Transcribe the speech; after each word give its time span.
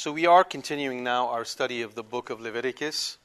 So, 0.00 0.12
we 0.12 0.24
are 0.24 0.44
continuing 0.44 1.04
now 1.04 1.28
our 1.28 1.44
study 1.44 1.82
of 1.82 1.94
the 1.94 2.02
book 2.02 2.30
of 2.30 2.40
Leviticus. 2.40 3.18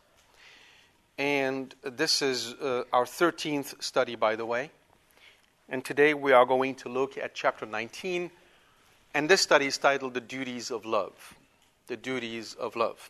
And 1.17 1.73
this 1.81 2.21
is 2.21 2.53
uh, 2.55 2.83
our 2.91 3.05
13th 3.05 3.81
study, 3.81 4.15
by 4.17 4.35
the 4.35 4.45
way. 4.45 4.71
And 5.69 5.85
today 5.85 6.13
we 6.13 6.33
are 6.33 6.45
going 6.45 6.75
to 6.75 6.89
look 6.89 7.17
at 7.17 7.33
chapter 7.33 7.65
19. 7.65 8.29
And 9.13 9.29
this 9.29 9.39
study 9.39 9.67
is 9.67 9.77
titled 9.77 10.15
The 10.15 10.19
Duties 10.19 10.69
of 10.69 10.85
Love. 10.85 11.33
The 11.87 11.95
Duties 11.95 12.55
of 12.55 12.75
Love. 12.75 13.09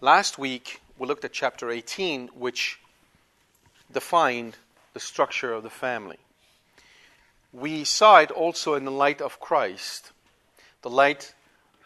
Last 0.00 0.38
week 0.38 0.80
we 0.96 1.08
looked 1.08 1.24
at 1.24 1.32
chapter 1.32 1.72
18, 1.72 2.28
which 2.38 2.78
defined 3.92 4.58
the 4.92 5.00
structure 5.00 5.52
of 5.52 5.64
the 5.64 5.70
family. 5.70 6.18
We 7.52 7.82
saw 7.82 8.18
it 8.18 8.30
also 8.30 8.74
in 8.74 8.84
the 8.84 8.92
light 8.92 9.20
of 9.20 9.40
Christ, 9.40 10.12
the 10.82 10.90
light 10.90 11.34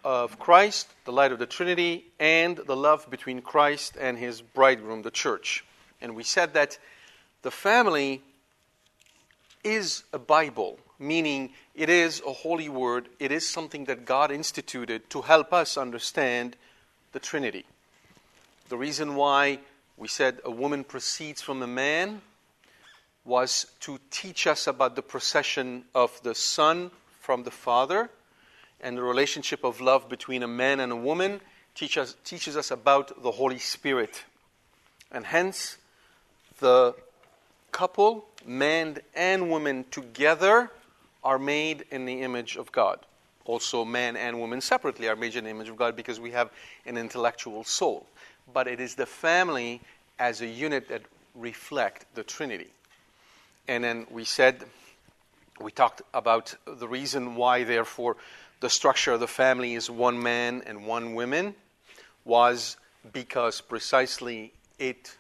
of 0.05 0.39
Christ, 0.39 0.89
the 1.05 1.13
light 1.13 1.33
of 1.33 1.39
the 1.39 1.47
Trinity, 1.47 2.07
and 2.19 2.57
the 2.57 2.77
love 2.77 3.09
between 3.11 3.43
Christ 3.43 3.97
and 4.01 4.19
his 4.19 4.41
bridegroom, 4.41 5.03
the 5.03 5.11
church. 5.11 5.65
And 6.01 6.15
we 6.15 6.23
said 6.23 6.55
that 6.55 6.79
the 7.43 7.51
family 7.51 8.23
is 9.65 10.05
a 10.13 10.19
Bible, 10.19 10.79
meaning 10.99 11.51
it 11.75 11.89
is 11.89 12.23
a 12.27 12.33
holy 12.33 12.69
word, 12.69 13.09
it 13.19 13.33
is 13.33 13.49
something 13.49 13.85
that 13.87 14.05
God 14.05 14.31
instituted 14.31 15.11
to 15.11 15.23
help 15.23 15.53
us 15.53 15.77
understand 15.77 16.57
the 17.13 17.19
Trinity. 17.21 17.65
The 18.69 18.77
reason 18.77 19.15
why 19.15 19.61
we 19.97 20.09
said 20.09 20.41
a 20.45 20.51
woman 20.51 20.85
proceeds 20.85 21.43
from 21.43 21.63
a 21.63 21.67
man 21.67 22.23
was 23.25 23.67
to 23.81 23.99
teach 24.11 24.47
us 24.47 24.67
about 24.67 24.97
the 24.97 25.03
procession 25.03 25.85
of 25.95 26.21
the 26.23 26.35
Son 26.35 26.91
from 27.21 27.43
the 27.43 27.51
Father 27.51 28.11
and 28.81 28.97
the 28.97 29.03
relationship 29.03 29.65
of 29.65 29.81
love 29.81 30.09
between 30.09 30.43
a 30.43 30.49
man 30.49 30.81
and 30.81 30.93
a 30.93 30.97
woman 30.97 31.41
teach 31.75 31.99
us, 31.99 32.17
teaches 32.25 32.57
us 32.57 32.71
about 32.71 33.23
the 33.23 33.31
Holy 33.31 33.59
Spirit. 33.59 34.25
And 35.11 35.25
hence, 35.25 35.79
the 36.61 36.95
couple, 37.73 38.27
man 38.45 38.99
and 39.15 39.51
woman 39.51 39.85
together, 39.91 40.71
are 41.25 41.39
made 41.39 41.85
in 41.91 42.05
the 42.05 42.23
image 42.23 42.57
of 42.57 42.71
God. 42.73 42.99
Also, 43.45 43.85
man 43.85 44.17
and 44.17 44.39
woman 44.39 44.61
separately 44.61 45.09
are 45.09 45.17
made 45.17 45.35
in 45.35 45.45
the 45.45 45.51
image 45.51 45.69
of 45.69 45.77
God 45.77 45.97
because 45.97 46.21
we 46.21 46.31
have 46.33 46.51
an 46.85 46.97
intellectual 46.97 47.65
soul. 47.65 48.07
But 48.53 48.69
it 48.69 48.81
is 48.81 48.95
the 48.95 49.07
family 49.07 49.81
as 50.19 50.41
a 50.43 50.47
unit 50.47 50.89
that 50.89 51.03
reflect 51.35 52.07
the 52.15 52.23
Trinity. 52.23 52.69
And 53.67 53.85
then 53.85 54.07
we 54.11 54.25
said, 54.25 54.65
we 55.61 55.71
talked 55.71 56.03
about 56.15 56.55
the 56.67 56.89
reason 56.89 57.35
why, 57.35 57.65
therefore, 57.65 58.17
the 58.61 58.71
structure 58.71 59.13
of 59.13 59.21
the 59.21 59.29
family 59.29 59.75
is 59.75 59.91
one 59.91 60.21
man 60.23 60.63
and 60.67 60.87
one 60.87 61.15
woman 61.15 61.55
was 62.25 62.77
because 63.13 63.61
precisely 63.61 64.53
it 64.79 65.17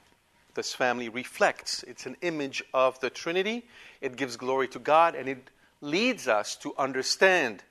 this 0.55 0.75
family 0.75 1.09
reflects 1.09 1.85
it's 1.85 2.05
an 2.05 2.17
image 2.21 2.65
of 2.75 2.99
the 2.99 3.11
trinity. 3.11 3.65
It 4.01 4.17
gives 4.17 4.37
glory 4.37 4.67
to 4.69 4.81
god 4.81 5.15
and 5.15 5.29
it 5.29 5.51
leads 5.81 6.27
us 6.27 6.57
to 6.57 6.75
understand 6.77 7.63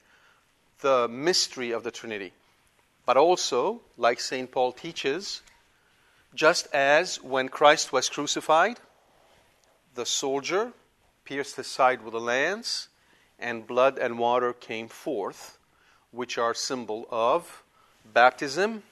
the 0.79 1.09
mystery 1.09 1.72
of 1.72 1.83
the 1.83 1.91
trinity. 1.91 2.31
But 3.06 3.17
also 3.17 3.81
like 3.97 4.22
st 4.22 4.51
paul 4.51 4.72
teaches 4.72 5.41
just 6.33 6.67
as 6.73 7.22
when 7.22 7.50
christ 7.50 7.91
was 7.91 8.09
crucified 8.09 8.79
the 9.95 10.06
soldier 10.06 10.72
pierced 11.25 11.57
his 11.57 11.67
side 11.67 12.01
with 12.03 12.13
a 12.13 12.19
lance 12.19 12.88
and 13.39 13.67
blood 13.67 13.97
and 13.97 14.17
water 14.17 14.53
came 14.53 14.88
forth 14.88 15.56
which 16.12 16.38
are 16.38 16.53
symbol 16.53 17.07
of 17.12 17.63
baptism 18.13 18.84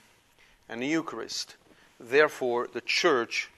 and 0.69 0.81
the 0.81 0.87
Eucharist. 0.87 1.55
Therefore, 1.99 2.67
the 2.71 2.81
church 2.81 3.49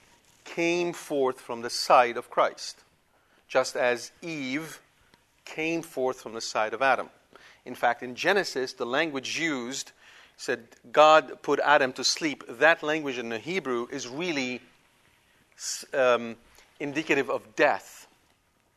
came 0.46 0.94
forth 0.94 1.40
from 1.40 1.62
the 1.62 1.70
side 1.70 2.18
of 2.18 2.30
Christ, 2.30 2.84
just 3.48 3.76
as 3.76 4.12
Eve 4.22 4.80
came 5.46 5.82
forth 5.82 6.22
from 6.22 6.34
the 6.34 6.42
side 6.42 6.74
of 6.74 6.82
Adam. 6.82 7.10
In 7.66 7.76
fact, 7.76 8.04
in 8.04 8.16
Genesis, 8.16 8.74
the 8.74 8.86
language 8.86 9.40
used 9.40 9.92
said 10.38 10.68
God 10.92 11.42
put 11.42 11.60
Adam 11.60 11.92
to 11.94 12.04
sleep. 12.04 12.44
That 12.48 12.84
language 12.84 13.18
in 13.18 13.30
the 13.30 13.40
Hebrew 13.40 13.88
is 13.92 14.08
really 14.08 14.62
um, 15.94 16.36
indicative 16.80 17.30
of 17.30 17.56
death. 17.56 18.08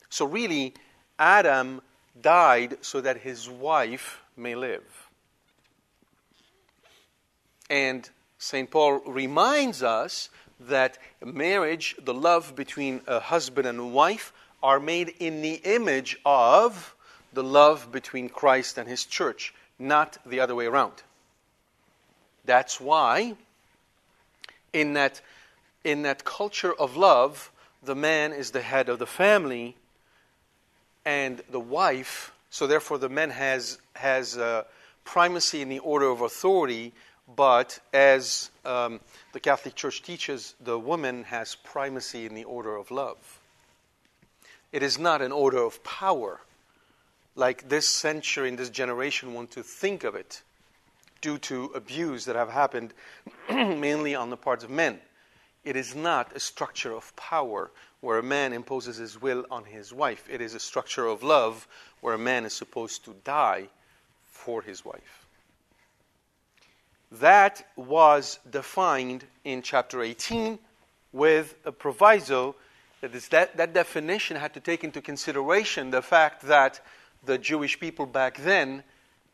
So, 0.08 0.24
really, 0.24 0.74
Adam 1.18 1.82
died 2.20 2.78
so 2.80 3.00
that 3.02 3.18
his 3.18 3.48
wife 3.48 4.19
may 4.36 4.54
live. 4.54 5.08
And 7.68 8.08
St. 8.38 8.70
Paul 8.70 9.00
reminds 9.06 9.82
us 9.82 10.28
that 10.60 10.98
marriage, 11.24 11.96
the 12.02 12.14
love 12.14 12.54
between 12.54 13.00
a 13.06 13.20
husband 13.20 13.66
and 13.66 13.92
wife, 13.92 14.32
are 14.62 14.80
made 14.80 15.14
in 15.20 15.40
the 15.42 15.54
image 15.64 16.18
of 16.24 16.94
the 17.32 17.42
love 17.42 17.92
between 17.92 18.28
Christ 18.28 18.76
and 18.76 18.88
his 18.88 19.04
church, 19.04 19.54
not 19.78 20.18
the 20.26 20.40
other 20.40 20.54
way 20.54 20.66
around. 20.66 21.02
That's 22.44 22.80
why, 22.80 23.36
in 24.72 24.94
that, 24.94 25.20
in 25.84 26.02
that 26.02 26.24
culture 26.24 26.74
of 26.74 26.96
love, 26.96 27.52
the 27.82 27.94
man 27.94 28.32
is 28.32 28.50
the 28.50 28.62
head 28.62 28.88
of 28.88 28.98
the 28.98 29.06
family, 29.06 29.76
and 31.04 31.42
the 31.50 31.60
wife 31.60 32.32
so 32.50 32.66
therefore, 32.66 32.98
the 32.98 33.08
man 33.08 33.30
has 33.30 33.78
has 33.94 34.36
uh, 34.36 34.64
primacy 35.04 35.62
in 35.62 35.68
the 35.68 35.78
order 35.78 36.06
of 36.06 36.20
authority, 36.20 36.92
but 37.36 37.78
as 37.92 38.50
um, 38.64 39.00
the 39.32 39.40
Catholic 39.40 39.76
Church 39.76 40.02
teaches, 40.02 40.54
the 40.60 40.78
woman 40.78 41.24
has 41.24 41.54
primacy 41.54 42.26
in 42.26 42.34
the 42.34 42.44
order 42.44 42.76
of 42.76 42.90
love. 42.90 43.40
It 44.72 44.82
is 44.82 44.98
not 44.98 45.22
an 45.22 45.32
order 45.32 45.58
of 45.58 45.82
power, 45.84 46.40
like 47.36 47.68
this 47.68 47.88
century 47.88 48.48
and 48.48 48.58
this 48.58 48.70
generation 48.70 49.32
want 49.34 49.52
to 49.52 49.62
think 49.62 50.04
of 50.04 50.14
it, 50.14 50.42
due 51.20 51.38
to 51.38 51.66
abuse 51.74 52.24
that 52.24 52.36
have 52.36 52.50
happened 52.50 52.94
mainly 53.50 54.14
on 54.14 54.30
the 54.30 54.36
part 54.36 54.64
of 54.64 54.70
men. 54.70 55.00
It 55.64 55.76
is 55.76 55.94
not 55.94 56.34
a 56.34 56.40
structure 56.40 56.92
of 56.92 57.14
power 57.16 57.70
where 58.00 58.18
a 58.18 58.22
man 58.22 58.52
imposes 58.52 58.96
his 58.96 59.20
will 59.20 59.44
on 59.50 59.64
his 59.64 59.92
wife. 59.92 60.24
It 60.30 60.40
is 60.40 60.54
a 60.54 60.60
structure 60.60 61.06
of 61.06 61.22
love 61.22 61.68
where 62.00 62.14
a 62.14 62.18
man 62.18 62.44
is 62.44 62.52
supposed 62.52 63.04
to 63.04 63.14
die 63.24 63.68
for 64.24 64.62
his 64.62 64.84
wife. 64.84 65.26
That 67.12 67.66
was 67.76 68.38
defined 68.48 69.24
in 69.44 69.62
chapter 69.62 70.02
18 70.02 70.58
with 71.12 71.56
a 71.64 71.72
proviso 71.72 72.54
that, 73.00 73.14
is 73.14 73.28
that 73.28 73.56
that 73.56 73.74
definition 73.74 74.36
had 74.36 74.54
to 74.54 74.60
take 74.60 74.84
into 74.84 75.02
consideration 75.02 75.90
the 75.90 76.02
fact 76.02 76.42
that 76.42 76.80
the 77.24 77.36
Jewish 77.36 77.78
people 77.80 78.06
back 78.06 78.38
then 78.38 78.84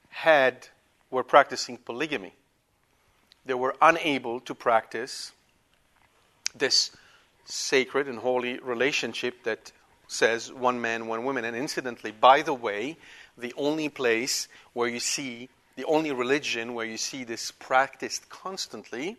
had 0.09 0.69
were 1.11 1.23
practicing 1.23 1.77
polygamy. 1.77 2.33
They 3.45 3.55
were 3.55 3.77
unable 3.81 4.41
to 4.41 4.55
practice 4.55 5.33
this 6.57 6.91
sacred 7.47 8.09
and 8.09 8.19
holy 8.19 8.59
relationship 8.59 9.43
that 9.45 9.73
says 10.09 10.53
one 10.53 10.81
man, 10.81 11.07
one 11.07 11.25
woman. 11.25 11.45
And 11.45 11.57
incidentally, 11.57 12.13
by 12.13 12.43
the 12.43 12.55
way, 12.55 12.97
the 13.39 13.55
only 13.57 13.89
place 13.89 14.49
where 14.73 14.89
you 14.89 15.01
see, 15.01 15.49
the 15.77 15.85
only 15.85 16.13
religion 16.13 16.75
where 16.75 16.87
you 16.87 16.97
see 16.97 17.25
this 17.25 17.51
practiced 17.51 18.29
constantly 18.29 19.17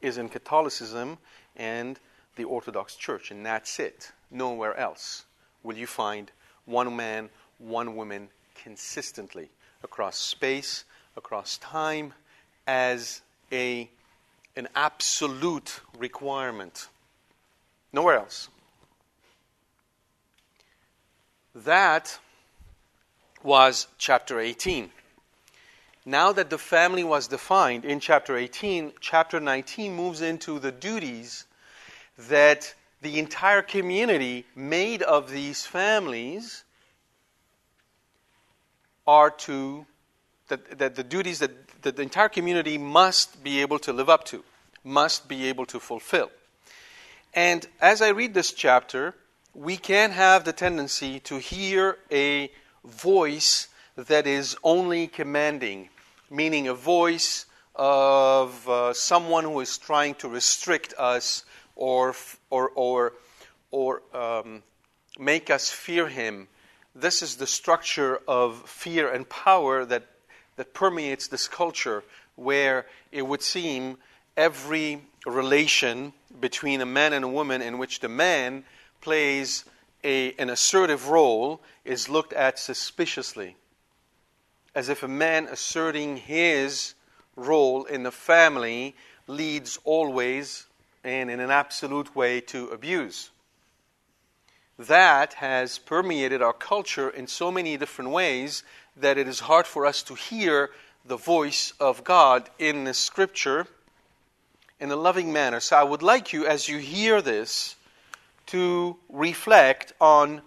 is 0.00 0.18
in 0.18 0.28
Catholicism 0.28 1.18
and 1.56 1.98
the 2.36 2.44
Orthodox 2.44 2.94
Church. 2.94 3.30
And 3.30 3.44
that's 3.44 3.78
it. 3.80 4.12
Nowhere 4.30 4.76
else 4.76 5.24
will 5.62 5.76
you 5.76 5.86
find 5.86 6.30
one 6.66 6.94
man, 6.94 7.30
one 7.58 7.96
woman 7.96 8.28
consistently 8.54 9.48
across 9.82 10.18
space, 10.18 10.84
across 11.16 11.58
time, 11.58 12.12
as 12.66 13.22
a, 13.50 13.88
an 14.56 14.68
absolute 14.74 15.80
requirement. 15.98 16.88
Nowhere 17.92 18.16
else. 18.16 18.48
That 21.54 22.18
was 23.42 23.88
chapter 23.98 24.38
18. 24.38 24.90
Now 26.04 26.32
that 26.32 26.50
the 26.50 26.58
family 26.58 27.04
was 27.04 27.28
defined 27.28 27.84
in 27.84 28.00
chapter 28.00 28.36
18, 28.36 28.92
chapter 29.00 29.40
19 29.40 29.94
moves 29.94 30.22
into 30.22 30.58
the 30.58 30.72
duties 30.72 31.46
that 32.16 32.74
the 33.02 33.18
entire 33.18 33.62
community 33.62 34.44
made 34.54 35.02
of 35.02 35.30
these 35.30 35.66
families 35.66 36.64
are 39.06 39.30
to, 39.30 39.86
that, 40.48 40.78
that 40.78 40.94
the 40.94 41.04
duties 41.04 41.38
that, 41.38 41.82
that 41.82 41.96
the 41.96 42.02
entire 42.02 42.28
community 42.28 42.76
must 42.78 43.42
be 43.42 43.60
able 43.60 43.78
to 43.78 43.92
live 43.92 44.08
up 44.08 44.24
to, 44.24 44.44
must 44.84 45.28
be 45.28 45.46
able 45.46 45.66
to 45.66 45.78
fulfill. 45.78 46.30
And 47.38 47.64
as 47.80 48.02
I 48.02 48.08
read 48.08 48.34
this 48.34 48.52
chapter, 48.52 49.14
we 49.54 49.76
can 49.76 50.10
have 50.10 50.42
the 50.42 50.52
tendency 50.52 51.20
to 51.20 51.38
hear 51.38 51.96
a 52.10 52.50
voice 52.84 53.68
that 53.94 54.26
is 54.26 54.56
only 54.64 55.06
commanding, 55.06 55.88
meaning 56.28 56.66
a 56.66 56.74
voice 56.74 57.46
of 57.76 58.68
uh, 58.68 58.92
someone 58.92 59.44
who 59.44 59.60
is 59.60 59.78
trying 59.78 60.16
to 60.16 60.28
restrict 60.28 60.94
us 60.98 61.44
or, 61.76 62.16
or, 62.50 62.70
or, 62.70 63.12
or 63.70 64.02
um, 64.12 64.64
make 65.16 65.48
us 65.48 65.70
fear 65.70 66.08
him. 66.08 66.48
This 66.92 67.22
is 67.22 67.36
the 67.36 67.46
structure 67.46 68.20
of 68.26 68.68
fear 68.68 69.12
and 69.12 69.28
power 69.28 69.84
that, 69.84 70.08
that 70.56 70.74
permeates 70.74 71.28
this 71.28 71.46
culture, 71.46 72.02
where 72.34 72.86
it 73.12 73.24
would 73.24 73.42
seem 73.42 73.98
every 74.38 75.02
relation 75.26 76.12
between 76.40 76.80
a 76.80 76.86
man 76.86 77.12
and 77.12 77.24
a 77.24 77.28
woman 77.28 77.60
in 77.60 77.76
which 77.76 77.98
the 77.98 78.08
man 78.08 78.64
plays 79.00 79.64
a, 80.04 80.32
an 80.34 80.48
assertive 80.48 81.08
role 81.08 81.60
is 81.84 82.08
looked 82.08 82.32
at 82.32 82.58
suspiciously, 82.58 83.56
as 84.76 84.88
if 84.88 85.02
a 85.02 85.08
man 85.08 85.46
asserting 85.46 86.16
his 86.16 86.94
role 87.34 87.84
in 87.84 88.04
the 88.04 88.12
family 88.12 88.94
leads 89.26 89.78
always 89.84 90.66
and 91.02 91.30
in 91.30 91.40
an 91.40 91.50
absolute 91.50 92.14
way 92.14 92.40
to 92.40 92.68
abuse. 92.68 93.30
That 94.78 95.34
has 95.34 95.78
permeated 95.78 96.42
our 96.42 96.52
culture 96.52 97.10
in 97.10 97.26
so 97.26 97.50
many 97.50 97.76
different 97.76 98.12
ways 98.12 98.62
that 98.96 99.18
it 99.18 99.26
is 99.26 99.40
hard 99.40 99.66
for 99.66 99.84
us 99.84 100.04
to 100.04 100.14
hear 100.14 100.70
the 101.04 101.16
voice 101.16 101.72
of 101.80 102.04
God 102.04 102.48
in 102.60 102.84
the 102.84 102.94
scripture 102.94 103.66
in 104.80 104.90
a 104.90 104.96
loving 104.96 105.32
manner. 105.32 105.60
So 105.60 105.76
I 105.76 105.82
would 105.82 106.02
like 106.02 106.32
you, 106.32 106.46
as 106.46 106.68
you 106.68 106.78
hear 106.78 107.20
this, 107.20 107.76
to 108.46 108.96
reflect 109.08 109.92
on 110.00 110.42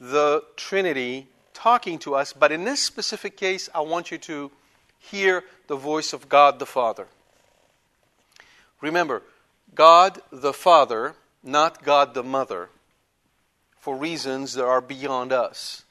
the 0.00 0.42
Trinity 0.56 1.26
talking 1.52 1.98
to 2.00 2.14
us. 2.14 2.32
But 2.32 2.52
in 2.52 2.64
this 2.64 2.82
specific 2.82 3.36
case, 3.36 3.68
I 3.74 3.80
want 3.80 4.10
you 4.10 4.18
to 4.18 4.50
hear 4.98 5.44
the 5.66 5.76
voice 5.76 6.12
of 6.12 6.28
God 6.28 6.58
the 6.58 6.66
Father. 6.66 7.06
Remember, 8.80 9.22
God 9.74 10.20
the 10.30 10.52
Father, 10.52 11.14
not 11.42 11.82
God 11.82 12.14
the 12.14 12.22
Mother, 12.22 12.68
for 13.78 13.96
reasons 13.96 14.54
that 14.54 14.64
are 14.64 14.80
beyond 14.80 15.32
us. 15.32 15.84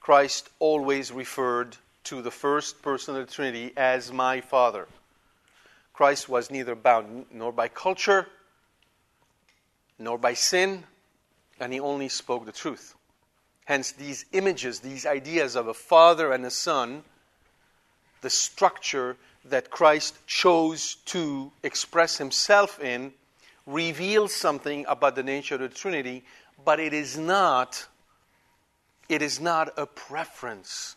Christ 0.00 0.48
always 0.58 1.12
referred 1.12 1.76
to 2.04 2.22
the 2.22 2.30
first 2.30 2.80
person 2.82 3.16
of 3.16 3.26
the 3.26 3.32
Trinity 3.32 3.72
as 3.76 4.12
my 4.12 4.40
Father. 4.40 4.88
Christ 5.98 6.28
was 6.28 6.48
neither 6.48 6.76
bound 6.76 7.26
nor 7.32 7.50
by 7.50 7.66
culture, 7.66 8.28
nor 9.98 10.16
by 10.16 10.32
sin, 10.32 10.84
and 11.58 11.72
he 11.72 11.80
only 11.80 12.08
spoke 12.08 12.46
the 12.46 12.52
truth. 12.52 12.94
Hence, 13.64 13.90
these 13.90 14.24
images, 14.30 14.78
these 14.78 15.04
ideas 15.04 15.56
of 15.56 15.66
a 15.66 15.74
father 15.74 16.30
and 16.30 16.46
a 16.46 16.52
son, 16.52 17.02
the 18.20 18.30
structure 18.30 19.16
that 19.46 19.70
Christ 19.70 20.24
chose 20.28 20.98
to 21.06 21.50
express 21.64 22.16
himself 22.16 22.78
in, 22.78 23.12
reveals 23.66 24.32
something 24.32 24.86
about 24.86 25.16
the 25.16 25.24
nature 25.24 25.56
of 25.56 25.62
the 25.62 25.68
Trinity, 25.68 26.22
but 26.64 26.78
it 26.78 26.92
is 26.92 27.18
not 27.18 27.88
it 29.08 29.20
is 29.20 29.40
not 29.40 29.76
a 29.76 29.84
preference. 29.84 30.94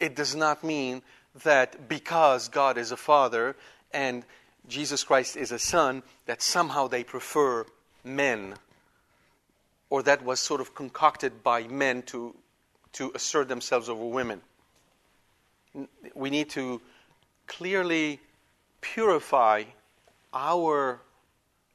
It 0.00 0.16
does 0.16 0.34
not 0.34 0.64
mean 0.64 1.02
that 1.44 1.90
because 1.90 2.48
God 2.48 2.78
is 2.78 2.90
a 2.90 2.96
father 2.96 3.54
and 3.92 4.24
Jesus 4.68 5.04
Christ 5.04 5.36
is 5.36 5.52
a 5.52 5.58
son, 5.58 6.02
that 6.26 6.42
somehow 6.42 6.88
they 6.88 7.04
prefer 7.04 7.66
men, 8.04 8.54
or 9.90 10.02
that 10.02 10.24
was 10.24 10.40
sort 10.40 10.60
of 10.60 10.74
concocted 10.74 11.42
by 11.42 11.64
men 11.64 12.02
to, 12.04 12.34
to 12.94 13.12
assert 13.14 13.48
themselves 13.48 13.88
over 13.88 14.04
women. 14.04 14.40
We 16.14 16.30
need 16.30 16.50
to 16.50 16.80
clearly 17.46 18.20
purify 18.80 19.64
our 20.32 21.00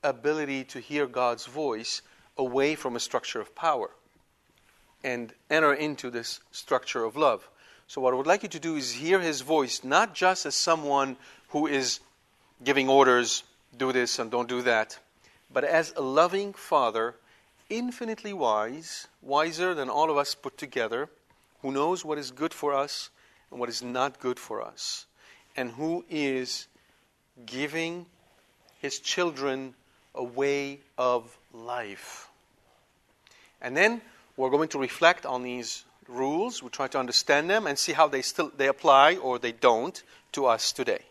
ability 0.04 0.64
to 0.66 0.80
hear 0.80 1.08
God's 1.08 1.46
voice 1.46 2.02
away 2.38 2.76
from 2.76 2.96
a 2.96 3.00
structure 3.00 3.42
of 3.42 3.56
power 3.56 3.90
and 5.04 5.34
enter 5.50 5.74
into 5.74 6.10
this 6.10 6.40
structure 6.52 7.04
of 7.04 7.16
love. 7.16 7.50
So, 7.88 8.02
what 8.02 8.14
I 8.14 8.18
would 8.18 8.28
like 8.28 8.44
you 8.44 8.50
to 8.50 8.60
do 8.60 8.76
is 8.76 8.94
hear 8.94 9.20
his 9.20 9.42
voice 9.42 9.84
not 9.84 10.14
just 10.14 10.46
as 10.46 10.56
someone 10.56 11.18
who 11.50 11.68
is 11.68 12.00
giving 12.64 12.90
orders, 12.90 13.44
do 13.78 13.92
this 13.92 14.20
and 14.20 14.32
don't 14.32 14.50
do 14.50 14.62
that, 14.64 14.98
but 15.52 15.64
as 15.64 15.94
a 15.96 16.02
loving 16.02 16.54
Father, 16.54 17.16
infinitely 17.70 18.34
wise, 18.34 19.08
wiser 19.22 19.74
than 19.74 19.90
all 19.90 20.10
of 20.10 20.18
us 20.18 20.36
put 20.36 20.58
together, 20.58 21.10
who 21.62 21.72
knows 21.72 22.04
what 22.04 22.18
is 22.18 22.32
good 22.32 22.54
for 22.54 22.74
us 22.74 23.10
and 23.52 23.60
what 23.60 23.70
is 23.70 23.82
not 23.82 24.20
good 24.20 24.40
for 24.40 24.62
us, 24.62 25.06
and 25.56 25.72
who 25.72 26.06
is 26.10 26.68
giving 27.46 28.06
his 28.80 29.00
children 29.00 29.74
a 30.16 30.24
way 30.24 30.80
of 30.98 31.38
life. 31.54 32.28
And 33.62 33.76
then 33.76 34.02
we're 34.36 34.50
going 34.50 34.70
to 34.70 34.80
reflect 34.80 35.26
on 35.26 35.44
these 35.44 35.84
rules, 36.08 36.64
we 36.64 36.70
try 36.70 36.88
to 36.88 37.00
understand 37.00 37.50
them 37.50 37.68
and 37.68 37.78
see 37.78 37.94
how 37.94 38.08
they 38.08 38.22
still 38.22 38.52
they 38.56 38.68
apply 38.68 39.16
or 39.16 39.40
they 39.40 39.52
don't 39.52 40.02
to 40.32 40.46
us 40.46 40.72
today. 40.72 41.02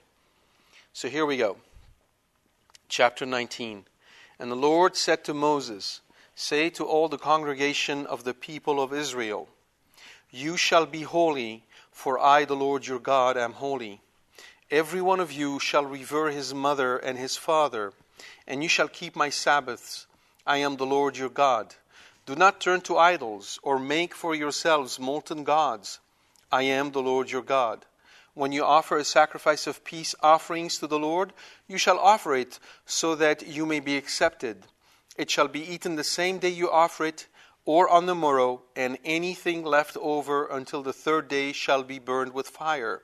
So 0.97 1.11
here 1.11 1.27
we 1.27 1.37
go. 1.37 1.59
Chapter 2.89 3.27
19. 3.27 3.85
And 4.39 4.51
the 4.51 4.57
Lord 4.57 4.97
said 4.97 5.25
to 5.25 5.35
Moses, 5.35 6.01
Say 6.35 6.71
to 6.71 6.87
all 6.87 7.11
the 7.11 7.19
congregation 7.19 8.07
of 8.07 8.25
the 8.25 8.33
people 8.33 8.83
of 8.83 8.95
Israel, 8.95 9.47
You 10.31 10.57
shall 10.57 10.87
be 10.87 11.03
holy, 11.03 11.65
for 11.93 12.19
I, 12.19 12.47
the 12.47 12.57
Lord 12.57 12.87
your 12.87 12.99
God, 12.99 13.37
am 13.37 13.53
holy. 13.53 14.01
Every 14.71 15.03
one 15.03 15.21
of 15.21 15.31
you 15.31 15.59
shall 15.61 15.85
revere 15.85 16.31
his 16.31 16.55
mother 16.55 16.97
and 16.97 17.19
his 17.19 17.37
father, 17.37 17.93
and 18.47 18.63
you 18.63 18.69
shall 18.71 18.89
keep 18.89 19.15
my 19.15 19.29
Sabbaths. 19.29 20.07
I 20.47 20.57
am 20.57 20.79
the 20.79 20.87
Lord 20.87 21.19
your 21.19 21.29
God. 21.29 21.75
Do 22.25 22.35
not 22.35 22.59
turn 22.59 22.81
to 22.81 22.97
idols, 22.97 23.61
or 23.63 23.79
make 23.79 24.15
for 24.15 24.35
yourselves 24.35 24.99
molten 24.99 25.45
gods. 25.45 25.99
I 26.51 26.63
am 26.63 26.93
the 26.93 27.03
Lord 27.03 27.31
your 27.31 27.43
God. 27.43 27.85
When 28.37 28.53
you 28.53 28.67
offer 28.67 28.99
a 28.99 29.05
sacrifice 29.05 29.67
of 29.67 29.83
peace 29.83 30.15
offerings 30.23 30.77
to 30.79 30.87
the 30.87 30.99
Lord, 30.99 31.33
you 31.67 31.79
shall 31.79 31.99
offer 31.99 32.35
it 32.35 32.59
so 32.85 33.15
that 33.15 33.47
you 33.49 33.65
may 33.65 33.81
be 33.81 33.97
accepted. 33.97 34.67
It 35.17 35.31
shall 35.31 35.49
be 35.49 35.63
eaten 35.63 35.97
the 35.97 36.05
same 36.05 36.37
day 36.37 36.51
you 36.51 36.71
offer 36.71 37.07
it, 37.07 37.29
or 37.65 37.89
on 37.89 38.05
the 38.05 38.15
morrow, 38.15 38.61
and 38.77 38.99
anything 39.07 39.65
left 39.65 39.97
over 39.97 40.47
until 40.49 40.83
the 40.83 40.93
third 40.93 41.29
day 41.29 41.53
shall 41.53 41.83
be 41.83 41.99
burned 41.99 42.35
with 42.35 42.49
fire. 42.49 43.01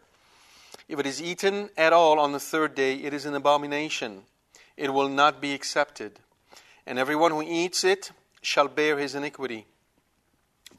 If 0.87 0.99
it 0.99 1.07
is 1.07 1.23
eaten 1.23 1.71
at 1.79 1.95
all 1.95 2.21
on 2.21 2.33
the 2.33 2.39
third 2.39 2.75
day, 2.75 2.97
it 2.97 3.15
is 3.15 3.25
an 3.25 3.35
abomination. 3.35 4.25
It 4.77 4.93
will 4.93 5.09
not 5.09 5.41
be 5.41 5.55
accepted. 5.55 6.21
And 6.87 6.99
everyone 6.99 7.31
who 7.31 7.41
eats 7.41 7.85
it 7.85 8.13
shall 8.43 8.69
bear 8.69 8.99
his 8.99 9.15
iniquity 9.15 9.65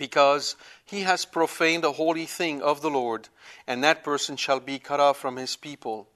because 0.04 0.58
he 0.84 1.04
has 1.04 1.24
profaned 1.24 1.86
a 1.86 1.94
holy 1.94 2.26
thing 2.26 2.62
of 2.62 2.82
the 2.82 2.90
Lord, 2.90 3.30
and 3.66 3.82
that 3.82 4.04
person 4.04 4.36
shall 4.36 4.60
be 4.60 4.78
cut 4.78 5.00
off 5.00 5.16
from 5.18 5.38
his 5.38 5.56
people. 5.56 6.10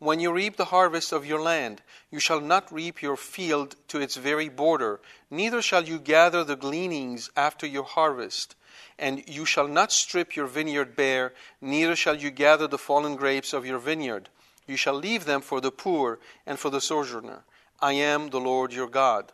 When 0.00 0.18
you 0.18 0.32
reap 0.32 0.56
the 0.56 0.72
harvest 0.74 1.12
of 1.12 1.24
your 1.24 1.40
land, 1.40 1.80
you 2.10 2.18
shall 2.18 2.40
not 2.40 2.72
reap 2.72 3.00
your 3.00 3.16
field 3.16 3.76
to 3.90 4.00
its 4.00 4.16
very 4.16 4.48
border, 4.48 5.00
neither 5.30 5.62
shall 5.62 5.84
you 5.84 6.00
gather 6.00 6.42
the 6.42 6.56
gleanings 6.56 7.30
after 7.36 7.64
your 7.64 7.84
harvest. 7.84 8.56
And 8.98 9.22
you 9.28 9.44
shall 9.44 9.68
not 9.68 9.92
strip 9.92 10.34
your 10.34 10.48
vineyard 10.48 10.96
bare, 10.96 11.32
neither 11.60 11.94
shall 11.94 12.16
you 12.16 12.32
gather 12.32 12.66
the 12.66 12.76
fallen 12.76 13.14
grapes 13.14 13.52
of 13.52 13.64
your 13.64 13.78
vineyard. 13.78 14.30
You 14.66 14.76
shall 14.76 14.94
leave 14.94 15.26
them 15.26 15.42
for 15.42 15.60
the 15.60 15.70
poor 15.70 16.18
and 16.44 16.58
for 16.58 16.70
the 16.70 16.80
sojourner. 16.80 17.44
I 17.80 17.92
am 17.92 18.30
the 18.30 18.40
Lord 18.40 18.72
your 18.72 18.88
God. 18.88 19.30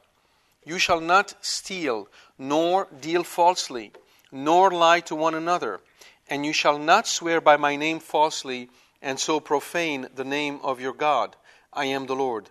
You 0.64 0.78
shall 0.78 1.00
not 1.00 1.34
steal, 1.40 2.08
nor 2.38 2.88
deal 3.00 3.24
falsely, 3.24 3.92
nor 4.32 4.70
lie 4.70 5.00
to 5.00 5.14
one 5.14 5.34
another. 5.34 5.80
And 6.28 6.46
you 6.46 6.52
shall 6.52 6.78
not 6.78 7.06
swear 7.06 7.40
by 7.40 7.56
my 7.56 7.76
name 7.76 8.00
falsely 8.00 8.70
and 9.02 9.20
so 9.20 9.38
profane 9.40 10.08
the 10.14 10.24
name 10.24 10.58
of 10.62 10.80
your 10.80 10.94
God. 10.94 11.36
I 11.72 11.84
am 11.86 12.06
the 12.06 12.16
Lord. 12.16 12.48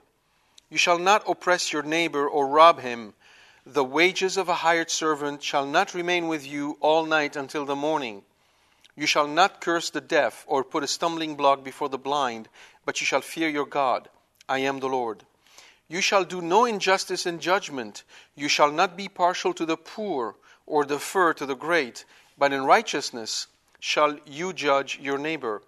You 0.69 0.77
shall 0.77 0.99
not 0.99 1.23
oppress 1.27 1.73
your 1.73 1.83
neighbor 1.83 2.27
or 2.27 2.47
rob 2.47 2.79
him. 2.79 3.13
The 3.65 3.83
wages 3.83 4.37
of 4.37 4.49
a 4.49 4.55
hired 4.55 4.91
servant 4.91 5.41
shall 5.41 5.65
not 5.65 5.93
remain 5.93 6.27
with 6.27 6.45
you 6.45 6.77
all 6.81 7.05
night 7.05 7.35
until 7.35 7.65
the 7.65 7.75
morning. 7.75 8.23
You 8.95 9.07
shall 9.07 9.27
not 9.27 9.61
curse 9.61 9.89
the 9.89 10.01
deaf 10.01 10.45
or 10.47 10.63
put 10.63 10.83
a 10.83 10.87
stumbling 10.87 11.35
block 11.35 11.63
before 11.63 11.89
the 11.89 11.97
blind, 11.97 12.49
but 12.85 13.01
you 13.01 13.05
shall 13.05 13.21
fear 13.21 13.49
your 13.49 13.65
God. 13.65 14.09
I 14.47 14.59
am 14.59 14.79
the 14.79 14.89
Lord. 14.89 15.25
You 15.93 16.01
shall 16.01 16.23
do 16.23 16.41
no 16.41 16.65
injustice 16.65 17.27
in 17.27 17.37
judgment. 17.39 18.03
You 18.35 18.47
shall 18.47 18.71
not 18.71 18.97
be 18.97 19.07
partial 19.07 19.53
to 19.53 19.63
the 19.63 19.77
poor 19.77 20.35
or 20.65 20.83
defer 20.83 21.35
to 21.35 21.45
the 21.45 21.55
great, 21.55 22.03
but 22.35 22.51
in 22.51 22.65
righteousness 22.65 23.45
shall 23.79 24.17
you 24.25 24.53
judge 24.53 24.97
your 24.99 25.19
neighbor. 25.19 25.61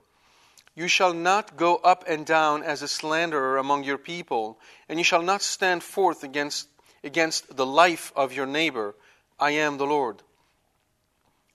You 0.74 0.88
shall 0.88 1.14
not 1.14 1.58
go 1.58 1.76
up 1.76 2.06
and 2.08 2.26
down 2.26 2.64
as 2.64 2.82
a 2.82 2.88
slanderer 2.88 3.58
among 3.58 3.84
your 3.84 4.00
people, 4.00 4.58
and 4.90 4.98
you 4.98 5.04
shall 5.04 5.22
not 5.22 5.44
stand 5.44 5.84
forth 5.84 6.24
against, 6.24 6.70
against 7.04 7.56
the 7.56 7.68
life 7.68 8.12
of 8.16 8.34
your 8.34 8.48
neighbor. 8.48 8.96
I 9.40 9.52
am 9.52 9.78
the 9.78 9.86
Lord. 9.86 10.24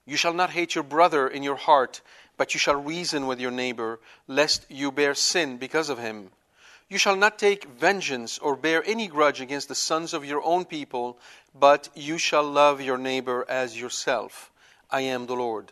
You 0.07 0.17
shall 0.17 0.33
not 0.33 0.51
hate 0.51 0.77
your 0.77 0.85
brother 0.85 1.27
in 1.27 1.43
your 1.43 1.57
heart, 1.57 2.03
but 2.37 2.55
you 2.55 2.61
shall 2.61 2.81
reason 2.81 3.27
with 3.27 3.41
your 3.41 3.51
neighbor, 3.51 3.99
lest 4.29 4.65
you 4.71 4.93
bear 4.93 5.17
sin 5.17 5.57
because 5.57 5.89
of 5.89 5.99
him. 5.99 6.31
You 6.91 6.99
shall 6.99 7.15
not 7.15 7.39
take 7.39 7.67
vengeance 7.67 8.37
or 8.39 8.57
bear 8.57 8.83
any 8.85 9.07
grudge 9.07 9.41
against 9.41 9.69
the 9.69 9.77
sons 9.77 10.13
of 10.13 10.25
your 10.25 10.43
own 10.43 10.65
people, 10.65 11.19
but 11.55 11.89
you 11.95 12.19
shall 12.19 12.43
love 12.43 12.81
your 12.81 12.99
neighbor 12.99 13.47
as 13.49 13.81
yourself. 13.81 14.51
I 14.91 15.03
am 15.03 15.27
the 15.27 15.37
Lord. 15.37 15.71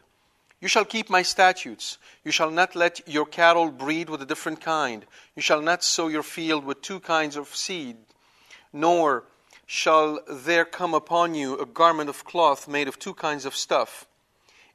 You 0.60 0.68
shall 0.68 0.84
keep 0.84 1.10
my 1.10 1.22
statutes. 1.22 1.98
You 2.22 2.30
shall 2.30 2.52
not 2.52 2.76
let 2.76 3.00
your 3.08 3.26
cattle 3.26 3.72
breed 3.72 4.08
with 4.08 4.22
a 4.22 4.26
different 4.26 4.60
kind. 4.60 5.04
You 5.34 5.42
shall 5.42 5.60
not 5.60 5.82
sow 5.82 6.06
your 6.06 6.22
field 6.22 6.64
with 6.64 6.82
two 6.82 7.00
kinds 7.00 7.34
of 7.34 7.48
seed. 7.48 7.96
Nor 8.72 9.24
shall 9.66 10.20
there 10.28 10.64
come 10.64 10.94
upon 10.94 11.34
you 11.34 11.58
a 11.58 11.66
garment 11.66 12.08
of 12.08 12.24
cloth 12.24 12.68
made 12.68 12.86
of 12.86 13.00
two 13.00 13.14
kinds 13.14 13.44
of 13.44 13.56
stuff. 13.56 14.06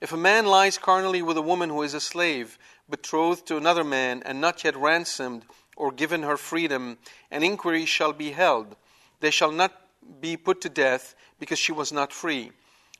If 0.02 0.12
a 0.12 0.18
man 0.18 0.46
lies 0.46 0.78
carnally 0.78 1.22
with 1.22 1.38
a 1.38 1.42
woman 1.42 1.70
who 1.70 1.84
is 1.84 1.94
a 1.94 2.02
slave, 2.02 2.60
betrothed 2.90 3.46
to 3.48 3.56
another 3.56 3.86
man, 3.86 4.22
and 4.26 4.42
not 4.42 4.66
yet 4.66 4.76
ransomed, 4.76 5.46
or 5.75 5.92
given 5.92 6.24
her 6.24 6.38
freedom, 6.38 6.98
an 7.32 7.44
inquiry 7.44 7.86
shall 7.86 8.13
be 8.13 8.32
held. 8.32 8.75
They 9.20 9.32
shall 9.32 9.51
not 9.51 9.74
be 10.22 10.38
put 10.38 10.62
to 10.62 10.70
death, 10.70 11.15
because 11.39 11.60
she 11.60 11.72
was 11.72 11.92
not 11.92 12.13
free. 12.13 12.51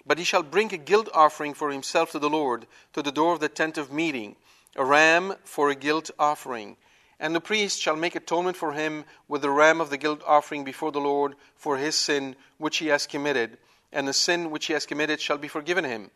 But 0.06 0.18
he 0.18 0.24
shall 0.24 0.44
bring 0.44 0.74
a 0.74 0.77
guilt 0.77 1.10
offering 1.13 1.53
for 1.53 1.72
himself 1.72 2.12
to 2.12 2.20
the 2.20 2.30
Lord, 2.30 2.68
to 2.94 3.01
the 3.01 3.12
door 3.12 3.34
of 3.34 3.39
the 3.39 3.50
tent 3.50 3.77
of 3.77 3.92
meeting, 3.92 4.36
a 4.75 4.84
ram 4.84 5.36
for 5.44 5.70
a 5.70 5.75
guilt 5.75 6.12
offering. 6.20 6.77
And 7.20 7.34
the 7.34 7.42
priest 7.42 7.80
shall 7.80 7.96
make 7.96 8.15
atonement 8.15 8.58
for 8.58 8.74
him 8.74 9.06
with 9.27 9.42
the 9.42 9.50
ram 9.50 9.80
of 9.80 9.89
the 9.89 9.98
guilt 9.98 10.22
offering 10.27 10.63
before 10.63 10.92
the 10.92 11.00
Lord 11.00 11.36
for 11.56 11.77
his 11.77 11.96
sin 11.96 12.36
which 12.58 12.77
he 12.77 12.88
has 12.88 13.08
committed, 13.08 13.58
and 13.94 14.08
the 14.08 14.13
sin 14.13 14.51
which 14.51 14.65
he 14.65 14.74
has 14.74 14.86
committed 14.86 15.22
shall 15.22 15.38
be 15.38 15.48
forgiven 15.48 15.86
him. 15.86 16.12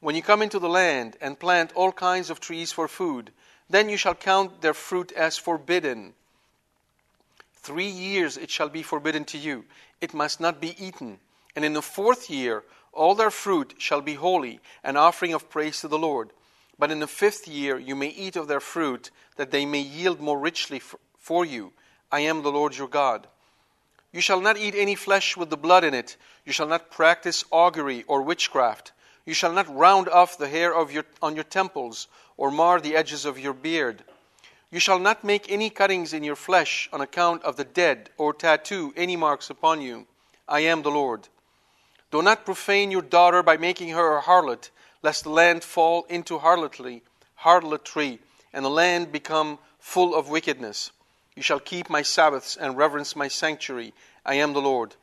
When 0.00 0.14
you 0.14 0.22
come 0.22 0.42
into 0.42 0.58
the 0.58 0.68
land 0.68 1.16
and 1.20 1.40
plant 1.40 1.72
all 1.74 1.90
kinds 1.90 2.30
of 2.30 2.38
trees 2.38 2.70
for 2.70 2.86
food, 2.86 3.32
then 3.68 3.88
you 3.88 3.96
shall 3.96 4.14
count 4.14 4.60
their 4.60 4.74
fruit 4.74 5.12
as 5.12 5.36
forbidden. 5.38 6.14
Three 7.54 7.88
years 7.88 8.36
it 8.36 8.50
shall 8.50 8.68
be 8.68 8.82
forbidden 8.82 9.24
to 9.26 9.38
you. 9.38 9.64
It 10.00 10.14
must 10.14 10.40
not 10.40 10.60
be 10.60 10.74
eaten. 10.82 11.18
And 11.54 11.64
in 11.64 11.72
the 11.72 11.82
fourth 11.82 12.30
year, 12.30 12.62
all 12.92 13.14
their 13.14 13.30
fruit 13.30 13.74
shall 13.78 14.00
be 14.00 14.14
holy, 14.14 14.60
an 14.84 14.96
offering 14.96 15.34
of 15.34 15.50
praise 15.50 15.80
to 15.80 15.88
the 15.88 15.98
Lord. 15.98 16.30
But 16.78 16.90
in 16.90 17.00
the 17.00 17.06
fifth 17.06 17.48
year 17.48 17.78
you 17.78 17.96
may 17.96 18.08
eat 18.08 18.36
of 18.36 18.48
their 18.48 18.60
fruit, 18.60 19.10
that 19.36 19.50
they 19.50 19.66
may 19.66 19.80
yield 19.80 20.20
more 20.20 20.38
richly 20.38 20.80
for 21.18 21.44
you. 21.44 21.72
I 22.12 22.20
am 22.20 22.42
the 22.42 22.52
Lord 22.52 22.76
your 22.76 22.88
God. 22.88 23.26
You 24.12 24.20
shall 24.20 24.40
not 24.40 24.56
eat 24.56 24.74
any 24.74 24.94
flesh 24.94 25.36
with 25.36 25.50
the 25.50 25.56
blood 25.56 25.84
in 25.84 25.92
it. 25.92 26.16
You 26.44 26.52
shall 26.52 26.68
not 26.68 26.90
practice 26.90 27.44
augury 27.50 28.04
or 28.06 28.22
witchcraft. 28.22 28.92
You 29.26 29.34
shall 29.34 29.52
not 29.52 29.74
round 29.74 30.08
off 30.08 30.38
the 30.38 30.48
hair 30.48 30.74
of 30.74 30.92
your, 30.92 31.04
on 31.20 31.34
your 31.34 31.44
temples, 31.44 32.06
or 32.36 32.50
mar 32.50 32.80
the 32.80 32.96
edges 32.96 33.24
of 33.24 33.38
your 33.38 33.52
beard. 33.52 34.02
You 34.70 34.80
shall 34.80 34.98
not 34.98 35.24
make 35.24 35.50
any 35.50 35.70
cuttings 35.70 36.12
in 36.12 36.24
your 36.24 36.36
flesh 36.36 36.88
on 36.92 37.00
account 37.00 37.42
of 37.44 37.56
the 37.56 37.64
dead, 37.64 38.10
or 38.18 38.34
tattoo 38.34 38.92
any 38.96 39.16
marks 39.16 39.48
upon 39.48 39.80
you. 39.80 40.06
I 40.48 40.60
am 40.60 40.82
the 40.82 40.90
Lord. 40.90 41.28
Do 42.10 42.22
not 42.22 42.44
profane 42.44 42.90
your 42.90 43.02
daughter 43.02 43.42
by 43.42 43.56
making 43.56 43.90
her 43.90 44.16
a 44.16 44.22
harlot, 44.22 44.70
lest 45.02 45.24
the 45.24 45.30
land 45.30 45.64
fall 45.64 46.04
into 46.08 46.38
harlotry, 46.38 47.02
harlotry, 47.36 48.18
and 48.52 48.64
the 48.64 48.70
land 48.70 49.12
become 49.12 49.58
full 49.78 50.14
of 50.14 50.28
wickedness. 50.28 50.90
You 51.34 51.42
shall 51.42 51.60
keep 51.60 51.90
my 51.90 52.02
Sabbaths 52.02 52.56
and 52.56 52.76
reverence 52.76 53.14
my 53.14 53.28
sanctuary. 53.28 53.92
I 54.24 54.34
am 54.34 54.52
the 54.52 54.60
Lord. 54.60 54.96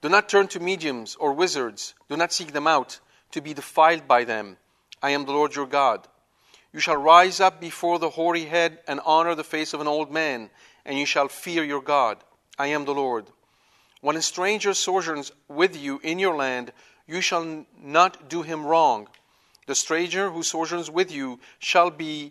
Do 0.00 0.08
not 0.08 0.28
turn 0.28 0.48
to 0.48 0.60
mediums 0.60 1.16
or 1.16 1.32
wizards. 1.32 1.94
Do 2.08 2.16
not 2.16 2.32
seek 2.32 2.52
them 2.52 2.66
out 2.66 3.00
to 3.32 3.40
be 3.40 3.52
defiled 3.52 4.08
by 4.08 4.24
them. 4.24 4.56
I 5.02 5.10
am 5.10 5.26
the 5.26 5.32
Lord 5.32 5.54
your 5.54 5.66
God. 5.66 6.06
You 6.78 6.82
shall 6.82 6.96
rise 6.96 7.40
up 7.40 7.60
before 7.60 7.98
the 7.98 8.10
hoary 8.10 8.44
head 8.44 8.78
and 8.86 9.00
honor 9.04 9.34
the 9.34 9.42
face 9.42 9.74
of 9.74 9.80
an 9.80 9.88
old 9.88 10.12
man, 10.12 10.48
and 10.84 10.96
you 10.96 11.06
shall 11.06 11.26
fear 11.26 11.64
your 11.64 11.82
God. 11.82 12.18
I 12.56 12.68
am 12.68 12.84
the 12.84 12.94
Lord. 12.94 13.26
When 14.00 14.14
a 14.14 14.22
stranger 14.22 14.72
sojourns 14.74 15.32
with 15.48 15.76
you 15.76 15.98
in 16.04 16.20
your 16.20 16.36
land, 16.36 16.70
you 17.04 17.20
shall 17.20 17.66
not 17.76 18.28
do 18.28 18.42
him 18.42 18.64
wrong. 18.64 19.08
The 19.66 19.74
stranger 19.74 20.30
who 20.30 20.44
sojourns 20.44 20.88
with 20.88 21.10
you 21.10 21.40
shall 21.58 21.90
be 21.90 22.30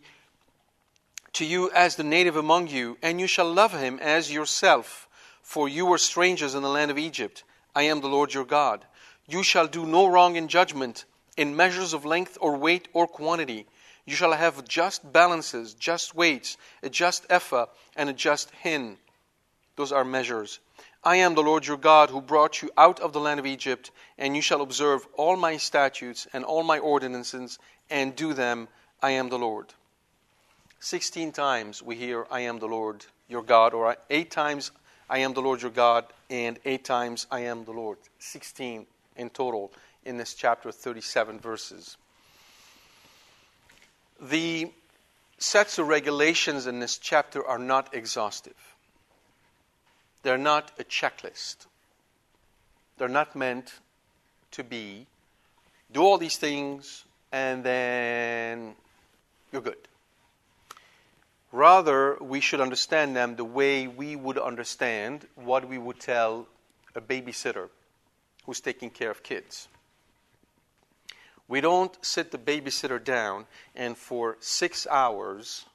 to 1.34 1.44
you 1.44 1.70
as 1.72 1.98
the 1.98 2.06
native 2.06 2.38
among 2.38 2.68
you, 2.68 2.98
and 3.02 3.20
you 3.20 3.28
shall 3.28 3.54
love 3.54 3.74
him 3.74 4.00
as 4.02 4.32
yourself, 4.32 5.10
for 5.42 5.68
you 5.68 5.86
were 5.86 5.98
strangers 5.98 6.56
in 6.56 6.64
the 6.64 6.70
land 6.70 6.90
of 6.90 6.98
Egypt. 6.98 7.44
I 7.76 7.82
am 7.82 8.00
the 8.00 8.08
Lord 8.08 8.34
your 8.34 8.46
God. 8.46 8.86
You 9.28 9.44
shall 9.44 9.68
do 9.68 9.86
no 9.86 10.08
wrong 10.08 10.38
in 10.38 10.48
judgment, 10.48 11.04
in 11.36 11.54
measures 11.54 11.92
of 11.92 12.06
length 12.06 12.38
or 12.40 12.56
weight 12.56 12.88
or 12.94 13.08
quantity. 13.08 13.68
You 14.08 14.16
shall 14.16 14.32
have 14.32 14.66
just 14.66 15.12
balances, 15.12 15.74
just 15.74 16.16
weights, 16.16 16.56
a 16.82 16.90
just 16.90 17.26
ephah, 17.30 17.66
and 17.94 18.10
a 18.10 18.14
just 18.14 18.50
hin. 18.52 18.98
Those 19.76 19.92
are 19.92 20.06
measures. 20.06 20.60
I 21.04 21.18
am 21.18 21.36
the 21.36 21.44
Lord 21.44 21.68
your 21.68 21.76
God 21.76 22.10
who 22.10 22.22
brought 22.22 22.62
you 22.62 22.72
out 22.78 23.02
of 23.02 23.12
the 23.12 23.20
land 23.20 23.38
of 23.38 23.46
Egypt, 23.46 23.92
and 24.18 24.34
you 24.34 24.42
shall 24.42 24.62
observe 24.62 25.06
all 25.18 25.36
my 25.36 25.58
statutes 25.58 26.26
and 26.32 26.46
all 26.46 26.64
my 26.64 26.80
ordinances 26.80 27.60
and 27.90 28.16
do 28.16 28.34
them. 28.34 28.70
I 29.04 29.12
am 29.12 29.28
the 29.28 29.38
Lord. 29.38 29.74
Sixteen 30.80 31.34
times 31.34 31.84
we 31.84 31.98
hear, 31.98 32.26
I 32.32 32.40
am 32.42 32.60
the 32.60 32.68
Lord 32.68 33.06
your 33.28 33.44
God, 33.44 33.74
or 33.74 33.98
eight 34.10 34.32
times, 34.32 34.72
I 35.10 35.18
am 35.20 35.34
the 35.34 35.42
Lord 35.42 35.62
your 35.62 35.72
God, 35.72 36.06
and 36.30 36.60
eight 36.64 36.86
times, 36.86 37.28
I 37.30 37.42
am 37.42 37.66
the 37.66 37.72
Lord. 37.72 37.98
Sixteen 38.20 38.88
in 39.18 39.30
total 39.32 39.74
in 40.06 40.16
this 40.16 40.34
chapter, 40.34 40.72
37 40.72 41.42
verses. 41.42 41.98
The 44.22 44.72
sets 45.38 45.78
of 45.78 45.88
regulations 45.88 46.68
in 46.68 46.80
this 46.80 46.98
chapter 46.98 47.46
are 47.46 47.60
not 47.60 47.94
exhaustive. 47.94 48.76
They're 50.24 50.38
not 50.38 50.72
a 50.80 50.84
checklist. 50.84 51.68
They're 52.98 53.08
not 53.08 53.36
meant 53.36 53.74
to 54.52 54.64
be 54.64 55.06
do 55.92 56.02
all 56.02 56.18
these 56.18 56.38
things 56.38 57.06
and 57.32 57.64
then 57.64 58.76
you're 59.52 59.62
good. 59.62 59.78
Rather, 61.52 62.18
we 62.20 62.42
should 62.42 62.60
understand 62.60 63.16
them 63.16 63.36
the 63.36 63.46
way 63.46 63.88
we 63.88 64.16
would 64.16 64.38
understand 64.38 65.26
what 65.36 65.68
we 65.68 65.78
would 65.78 66.00
tell 66.00 66.48
a 66.96 67.02
babysitter 67.02 67.70
who's 68.46 68.60
taking 68.60 68.90
care 68.90 69.10
of 69.10 69.24
kids. 69.24 69.68
We 71.48 71.62
don't 71.62 71.98
sit 72.06 72.32
the 72.32 72.38
babysitter 72.38 73.04
down 73.04 73.46
and 73.76 73.98
for 73.98 74.38
six 74.40 74.86
hours 74.88 75.66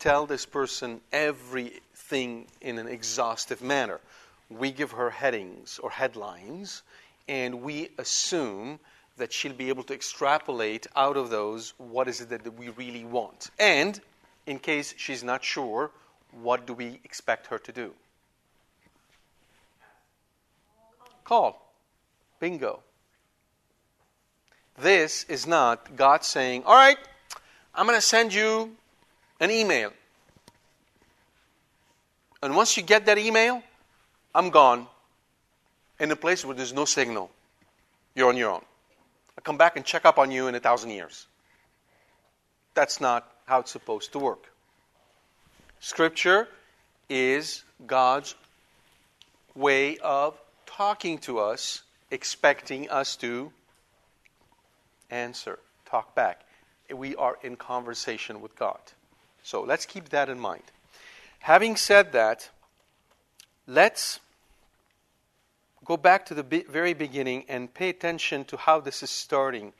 tell 0.00 0.26
this 0.26 0.46
person 0.46 1.00
everything 1.12 2.46
in 2.60 2.78
an 2.78 2.88
exhaustive 2.88 3.62
manner. 3.62 4.00
We 4.48 4.72
give 4.72 4.92
her 4.92 5.10
headings 5.10 5.78
or 5.78 5.90
headlines, 5.90 6.82
and 7.28 7.62
we 7.62 7.90
assume 7.98 8.80
that 9.18 9.32
she'll 9.32 9.52
be 9.52 9.68
able 9.68 9.84
to 9.84 9.94
extrapolate 9.94 10.86
out 10.96 11.16
of 11.16 11.30
those 11.30 11.74
what 11.78 12.08
is 12.08 12.20
it 12.20 12.30
that 12.30 12.58
we 12.58 12.70
really 12.70 13.04
want. 13.04 13.50
And 13.58 14.00
in 14.46 14.58
case 14.58 14.94
she's 14.96 15.22
not 15.22 15.44
sure, 15.44 15.90
what 16.32 16.66
do 16.66 16.72
we 16.72 17.00
expect 17.04 17.46
her 17.48 17.58
to 17.58 17.72
do? 17.72 17.92
Call. 21.22 21.70
Bingo. 22.40 22.82
This 24.80 25.24
is 25.28 25.46
not 25.46 25.96
God 25.96 26.24
saying, 26.24 26.62
All 26.64 26.74
right, 26.74 26.96
I'm 27.74 27.86
going 27.86 27.98
to 27.98 28.02
send 28.02 28.32
you 28.32 28.74
an 29.38 29.50
email. 29.50 29.92
And 32.42 32.56
once 32.56 32.76
you 32.76 32.82
get 32.82 33.04
that 33.06 33.18
email, 33.18 33.62
I'm 34.34 34.48
gone 34.48 34.86
in 35.98 36.10
a 36.10 36.16
place 36.16 36.44
where 36.44 36.54
there's 36.54 36.72
no 36.72 36.86
signal. 36.86 37.30
You're 38.14 38.30
on 38.30 38.36
your 38.36 38.50
own. 38.50 38.64
I'll 39.36 39.42
come 39.42 39.58
back 39.58 39.76
and 39.76 39.84
check 39.84 40.06
up 40.06 40.18
on 40.18 40.30
you 40.30 40.48
in 40.48 40.54
a 40.54 40.60
thousand 40.60 40.90
years. 40.90 41.26
That's 42.74 43.00
not 43.00 43.30
how 43.44 43.60
it's 43.60 43.70
supposed 43.70 44.12
to 44.12 44.18
work. 44.18 44.50
Scripture 45.80 46.48
is 47.10 47.64
God's 47.86 48.34
way 49.54 49.98
of 49.98 50.40
talking 50.64 51.18
to 51.18 51.38
us, 51.40 51.82
expecting 52.10 52.88
us 52.88 53.16
to 53.16 53.52
answer, 55.10 55.58
talk 55.84 56.14
back. 56.14 56.42
We 56.94 57.14
are 57.16 57.38
in 57.42 57.56
conversation 57.56 58.40
with 58.40 58.56
God. 58.56 58.80
So 59.42 59.62
let's 59.62 59.86
keep 59.86 60.08
that 60.10 60.28
in 60.28 60.38
mind. 60.38 60.62
Having 61.40 61.76
said 61.76 62.12
that, 62.12 62.50
let's 63.66 64.20
go 65.84 65.96
back 65.96 66.26
to 66.26 66.34
the 66.34 66.64
very 66.68 66.94
beginning 66.94 67.44
and 67.48 67.72
pay 67.72 67.88
attention 67.88 68.44
to 68.46 68.56
how 68.56 68.80
this 68.80 69.02
is 69.02 69.10
starting. 69.10 69.72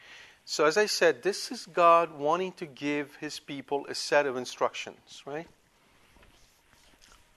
So, 0.44 0.64
as 0.64 0.76
I 0.76 0.87
said, 0.87 1.22
this 1.22 1.52
is 1.52 1.66
God 1.66 2.18
wanting 2.18 2.52
to 2.52 2.66
give 2.66 3.16
his 3.16 3.38
people 3.38 3.87
a 3.88 3.94
set 3.94 4.26
of 4.26 4.37
instructions, 4.37 5.22
right? 5.26 5.46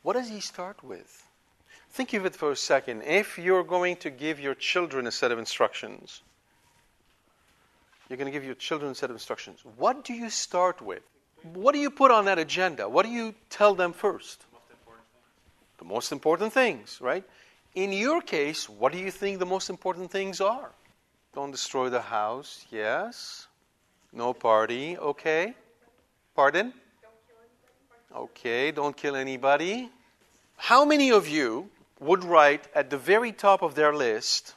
What 0.02 0.14
does 0.14 0.30
he 0.30 0.40
start 0.40 0.84
with? 0.84 1.28
Think 1.92 2.14
of 2.14 2.26
it 2.26 2.36
for 2.36 2.52
a 2.52 2.56
second. 2.56 3.04
If 3.04 3.38
you're 3.38 3.64
going 3.64 3.98
to 3.98 4.10
give 4.10 4.40
your 4.40 4.56
children 4.56 5.06
a 5.06 5.12
set 5.12 5.32
of 5.32 5.38
instructions, 5.38 6.22
you're 8.14 8.20
going 8.20 8.32
to 8.32 8.32
give 8.32 8.46
your 8.46 8.54
children 8.54 8.92
a 8.92 8.96
set 8.96 9.10
of 9.10 9.16
instructions. 9.16 9.60
What 9.76 10.04
do 10.06 10.14
you 10.14 10.30
start 10.30 10.84
with? 10.84 11.02
What 11.56 11.74
do 11.74 11.80
you 11.80 11.90
put 11.90 12.12
on 12.12 12.26
that 12.26 12.38
agenda? 12.38 12.88
What 12.88 13.08
do 13.08 13.12
you 13.12 13.34
tell 13.50 13.74
them 13.74 13.92
first? 13.92 14.46
The 15.80 15.86
most 15.86 16.12
important 16.12 16.54
things, 16.54 17.00
right? 17.02 17.24
In 17.74 17.92
your 17.92 18.22
case, 18.22 18.70
what 18.70 18.92
do 18.92 19.00
you 19.00 19.10
think 19.10 19.40
the 19.40 19.48
most 19.48 19.72
important 19.72 20.12
things 20.12 20.42
are? 20.42 20.70
Don't 21.34 21.50
destroy 21.50 21.90
the 21.90 22.02
house, 22.02 22.68
yes. 22.70 23.48
No 24.12 24.32
party, 24.32 24.96
okay. 24.96 25.56
Pardon? 26.36 26.72
Okay, 28.16 28.70
don't 28.70 28.96
kill 28.96 29.16
anybody. 29.16 29.90
How 30.56 30.86
many 30.86 31.12
of 31.12 31.28
you 31.28 31.72
would 32.00 32.24
write 32.24 32.68
at 32.76 32.92
the 32.92 32.98
very 33.00 33.32
top 33.32 33.64
of 33.64 33.74
their 33.74 33.92
list 33.92 34.54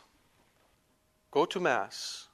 go 1.30 1.46
to 1.46 1.58
Mass, 1.58 2.25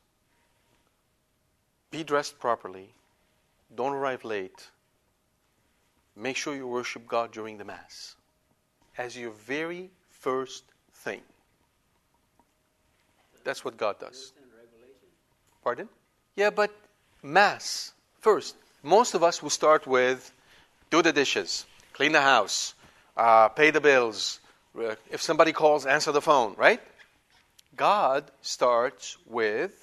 be 1.92 2.02
dressed 2.02 2.40
properly, 2.40 2.88
don't 3.76 3.92
arrive 3.92 4.24
late, 4.24 4.70
make 6.16 6.36
sure 6.36 6.56
you 6.56 6.66
worship 6.66 7.06
God 7.06 7.30
during 7.30 7.58
the 7.58 7.64
Mass 7.64 8.16
as 8.98 9.16
your 9.16 9.30
very 9.30 9.90
first 10.10 10.64
thing? 10.92 11.20
That's 13.44 13.64
what 13.64 13.76
God 13.76 14.00
does. 14.00 14.32
Pardon? 15.62 15.88
Yeah, 16.34 16.50
but 16.50 16.70
Mass 17.22 17.92
first. 18.20 18.56
Most 18.82 19.14
of 19.14 19.22
us 19.22 19.42
will 19.42 19.50
start 19.50 19.86
with 19.86 20.32
do 20.90 21.02
the 21.02 21.12
dishes, 21.12 21.66
clean 21.92 22.12
the 22.12 22.20
house, 22.20 22.74
uh, 23.16 23.48
pay 23.48 23.70
the 23.70 23.80
bills. 23.80 24.40
If 25.10 25.22
somebody 25.22 25.52
calls, 25.52 25.86
answer 25.86 26.12
the 26.12 26.22
phone, 26.22 26.54
right? 26.56 26.80
God 27.76 28.30
starts 28.40 29.18
with 29.26 29.81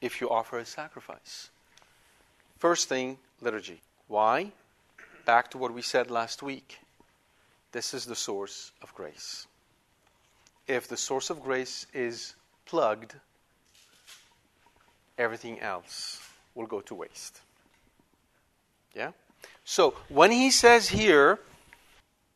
if 0.00 0.20
you 0.20 0.30
offer 0.30 0.58
a 0.58 0.64
sacrifice. 0.64 1.50
First 2.58 2.88
thing, 2.88 3.18
liturgy. 3.40 3.80
Why? 4.06 4.52
Back 5.24 5.50
to 5.52 5.58
what 5.58 5.72
we 5.72 5.82
said 5.82 6.10
last 6.10 6.42
week. 6.42 6.78
This 7.72 7.92
is 7.92 8.06
the 8.06 8.16
source 8.16 8.72
of 8.82 8.94
grace. 8.94 9.46
If 10.66 10.88
the 10.88 10.96
source 10.96 11.30
of 11.30 11.42
grace 11.42 11.86
is 11.92 12.34
plugged, 12.66 13.14
everything 15.16 15.60
else 15.60 16.20
will 16.54 16.66
go 16.66 16.80
to 16.82 16.94
waste. 16.94 17.40
Yeah? 18.94 19.12
So, 19.64 19.94
when 20.08 20.30
he 20.30 20.50
says 20.50 20.88
here, 20.88 21.38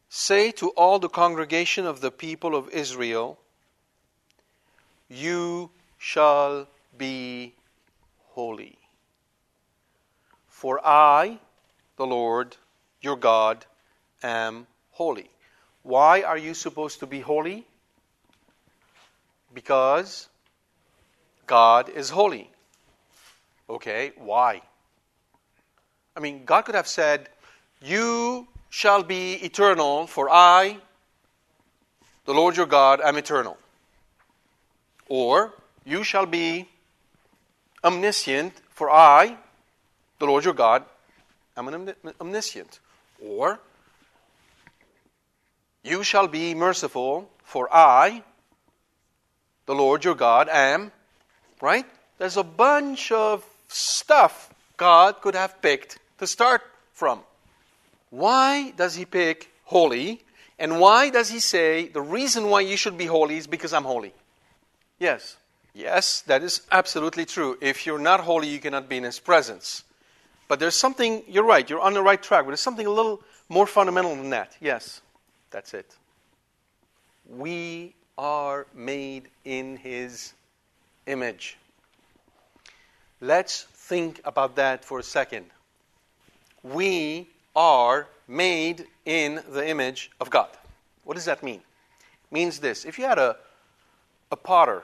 say 0.09 0.51
to 0.53 0.69
all 0.71 0.99
the 0.99 1.09
congregation 1.09 1.87
of 1.87 2.01
the 2.01 2.11
people 2.11 2.55
of 2.55 2.69
Israel, 2.71 3.39
you 5.09 5.71
shall 5.99 6.69
be 6.97 7.55
holy. 8.35 8.79
For 10.49 10.81
I, 10.85 11.39
the 11.97 12.07
Lord, 12.07 12.57
your 13.01 13.17
God, 13.17 13.67
am 14.23 14.67
holy. 14.91 15.31
Why 15.83 16.23
are 16.23 16.39
you 16.39 16.55
supposed 16.55 17.01
to 17.01 17.07
be 17.07 17.21
holy? 17.21 17.67
Because 19.53 20.29
God 21.47 21.89
is 21.89 22.11
holy. 22.11 22.51
Okay, 23.69 24.13
why? 24.17 24.63
I 26.17 26.21
mean, 26.21 26.45
God 26.45 26.63
could 26.63 26.75
have 26.75 26.89
said, 26.89 27.29
You 27.81 28.47
shall 28.71 29.03
be 29.03 29.35
eternal, 29.35 30.07
for 30.07 30.31
I, 30.31 30.79
the 32.25 32.35
Lord 32.35 32.57
your 32.57 32.67
God, 32.67 33.01
am 33.01 33.17
eternal. 33.17 33.59
Or, 35.09 35.53
You 35.85 36.05
shall 36.05 36.27
be 36.27 36.69
omniscient, 37.85 38.55
for 38.71 38.91
I, 38.91 39.37
the 40.19 40.27
Lord 40.27 40.45
your 40.45 40.55
God, 40.55 40.85
am 41.57 41.69
an 41.69 41.95
omniscient. 42.21 42.81
Or, 43.25 43.61
You 45.85 46.05
shall 46.05 46.29
be 46.29 46.55
merciful, 46.55 47.29
for 47.43 47.69
I, 47.73 48.23
the 49.67 49.75
Lord 49.75 50.05
your 50.05 50.15
God, 50.15 50.49
am. 50.49 50.93
Right? 51.61 51.87
There's 52.19 52.37
a 52.37 52.45
bunch 52.45 53.11
of 53.13 53.45
stuff 53.69 54.53
God 54.77 55.21
could 55.21 55.35
have 55.35 55.61
picked 55.63 55.99
to 56.19 56.27
start 56.27 56.63
from. 56.93 57.21
Why 58.11 58.71
does 58.71 58.95
He 58.95 59.05
pick 59.05 59.51
holy? 59.65 60.23
And 60.59 60.79
why 60.79 61.11
does 61.11 61.31
He 61.31 61.41
say 61.41 61.89
the 61.89 62.01
reason 62.01 62.49
why 62.49 62.61
you 62.61 62.77
should 62.77 62.99
be 62.99 63.07
holy 63.07 63.37
is 63.39 63.47
because 63.47 63.73
I'm 63.73 63.85
holy? 63.85 64.13
Yes. 64.99 65.37
Yes, 65.75 66.21
that 66.23 66.43
is 66.43 66.63
absolutely 66.71 67.25
true. 67.25 67.57
If 67.61 67.87
you're 67.87 67.99
not 67.99 68.21
holy, 68.21 68.49
you 68.49 68.61
cannot 68.61 68.89
be 68.89 68.99
in 68.99 69.05
His 69.05 69.19
presence. 69.19 69.85
But 70.49 70.61
there's 70.61 70.75
something, 70.75 71.23
you're 71.27 71.45
right, 71.45 71.69
you're 71.69 71.81
on 71.81 71.95
the 71.95 72.03
right 72.03 72.23
track, 72.23 72.45
but 72.45 72.49
there's 72.49 72.61
something 72.61 72.87
a 72.87 72.91
little 72.91 73.23
more 73.49 73.67
fundamental 73.67 74.15
than 74.15 74.31
that. 74.31 74.55
Yes, 74.61 75.01
that's 75.51 75.73
it. 75.73 75.97
We 77.27 77.95
are 78.19 78.67
made 78.75 79.29
in 79.45 79.77
His 79.79 80.35
image. 81.07 81.57
Let's 83.21 83.63
think 83.63 84.21
about 84.25 84.57
that 84.57 84.85
for 84.85 84.99
a 84.99 85.03
second. 85.03 85.47
We 86.63 87.29
are 87.57 88.09
made 88.29 88.87
in 89.07 89.41
the 89.49 89.67
image 89.67 90.11
of 90.21 90.29
God. 90.29 90.49
What 91.05 91.15
does 91.15 91.25
that 91.25 91.43
mean? 91.43 91.61
It 91.61 92.33
means 92.33 92.59
this 92.59 92.85
if 92.85 92.99
you 92.99 93.05
had 93.05 93.19
a, 93.19 93.37
a 94.31 94.37
potter 94.37 94.83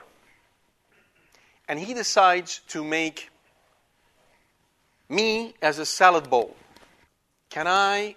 and 1.69 1.79
he 1.79 1.93
decides 1.93 2.61
to 2.69 2.83
make 2.83 3.29
me 5.07 5.53
as 5.61 5.77
a 5.77 5.85
salad 5.85 6.29
bowl, 6.29 6.55
can 7.51 7.67
I 7.67 8.15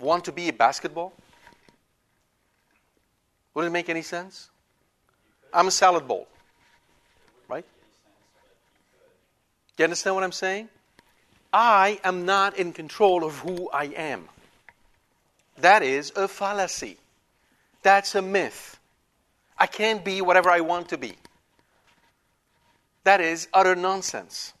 want 0.00 0.24
to 0.24 0.32
be 0.32 0.48
a 0.48 0.52
basketball? 0.52 1.12
Would 3.54 3.66
it 3.66 3.70
make 3.70 3.90
any 3.90 4.02
sense? 4.02 4.48
I'm 5.52 5.68
a 5.68 5.70
salad 5.70 6.08
bowl, 6.08 6.26
right? 7.48 7.64
Do 9.76 9.82
you 9.82 9.84
understand 9.84 10.16
what 10.16 10.24
I'm 10.24 10.32
saying? 10.32 10.68
I 11.52 12.00
am 12.02 12.24
not 12.24 12.56
in 12.56 12.72
control 12.72 13.24
of 13.24 13.38
who 13.38 13.68
I 13.70 13.84
am. 13.84 14.28
That 15.58 15.82
is 15.82 16.12
a 16.16 16.28
fallacy. 16.28 16.96
That's 17.82 18.14
a 18.14 18.22
myth. 18.22 18.78
I 19.58 19.66
can't 19.66 20.04
be 20.04 20.22
whatever 20.22 20.50
I 20.50 20.60
want 20.60 20.90
to 20.90 20.98
be. 20.98 21.16
That 23.08 23.22
is 23.22 23.48
utter 23.54 23.74
nonsense. 23.74 24.52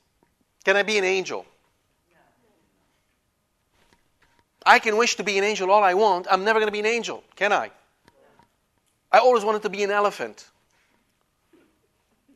Can 0.64 0.74
I 0.74 0.82
be 0.82 0.96
an 0.96 1.04
angel? 1.04 1.44
I 4.64 4.78
can 4.78 4.96
wish 4.96 5.16
to 5.16 5.22
be 5.22 5.36
an 5.36 5.44
angel 5.44 5.70
all 5.70 5.84
I 5.84 5.92
want. 5.92 6.26
I'm 6.30 6.44
never 6.44 6.58
going 6.58 6.68
to 6.68 6.72
be 6.72 6.80
an 6.80 6.86
angel, 6.86 7.22
can 7.36 7.52
I? 7.52 7.70
I 9.12 9.18
always 9.18 9.44
wanted 9.44 9.60
to 9.64 9.68
be 9.68 9.82
an 9.82 9.90
elephant. 9.90 10.48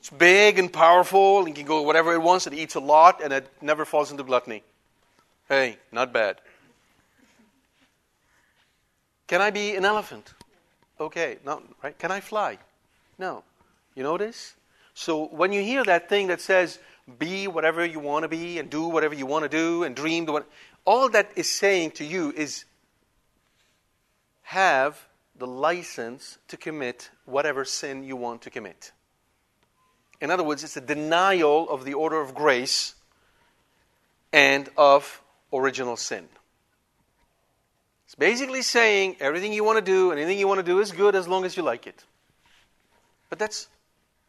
It's 0.00 0.10
big 0.10 0.58
and 0.58 0.70
powerful 0.70 1.46
and 1.46 1.54
can 1.54 1.64
go 1.64 1.80
whatever 1.80 2.12
it 2.12 2.20
wants. 2.20 2.46
It 2.46 2.52
eats 2.52 2.74
a 2.74 2.80
lot 2.80 3.22
and 3.24 3.32
it 3.32 3.48
never 3.62 3.86
falls 3.86 4.10
into 4.10 4.22
gluttony. 4.22 4.62
Hey, 5.48 5.78
not 5.92 6.12
bad. 6.12 6.42
Can 9.28 9.40
I 9.40 9.48
be 9.48 9.76
an 9.76 9.86
elephant? 9.86 10.34
Okay, 11.00 11.38
no, 11.42 11.62
right? 11.82 11.98
Can 11.98 12.10
I 12.10 12.20
fly? 12.20 12.58
No. 13.18 13.44
You 13.94 14.02
notice? 14.02 14.56
So 14.94 15.26
when 15.26 15.52
you 15.52 15.62
hear 15.62 15.84
that 15.84 16.08
thing 16.08 16.28
that 16.28 16.40
says, 16.40 16.78
be 17.18 17.48
whatever 17.48 17.84
you 17.84 17.98
want 17.98 18.24
to 18.24 18.28
be 18.28 18.58
and 18.58 18.70
do 18.70 18.88
whatever 18.88 19.14
you 19.14 19.26
want 19.26 19.44
to 19.44 19.48
do 19.48 19.84
and 19.84 19.96
dream, 19.96 20.26
what, 20.26 20.48
all 20.84 21.08
that 21.10 21.30
is 21.36 21.50
saying 21.50 21.92
to 21.92 22.04
you 22.04 22.32
is 22.36 22.64
have 24.42 25.06
the 25.36 25.46
license 25.46 26.38
to 26.48 26.56
commit 26.56 27.10
whatever 27.24 27.64
sin 27.64 28.04
you 28.04 28.16
want 28.16 28.42
to 28.42 28.50
commit. 28.50 28.92
In 30.20 30.30
other 30.30 30.44
words, 30.44 30.62
it's 30.62 30.76
a 30.76 30.80
denial 30.80 31.68
of 31.68 31.84
the 31.84 31.94
order 31.94 32.20
of 32.20 32.34
grace 32.34 32.94
and 34.32 34.68
of 34.76 35.22
original 35.52 35.96
sin. 35.96 36.28
It's 38.06 38.14
basically 38.14 38.62
saying 38.62 39.16
everything 39.20 39.52
you 39.52 39.64
want 39.64 39.78
to 39.78 39.84
do, 39.84 40.12
anything 40.12 40.38
you 40.38 40.46
want 40.46 40.58
to 40.58 40.66
do 40.66 40.80
is 40.80 40.92
good 40.92 41.16
as 41.16 41.26
long 41.26 41.44
as 41.44 41.56
you 41.56 41.62
like 41.62 41.86
it. 41.86 42.04
But 43.30 43.38
that's 43.38 43.68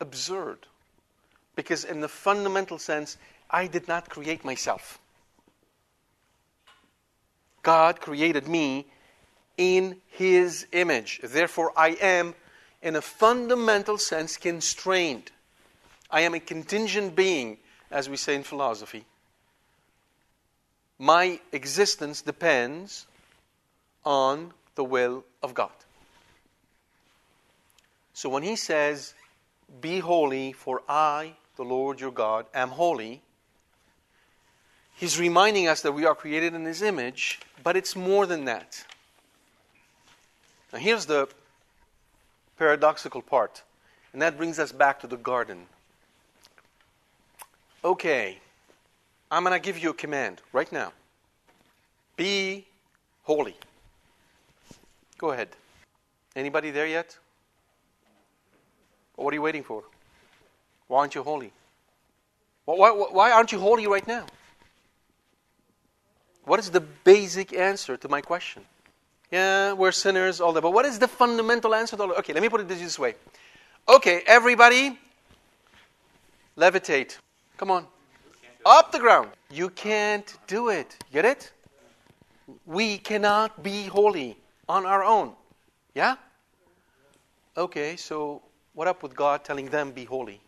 absurd. 0.03 0.59
Because, 1.55 1.83
in 1.83 2.01
the 2.01 2.07
fundamental 2.07 2.77
sense, 2.77 3.17
I 3.49 3.67
did 3.67 3.87
not 3.87 4.09
create 4.09 4.43
myself. 4.45 4.99
God 7.63 8.01
created 8.01 8.47
me 8.47 8.85
in 9.57 9.97
His 10.09 10.67
image. 10.71 11.21
Therefore, 11.23 11.71
I 11.77 11.89
am, 12.01 12.35
in 12.81 12.95
a 12.95 13.01
fundamental 13.01 13.97
sense, 13.97 14.37
constrained. 14.37 15.31
I 16.11 16.21
am 16.21 16.33
a 16.33 16.39
contingent 16.39 17.15
being, 17.15 17.57
as 17.89 18.09
we 18.09 18.17
say 18.17 18.35
in 18.35 18.43
philosophy. 18.43 19.05
My 20.99 21.39
existence 21.51 22.21
depends 22.21 23.07
on 24.05 24.53
the 24.75 24.83
will 24.83 25.23
of 25.41 25.53
God. 25.53 25.71
So 28.13 28.29
when 28.29 28.43
he 28.43 28.55
says, 28.55 29.13
Be 29.81 29.99
holy, 29.99 30.53
for 30.53 30.81
I, 30.87 31.33
the 31.55 31.63
Lord 31.63 31.99
your 31.99 32.11
God, 32.11 32.45
am 32.53 32.69
holy, 32.69 33.21
he's 34.95 35.19
reminding 35.19 35.67
us 35.67 35.81
that 35.81 35.91
we 35.91 36.05
are 36.05 36.15
created 36.15 36.53
in 36.53 36.65
his 36.65 36.81
image, 36.81 37.39
but 37.63 37.75
it's 37.75 37.95
more 37.95 38.25
than 38.25 38.45
that. 38.45 38.85
Now, 40.71 40.79
here's 40.79 41.05
the 41.05 41.27
paradoxical 42.57 43.21
part, 43.21 43.63
and 44.11 44.21
that 44.21 44.37
brings 44.37 44.59
us 44.59 44.71
back 44.71 44.99
to 45.01 45.07
the 45.07 45.17
garden. 45.17 45.65
Okay, 47.83 48.39
I'm 49.29 49.43
going 49.43 49.59
to 49.59 49.63
give 49.63 49.77
you 49.77 49.89
a 49.89 49.93
command 49.93 50.41
right 50.51 50.71
now 50.71 50.93
be 52.15 52.65
holy. 53.23 53.55
Go 55.17 55.31
ahead. 55.31 55.49
Anybody 56.35 56.71
there 56.71 56.87
yet? 56.87 57.17
What 59.15 59.31
are 59.31 59.35
you 59.35 59.41
waiting 59.41 59.63
for? 59.63 59.83
Why 60.87 60.99
aren't 60.99 61.15
you 61.15 61.23
holy? 61.23 61.51
Why, 62.65 62.75
why, 62.75 62.91
why 62.91 63.31
aren't 63.31 63.51
you 63.51 63.59
holy 63.59 63.87
right 63.87 64.07
now? 64.07 64.25
What 66.45 66.59
is 66.59 66.71
the 66.71 66.81
basic 66.81 67.53
answer 67.53 67.97
to 67.97 68.09
my 68.09 68.21
question? 68.21 68.63
Yeah, 69.31 69.73
we're 69.73 69.91
sinners, 69.91 70.41
all 70.41 70.53
that. 70.53 70.61
But 70.61 70.71
what 70.71 70.85
is 70.85 70.99
the 70.99 71.07
fundamental 71.07 71.73
answer 71.73 71.95
to 71.95 72.03
all 72.03 72.09
that? 72.09 72.17
Okay, 72.19 72.33
let 72.33 72.41
me 72.43 72.49
put 72.49 72.61
it 72.61 72.67
this 72.67 72.99
way. 72.99 73.15
Okay, 73.87 74.21
everybody, 74.27 74.99
levitate. 76.57 77.17
Come 77.57 77.71
on. 77.71 77.87
Up 78.65 78.91
the 78.91 78.99
ground. 78.99 79.29
You 79.49 79.69
can't 79.69 80.37
do 80.47 80.69
it. 80.69 80.97
Get 81.11 81.25
it? 81.25 81.51
We 82.65 82.97
cannot 82.97 83.63
be 83.63 83.83
holy 83.83 84.37
on 84.69 84.85
our 84.85 85.03
own. 85.03 85.33
Yeah? 85.95 86.15
Okay, 87.57 87.95
so 87.95 88.41
what 88.73 88.87
up 88.87 89.03
with 89.03 89.15
God 89.15 89.43
telling 89.43 89.67
them 89.67 89.91
be 89.91 90.05
holy 90.05 90.41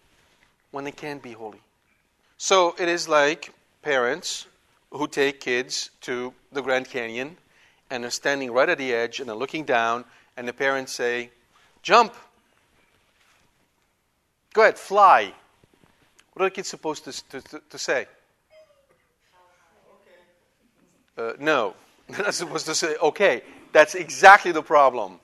when 0.71 0.83
they 0.83 0.91
can't 0.91 1.21
be 1.21 1.31
holy? 1.31 1.61
So 2.37 2.75
it 2.79 2.89
is 2.89 3.07
like 3.07 3.53
parents 3.81 4.47
who 4.91 5.07
take 5.07 5.39
kids 5.39 5.91
to 6.01 6.33
the 6.51 6.61
Grand 6.61 6.89
Canyon 6.89 7.37
and 7.89 8.03
they're 8.03 8.11
standing 8.11 8.51
right 8.51 8.67
at 8.67 8.77
the 8.77 8.93
edge 8.93 9.19
and 9.19 9.29
they're 9.29 9.35
looking 9.35 9.63
down, 9.63 10.05
and 10.37 10.47
the 10.47 10.53
parents 10.53 10.91
say, 10.91 11.29
Jump! 11.83 12.15
Go 14.53 14.63
ahead, 14.63 14.79
fly. 14.79 15.33
What 16.33 16.43
are 16.43 16.45
the 16.47 16.55
kids 16.55 16.67
supposed 16.67 17.05
to, 17.05 17.41
to, 17.41 17.61
to 17.69 17.77
say? 17.77 18.07
Uh, 21.17 21.33
no. 21.39 21.75
They're 22.09 22.23
not 22.23 22.33
supposed 22.33 22.65
to 22.65 22.75
say, 22.75 22.95
okay, 23.01 23.41
that's 23.71 23.95
exactly 23.95 24.51
the 24.51 24.61
problem. 24.61 25.19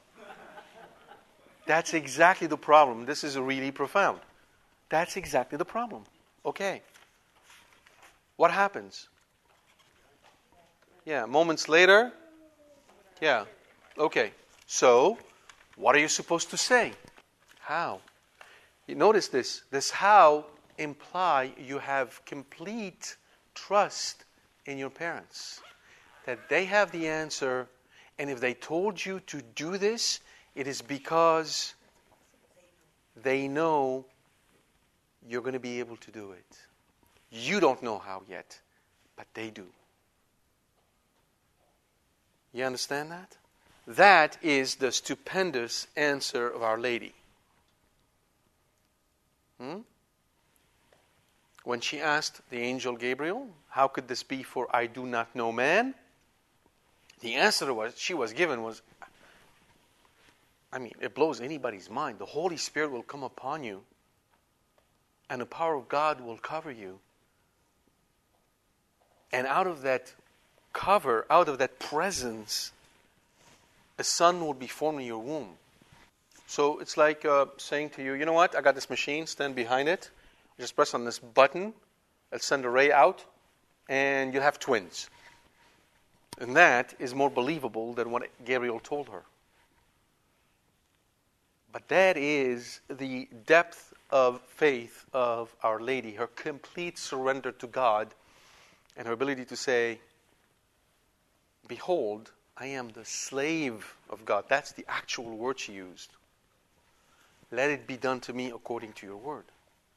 That's 1.66 1.94
exactly 1.94 2.48
the 2.48 2.58
problem. 2.58 3.06
This 3.06 3.24
is 3.24 3.38
really 3.38 3.72
profound. 3.72 4.20
That's 4.90 5.16
exactly 5.18 5.58
the 5.58 5.66
problem. 5.66 6.04
Okay. 6.46 6.82
What 8.36 8.52
happens? 8.52 9.08
Yeah, 11.06 11.26
moments 11.26 11.70
later. 11.70 12.12
Yeah. 13.22 13.46
Okay. 13.98 14.32
So, 14.66 15.18
what 15.76 15.96
are 15.96 16.00
you 16.00 16.08
supposed 16.08 16.50
to 16.50 16.58
say? 16.58 16.94
How? 17.60 18.02
You 18.88 18.96
notice 18.96 19.28
this. 19.28 19.62
This 19.72 19.92
how 19.92 20.46
imply 20.78 21.52
you 21.58 21.80
have 21.80 22.24
complete 22.26 23.16
trust 23.54 24.26
in 24.66 24.78
your 24.78 24.90
parents. 24.90 25.62
That 26.26 26.50
they 26.50 26.66
have 26.66 26.92
the 26.92 27.08
answer, 27.08 27.68
and 28.20 28.30
if 28.30 28.40
they 28.40 28.54
told 28.54 29.04
you 29.04 29.20
to 29.22 29.42
do 29.56 29.78
this, 29.78 30.20
it 30.56 30.68
is 30.68 30.82
because 30.82 31.74
they 33.16 33.48
know 33.48 34.06
you're 35.28 35.42
going 35.42 35.54
to 35.54 35.60
be 35.60 35.80
able 35.80 35.98
to 35.98 36.12
do 36.12 36.32
it. 36.32 36.58
You 37.30 37.60
don't 37.60 37.82
know 37.82 38.00
how 38.00 38.24
yet, 38.28 38.60
but 39.16 39.28
they 39.34 39.50
do. 39.50 39.68
You 42.54 42.66
understand 42.66 43.12
that? 43.12 43.38
That 43.88 44.38
is 44.42 44.76
the 44.76 44.92
stupendous 44.92 45.88
answer 45.96 46.50
of 46.50 46.62
Our 46.62 46.78
Lady. 46.78 47.14
Hmm? 49.60 49.80
When 51.64 51.80
she 51.80 52.00
asked 52.00 52.42
the 52.50 52.58
angel 52.58 52.96
Gabriel, 52.96 53.48
How 53.70 53.88
could 53.88 54.08
this 54.08 54.24
be, 54.24 54.44
for 54.44 54.68
I 54.76 54.88
do 54.88 55.06
not 55.06 55.36
know 55.36 55.52
man? 55.52 55.94
The 57.22 57.36
answer 57.36 57.74
was 57.74 57.98
she 57.98 58.14
was 58.14 58.34
given 58.34 58.64
was 58.64 58.82
I 60.74 60.80
mean, 60.80 60.94
it 61.02 61.14
blows 61.14 61.42
anybody's 61.42 61.90
mind. 61.90 62.20
The 62.20 62.26
Holy 62.26 62.58
Spirit 62.58 62.92
will 62.92 63.04
come 63.04 63.24
upon 63.24 63.64
you, 63.64 63.82
and 65.30 65.42
the 65.42 65.46
power 65.46 65.76
of 65.76 65.90
God 65.90 66.22
will 66.22 66.38
cover 66.38 66.72
you. 66.72 67.00
And 69.34 69.48
out 69.48 69.68
of 69.68 69.82
that 69.82 70.14
cover, 70.74 71.26
out 71.30 71.50
of 71.50 71.58
that 71.58 71.80
presence, 71.80 72.72
a 73.98 74.04
son 74.04 74.40
will 74.42 74.54
be 74.54 74.68
formed 74.68 75.02
in 75.02 75.06
your 75.06 75.20
womb. 75.20 75.50
So 76.48 76.80
it's 76.80 76.98
like 76.98 77.24
uh, 77.26 77.46
saying 77.58 77.92
to 77.92 78.04
you, 78.04 78.14
you 78.14 78.26
know 78.26 78.34
what? 78.34 78.56
I 78.56 78.62
got 78.62 78.76
this 78.76 78.90
machine, 78.90 79.26
stand 79.26 79.56
behind 79.56 79.88
it. 79.88 80.10
Just 80.60 80.76
press 80.76 80.94
on 80.94 81.06
this 81.06 81.18
button, 81.18 81.74
it'll 82.32 82.42
send 82.42 82.66
a 82.66 82.70
ray 82.70 82.92
out, 82.92 83.24
and 83.90 84.34
you'll 84.34 84.44
have 84.44 84.60
twins. 84.60 85.10
And 86.40 86.56
that 86.56 86.94
is 87.00 87.16
more 87.16 87.30
believable 87.30 87.94
than 87.94 88.12
what 88.12 88.24
Gabriel 88.46 88.80
told 88.80 89.10
her. 89.10 89.24
But 91.72 91.88
that 91.88 92.18
is 92.18 92.82
the 92.90 93.28
depth 93.46 93.94
of 94.10 94.42
faith 94.42 95.06
of 95.14 95.54
Our 95.64 95.80
Lady, 95.80 96.14
her 96.14 96.28
complete 96.28 96.98
surrender 96.98 97.52
to 97.54 97.68
God, 97.68 98.14
and 98.98 99.08
her 99.08 99.14
ability 99.14 99.46
to 99.46 99.56
say, 99.56 100.00
Behold, 101.68 102.32
I 102.58 102.66
am 102.68 102.90
the 102.90 103.06
slave 103.06 103.96
of 104.10 104.26
God. 104.26 104.46
That's 104.50 104.74
the 104.74 104.86
actual 104.90 105.38
word 105.38 105.60
she 105.60 105.74
used. 105.74 106.12
Let 107.52 107.70
it 107.70 107.88
be 107.88 107.98
done 107.98 108.20
to 108.22 108.34
me 108.34 108.50
according 108.50 108.94
to 108.94 109.08
your 109.08 109.18
word. 109.18 109.46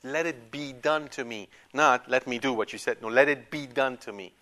Let 0.04 0.26
it 0.26 0.50
be 0.50 0.72
done 0.72 1.08
to 1.08 1.24
me. 1.24 1.48
Not 1.72 2.08
let 2.08 2.26
me 2.26 2.38
do 2.38 2.52
what 2.52 2.72
you 2.72 2.78
said. 2.78 3.00
No, 3.00 3.08
let 3.08 3.28
it 3.28 3.50
be 3.50 3.66
done 3.66 3.96
to 3.98 4.12
me. 4.12 4.32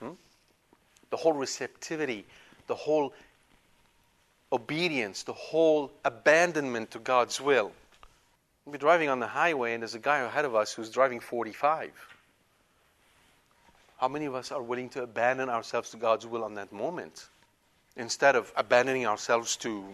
Hmm? 0.00 0.12
The 1.10 1.16
whole 1.16 1.32
receptivity, 1.32 2.26
the 2.66 2.74
whole 2.74 3.14
obedience, 4.52 5.22
the 5.22 5.32
whole 5.32 5.92
abandonment 6.04 6.92
to 6.92 6.98
God's 6.98 7.40
will. 7.40 7.72
We're 8.66 8.76
driving 8.76 9.08
on 9.08 9.20
the 9.20 9.26
highway 9.26 9.74
and 9.74 9.82
there's 9.82 9.94
a 9.94 10.00
guy 10.00 10.18
ahead 10.18 10.44
of 10.44 10.54
us 10.54 10.72
who's 10.72 10.90
driving 10.90 11.20
45. 11.20 11.90
How 13.98 14.08
many 14.08 14.26
of 14.26 14.34
us 14.34 14.52
are 14.52 14.62
willing 14.62 14.88
to 14.90 15.02
abandon 15.02 15.48
ourselves 15.48 15.90
to 15.90 15.96
God's 15.96 16.26
will 16.26 16.44
on 16.44 16.54
that 16.54 16.72
moment 16.72 17.28
instead 17.96 18.36
of 18.36 18.52
abandoning 18.56 19.06
ourselves 19.06 19.56
to, 19.56 19.84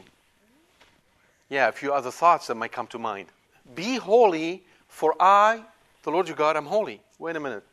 yeah, 1.48 1.68
a 1.68 1.72
few 1.72 1.92
other 1.92 2.10
thoughts 2.10 2.46
that 2.46 2.54
might 2.56 2.72
come 2.72 2.86
to 2.88 2.98
mind? 2.98 3.28
Be 3.74 3.96
holy, 3.96 4.62
for 4.88 5.14
I, 5.18 5.62
the 6.04 6.10
Lord 6.10 6.28
your 6.28 6.36
God, 6.36 6.56
am 6.56 6.66
holy. 6.66 7.00
Wait 7.18 7.34
a 7.34 7.40
minute. 7.40 7.64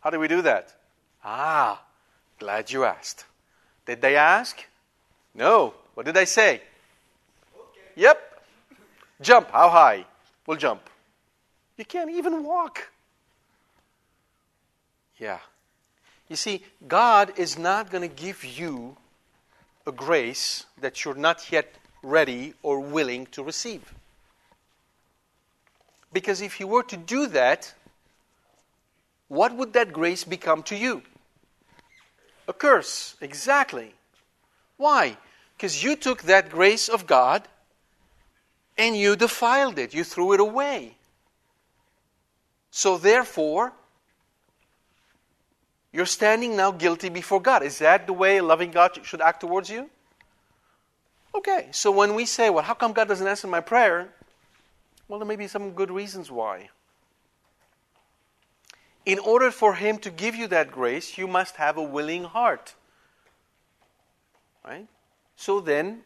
How 0.00 0.10
do 0.10 0.20
we 0.20 0.28
do 0.28 0.42
that? 0.42 0.74
Ah, 1.24 1.82
Glad 2.38 2.70
you 2.70 2.84
asked. 2.84 3.24
Did 3.86 4.00
they 4.00 4.16
ask? 4.16 4.64
No. 5.34 5.74
What 5.98 6.06
did 6.06 6.16
I 6.16 6.22
say? 6.22 6.62
Okay. 7.56 7.80
Yep. 7.96 8.44
Jump. 9.20 9.50
How 9.50 9.68
high? 9.68 10.06
We'll 10.46 10.56
jump. 10.56 10.88
You 11.76 11.84
can't 11.84 12.08
even 12.08 12.44
walk. 12.44 12.88
Yeah. 15.16 15.40
You 16.28 16.36
see, 16.36 16.62
God 16.86 17.32
is 17.36 17.58
not 17.58 17.90
going 17.90 18.08
to 18.08 18.14
give 18.14 18.44
you 18.44 18.96
a 19.88 19.90
grace 19.90 20.66
that 20.80 21.04
you're 21.04 21.16
not 21.16 21.50
yet 21.50 21.74
ready 22.04 22.54
or 22.62 22.78
willing 22.78 23.26
to 23.32 23.42
receive. 23.42 23.92
Because 26.12 26.40
if 26.40 26.54
He 26.54 26.62
were 26.62 26.84
to 26.84 26.96
do 26.96 27.26
that, 27.26 27.74
what 29.26 29.52
would 29.52 29.72
that 29.72 29.92
grace 29.92 30.22
become 30.22 30.62
to 30.62 30.76
you? 30.76 31.02
A 32.46 32.52
curse, 32.52 33.16
exactly. 33.20 33.94
Why? 34.76 35.16
Because 35.58 35.82
you 35.82 35.96
took 35.96 36.22
that 36.22 36.50
grace 36.50 36.88
of 36.88 37.08
God 37.08 37.42
and 38.78 38.96
you 38.96 39.16
defiled 39.16 39.76
it, 39.76 39.92
you 39.92 40.04
threw 40.04 40.32
it 40.32 40.38
away. 40.38 40.94
So, 42.70 42.96
therefore, 42.96 43.72
you're 45.92 46.06
standing 46.06 46.54
now 46.54 46.70
guilty 46.70 47.08
before 47.08 47.42
God. 47.42 47.64
Is 47.64 47.78
that 47.78 48.06
the 48.06 48.12
way 48.12 48.36
a 48.36 48.42
loving 48.44 48.70
God 48.70 49.04
should 49.04 49.20
act 49.20 49.40
towards 49.40 49.68
you? 49.68 49.90
Okay, 51.34 51.66
so 51.72 51.90
when 51.90 52.14
we 52.14 52.24
say, 52.24 52.50
well, 52.50 52.62
how 52.62 52.74
come 52.74 52.92
God 52.92 53.08
doesn't 53.08 53.26
answer 53.26 53.48
my 53.48 53.60
prayer? 53.60 54.10
Well, 55.08 55.18
there 55.18 55.26
may 55.26 55.34
be 55.34 55.48
some 55.48 55.72
good 55.72 55.90
reasons 55.90 56.30
why. 56.30 56.68
In 59.04 59.18
order 59.18 59.50
for 59.50 59.74
Him 59.74 59.98
to 59.98 60.10
give 60.10 60.36
you 60.36 60.46
that 60.48 60.70
grace, 60.70 61.18
you 61.18 61.26
must 61.26 61.56
have 61.56 61.76
a 61.76 61.82
willing 61.82 62.22
heart. 62.22 62.76
Right? 64.64 64.86
So 65.38 65.60
then, 65.60 66.00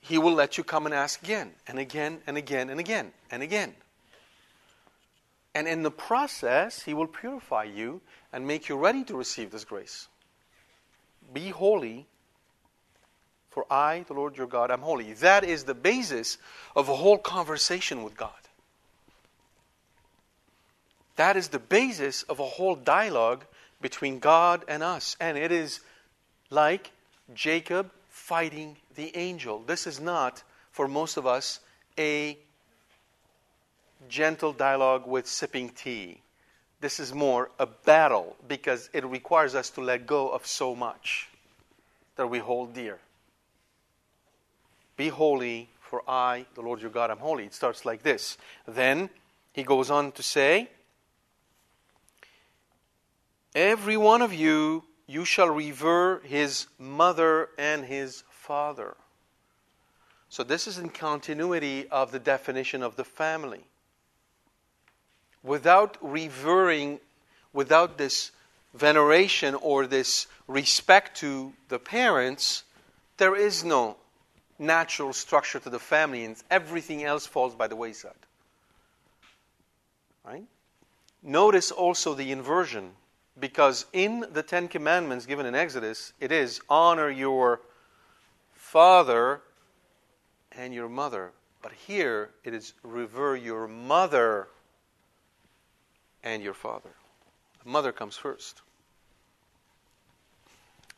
He 0.00 0.16
will 0.16 0.32
let 0.32 0.56
you 0.56 0.64
come 0.64 0.86
and 0.86 0.94
ask 0.94 1.22
again, 1.22 1.52
and 1.66 1.78
again, 1.78 2.20
and 2.26 2.38
again, 2.38 2.70
and 2.70 2.80
again, 2.80 3.12
and 3.30 3.42
again. 3.42 3.74
And 5.54 5.68
in 5.68 5.82
the 5.82 5.90
process, 5.90 6.82
He 6.82 6.94
will 6.94 7.06
purify 7.06 7.64
you 7.64 8.00
and 8.32 8.46
make 8.46 8.70
you 8.70 8.78
ready 8.78 9.04
to 9.04 9.14
receive 9.14 9.50
this 9.50 9.66
grace. 9.66 10.08
Be 11.30 11.50
holy, 11.50 12.06
for 13.50 13.66
I, 13.70 14.06
the 14.08 14.14
Lord 14.14 14.38
your 14.38 14.46
God, 14.46 14.70
am 14.70 14.80
holy. 14.80 15.12
That 15.12 15.44
is 15.44 15.64
the 15.64 15.74
basis 15.74 16.38
of 16.74 16.88
a 16.88 16.96
whole 16.96 17.18
conversation 17.18 18.04
with 18.04 18.16
God. 18.16 18.30
That 21.16 21.36
is 21.36 21.48
the 21.48 21.58
basis 21.58 22.22
of 22.22 22.40
a 22.40 22.46
whole 22.46 22.74
dialogue 22.74 23.44
between 23.82 24.18
God 24.18 24.64
and 24.66 24.82
us. 24.82 25.14
And 25.20 25.36
it 25.36 25.52
is 25.52 25.80
like 26.48 26.90
Jacob 27.34 27.90
fighting 28.08 28.76
the 28.94 29.16
angel. 29.16 29.62
This 29.66 29.86
is 29.86 30.00
not, 30.00 30.42
for 30.70 30.88
most 30.88 31.16
of 31.16 31.26
us, 31.26 31.60
a 31.98 32.38
gentle 34.08 34.52
dialogue 34.52 35.06
with 35.06 35.26
sipping 35.26 35.70
tea. 35.70 36.20
This 36.80 37.00
is 37.00 37.12
more 37.12 37.50
a 37.58 37.66
battle 37.66 38.36
because 38.46 38.88
it 38.92 39.04
requires 39.04 39.54
us 39.54 39.70
to 39.70 39.80
let 39.80 40.06
go 40.06 40.28
of 40.28 40.46
so 40.46 40.74
much 40.74 41.28
that 42.16 42.28
we 42.28 42.38
hold 42.38 42.74
dear. 42.74 42.98
Be 44.96 45.08
holy, 45.08 45.68
for 45.80 46.02
I, 46.08 46.46
the 46.54 46.60
Lord 46.60 46.80
your 46.80 46.90
God, 46.90 47.10
am 47.10 47.18
holy. 47.18 47.44
It 47.44 47.54
starts 47.54 47.84
like 47.84 48.02
this. 48.02 48.36
Then 48.66 49.10
he 49.52 49.62
goes 49.62 49.90
on 49.90 50.12
to 50.12 50.22
say, 50.22 50.68
Every 53.54 53.96
one 53.96 54.22
of 54.22 54.32
you, 54.32 54.84
you 55.08 55.24
shall 55.24 55.48
revere 55.48 56.20
his 56.20 56.68
mother 56.78 57.48
and 57.58 57.84
his 57.84 58.22
father. 58.30 58.96
So 60.28 60.44
this 60.44 60.68
is 60.68 60.78
in 60.78 60.90
continuity 60.90 61.88
of 61.88 62.12
the 62.12 62.20
definition 62.20 62.84
of 62.84 62.94
the 62.94 63.04
family 63.04 63.64
without 65.42 65.96
revering, 66.00 67.00
without 67.52 67.98
this 67.98 68.30
veneration 68.74 69.54
or 69.54 69.86
this 69.86 70.26
respect 70.46 71.16
to 71.18 71.52
the 71.68 71.78
parents, 71.78 72.64
there 73.16 73.34
is 73.34 73.64
no 73.64 73.96
natural 74.58 75.12
structure 75.12 75.58
to 75.58 75.70
the 75.70 75.78
family, 75.78 76.24
and 76.24 76.36
everything 76.50 77.04
else 77.04 77.26
falls 77.26 77.54
by 77.54 77.66
the 77.66 77.76
wayside. 77.76 78.12
Right? 80.24 80.44
Notice 81.22 81.70
also 81.70 82.14
the 82.14 82.30
inversion, 82.30 82.90
because 83.40 83.86
in 83.92 84.24
the 84.32 84.42
Ten 84.42 84.68
Commandments 84.68 85.26
given 85.26 85.46
in 85.46 85.54
Exodus, 85.54 86.12
it 86.20 86.32
is 86.32 86.60
honor 86.68 87.10
your 87.10 87.60
father 88.54 89.40
and 90.52 90.74
your 90.74 90.88
mother. 90.88 91.32
But 91.62 91.72
here 91.72 92.30
it 92.44 92.54
is 92.54 92.74
revere 92.82 93.36
your 93.36 93.66
mother 93.68 94.48
and 96.22 96.42
your 96.42 96.54
father. 96.54 96.90
The 97.64 97.70
mother 97.70 97.92
comes 97.92 98.16
first. 98.16 98.62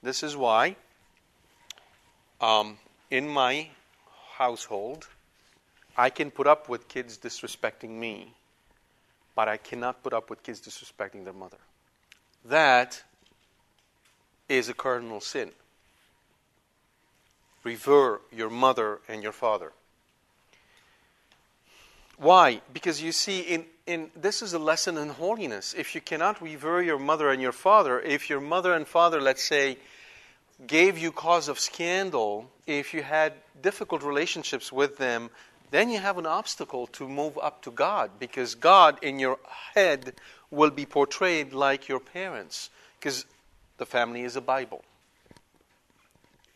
This 0.03 0.23
is 0.23 0.37
why, 0.37 0.77
um, 2.41 2.79
in 3.11 3.29
my 3.29 3.69
household, 4.37 5.07
I 5.97 6.09
can 6.09 6.31
put 6.31 6.47
up 6.47 6.69
with 6.69 6.89
kids 6.89 7.19
disrespecting 7.19 7.91
me, 7.91 8.33
but 9.35 9.49
I 9.49 9.59
cannot 9.59 10.03
put 10.03 10.15
up 10.15 10.31
with 10.31 10.43
kids 10.43 10.61
disrespecting 10.61 11.25
their 11.25 11.35
mother. 11.35 11.59
That 12.45 13.03
is 14.49 14.69
a 14.69 14.75
cardinal 14.75 15.21
sin. 15.21 15.51
Revere 17.63 18.21
your 18.33 18.51
mother 18.51 19.01
and 19.09 19.23
your 19.23 19.33
father. 19.33 19.73
Why? 22.17 22.61
Because 22.73 23.03
you 23.03 23.13
see, 23.13 23.41
in, 23.41 23.65
in, 23.87 24.11
this 24.15 24.43
is 24.43 24.53
a 24.53 24.59
lesson 24.59 24.99
in 24.99 25.09
holiness. 25.09 25.75
If 25.77 25.95
you 25.95 26.01
cannot 26.01 26.43
revere 26.43 26.83
your 26.83 26.99
mother 26.99 27.31
and 27.31 27.41
your 27.41 27.53
father, 27.53 28.01
if 28.01 28.29
your 28.29 28.41
mother 28.41 28.75
and 28.75 28.87
father, 28.87 29.21
let's 29.21 29.43
say, 29.43 29.79
gave 30.67 30.99
you 30.99 31.13
cause 31.13 31.49
of 31.49 31.59
scandal, 31.59 32.51
if 32.67 32.93
you 32.93 33.03
had 33.03 33.33
difficult 33.63 34.03
relationships 34.03 34.71
with 34.71 34.99
them, 34.99 35.31
then 35.71 35.89
you 35.89 35.99
have 35.99 36.19
an 36.19 36.27
obstacle 36.27 36.87
to 36.89 37.09
move 37.09 37.39
up 37.39 37.63
to 37.63 37.71
God 37.71 38.11
because 38.19 38.55
God 38.55 38.99
in 39.03 39.19
your 39.19 39.39
head 39.75 40.15
will 40.51 40.71
be 40.71 40.87
portrayed 40.87 41.53
like 41.53 41.89
your 41.89 42.01
parents 42.01 42.71
because 42.99 43.25
the 43.79 43.87
family 43.87 44.23
is 44.23 44.37
a 44.37 44.41
Bible. 44.41 44.85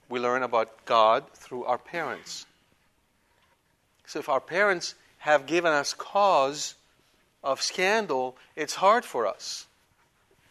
We 0.08 0.20
learn 0.20 0.42
about 0.42 0.84
God 0.84 1.24
through 1.32 1.64
our 1.64 1.78
parents. 1.78 2.46
So 4.06 4.18
if 4.18 4.28
our 4.28 4.40
parents 4.40 4.94
have 5.18 5.46
given 5.46 5.72
us 5.72 5.94
cause 5.94 6.74
of 7.42 7.62
scandal, 7.62 8.36
it's 8.56 8.74
hard 8.74 9.04
for 9.04 9.26
us. 9.26 9.66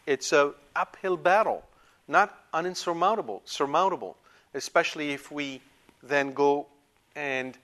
It's 0.06 0.34
an 0.34 0.54
uphill 0.76 1.18
battle, 1.18 1.64
not 2.08 2.38
uninsurmountable, 2.54 3.42
surmountable, 3.46 4.18
especially 4.54 5.12
if 5.12 5.32
we 5.32 5.62
then 6.02 6.34
go 6.34 6.68
and 7.16 7.58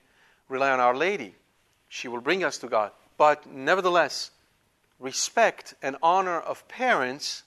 rely 0.48 0.70
on 0.70 0.80
Our 0.80 0.96
Lady. 0.96 1.34
She 1.88 2.08
will 2.08 2.20
bring 2.20 2.44
us 2.44 2.58
to 2.58 2.68
God. 2.68 2.92
But 3.18 3.46
nevertheless, 3.46 4.30
respect 5.00 5.74
and 5.82 5.96
honor 6.02 6.38
of 6.38 6.68
parents 6.68 7.42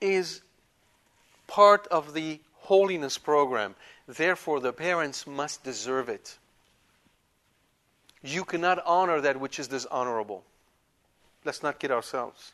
is 0.00 0.40
part 1.48 1.86
of 1.88 2.14
the 2.14 2.40
holiness 2.54 3.18
program. 3.18 3.74
Therefore, 4.06 4.60
the 4.60 4.72
parents 4.72 5.26
must 5.26 5.64
deserve 5.64 6.08
it. 6.08 6.38
You 8.22 8.44
cannot 8.44 8.82
honor 8.86 9.20
that 9.20 9.38
which 9.38 9.58
is 9.58 9.68
dishonorable. 9.68 10.44
Let's 11.44 11.62
not 11.62 11.78
kid 11.78 11.90
ourselves. 11.90 12.52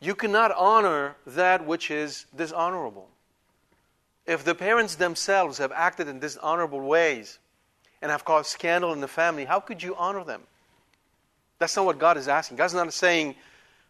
You 0.00 0.14
cannot 0.14 0.52
honor 0.52 1.16
that 1.26 1.66
which 1.66 1.90
is 1.90 2.26
dishonorable. 2.36 3.08
If 4.26 4.44
the 4.44 4.54
parents 4.54 4.94
themselves 4.94 5.58
have 5.58 5.72
acted 5.72 6.06
in 6.06 6.20
dishonorable 6.20 6.80
ways 6.80 7.38
and 8.02 8.10
have 8.10 8.24
caused 8.24 8.50
scandal 8.50 8.92
in 8.92 9.00
the 9.00 9.08
family, 9.08 9.46
how 9.46 9.58
could 9.58 9.82
you 9.82 9.96
honor 9.96 10.22
them? 10.22 10.42
That's 11.58 11.76
not 11.76 11.86
what 11.86 11.98
God 11.98 12.16
is 12.16 12.28
asking. 12.28 12.56
God's 12.56 12.74
not 12.74 12.92
saying, 12.92 13.34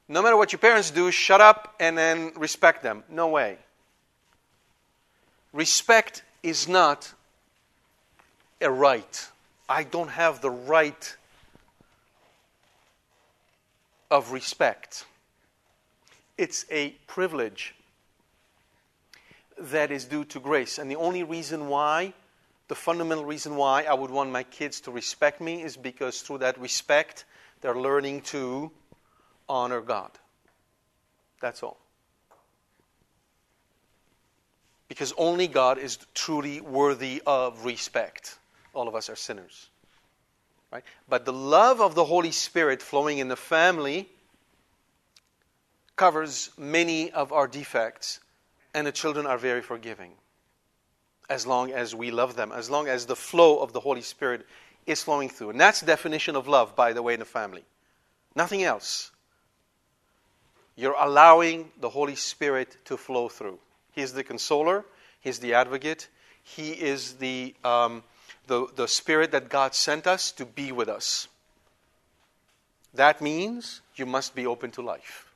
no 0.09 0.23
matter 0.23 0.37
what 0.37 0.53
your 0.53 0.59
parents 0.59 0.91
do, 0.91 1.11
shut 1.11 1.41
up 1.41 1.75
and 1.79 1.97
then 1.97 2.33
respect 2.37 2.83
them. 2.83 3.05
No 3.11 3.29
way. 3.29 3.59
Respect 5.53 6.23
is 6.43 6.69
not 6.69 7.13
a 8.61 8.71
right. 8.71 9.29
I 9.69 9.85
don't 9.85 10.11
have 10.11 10.41
the 10.41 10.51
right 10.51 11.17
of 14.11 14.33
respect. 14.33 15.05
It's 16.39 16.65
a 16.71 16.91
privilege 17.07 17.75
that 19.59 19.91
is 19.91 20.05
due 20.05 20.25
to 20.27 20.41
grace. 20.41 20.79
And 20.79 20.91
the 20.91 20.97
only 20.97 21.23
reason 21.23 21.69
why, 21.69 22.15
the 22.69 22.75
fundamental 22.75 23.25
reason 23.25 23.57
why 23.57 23.83
I 23.83 23.93
would 23.93 24.11
want 24.11 24.31
my 24.31 24.45
kids 24.45 24.81
to 24.83 24.91
respect 24.91 25.41
me 25.41 25.63
is 25.63 25.77
because 25.77 26.21
through 26.23 26.39
that 26.39 26.59
respect, 26.59 27.25
they're 27.61 27.79
learning 27.79 28.23
to 28.23 28.71
honor 29.49 29.81
God. 29.81 30.11
That's 31.41 31.63
all. 31.63 31.79
Because 34.89 35.13
only 35.19 35.47
God 35.47 35.79
is 35.79 35.99
truly 36.15 36.61
worthy 36.61 37.23
of 37.27 37.65
respect. 37.65 38.39
All 38.73 38.89
of 38.89 38.95
us 38.95 39.11
are 39.11 39.17
sinners. 39.17 39.69
Right? 40.73 40.85
But 41.09 41.25
the 41.25 41.33
love 41.33 41.81
of 41.81 41.95
the 41.95 42.05
Holy 42.05 42.31
Spirit 42.31 42.83
flowing 42.83 43.19
in 43.19 43.29
the 43.29 43.37
family 43.37 44.09
covers 45.97 46.51
many 46.57 47.11
of 47.11 47.33
our 47.33 47.49
defects, 47.49 48.21
and 48.73 48.87
the 48.87 48.93
children 48.93 49.27
are 49.27 49.39
very 49.39 49.63
forgiving 49.63 50.13
as 51.29 51.47
long 51.47 51.71
as 51.73 51.95
we 51.95 52.11
love 52.11 52.37
them, 52.37 52.53
as 52.53 52.71
long 52.71 52.89
as 52.89 53.07
the 53.07 53.17
flow 53.17 53.59
of 53.59 53.73
the 53.73 53.81
Holy 53.81 54.01
Spirit 54.01 54.47
is 54.89 55.03
flowing 55.03 55.29
through. 55.29 55.51
And 55.51 55.61
that's 55.61 55.81
the 55.81 55.87
definition 55.87 56.35
of 56.35 56.49
love, 56.49 56.75
by 56.75 56.93
the 56.93 57.03
way, 57.03 57.15
in 57.15 57.21
the 57.21 57.27
family. 57.27 57.65
Nothing 58.35 58.63
else. 58.65 59.11
You're 60.77 60.97
allowing 60.99 61.71
the 61.81 61.91
Holy 61.91 62.15
Spirit 62.15 62.77
to 62.87 62.97
flow 62.97 63.29
through. 63.29 63.59
He's 63.93 64.13
the 64.13 64.25
consoler, 64.25 64.85
He's 65.21 65.41
the 65.41 65.55
advocate, 65.55 66.09
He 66.43 66.71
is 66.71 67.15
the, 67.15 67.55
um, 67.65 68.03
the, 68.47 68.67
the 68.77 68.89
Spirit 68.89 69.33
that 69.33 69.49
God 69.49 69.75
sent 69.75 70.07
us 70.07 70.33
to 70.33 70.47
be 70.47 70.73
with 70.73 70.89
us. 70.89 71.29
That 72.95 73.21
means 73.21 73.81
you 73.97 74.07
must 74.07 74.35
be 74.35 74.47
open 74.47 74.71
to 74.73 74.83
life 74.83 75.33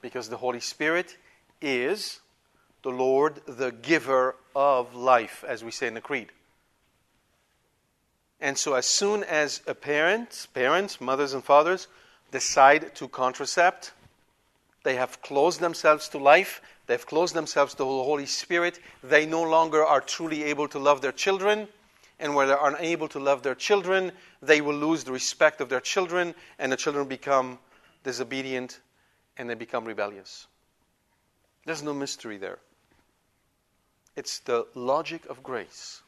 because 0.00 0.28
the 0.28 0.38
Holy 0.38 0.60
Spirit 0.60 1.16
is 1.60 2.20
the 2.82 2.90
Lord, 2.90 3.40
the 3.46 3.70
giver 3.70 4.36
of 4.56 4.94
life, 4.94 5.44
as 5.46 5.62
we 5.62 5.70
say 5.70 5.86
in 5.86 5.94
the 5.94 6.00
Creed. 6.00 6.28
And 8.40 8.56
so, 8.56 8.74
as 8.74 8.86
soon 8.86 9.24
as 9.24 9.60
a 9.66 9.74
parent, 9.74 10.46
parents, 10.54 11.00
mothers, 11.00 11.32
and 11.32 11.42
fathers 11.42 11.88
decide 12.30 12.94
to 12.96 13.08
contracept, 13.08 13.90
they 14.84 14.94
have 14.96 15.20
closed 15.22 15.60
themselves 15.60 16.08
to 16.10 16.18
life. 16.18 16.62
They've 16.86 17.04
closed 17.04 17.34
themselves 17.34 17.74
to 17.74 17.78
the 17.78 17.84
Holy 17.84 18.26
Spirit. 18.26 18.78
They 19.02 19.26
no 19.26 19.42
longer 19.42 19.84
are 19.84 20.00
truly 20.00 20.44
able 20.44 20.68
to 20.68 20.78
love 20.78 21.00
their 21.00 21.12
children. 21.12 21.68
And 22.20 22.34
where 22.34 22.46
they're 22.46 22.66
unable 22.66 23.08
to 23.08 23.20
love 23.20 23.42
their 23.42 23.54
children, 23.54 24.12
they 24.42 24.60
will 24.60 24.74
lose 24.74 25.04
the 25.04 25.12
respect 25.12 25.60
of 25.60 25.68
their 25.68 25.80
children, 25.80 26.34
and 26.58 26.72
the 26.72 26.76
children 26.76 27.06
become 27.06 27.60
disobedient 28.02 28.80
and 29.36 29.48
they 29.48 29.54
become 29.54 29.84
rebellious. 29.84 30.46
There's 31.64 31.82
no 31.82 31.94
mystery 31.94 32.38
there. 32.38 32.58
It's 34.16 34.40
the 34.40 34.66
logic 34.74 35.26
of 35.26 35.42
grace. 35.42 36.02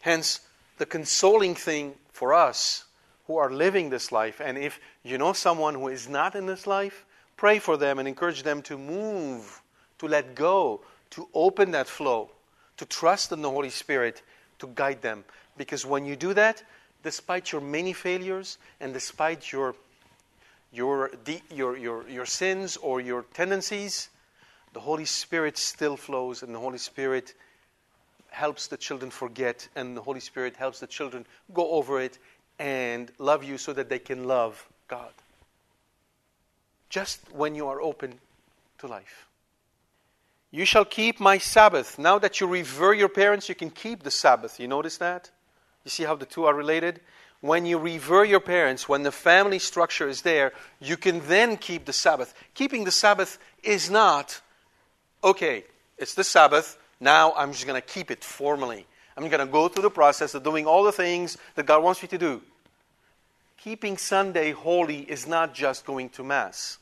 Hence, 0.00 0.40
the 0.78 0.86
consoling 0.86 1.54
thing 1.54 1.94
for 2.12 2.34
us 2.34 2.84
who 3.26 3.36
are 3.36 3.50
living 3.50 3.90
this 3.90 4.12
life, 4.12 4.40
and 4.40 4.56
if 4.56 4.80
you 5.02 5.18
know 5.18 5.32
someone 5.32 5.74
who 5.74 5.88
is 5.88 6.08
not 6.08 6.34
in 6.34 6.46
this 6.46 6.66
life, 6.66 7.06
Pray 7.36 7.58
for 7.58 7.76
them 7.76 7.98
and 7.98 8.08
encourage 8.08 8.42
them 8.42 8.62
to 8.62 8.78
move, 8.78 9.60
to 9.98 10.08
let 10.08 10.34
go, 10.34 10.80
to 11.10 11.28
open 11.34 11.70
that 11.72 11.86
flow, 11.86 12.30
to 12.78 12.86
trust 12.86 13.30
in 13.30 13.42
the 13.42 13.50
Holy 13.50 13.70
Spirit 13.70 14.22
to 14.58 14.66
guide 14.74 15.02
them. 15.02 15.24
Because 15.56 15.84
when 15.84 16.06
you 16.06 16.16
do 16.16 16.32
that, 16.34 16.62
despite 17.02 17.52
your 17.52 17.60
many 17.60 17.92
failures 17.92 18.58
and 18.80 18.94
despite 18.94 19.52
your, 19.52 19.74
your, 20.72 21.10
your, 21.54 21.76
your, 21.76 22.08
your 22.08 22.26
sins 22.26 22.78
or 22.78 23.00
your 23.00 23.22
tendencies, 23.34 24.08
the 24.72 24.80
Holy 24.80 25.04
Spirit 25.04 25.58
still 25.58 25.96
flows 25.96 26.42
and 26.42 26.54
the 26.54 26.58
Holy 26.58 26.78
Spirit 26.78 27.34
helps 28.30 28.66
the 28.66 28.76
children 28.76 29.10
forget 29.10 29.68
and 29.76 29.96
the 29.96 30.02
Holy 30.02 30.20
Spirit 30.20 30.56
helps 30.56 30.80
the 30.80 30.86
children 30.86 31.26
go 31.54 31.70
over 31.70 32.00
it 32.00 32.18
and 32.58 33.10
love 33.18 33.44
you 33.44 33.58
so 33.58 33.72
that 33.72 33.88
they 33.88 33.98
can 33.98 34.24
love 34.24 34.66
God 34.88 35.12
just 36.88 37.20
when 37.32 37.54
you 37.54 37.68
are 37.68 37.80
open 37.80 38.18
to 38.78 38.86
life. 38.86 39.26
You 40.50 40.64
shall 40.64 40.84
keep 40.84 41.20
my 41.20 41.38
Sabbath. 41.38 41.98
Now 41.98 42.18
that 42.18 42.40
you 42.40 42.46
revere 42.46 42.94
your 42.94 43.08
parents, 43.08 43.48
you 43.48 43.54
can 43.54 43.70
keep 43.70 44.02
the 44.02 44.10
Sabbath. 44.10 44.60
You 44.60 44.68
notice 44.68 44.96
that? 44.98 45.30
You 45.84 45.90
see 45.90 46.04
how 46.04 46.14
the 46.16 46.26
two 46.26 46.44
are 46.44 46.54
related? 46.54 47.00
When 47.40 47.66
you 47.66 47.78
revere 47.78 48.24
your 48.24 48.40
parents, 48.40 48.88
when 48.88 49.02
the 49.02 49.12
family 49.12 49.58
structure 49.58 50.08
is 50.08 50.22
there, 50.22 50.52
you 50.80 50.96
can 50.96 51.20
then 51.26 51.56
keep 51.56 51.84
the 51.84 51.92
Sabbath. 51.92 52.32
Keeping 52.54 52.84
the 52.84 52.90
Sabbath 52.90 53.38
is 53.62 53.90
not, 53.90 54.40
okay, 55.22 55.64
it's 55.98 56.14
the 56.14 56.24
Sabbath, 56.24 56.78
now 57.00 57.32
I'm 57.36 57.52
just 57.52 57.66
going 57.66 57.80
to 57.80 57.86
keep 57.86 58.10
it 58.10 58.24
formally. 58.24 58.86
I'm 59.16 59.28
going 59.28 59.44
to 59.44 59.50
go 59.50 59.68
through 59.68 59.82
the 59.82 59.90
process 59.90 60.34
of 60.34 60.42
doing 60.42 60.66
all 60.66 60.84
the 60.84 60.92
things 60.92 61.38
that 61.54 61.66
God 61.66 61.82
wants 61.82 62.02
me 62.02 62.08
to 62.08 62.18
do 62.18 62.42
keeping 63.66 63.96
Sunday 63.96 64.52
holy 64.52 65.00
is 65.00 65.26
not 65.26 65.52
just 65.52 65.84
going 65.84 66.08
to 66.08 66.22
Mass. 66.22 66.78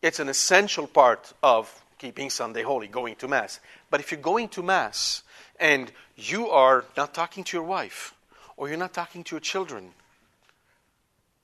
It's 0.00 0.20
an 0.20 0.28
essential 0.28 0.86
part 0.86 1.32
of 1.42 1.84
keeping 1.98 2.30
Sunday 2.30 2.62
holy, 2.62 2.86
going 2.86 3.16
to 3.16 3.26
Mass. 3.26 3.58
But 3.90 3.98
if 3.98 4.12
you're 4.12 4.20
going 4.20 4.48
to 4.50 4.62
Mass 4.62 5.24
and 5.58 5.90
you 6.14 6.50
are 6.50 6.84
not 6.96 7.14
talking 7.14 7.42
to 7.42 7.56
your 7.56 7.66
wife, 7.66 8.14
or 8.56 8.68
you're 8.68 8.78
not 8.78 8.94
talking 8.94 9.24
to 9.24 9.34
your 9.34 9.40
children, 9.40 9.90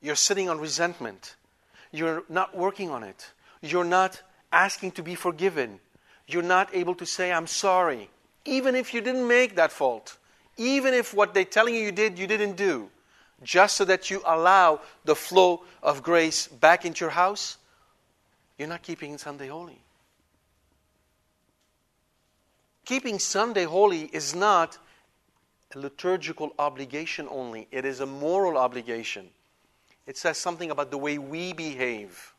you're 0.01 0.15
sitting 0.15 0.49
on 0.49 0.61
resentment, 0.61 1.35
you're 1.91 2.23
not 2.29 2.57
working 2.57 2.91
on 2.91 3.03
it, 3.03 3.33
you're 3.61 3.83
not 3.83 4.23
asking 4.53 4.93
to 4.93 5.03
be 5.03 5.15
forgiven, 5.15 5.81
you're 6.27 6.43
not 6.43 6.75
able 6.75 6.95
to 6.97 7.07
say, 7.07 7.33
I'm 7.33 7.47
sorry, 7.47 8.11
even 8.45 8.75
if 8.75 8.95
you 8.95 9.01
didn't 9.01 9.27
make 9.27 9.57
that 9.57 9.73
fault 9.73 10.19
even 10.57 10.95
if 10.95 11.15
what 11.15 11.35
they're 11.35 11.45
telling 11.45 11.75
you 11.75 11.81
you 11.81 11.93
did, 11.93 12.19
you 12.19 12.27
didn't 12.27 12.57
do, 12.57 12.91
just 13.43 13.77
so 13.77 13.85
that 13.85 14.11
you 14.11 14.23
allow 14.27 14.81
the 15.05 15.15
flow 15.15 15.65
of 15.83 16.03
grace 16.03 16.47
back 16.47 16.85
into 16.85 17.05
your 17.05 17.11
house, 17.11 17.57
you're 18.59 18.69
not 18.69 18.83
keeping 18.83 19.17
Sunday 19.19 19.49
holy. 19.49 19.79
Keeping 22.85 23.19
Sunday 23.19 23.65
holy 23.65 24.03
is 24.13 24.35
not 24.35 24.79
a 25.75 25.79
liturgical 25.79 26.53
obligation 26.59 27.27
only, 27.31 27.67
it 27.71 27.85
is 27.85 28.01
a 28.01 28.07
moral 28.07 28.59
obligation. 28.59 29.31
It 30.07 30.17
says 30.19 30.37
something 30.37 30.71
about 30.71 30.91
the 30.91 30.99
way 30.99 31.17
we 31.17 31.53
behave. 31.53 32.32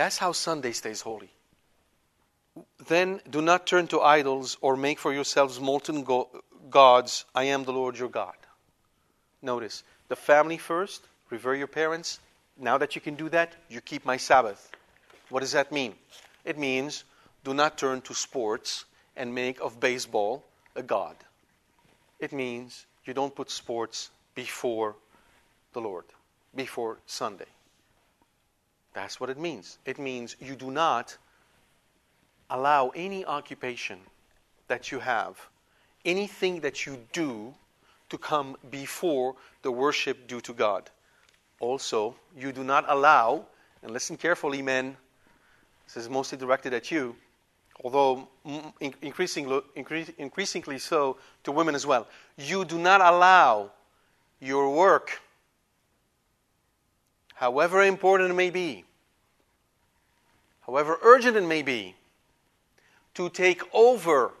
That's 0.00 0.16
how 0.16 0.32
Sunday 0.32 0.72
stays 0.72 1.02
holy. 1.02 1.28
Then 2.88 3.20
do 3.28 3.42
not 3.42 3.66
turn 3.66 3.86
to 3.88 4.00
idols 4.00 4.56
or 4.62 4.74
make 4.74 4.98
for 4.98 5.12
yourselves 5.12 5.60
molten 5.60 6.04
go- 6.04 6.30
gods, 6.70 7.26
I 7.34 7.44
am 7.44 7.64
the 7.64 7.74
Lord 7.74 7.98
your 7.98 8.08
God. 8.08 8.38
Notice, 9.42 9.82
the 10.08 10.16
family 10.16 10.56
first, 10.56 11.02
revere 11.28 11.54
your 11.54 11.66
parents. 11.66 12.18
Now 12.56 12.78
that 12.78 12.94
you 12.94 13.02
can 13.02 13.14
do 13.14 13.28
that, 13.28 13.54
you 13.68 13.82
keep 13.82 14.06
my 14.06 14.16
Sabbath. 14.16 14.72
What 15.28 15.40
does 15.40 15.52
that 15.52 15.70
mean? 15.70 15.92
It 16.46 16.56
means 16.56 17.04
do 17.44 17.52
not 17.52 17.76
turn 17.76 18.00
to 18.00 18.14
sports 18.14 18.86
and 19.16 19.34
make 19.34 19.60
of 19.60 19.80
baseball 19.80 20.42
a 20.76 20.82
god. 20.82 21.16
It 22.18 22.32
means 22.32 22.86
you 23.04 23.12
don't 23.12 23.34
put 23.34 23.50
sports 23.50 24.08
before 24.34 24.96
the 25.74 25.82
Lord, 25.82 26.06
before 26.56 26.96
Sunday. 27.04 27.52
That's 28.92 29.20
what 29.20 29.30
it 29.30 29.38
means. 29.38 29.78
It 29.84 29.98
means 29.98 30.36
you 30.40 30.56
do 30.56 30.70
not 30.70 31.16
allow 32.48 32.88
any 32.94 33.24
occupation 33.24 34.00
that 34.68 34.90
you 34.90 34.98
have 34.98 35.38
anything 36.04 36.60
that 36.60 36.86
you 36.86 36.98
do 37.12 37.54
to 38.08 38.18
come 38.18 38.56
before 38.70 39.34
the 39.62 39.70
worship 39.70 40.26
due 40.26 40.40
to 40.40 40.52
God. 40.52 40.90
Also, 41.60 42.16
you 42.36 42.52
do 42.52 42.64
not 42.64 42.84
allow, 42.88 43.44
and 43.82 43.92
listen 43.92 44.16
carefully, 44.16 44.62
men, 44.62 44.96
this 45.84 45.96
is 45.96 46.08
mostly 46.08 46.38
directed 46.38 46.72
at 46.72 46.90
you, 46.90 47.14
although 47.84 48.28
increasingly, 49.02 49.60
increasingly 49.76 50.78
so 50.78 51.18
to 51.44 51.52
women 51.52 51.74
as 51.74 51.86
well. 51.86 52.06
You 52.36 52.64
do 52.64 52.78
not 52.78 53.00
allow 53.00 53.70
your 54.40 54.74
work, 54.74 55.20
however 57.40 57.82
important 57.82 58.30
it 58.30 58.34
may 58.34 58.50
be, 58.50 58.84
however 60.66 60.98
urgent 61.00 61.38
it 61.38 61.42
may 61.42 61.62
be, 61.62 61.94
to 63.14 63.30
take 63.30 63.62
over 63.72 64.32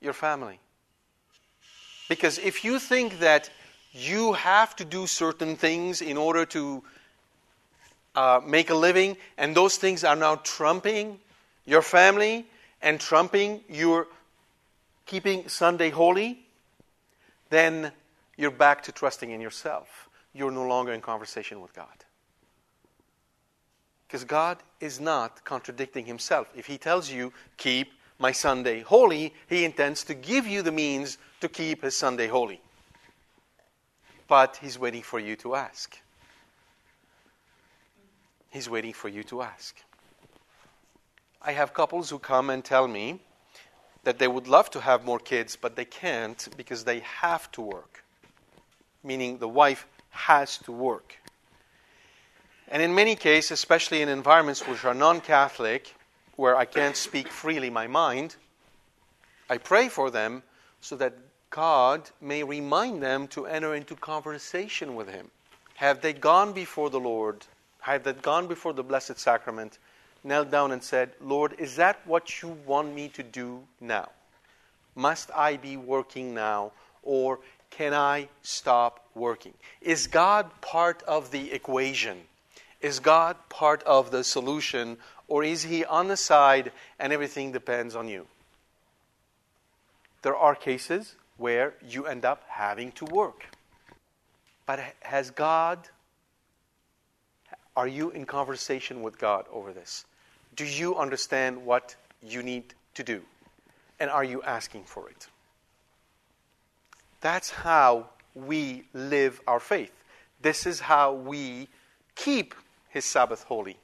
your 0.00 0.12
family. 0.12 0.58
Because 2.08 2.36
if 2.38 2.64
you 2.64 2.80
think 2.80 3.20
that 3.20 3.48
you 3.92 4.32
have 4.32 4.74
to 4.74 4.84
do 4.84 5.06
certain 5.06 5.54
things 5.54 6.02
in 6.02 6.16
order 6.16 6.44
to 6.46 6.82
uh, 8.16 8.40
make 8.44 8.70
a 8.70 8.74
living, 8.74 9.16
and 9.38 9.54
those 9.54 9.76
things 9.76 10.02
are 10.02 10.16
now 10.16 10.34
trumping 10.34 11.20
your 11.64 11.80
family 11.80 12.44
and 12.82 12.98
trumping 12.98 13.60
your 13.68 14.08
keeping 15.06 15.48
Sunday 15.48 15.90
holy, 15.90 16.40
then 17.50 17.92
you're 18.36 18.50
back 18.50 18.82
to 18.82 18.90
trusting 18.90 19.30
in 19.30 19.40
yourself. 19.40 20.03
You're 20.34 20.50
no 20.50 20.66
longer 20.66 20.92
in 20.92 21.00
conversation 21.00 21.60
with 21.60 21.72
God. 21.72 22.04
Because 24.06 24.24
God 24.24 24.58
is 24.80 25.00
not 25.00 25.44
contradicting 25.44 26.04
himself. 26.04 26.48
If 26.54 26.66
he 26.66 26.76
tells 26.76 27.10
you, 27.10 27.32
keep 27.56 27.92
my 28.18 28.32
Sunday 28.32 28.80
holy, 28.80 29.32
he 29.48 29.64
intends 29.64 30.04
to 30.04 30.14
give 30.14 30.46
you 30.46 30.62
the 30.62 30.72
means 30.72 31.18
to 31.40 31.48
keep 31.48 31.82
his 31.82 31.96
Sunday 31.96 32.26
holy. 32.26 32.60
But 34.28 34.58
he's 34.60 34.78
waiting 34.78 35.02
for 35.02 35.18
you 35.18 35.36
to 35.36 35.54
ask. 35.54 35.98
He's 38.50 38.70
waiting 38.70 38.92
for 38.92 39.08
you 39.08 39.24
to 39.24 39.42
ask. 39.42 39.76
I 41.42 41.52
have 41.52 41.74
couples 41.74 42.08
who 42.08 42.18
come 42.18 42.50
and 42.50 42.64
tell 42.64 42.88
me 42.88 43.20
that 44.04 44.18
they 44.18 44.28
would 44.28 44.46
love 44.46 44.70
to 44.70 44.80
have 44.80 45.04
more 45.04 45.18
kids, 45.18 45.56
but 45.56 45.76
they 45.76 45.84
can't 45.84 46.48
because 46.56 46.84
they 46.84 47.00
have 47.00 47.50
to 47.52 47.60
work, 47.60 48.04
meaning 49.02 49.38
the 49.38 49.48
wife 49.48 49.86
has 50.14 50.58
to 50.58 50.72
work. 50.72 51.16
And 52.68 52.80
in 52.80 52.94
many 52.94 53.14
cases, 53.14 53.50
especially 53.50 54.00
in 54.00 54.08
environments 54.08 54.66
which 54.66 54.84
are 54.84 54.94
non 54.94 55.20
Catholic, 55.20 55.94
where 56.36 56.56
I 56.56 56.64
can't 56.64 56.96
speak 56.96 57.28
freely 57.28 57.68
my 57.68 57.86
mind, 57.86 58.36
I 59.50 59.58
pray 59.58 59.88
for 59.88 60.10
them 60.10 60.42
so 60.80 60.96
that 60.96 61.14
God 61.50 62.10
may 62.20 62.42
remind 62.42 63.02
them 63.02 63.28
to 63.28 63.46
enter 63.46 63.74
into 63.74 63.94
conversation 63.96 64.94
with 64.94 65.08
Him. 65.08 65.30
Have 65.74 66.00
they 66.00 66.12
gone 66.12 66.52
before 66.52 66.90
the 66.90 67.00
Lord? 67.00 67.44
Have 67.80 68.04
they 68.04 68.12
gone 68.12 68.46
before 68.46 68.72
the 68.72 68.82
Blessed 68.82 69.18
Sacrament, 69.18 69.78
knelt 70.22 70.50
down 70.50 70.72
and 70.72 70.82
said, 70.82 71.12
Lord, 71.20 71.54
is 71.58 71.76
that 71.76 72.00
what 72.06 72.40
you 72.40 72.56
want 72.66 72.94
me 72.94 73.08
to 73.10 73.22
do 73.22 73.62
now? 73.80 74.08
Must 74.94 75.30
I 75.34 75.56
be 75.56 75.76
working 75.76 76.34
now? 76.34 76.72
Or 77.02 77.40
can 77.76 77.92
I 77.92 78.28
stop 78.42 79.04
working? 79.14 79.52
Is 79.80 80.06
God 80.06 80.48
part 80.60 81.02
of 81.02 81.32
the 81.32 81.52
equation? 81.52 82.18
Is 82.80 83.00
God 83.00 83.36
part 83.48 83.82
of 83.82 84.12
the 84.12 84.22
solution? 84.22 84.96
Or 85.26 85.42
is 85.42 85.64
He 85.64 85.84
on 85.84 86.06
the 86.06 86.16
side 86.16 86.70
and 86.98 87.12
everything 87.12 87.50
depends 87.50 87.96
on 87.96 88.08
you? 88.08 88.26
There 90.22 90.36
are 90.36 90.54
cases 90.54 91.16
where 91.36 91.74
you 91.86 92.06
end 92.06 92.24
up 92.24 92.44
having 92.48 92.92
to 92.92 93.04
work. 93.06 93.46
But 94.66 94.80
has 95.00 95.30
God, 95.30 95.80
are 97.76 97.88
you 97.88 98.10
in 98.10 98.24
conversation 98.24 99.02
with 99.02 99.18
God 99.18 99.46
over 99.52 99.72
this? 99.72 100.04
Do 100.54 100.64
you 100.64 100.96
understand 100.96 101.66
what 101.66 101.96
you 102.22 102.42
need 102.42 102.74
to 102.94 103.02
do? 103.02 103.22
And 103.98 104.10
are 104.10 104.24
you 104.24 104.42
asking 104.42 104.84
for 104.84 105.10
it? 105.10 105.26
That's 107.24 107.48
how 107.48 108.10
we 108.34 108.84
live 108.92 109.40
our 109.46 109.58
faith. 109.58 109.90
This 110.42 110.66
is 110.66 110.78
how 110.78 111.14
we 111.14 111.68
keep 112.14 112.54
His 112.90 113.06
Sabbath 113.06 113.44
holy. 113.44 113.78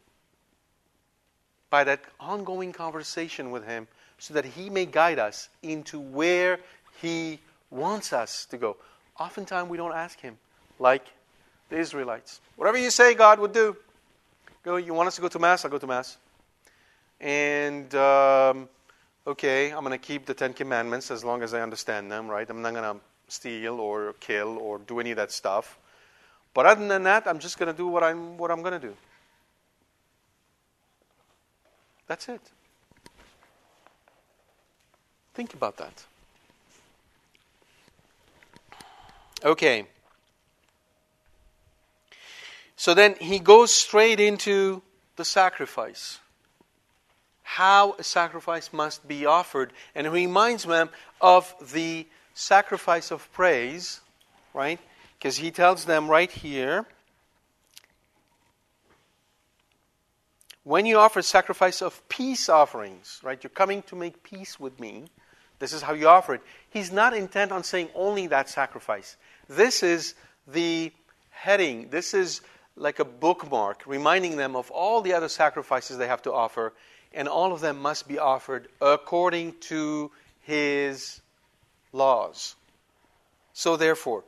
By 1.71 1.85
that 1.85 2.03
ongoing 2.21 2.75
conversation 2.75 3.51
with 3.51 3.65
Him, 3.65 3.89
so 4.19 4.35
that 4.35 4.45
He 4.45 4.69
may 4.69 4.85
guide 4.85 5.19
us 5.19 5.49
into 5.63 5.99
where 5.99 6.61
He 7.01 7.41
wants 7.71 8.13
us 8.13 8.45
to 8.51 8.59
go. 8.59 8.77
Oftentimes 9.19 9.71
we 9.71 9.79
don't 9.79 9.95
ask 9.95 10.21
Him, 10.21 10.37
like 10.79 11.07
the 11.71 11.79
Israelites. 11.79 12.43
Whatever 12.57 12.77
you 12.77 12.91
say, 12.91 13.15
God 13.15 13.41
would 13.41 13.55
do. 13.55 13.75
Go, 14.63 14.77
you 14.77 14.93
want 14.93 15.07
us 15.07 15.15
to 15.15 15.23
go 15.23 15.29
to 15.29 15.39
Mass? 15.39 15.65
I'll 15.65 15.71
go 15.71 15.79
to 15.79 15.87
Mass. 15.87 16.19
And 17.19 17.95
um, 17.95 18.69
okay, 19.27 19.71
I'm 19.71 19.81
going 19.81 19.99
to 19.99 20.07
keep 20.07 20.27
the 20.27 20.35
Ten 20.35 20.53
Commandments 20.53 21.11
as 21.11 21.25
long 21.25 21.43
as 21.43 21.55
I 21.55 21.63
understand 21.63 22.13
them, 22.13 22.29
right? 22.29 22.47
I'm 22.51 22.61
not 22.61 22.75
going 22.75 22.97
to 22.97 23.01
steal 23.31 23.81
or 23.81 24.15
kill 24.21 24.59
or 24.59 24.79
do 24.79 25.01
any 25.01 25.11
of 25.11 25.17
that 25.17 25.33
stuff. 25.33 25.79
But 26.53 26.67
other 26.67 26.87
than 26.87 27.05
that, 27.05 27.27
I'm 27.27 27.39
just 27.39 27.59
going 27.59 27.73
to 27.73 27.77
do 27.77 27.87
what 27.87 28.03
I'm, 28.03 28.37
what 28.37 28.51
I'm 28.51 28.61
going 28.63 28.81
to 28.81 28.87
do. 28.89 28.97
That's 32.07 32.29
it. 32.29 32.41
Think 35.35 35.55
about 35.55 35.77
that. 35.77 36.05
Okay. 39.45 39.87
So 42.77 42.95
then 42.95 43.15
he 43.21 43.39
goes 43.39 43.73
straight 43.73 44.19
into 44.19 44.83
the 45.17 45.25
sacrifice 45.25 46.19
how 47.51 47.97
a 47.99 48.03
sacrifice 48.05 48.73
must 48.73 49.09
be 49.09 49.27
offered. 49.27 49.73
And 49.97 50.07
he 50.07 50.13
reminds 50.13 50.63
them 50.63 50.89
of 51.21 51.53
the 51.73 52.07
sacrifice 52.41 53.11
of 53.11 53.31
praise, 53.33 54.01
right? 54.55 54.81
Because 55.19 55.37
he 55.37 55.51
tells 55.51 55.85
them 55.85 56.09
right 56.09 56.31
here 56.31 56.87
when 60.65 60.87
you 60.87 60.99
offer 60.99 61.21
sacrifice 61.21 61.83
of 61.83 62.07
peace 62.09 62.49
offerings, 62.49 63.21
right? 63.23 63.43
You're 63.43 63.51
coming 63.51 63.83
to 63.83 63.97
make 63.97 64.23
peace 64.23 64.59
with 64.59 64.81
me. 64.81 65.05
This 65.59 65.75
is 65.75 65.83
how 65.83 65.93
you 65.93 66.09
offer 66.09 66.35
it. 66.35 66.43
He's 66.71 66.91
not 66.91 67.15
intent 67.15 67.53
on 67.53 67.63
saying 67.63 67.91
only 67.95 68.27
that 68.29 68.49
sacrifice. 68.49 69.17
This 69.47 69.83
is 69.83 70.15
the 70.49 70.93
heading. 71.29 71.91
This 71.91 72.15
is 72.15 72.41
like 72.75 73.01
a 73.01 73.05
bookmark 73.05 73.83
reminding 73.87 74.37
them 74.37 74.57
of 74.57 74.71
all 74.71 75.03
the 75.03 75.13
other 75.13 75.29
sacrifices 75.29 75.99
they 75.99 76.07
have 76.07 76.23
to 76.23 76.33
offer 76.33 76.73
and 77.13 77.29
all 77.29 77.53
of 77.53 77.61
them 77.61 77.79
must 77.83 78.09
be 78.09 78.19
offered 78.19 78.69
according 78.81 79.59
to 79.61 80.11
his 80.41 81.21
laws. 81.93 82.55
So, 83.53 83.77
therefore, 83.77 84.25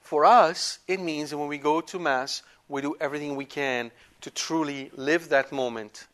for 0.00 0.24
us, 0.24 0.78
it 0.88 1.00
means 1.00 1.30
that 1.30 1.38
when 1.38 1.48
we 1.48 1.58
go 1.58 1.80
to 1.80 1.98
Mass, 1.98 2.42
we 2.68 2.82
do 2.82 2.96
everything 3.00 3.36
we 3.36 3.44
can 3.44 3.90
to 4.20 4.30
truly 4.30 4.90
live 4.94 5.28
that 5.28 5.52
moment. 5.52 6.06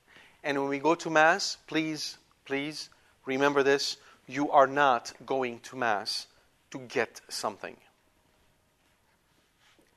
And 0.43 0.59
when 0.59 0.69
we 0.69 0.79
go 0.79 0.95
to 0.95 1.11
Mass, 1.11 1.57
please, 1.67 2.19
please 2.45 2.89
remember 3.25 3.63
this 3.63 3.99
you 4.27 4.51
are 4.51 4.67
not 4.67 5.13
going 5.25 5.61
to 5.61 5.77
Mass 5.77 6.27
to 6.71 6.79
get 6.79 7.21
something. 7.29 7.77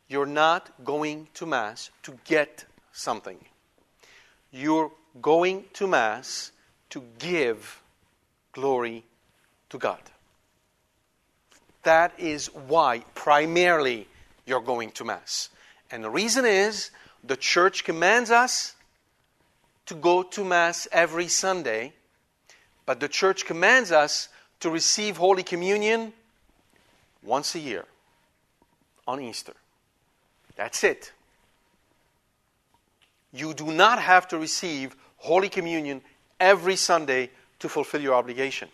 You're 0.07 0.25
not 0.25 0.71
going 0.83 1.27
to 1.35 1.45
Mass 1.45 1.91
to 2.03 2.17
get 2.25 2.65
something. 2.91 3.37
You're 4.51 4.91
going 5.21 5.65
to 5.73 5.87
Mass 5.87 6.51
to 6.89 7.03
give 7.19 7.81
glory 8.51 9.03
to 9.69 9.77
God. 9.77 10.01
That 11.83 12.13
is 12.17 12.47
why, 12.47 13.03
primarily, 13.15 14.07
you're 14.45 14.61
going 14.61 14.91
to 14.91 15.05
Mass. 15.05 15.49
And 15.91 16.03
the 16.03 16.09
reason 16.09 16.45
is 16.45 16.91
the 17.23 17.37
church 17.37 17.83
commands 17.83 18.31
us 18.31 18.75
to 19.85 19.95
go 19.95 20.23
to 20.23 20.43
Mass 20.43 20.87
every 20.91 21.27
Sunday, 21.27 21.93
but 22.85 22.99
the 22.99 23.07
church 23.07 23.45
commands 23.45 23.91
us 23.91 24.29
to 24.59 24.69
receive 24.69 25.17
Holy 25.17 25.43
Communion 25.43 26.13
once 27.23 27.55
a 27.55 27.59
year 27.59 27.85
on 29.07 29.21
Easter. 29.21 29.53
That's 30.55 30.83
it. 30.83 31.11
You 33.31 33.53
do 33.53 33.71
not 33.71 34.01
have 34.01 34.27
to 34.29 34.37
receive 34.37 34.95
Holy 35.17 35.49
Communion 35.49 36.01
every 36.39 36.75
Sunday 36.75 37.29
to 37.59 37.69
fulfill 37.69 38.01
your 38.01 38.15
obligation. 38.15 38.69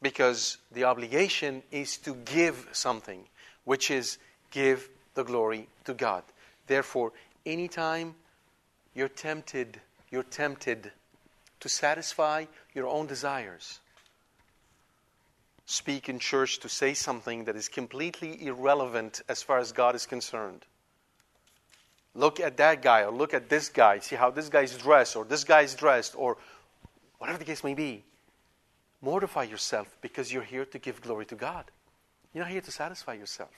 Because 0.00 0.58
the 0.72 0.84
obligation 0.84 1.62
is 1.70 1.96
to 1.98 2.14
give 2.14 2.68
something, 2.72 3.24
which 3.64 3.90
is 3.90 4.18
give 4.50 4.88
the 5.14 5.24
glory 5.24 5.68
to 5.84 5.94
God. 5.94 6.22
Therefore, 6.66 7.12
anytime 7.44 8.14
you're 8.94 9.08
tempted, 9.08 9.80
you're 10.10 10.22
tempted 10.22 10.92
to 11.60 11.68
satisfy 11.68 12.44
your 12.74 12.86
own 12.86 13.06
desires, 13.06 13.80
speak 15.66 16.08
in 16.08 16.20
church 16.20 16.60
to 16.60 16.68
say 16.68 16.94
something 16.94 17.44
that 17.44 17.56
is 17.56 17.68
completely 17.68 18.46
irrelevant 18.46 19.22
as 19.28 19.42
far 19.42 19.58
as 19.58 19.72
God 19.72 19.96
is 19.96 20.06
concerned 20.06 20.64
look 22.18 22.40
at 22.40 22.56
that 22.56 22.82
guy 22.82 23.02
or 23.02 23.12
look 23.12 23.32
at 23.32 23.48
this 23.48 23.68
guy, 23.68 24.00
see 24.00 24.16
how 24.16 24.30
this 24.30 24.48
guy's 24.48 24.76
dressed 24.76 25.16
or 25.16 25.24
this 25.24 25.44
guy's 25.44 25.74
dressed 25.74 26.14
or 26.16 26.36
whatever 27.18 27.38
the 27.38 27.44
case 27.44 27.64
may 27.64 27.74
be. 27.74 28.04
Mortify 29.00 29.44
yourself 29.44 29.96
because 30.00 30.32
you're 30.32 30.42
here 30.42 30.64
to 30.64 30.78
give 30.78 31.00
glory 31.00 31.24
to 31.26 31.34
God. 31.34 31.64
You're 32.32 32.44
not 32.44 32.50
here 32.50 32.60
to 32.60 32.70
satisfy 32.70 33.14
yourself. 33.14 33.50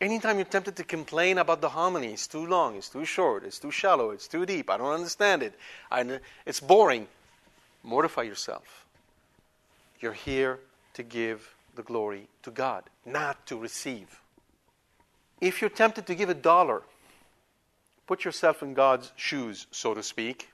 Anytime 0.00 0.36
you're 0.36 0.44
tempted 0.44 0.76
to 0.76 0.84
complain 0.84 1.38
about 1.38 1.62
the 1.62 1.70
homily, 1.70 2.12
it's 2.12 2.26
too 2.26 2.46
long, 2.46 2.76
it's 2.76 2.90
too 2.90 3.06
short, 3.06 3.44
it's 3.44 3.58
too 3.58 3.70
shallow, 3.70 4.10
it's 4.10 4.28
too 4.28 4.44
deep, 4.44 4.68
I 4.68 4.76
don't 4.76 4.92
understand 4.92 5.42
it, 5.42 5.54
I, 5.90 6.20
it's 6.44 6.60
boring, 6.60 7.08
mortify 7.82 8.22
yourself. 8.22 8.84
You're 10.00 10.12
here 10.12 10.58
to 10.94 11.02
give 11.02 11.54
the 11.74 11.82
glory 11.82 12.28
to 12.42 12.50
God, 12.50 12.84
not 13.06 13.46
to 13.46 13.56
receive. 13.56 14.20
If 15.40 15.62
you're 15.62 15.70
tempted 15.70 16.06
to 16.08 16.14
give 16.14 16.28
a 16.28 16.34
dollar, 16.34 16.82
put 18.06 18.24
yourself 18.24 18.62
in 18.62 18.74
God's 18.74 19.12
shoes, 19.16 19.66
so 19.70 19.94
to 19.94 20.02
speak, 20.02 20.50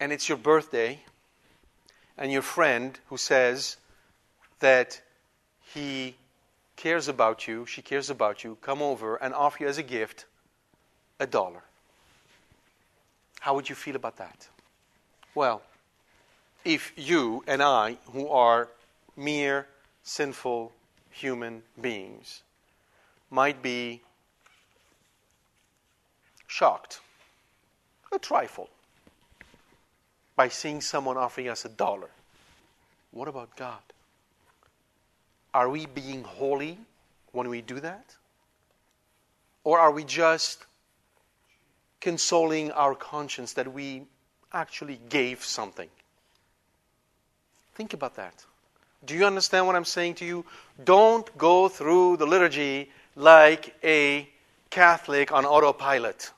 and 0.00 0.12
it's 0.12 0.28
your 0.28 0.38
birthday, 0.38 1.00
and 2.16 2.30
your 2.30 2.42
friend 2.42 2.98
who 3.08 3.16
says 3.16 3.76
that 4.60 5.00
he 5.62 6.14
cares 6.76 7.08
about 7.08 7.46
you, 7.46 7.66
she 7.66 7.82
cares 7.82 8.10
about 8.10 8.44
you, 8.44 8.56
come 8.60 8.82
over 8.82 9.16
and 9.16 9.34
offer 9.34 9.62
you 9.64 9.68
as 9.68 9.78
a 9.78 9.82
gift 9.82 10.26
a 11.20 11.26
dollar. 11.26 11.62
How 13.40 13.54
would 13.54 13.68
you 13.68 13.74
feel 13.74 13.96
about 13.96 14.16
that? 14.16 14.48
Well, 15.34 15.62
if 16.64 16.92
you 16.96 17.44
and 17.46 17.62
I, 17.62 17.98
who 18.12 18.28
are 18.28 18.68
mere 19.16 19.66
sinful 20.02 20.72
human 21.10 21.62
beings 21.80 22.42
might 23.30 23.62
be 23.62 24.00
shocked 26.46 27.00
a 28.12 28.18
trifle 28.18 28.68
by 30.36 30.48
seeing 30.48 30.80
someone 30.80 31.16
offering 31.16 31.48
us 31.48 31.64
a 31.64 31.68
dollar. 31.68 32.10
What 33.12 33.28
about 33.28 33.56
God? 33.56 33.78
Are 35.52 35.68
we 35.68 35.86
being 35.86 36.24
holy 36.24 36.78
when 37.32 37.48
we 37.48 37.60
do 37.60 37.78
that? 37.80 38.16
Or 39.62 39.78
are 39.78 39.92
we 39.92 40.04
just 40.04 40.64
consoling 42.00 42.72
our 42.72 42.94
conscience 42.94 43.52
that 43.54 43.72
we 43.72 44.02
actually 44.52 45.00
gave 45.08 45.44
something? 45.44 45.88
Think 47.74 47.92
about 47.92 48.16
that. 48.16 48.44
Do 49.04 49.14
you 49.14 49.26
understand 49.26 49.66
what 49.66 49.76
I'm 49.76 49.84
saying 49.84 50.14
to 50.16 50.24
you? 50.24 50.44
Don't 50.84 51.36
go 51.38 51.68
through 51.68 52.16
the 52.16 52.26
liturgy 52.26 52.90
like 53.16 53.74
a 53.84 54.28
Catholic 54.70 55.32
on 55.32 55.44
autopilot. 55.44 56.32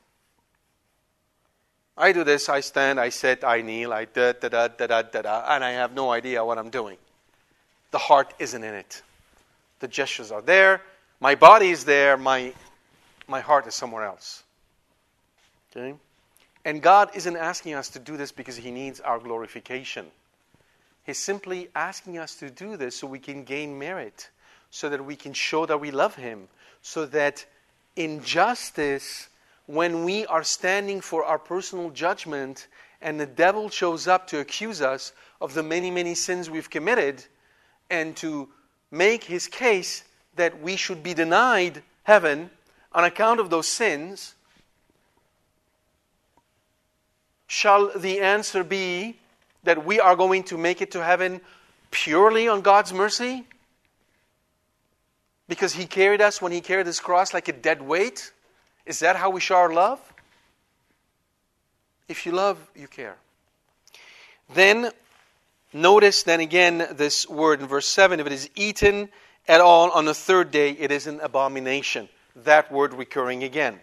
I 1.99 2.12
do 2.12 2.24
this, 2.24 2.49
I 2.49 2.61
stand, 2.61 3.01
I 3.01 3.09
sit, 3.09 3.42
I 3.42 3.62
kneel, 3.62 3.92
I 3.92 4.05
da 4.05 4.32
da 4.32 4.49
da 4.49 4.68
da 4.68 4.86
da 4.86 5.03
da 5.03 5.22
da, 5.22 5.55
and 5.55 5.64
I 5.64 5.72
have 5.72 5.94
no 5.94 6.11
idea 6.11 6.44
what 6.44 6.59
I'm 6.59 6.70
doing. 6.70 6.99
The 7.90 7.99
heart 7.99 8.34
isn't 8.38 8.62
in 8.62 8.74
it. 8.74 9.03
The 9.80 9.88
gestures 9.88 10.30
are 10.30 10.42
there, 10.42 10.82
my 11.20 11.34
body 11.34 11.70
is 11.70 11.84
there, 11.84 12.16
my, 12.16 12.53
my 13.26 13.40
heart 13.40 13.66
is 13.66 13.74
somewhere 13.74 14.05
else. 14.05 14.42
Okay? 15.70 15.94
And 16.64 16.82
God 16.82 17.11
isn't 17.14 17.36
asking 17.36 17.74
us 17.74 17.88
to 17.90 17.99
do 17.99 18.16
this 18.16 18.32
because 18.32 18.57
He 18.57 18.70
needs 18.70 19.01
our 19.01 19.18
glorification. 19.18 20.07
He's 21.05 21.18
simply 21.18 21.68
asking 21.74 22.18
us 22.18 22.34
to 22.36 22.51
do 22.51 22.76
this 22.76 22.97
so 22.97 23.07
we 23.07 23.20
can 23.20 23.44
gain 23.44 23.78
merit, 23.78 24.28
so 24.70 24.88
that 24.88 25.05
we 25.05 25.16
can 25.16 25.32
show 25.32 25.64
that 25.64 25.78
we 25.78 25.90
love 25.90 26.16
Him, 26.16 26.49
so 26.82 27.07
that 27.07 27.47
in 27.94 28.22
justice, 28.22 29.28
when 29.67 30.05
we 30.05 30.25
are 30.27 30.45
standing 30.45 31.01
for 31.01 31.25
our 31.25 31.39
personal 31.39 31.91
judgment 31.91 32.69
and 33.03 33.21
the 33.21 33.27
devil 33.27 33.69
shows 33.69 34.07
up 34.09 34.27
to 34.29 34.39
accuse 34.39 34.81
us 34.81 35.12
of 35.41 35.55
the 35.55 35.62
many, 35.62 35.91
many 35.91 36.14
sins 36.14 36.49
we've 36.49 36.71
committed 36.71 37.25
and 37.91 38.17
to 38.17 38.49
make 38.91 39.25
his 39.25 39.49
case 39.49 40.05
that 40.37 40.61
we 40.62 40.77
should 40.77 41.03
be 41.03 41.14
denied 41.14 41.83
heaven 42.05 42.51
on 42.93 43.05
account 43.05 43.41
of 43.41 43.51
those 43.51 43.69
sins, 43.69 44.35
shall 47.47 47.91
the 47.97 48.21
answer 48.21 48.64
be 48.64 49.17
that 49.64 49.85
we 49.85 50.01
are 50.01 50.17
going 50.17 50.45
to 50.45 50.57
make 50.57 50.81
it 50.81 50.93
to 50.93 51.03
heaven 51.03 51.41
purely 51.91 52.49
on 52.49 52.61
God's 52.61 52.93
mercy? 52.93 53.45
Because 55.49 55.75
he 55.75 55.87
carried 55.87 56.21
us 56.21 56.41
when 56.41 56.53
he 56.53 56.61
carried 56.61 56.87
his 56.87 57.01
cross 57.01 57.35
like 57.35 57.49
a 57.49 57.53
dead 57.53 57.83
weight? 57.83 58.33
Is 58.87 59.01
that 59.01 59.16
how 59.16 59.30
we 59.30 59.41
show 59.41 59.57
our 59.57 59.72
love? 59.72 60.01
If 62.09 62.24
you 62.24 62.32
love, 62.32 62.59
you 62.76 62.87
care. 62.87 63.16
Then 64.55 64.91
notice 65.72 66.22
then 66.22 66.41
again 66.41 66.87
this 66.93 67.28
word 67.28 67.61
in 67.61 67.66
verse 67.66 67.89
7 67.89 68.20
if 68.20 68.26
it 68.26 68.32
is 68.32 68.49
eaten 68.55 69.09
at 69.49 69.61
all 69.61 69.91
on 69.91 70.05
the 70.05 70.14
third 70.14 70.51
day, 70.51 70.70
it 70.70 70.91
is 70.91 71.07
an 71.07 71.20
abomination. 71.20 72.09
That 72.37 72.70
word 72.70 72.95
recurring 72.95 73.43
again. 73.43 73.80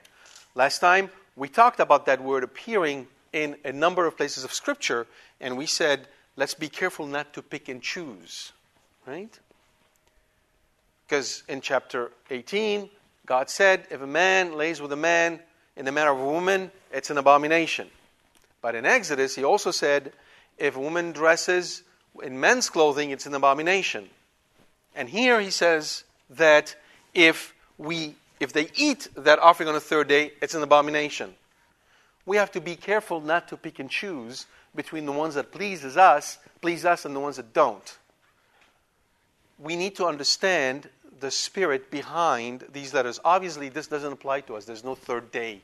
Last 0.56 0.80
time 0.80 1.10
we 1.36 1.50
talked 1.50 1.80
about 1.80 2.06
that 2.06 2.22
word 2.22 2.44
appearing 2.44 3.08
in 3.34 3.58
a 3.66 3.72
number 3.72 4.06
of 4.06 4.16
places 4.16 4.44
of 4.44 4.54
Scripture, 4.54 5.08
and 5.42 5.58
we 5.58 5.66
said, 5.66 6.08
let's 6.36 6.54
be 6.54 6.70
careful 6.70 7.08
not 7.08 7.34
to 7.34 7.42
pick 7.42 7.68
and 7.68 7.82
choose. 7.82 8.52
Right? 9.06 9.38
Because 11.06 11.44
in 11.50 11.62
chapter 11.62 12.12
18, 12.30 12.90
God 13.26 13.50
said, 13.50 13.88
if 13.90 14.02
a 14.02 14.08
man 14.08 14.58
lays 14.58 14.82
with 14.82 14.92
a 14.92 14.98
man 14.98 15.40
in 15.76 15.86
the 15.86 15.92
manner 15.92 16.12
of 16.12 16.20
a 16.20 16.26
woman, 16.26 16.72
it's 16.92 17.10
an 17.10 17.18
abomination. 17.18 17.88
But 18.62 18.76
in 18.76 18.86
Exodus, 18.86 19.36
he 19.36 19.44
also 19.44 19.72
said, 19.72 20.12
if 20.58 20.76
a 20.76 20.80
woman 20.80 21.12
dresses 21.12 21.84
in 22.22 22.40
men's 22.40 22.70
clothing, 22.70 23.12
it's 23.12 23.26
an 23.26 23.34
abomination. 23.34 24.10
And 24.96 25.10
here 25.10 25.40
he 25.42 25.50
says 25.50 26.04
that 26.30 26.76
if 27.14 27.54
we 27.78 28.16
if 28.44 28.52
they 28.52 28.70
eat 28.76 29.08
that 29.16 29.40
offering 29.40 29.70
on 29.70 29.74
the 29.74 29.80
third 29.80 30.10
day, 30.10 30.34
it's 30.42 30.54
an 30.54 30.64
abomination. 30.64 31.34
We 32.26 32.38
have 32.38 32.52
to 32.52 32.62
be 32.62 32.76
careful 32.76 33.22
not 33.22 33.48
to 33.48 33.58
pick 33.58 33.80
and 33.80 33.90
choose 33.90 34.48
between 34.76 35.06
the 35.06 35.14
ones 35.14 35.36
that 35.36 35.52
pleases 35.52 35.96
us, 35.96 36.40
please 36.62 36.84
us, 36.84 37.06
and 37.06 37.16
the 37.16 37.22
ones 37.22 37.38
that 37.38 37.54
don't. 37.54 37.98
We 39.60 39.78
need 39.78 39.96
to 39.96 40.06
understand 40.06 40.90
the 41.24 41.32
spirit 41.32 41.90
behind 41.90 42.66
these 42.74 42.94
letters. 42.94 43.18
Obviously, 43.24 43.70
this 43.70 43.88
doesn't 43.88 44.12
apply 44.12 44.42
to 44.42 44.58
us. 44.58 44.66
There's 44.66 44.84
no 44.84 44.94
third 44.94 45.32
day 45.32 45.62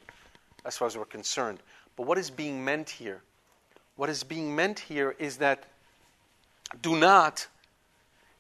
as 0.64 0.78
far 0.78 0.88
as 0.88 0.96
we're 0.96 1.04
concerned. 1.04 1.60
But 1.98 2.08
what 2.08 2.18
is 2.18 2.30
being 2.30 2.64
meant 2.64 2.90
here? 2.90 3.22
What 3.98 4.10
is 4.10 4.24
being 4.24 4.56
meant 4.56 4.80
here 4.80 5.18
is 5.20 5.36
that 5.38 5.66
do 6.82 6.96
not 6.96 7.46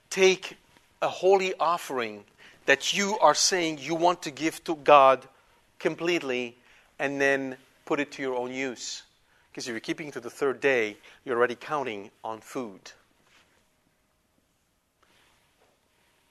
take 0.09 0.57
a 1.01 1.09
holy 1.09 1.53
offering 1.59 2.23
that 2.67 2.93
you 2.93 3.19
are 3.19 3.35
saying 3.35 3.79
you 3.81 3.95
want 3.95 4.21
to 4.21 4.31
give 4.31 4.63
to 4.63 4.75
God 4.77 5.27
completely 5.77 6.55
and 6.99 7.19
then 7.19 7.57
put 7.83 7.99
it 7.99 8.13
to 8.13 8.21
your 8.21 8.35
own 8.35 8.53
use. 8.53 9.03
Because 9.51 9.67
if 9.67 9.71
you're 9.71 9.81
keeping 9.81 10.09
to 10.13 10.21
the 10.21 10.29
third 10.29 10.61
day, 10.61 10.95
you're 11.25 11.35
already 11.35 11.55
counting 11.55 12.11
on 12.23 12.39
food. 12.39 12.79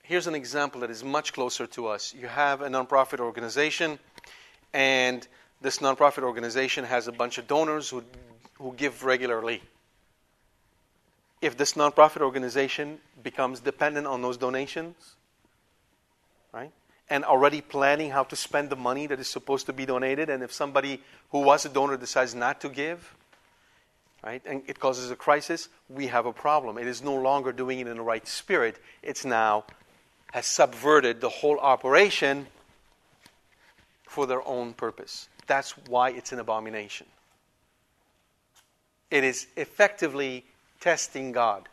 Here's 0.09 0.27
an 0.27 0.35
example 0.35 0.81
that 0.81 0.91
is 0.91 1.05
much 1.05 1.35
closer 1.35 1.67
to 1.67 1.87
us. 1.87 2.15
You 2.19 2.29
have 2.29 2.63
a 2.63 2.69
nonprofit 2.69 3.21
organization, 3.21 3.99
and 4.73 5.29
this 5.61 5.81
nonprofit 5.81 6.23
organization 6.23 6.85
has 6.85 7.09
a 7.09 7.13
bunch 7.13 7.37
of 7.37 7.47
donors 7.47 7.91
who, 7.91 8.03
who 8.55 8.73
give 8.75 9.05
regularly. 9.05 9.63
If 11.43 11.59
this 11.59 11.75
nonprofit 11.75 12.23
organization 12.23 12.99
becomes 13.23 13.61
dependent 13.61 14.07
on 14.07 14.23
those 14.23 14.39
donations, 14.39 14.97
right, 16.53 16.73
and 17.11 17.23
already 17.23 17.61
planning 17.61 18.11
how 18.11 18.25
to 18.25 18.35
spend 18.35 18.71
the 18.71 18.77
money 18.77 19.07
that 19.09 19.21
is 19.21 19.29
supposed 19.29 19.67
to 19.67 19.75
be 19.75 19.85
donated, 19.85 20.31
and 20.31 20.43
if 20.43 20.55
somebody 20.55 21.03
who 21.33 21.41
was 21.41 21.67
a 21.67 21.69
donor 21.69 21.99
decides 21.99 22.35
not 22.35 22.63
to 22.63 22.71
give, 22.71 23.15
right, 24.25 24.41
and 24.47 24.63
it 24.67 24.81
causes 24.81 25.11
a 25.11 25.17
crisis, 25.17 25.69
we 25.91 26.07
have 26.07 26.25
a 26.25 26.33
problem. 26.33 26.79
It 26.79 26.87
is 26.87 27.03
no 27.03 27.15
longer 27.15 27.53
doing 27.53 27.81
it 27.81 27.87
in 27.87 27.99
the 27.99 28.03
right 28.03 28.27
spirit. 28.27 28.79
It's 29.03 29.27
now 29.27 29.65
has 30.33 30.47
subverted 30.47 31.21
the 31.21 31.29
whole 31.29 31.59
operation 31.59 32.47
for 34.07 34.27
their 34.27 34.47
own 34.47 34.73
purpose. 34.75 35.29
That's 35.47 35.73
why 35.89 36.11
it's 36.11 36.33
an 36.33 36.39
abomination. 36.39 37.07
It 39.11 39.25
is 39.25 39.47
effectively 39.57 40.45
testing 40.81 41.33
God, 41.33 41.69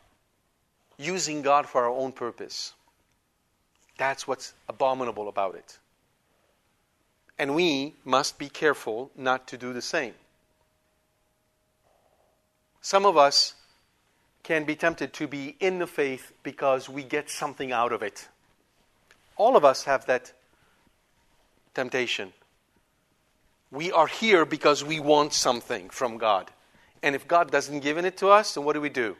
using 0.98 1.42
God 1.42 1.66
for 1.66 1.84
our 1.84 1.90
own 1.90 2.12
purpose. 2.12 2.72
That's 3.98 4.26
what's 4.26 4.54
abominable 4.68 5.28
about 5.28 5.54
it. 5.54 5.78
And 7.38 7.54
we 7.54 7.94
must 8.04 8.38
be 8.38 8.48
careful 8.48 9.10
not 9.16 9.46
to 9.48 9.58
do 9.58 9.72
the 9.72 9.82
same. 9.82 10.14
Some 12.80 13.04
of 13.04 13.16
us 13.16 13.54
can 14.42 14.64
be 14.64 14.76
tempted 14.76 15.12
to 15.14 15.26
be 15.26 15.56
in 15.60 15.78
the 15.78 15.86
faith 15.86 16.32
because 16.42 16.88
we 16.88 17.02
get 17.02 17.28
something 17.28 17.72
out 17.72 17.92
of 17.92 18.02
it. 18.02 18.28
All 19.36 19.56
of 19.56 19.64
us 19.64 19.84
have 19.84 20.06
that 20.06 20.32
temptation. 21.74 22.32
We 23.70 23.92
are 23.92 24.06
here 24.06 24.44
because 24.44 24.84
we 24.84 25.00
want 25.00 25.32
something 25.32 25.90
from 25.90 26.18
God. 26.18 26.50
And 27.02 27.14
if 27.14 27.28
God 27.28 27.50
doesn't 27.50 27.80
give 27.80 27.98
it 27.98 28.16
to 28.18 28.28
us, 28.28 28.54
then 28.54 28.64
what 28.64 28.72
do 28.72 28.80
we 28.80 28.88
do? 28.88 29.16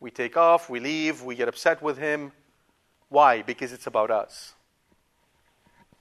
We 0.00 0.10
take 0.10 0.36
off, 0.36 0.68
we 0.68 0.80
leave, 0.80 1.22
we 1.22 1.34
get 1.34 1.48
upset 1.48 1.82
with 1.82 1.98
Him. 1.98 2.32
Why? 3.08 3.42
Because 3.42 3.72
it's 3.72 3.86
about 3.86 4.10
us. 4.10 4.54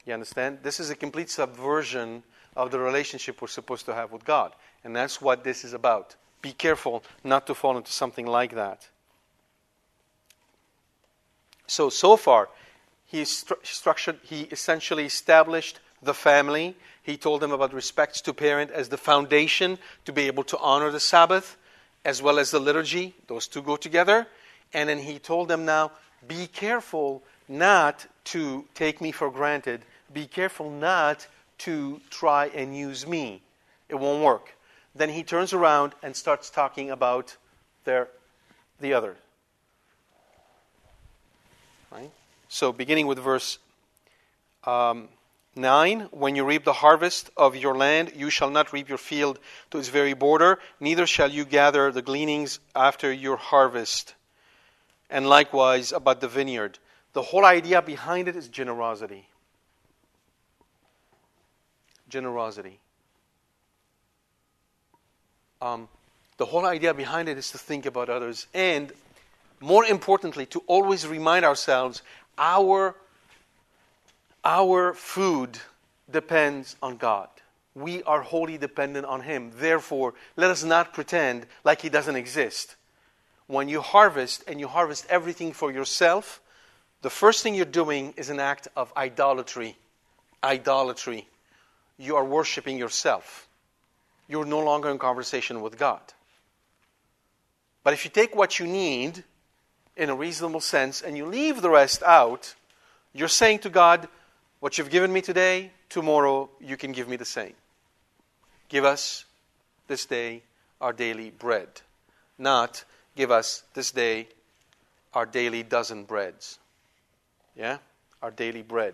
You 0.05 0.13
understand? 0.13 0.59
This 0.63 0.79
is 0.79 0.89
a 0.89 0.95
complete 0.95 1.29
subversion 1.29 2.23
of 2.55 2.71
the 2.71 2.79
relationship 2.79 3.41
we're 3.41 3.47
supposed 3.47 3.85
to 3.85 3.93
have 3.93 4.11
with 4.11 4.25
God. 4.25 4.53
And 4.83 4.95
that's 4.95 5.21
what 5.21 5.43
this 5.43 5.63
is 5.63 5.73
about. 5.73 6.15
Be 6.41 6.51
careful 6.51 7.03
not 7.23 7.47
to 7.47 7.53
fall 7.53 7.77
into 7.77 7.91
something 7.91 8.25
like 8.25 8.55
that. 8.55 8.87
So, 11.67 11.89
so 11.89 12.15
far, 12.15 12.49
he 13.07 13.23
structured, 13.23 14.19
he 14.21 14.41
essentially 14.43 15.05
established 15.05 15.79
the 16.03 16.13
family. 16.13 16.75
He 17.01 17.15
told 17.15 17.41
them 17.41 17.53
about 17.53 17.73
respect 17.73 18.25
to 18.25 18.33
parent 18.33 18.69
as 18.69 18.89
the 18.89 18.97
foundation 18.97 19.79
to 20.03 20.11
be 20.11 20.23
able 20.23 20.43
to 20.43 20.57
honor 20.59 20.91
the 20.91 20.99
Sabbath, 20.99 21.57
as 22.03 22.21
well 22.21 22.37
as 22.37 22.51
the 22.51 22.59
liturgy. 22.59 23.15
Those 23.27 23.47
two 23.47 23.61
go 23.61 23.77
together. 23.77 24.27
And 24.73 24.89
then 24.89 24.99
he 24.99 25.19
told 25.19 25.47
them 25.47 25.63
now, 25.63 25.91
be 26.27 26.47
careful 26.47 27.23
not 27.47 28.05
to 28.25 28.65
take 28.75 28.99
me 28.99 29.13
for 29.13 29.31
granted. 29.31 29.83
Be 30.13 30.27
careful 30.27 30.69
not 30.69 31.27
to 31.59 32.01
try 32.09 32.47
and 32.47 32.75
use 32.75 33.07
me. 33.07 33.41
It 33.87 33.95
won't 33.95 34.21
work. 34.21 34.53
Then 34.93 35.09
he 35.09 35.23
turns 35.23 35.53
around 35.53 35.93
and 36.03 36.13
starts 36.13 36.49
talking 36.49 36.91
about 36.91 37.37
their, 37.85 38.09
the 38.81 38.93
other. 38.93 39.15
Right? 41.89 42.11
So, 42.49 42.71
beginning 42.71 43.07
with 43.07 43.19
verse 43.19 43.59
um, 44.63 45.09
9 45.55 46.09
When 46.11 46.35
you 46.35 46.45
reap 46.45 46.63
the 46.63 46.73
harvest 46.73 47.29
of 47.35 47.55
your 47.55 47.75
land, 47.75 48.13
you 48.15 48.29
shall 48.29 48.49
not 48.49 48.73
reap 48.73 48.89
your 48.89 48.97
field 48.97 49.39
to 49.71 49.79
its 49.79 49.89
very 49.89 50.13
border, 50.13 50.59
neither 50.79 51.07
shall 51.07 51.29
you 51.29 51.45
gather 51.45 51.91
the 51.91 52.01
gleanings 52.01 52.59
after 52.75 53.11
your 53.11 53.37
harvest. 53.37 54.15
And 55.09 55.27
likewise 55.27 55.91
about 55.91 56.21
the 56.21 56.27
vineyard. 56.27 56.79
The 57.13 57.21
whole 57.21 57.45
idea 57.45 57.81
behind 57.81 58.27
it 58.27 58.35
is 58.35 58.47
generosity. 58.47 59.27
Generosity. 62.09 62.79
Um, 65.61 65.87
the 66.37 66.45
whole 66.45 66.65
idea 66.65 66.93
behind 66.93 67.29
it 67.29 67.37
is 67.37 67.51
to 67.51 67.57
think 67.57 67.85
about 67.85 68.09
others 68.09 68.47
and, 68.53 68.91
more 69.59 69.85
importantly, 69.85 70.45
to 70.47 70.61
always 70.67 71.07
remind 71.07 71.45
ourselves 71.45 72.03
our 72.37 72.95
our 74.43 74.93
food 74.93 75.59
depends 76.09 76.77
on 76.81 76.97
God. 76.97 77.27
We 77.75 78.01
are 78.03 78.21
wholly 78.21 78.57
dependent 78.57 79.05
on 79.05 79.21
Him. 79.21 79.51
Therefore, 79.55 80.13
let 80.35 80.49
us 80.49 80.63
not 80.63 80.93
pretend 80.93 81.45
like 81.63 81.81
He 81.81 81.89
doesn't 81.89 82.15
exist. 82.15 82.75
When 83.47 83.67
you 83.67 83.81
harvest 83.81 84.43
and 84.47 84.59
you 84.59 84.67
harvest 84.67 85.05
everything 85.09 85.53
for 85.53 85.71
yourself, 85.71 86.41
the 87.01 87.09
first 87.09 87.43
thing 87.43 87.55
you're 87.55 87.65
doing 87.65 88.13
is 88.17 88.29
an 88.29 88.39
act 88.39 88.67
of 88.75 88.91
idolatry. 88.95 89.77
Idolatry. 90.43 91.27
You 91.97 92.15
are 92.15 92.25
worshiping 92.25 92.77
yourself. 92.77 93.47
You're 94.27 94.45
no 94.45 94.59
longer 94.59 94.89
in 94.89 94.97
conversation 94.97 95.61
with 95.61 95.77
God. 95.77 96.01
But 97.83 97.93
if 97.93 98.05
you 98.05 98.11
take 98.11 98.35
what 98.35 98.59
you 98.59 98.67
need 98.67 99.23
in 99.97 100.09
a 100.09 100.15
reasonable 100.15 100.61
sense 100.61 101.01
and 101.01 101.17
you 101.17 101.25
leave 101.25 101.61
the 101.61 101.69
rest 101.69 102.03
out, 102.03 102.55
you're 103.13 103.27
saying 103.27 103.59
to 103.59 103.69
God, 103.69 104.07
what 104.59 104.77
you've 104.77 104.89
given 104.89 105.11
me 105.11 105.21
today, 105.21 105.71
tomorrow 105.89 106.49
you 106.59 106.77
can 106.77 106.91
give 106.91 107.07
me 107.07 107.15
the 107.15 107.25
same. 107.25 107.53
Give 108.69 108.85
us 108.85 109.25
this 109.87 110.05
day 110.05 110.41
our 110.79 110.93
daily 110.93 111.31
bread, 111.31 111.67
not 112.37 112.83
give 113.15 113.31
us 113.31 113.63
this 113.73 113.91
day 113.91 114.27
our 115.13 115.25
daily 115.25 115.63
dozen 115.63 116.03
breads. 116.03 116.59
Yeah? 117.55 117.77
Our 118.21 118.31
daily 118.31 118.61
bread. 118.61 118.93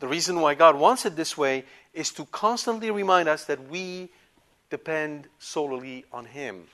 The 0.00 0.08
reason 0.08 0.40
why 0.40 0.54
God 0.54 0.76
wants 0.76 1.04
it 1.04 1.16
this 1.16 1.36
way 1.36 1.64
is 1.92 2.12
to 2.12 2.24
constantly 2.26 2.90
remind 2.90 3.28
us 3.28 3.44
that 3.46 3.68
we 3.68 4.08
depend 4.70 5.26
solely 5.38 6.04
on 6.12 6.24
Him. 6.24 6.64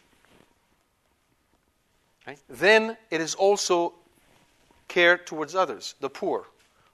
Right? 2.27 2.39
Then 2.49 2.97
it 3.11 3.21
is 3.21 3.35
also 3.35 3.95
care 4.89 5.19
towards 5.19 5.55
others, 5.55 5.95
the 6.01 6.11
poor 6.11 6.47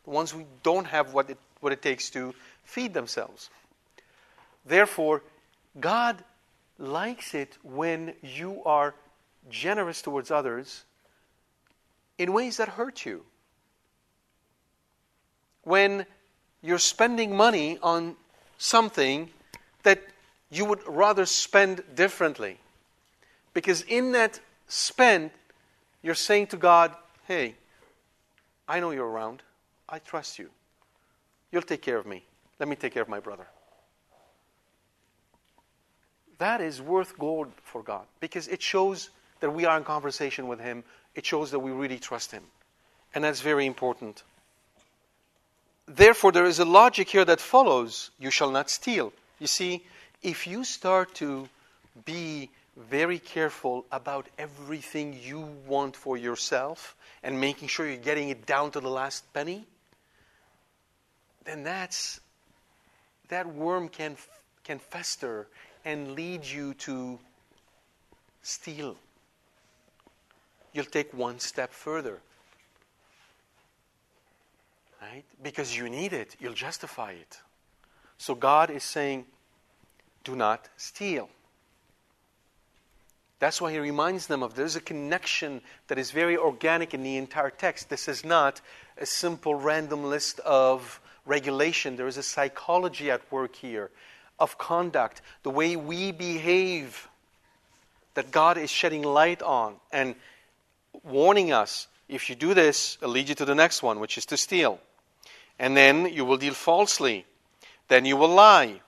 the 0.05 0.11
ones 0.11 0.31
who 0.31 0.45
don't 0.63 0.87
have 0.87 1.13
what 1.13 1.31
it, 1.31 1.39
what 1.61 1.73
it 1.73 1.83
takes 1.83 2.11
to 2.11 2.35
feed 2.65 2.95
themselves. 2.95 3.51
Therefore, 4.67 5.23
God 5.79 6.23
likes 6.79 7.35
it 7.35 7.57
when 7.63 8.15
you 8.23 8.63
are 8.65 8.95
generous 9.51 10.03
towards 10.03 10.31
others 10.31 10.85
in 12.19 12.33
ways 12.33 12.57
that 12.59 12.69
hurt 12.71 13.05
you. 13.05 13.25
When 15.63 16.07
you're 16.63 16.79
spending 16.79 17.37
money 17.37 17.79
on 17.83 18.17
something 18.59 19.31
that 19.83 20.01
you 20.51 20.65
would 20.65 20.81
rather 20.87 21.25
spend 21.27 21.83
differently. 21.95 22.59
Because 23.55 23.83
in 23.83 24.13
that 24.13 24.41
spend, 24.71 25.31
you're 26.03 26.15
saying 26.15 26.47
to 26.49 26.57
God, 26.57 26.95
hey, 27.27 27.55
I 28.67 28.81
know 28.81 28.93
you're 28.93 29.09
around. 29.09 29.43
I 29.89 29.99
trust 29.99 30.39
you. 30.39 30.49
You'll 31.53 31.63
take 31.63 31.83
care 31.83 31.99
of 31.99 32.07
me. 32.07 32.25
Let 32.59 32.69
me 32.69 32.77
take 32.77 32.95
care 32.95 33.03
of 33.03 33.09
my 33.09 33.21
brother. 33.21 33.47
That 36.39 36.61
is 36.61 36.81
worth 36.81 37.19
gold 37.19 37.53
for 37.63 37.83
God 37.83 38.07
because 38.21 38.49
it 38.49 38.63
shows 38.63 39.11
that 39.41 39.51
we 39.51 39.65
are 39.67 39.77
in 39.77 39.85
conversation 39.85 40.49
with 40.49 40.61
Him. 40.61 40.85
It 41.15 41.27
shows 41.27 41.51
that 41.51 41.59
we 41.59 41.71
really 41.71 41.99
trust 41.99 42.31
Him. 42.31 42.45
And 43.15 43.25
that's 43.25 43.41
very 43.41 43.67
important. 43.67 44.23
Therefore, 45.87 46.31
there 46.31 46.45
is 46.45 46.61
a 46.61 46.65
logic 46.65 47.09
here 47.09 47.25
that 47.25 47.41
follows 47.41 48.11
you 48.19 48.31
shall 48.31 48.51
not 48.51 48.71
steal. 48.71 49.13
You 49.41 49.49
see, 49.49 49.85
if 50.23 50.47
you 50.47 50.63
start 50.65 51.15
to 51.17 51.49
be 52.05 52.51
very 52.77 53.19
careful 53.19 53.85
about 53.91 54.29
everything 54.39 55.19
you 55.23 55.41
want 55.67 55.97
for 55.97 56.17
yourself 56.17 56.97
and 57.23 57.41
making 57.41 57.69
sure 57.69 57.87
you're 57.87 57.97
getting 57.97 58.29
it 58.29 58.47
down 58.47 58.71
to 58.71 58.81
the 58.81 58.89
last 58.89 59.33
penny, 59.33 59.67
then 61.45 61.63
that's 61.65 62.21
that 63.29 63.47
worm 63.47 63.89
can 63.89 64.17
can 64.65 64.79
fester 64.79 65.49
and 65.85 66.15
lead 66.15 66.45
you 66.45 66.75
to 66.75 67.19
steal. 68.43 68.97
You'll 70.73 70.85
take 70.85 71.13
one 71.13 71.41
step 71.41 71.73
further. 71.73 72.19
Right? 75.01 75.25
Because 75.43 75.77
you 75.77 75.89
need 75.89 76.13
it, 76.13 76.37
you'll 76.39 76.53
justify 76.53 77.13
it. 77.13 77.41
So 78.19 78.35
God 78.35 78.71
is 78.71 78.85
saying, 78.85 79.25
do 80.25 80.37
not 80.37 80.69
steal. 80.77 81.31
That's 83.41 83.61
why 83.61 83.73
he 83.73 83.79
reminds 83.79 84.27
them 84.27 84.43
of 84.43 84.55
there's 84.55 84.77
a 84.77 84.81
connection 84.81 85.63
that 85.89 85.99
is 85.99 86.13
very 86.13 86.37
organic 86.37 86.95
in 86.95 87.03
the 87.03 87.17
entire 87.17 87.51
text. 87.51 87.89
This 87.89 88.07
is 88.07 88.25
not 88.25 88.61
a 88.99 89.07
simple 89.07 89.55
random 89.55 90.05
list 90.05 90.39
of 90.41 91.01
regulation, 91.27 91.97
there 91.97 92.07
is 92.07 92.17
a 92.17 92.23
psychology 92.23 93.11
at 93.11 93.21
work 93.33 93.57
here 93.57 93.91
of 94.39 94.57
conduct, 94.57 95.21
the 95.43 95.51
way 95.51 95.77
we 95.77 96.13
behave 96.13 97.09
that 98.15 98.31
God 98.31 98.57
is 98.57 98.71
shedding 98.71 99.03
light 99.03 99.43
on 99.43 99.77
and 99.93 100.15
warning 101.05 101.53
us 101.53 101.87
if 102.09 102.29
you 102.29 102.35
do 102.35 102.55
this, 102.55 102.99
it'll 103.01 103.13
lead 103.13 103.29
you 103.29 103.35
to 103.37 103.45
the 103.45 103.55
next 103.55 103.83
one, 103.83 104.01
which 104.01 104.19
is 104.19 104.27
to 104.27 104.37
steal. 104.37 104.81
And 105.59 105.77
then 105.77 106.07
you 106.07 106.25
will 106.25 106.39
deal 106.39 106.55
falsely. 106.55 107.25
Then 107.87 108.05
you 108.05 108.17
will 108.17 108.29
lie. 108.29 108.81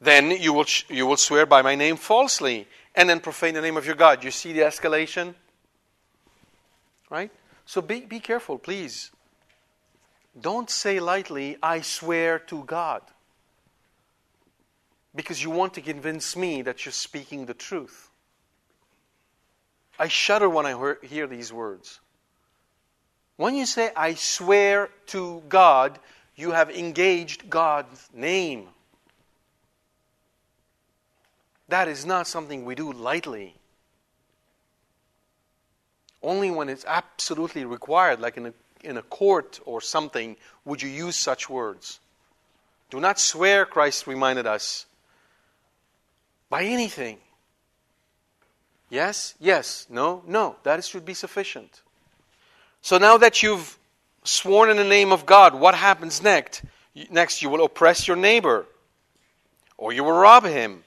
Then 0.00 0.30
you 0.30 0.54
will, 0.54 0.64
you 0.88 1.06
will 1.06 1.18
swear 1.18 1.44
by 1.44 1.60
my 1.60 1.74
name 1.74 1.96
falsely 1.96 2.66
and 2.94 3.08
then 3.08 3.20
profane 3.20 3.54
the 3.54 3.60
name 3.60 3.76
of 3.76 3.86
your 3.86 3.94
God. 3.94 4.22
You 4.24 4.30
see 4.30 4.52
the 4.52 4.60
escalation? 4.60 5.34
Right? 7.10 7.30
So 7.66 7.80
be, 7.80 8.00
be 8.00 8.20
careful, 8.20 8.58
please. 8.58 9.10
Don't 10.40 10.68
say 10.68 11.00
lightly, 11.00 11.56
I 11.62 11.80
swear 11.80 12.38
to 12.40 12.64
God. 12.64 13.02
Because 15.14 15.42
you 15.42 15.50
want 15.50 15.74
to 15.74 15.80
convince 15.80 16.36
me 16.36 16.62
that 16.62 16.84
you're 16.84 16.92
speaking 16.92 17.46
the 17.46 17.54
truth. 17.54 18.10
I 19.98 20.08
shudder 20.08 20.48
when 20.48 20.66
I 20.66 20.94
hear 21.02 21.28
these 21.28 21.52
words. 21.52 22.00
When 23.36 23.54
you 23.54 23.66
say, 23.66 23.90
I 23.96 24.14
swear 24.14 24.90
to 25.06 25.42
God, 25.48 25.98
you 26.36 26.50
have 26.50 26.70
engaged 26.70 27.48
God's 27.48 28.08
name. 28.12 28.68
That 31.74 31.88
is 31.88 32.06
not 32.06 32.28
something 32.28 32.64
we 32.64 32.76
do 32.76 32.92
lightly. 32.92 33.52
Only 36.22 36.48
when 36.48 36.68
it's 36.68 36.84
absolutely 36.86 37.64
required, 37.64 38.20
like 38.20 38.36
in 38.36 38.46
a 38.46 38.52
in 38.84 38.96
a 38.96 39.02
court 39.02 39.58
or 39.64 39.80
something 39.80 40.36
would 40.64 40.80
you 40.82 40.88
use 40.88 41.16
such 41.16 41.50
words. 41.50 41.98
Do 42.90 43.00
not 43.00 43.18
swear, 43.18 43.66
Christ 43.66 44.06
reminded 44.06 44.46
us, 44.46 44.86
by 46.48 46.62
anything. 46.62 47.18
Yes, 48.88 49.34
yes, 49.40 49.88
no, 49.90 50.22
no. 50.28 50.54
That 50.62 50.84
should 50.84 51.04
be 51.04 51.14
sufficient. 51.14 51.82
So 52.82 52.98
now 52.98 53.18
that 53.18 53.42
you've 53.42 53.76
sworn 54.22 54.70
in 54.70 54.76
the 54.76 54.84
name 54.84 55.10
of 55.10 55.26
God, 55.26 55.56
what 55.56 55.74
happens 55.74 56.22
next? 56.22 56.62
Next, 57.10 57.42
you 57.42 57.48
will 57.48 57.64
oppress 57.64 58.06
your 58.06 58.16
neighbor, 58.16 58.64
or 59.76 59.92
you 59.92 60.04
will 60.04 60.12
rob 60.12 60.44
him. 60.44 60.84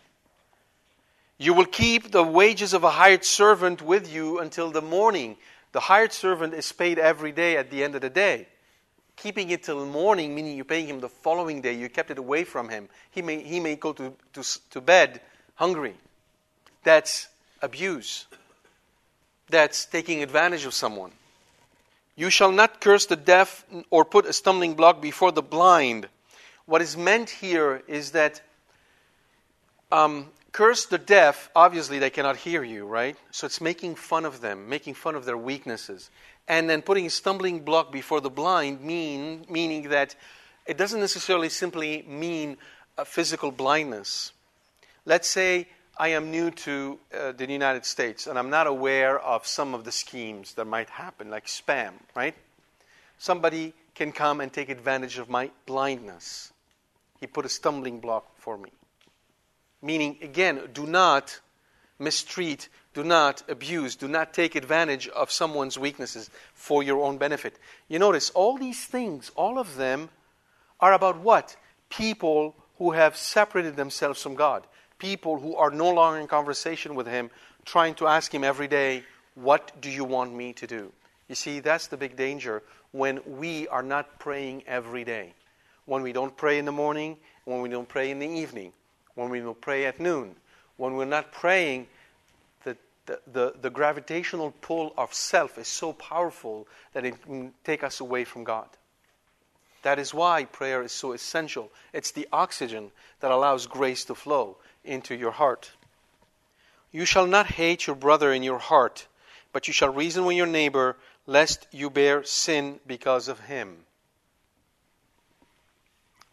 You 1.38 1.54
will 1.54 1.66
keep 1.66 2.12
the 2.12 2.24
wages 2.24 2.74
of 2.74 2.84
a 2.84 2.90
hired 2.90 3.24
servant 3.24 3.82
with 3.82 4.12
you 4.12 4.40
until 4.40 4.72
the 4.72 4.82
morning. 4.82 5.38
The 5.72 5.80
hired 5.82 6.12
servant 6.12 6.54
is 6.54 6.72
paid 6.72 6.98
every 6.98 7.32
day 7.32 7.58
at 7.58 7.70
the 7.70 7.84
end 7.84 7.96
of 7.96 8.02
the 8.02 8.10
day. 8.10 8.48
Keeping 9.16 9.50
it 9.50 9.64
till 9.64 9.86
morning, 9.86 10.34
meaning 10.34 10.56
you're 10.56 10.66
paying 10.66 10.88
him 10.88 11.00
the 11.00 11.10
following 11.10 11.62
day, 11.62 11.74
you 11.74 11.90
kept 11.90 12.12
it 12.12 12.18
away 12.18 12.44
from 12.44 12.70
him. 12.70 12.90
He 13.12 13.22
may, 13.22 13.42
he 13.42 13.60
may 13.60 13.76
go 13.76 13.94
to, 13.94 14.14
to, 14.34 14.44
to 14.72 14.82
bed 14.82 15.22
hungry. 15.56 15.96
That's 16.84 17.28
abuse. 17.62 18.26
That's 19.50 19.86
taking 19.86 20.24
advantage 20.24 20.66
of 20.66 20.74
someone. 20.74 21.12
You 22.16 22.32
shall 22.32 22.52
not 22.52 22.82
curse 22.82 23.06
the 23.06 23.16
deaf 23.16 23.64
or 23.92 24.04
put 24.04 24.26
a 24.26 24.34
stumbling 24.34 24.74
block 24.74 25.02
before 25.02 25.32
the 25.32 25.44
blind. 25.44 26.08
What 26.66 26.82
is 26.82 26.98
meant 26.98 27.30
here 27.30 27.84
is 27.88 28.12
that 28.12 28.42
um, 29.92 30.28
curse 30.58 30.88
the 30.88 30.98
deaf, 30.98 31.52
obviously 31.56 32.00
they 32.00 32.10
cannot 32.10 32.36
hear 32.36 32.64
you, 32.64 32.84
right? 32.84 33.16
So 33.30 33.46
it's 33.46 33.62
making 33.62 33.94
fun 33.94 34.26
of 34.26 34.42
them, 34.42 34.68
making 34.68 34.96
fun 34.96 35.14
of 35.14 35.24
their 35.24 35.38
weaknesses. 35.38 36.10
And 36.48 36.68
then 36.68 36.82
putting 36.82 37.06
a 37.06 37.12
stumbling 37.12 37.60
block 37.60 37.92
before 37.92 38.22
the 38.22 38.32
blind, 38.32 38.82
mean, 38.82 39.46
meaning 39.50 39.90
that 39.90 40.16
It 40.68 40.78
doesn't 40.78 41.00
necessarily 41.00 41.48
simply 41.48 42.04
mean 42.04 42.58
a 42.98 43.06
physical 43.06 43.52
blindness. 43.52 44.34
Let's 45.06 45.30
say 45.30 45.68
I 45.98 46.10
am 46.10 46.30
new 46.30 46.52
to 46.52 47.00
uh, 47.14 47.32
the 47.32 47.50
United 47.50 47.86
States 47.86 48.28
and 48.28 48.38
I'm 48.38 48.50
not 48.50 48.68
aware 48.68 49.18
of 49.18 49.48
some 49.48 49.74
of 49.74 49.86
the 49.86 49.94
schemes 49.94 50.56
that 50.56 50.66
might 50.66 50.90
happen, 50.90 51.30
like 51.30 51.46
spam, 51.46 51.94
right? 52.16 52.36
Somebody 53.18 53.74
can 53.96 54.12
come 54.12 54.42
and 54.42 54.52
take 54.52 54.70
advantage 54.70 55.18
of 55.18 55.30
my 55.30 55.50
blindness. 55.66 56.52
He 57.22 57.28
put 57.28 57.46
a 57.46 57.50
stumbling 57.50 58.00
block 58.02 58.26
for 58.36 58.58
me. 58.58 58.77
Meaning, 59.82 60.18
again, 60.22 60.62
do 60.74 60.86
not 60.86 61.40
mistreat, 62.00 62.70
do 62.94 63.04
not 63.04 63.44
abuse, 63.48 63.96
do 63.96 64.08
not 64.08 64.34
take 64.34 64.56
advantage 64.56 65.08
of 65.10 65.32
someone's 65.32 65.78
weaknesses 65.78 66.30
for 66.54 66.84
your 66.84 67.04
own 67.04 67.18
benefit. 67.18 67.58
You 67.88 68.00
notice 68.00 68.30
all 68.32 68.58
these 68.58 68.86
things, 68.86 69.32
all 69.36 69.60
of 69.60 69.76
them 69.76 70.10
are 70.80 70.94
about 70.94 71.20
what? 71.20 71.56
People 71.90 72.56
who 72.78 72.92
have 72.92 73.18
separated 73.18 73.76
themselves 73.76 74.22
from 74.22 74.36
God. 74.36 74.66
People 75.00 75.40
who 75.40 75.56
are 75.56 75.72
no 75.72 75.92
longer 75.92 76.20
in 76.20 76.28
conversation 76.28 76.96
with 76.96 77.08
Him, 77.08 77.30
trying 77.66 77.96
to 77.96 78.08
ask 78.08 78.34
Him 78.34 78.44
every 78.44 78.68
day, 78.68 79.04
What 79.36 79.80
do 79.82 79.90
you 79.90 80.04
want 80.04 80.34
me 80.34 80.54
to 80.54 80.68
do? 80.68 80.92
You 81.28 81.36
see, 81.36 81.60
that's 81.60 81.88
the 81.88 81.98
big 81.98 82.16
danger 82.16 82.64
when 82.92 83.20
we 83.26 83.68
are 83.68 83.84
not 83.84 84.20
praying 84.20 84.64
every 84.66 85.04
day. 85.04 85.34
When 85.86 86.02
we 86.02 86.14
don't 86.14 86.36
pray 86.36 86.58
in 86.58 86.66
the 86.66 86.72
morning, 86.72 87.18
when 87.46 87.62
we 87.62 87.70
don't 87.70 87.88
pray 87.88 88.12
in 88.12 88.20
the 88.20 88.28
evening, 88.28 88.74
when 89.18 89.30
we 89.30 89.40
don't 89.40 89.60
pray 89.60 89.88
at 89.88 90.00
noon, 90.00 90.36
when 90.78 90.94
we're 90.94 91.06
not 91.06 91.32
praying, 91.32 91.88
the, 92.64 92.78
the, 93.08 93.20
the, 93.34 93.54
the 93.64 93.70
gravitational 93.72 94.54
pull 94.62 94.94
of 94.96 95.12
self 95.12 95.58
is 95.58 95.68
so 95.68 95.92
powerful 95.92 96.68
that 96.94 97.04
it 97.04 97.20
can 97.24 97.52
take 97.64 97.84
us 97.84 98.00
away 98.00 98.24
from 98.24 98.44
God. 98.44 98.68
That 99.82 99.98
is 99.98 100.14
why 100.14 100.46
prayer 100.46 100.84
is 100.84 100.92
so 100.92 101.14
essential. 101.14 101.72
It's 101.94 102.12
the 102.12 102.28
oxygen 102.32 102.92
that 103.20 103.32
allows 103.32 103.66
grace 103.66 104.06
to 104.06 104.14
flow 104.14 104.58
into 104.86 105.16
your 105.16 105.32
heart. 105.32 105.72
You 106.92 107.06
shall 107.06 107.26
not 107.26 107.48
hate 107.48 107.88
your 107.88 107.96
brother 107.96 108.32
in 108.32 108.44
your 108.44 108.60
heart, 108.60 109.08
but 109.52 109.68
you 109.68 109.74
shall 109.74 109.90
reason 109.90 110.26
with 110.26 110.38
your 110.38 110.46
neighbor, 110.46 110.96
lest 111.26 111.66
you 111.72 111.90
bear 111.90 112.24
sin 112.24 112.80
because 112.86 113.28
of 113.28 113.40
him. 113.40 113.78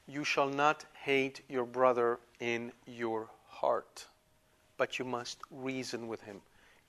You 0.07 0.23
shall 0.25 0.51
not 0.51 0.85
hate 1.03 1.41
your 1.49 1.65
brother 1.65 2.19
in 2.53 2.73
your 2.87 3.29
heart, 3.49 4.07
but 4.77 4.99
you 4.99 5.05
must 5.05 5.39
reason 5.51 6.09
with 6.09 6.23
him. 6.23 6.41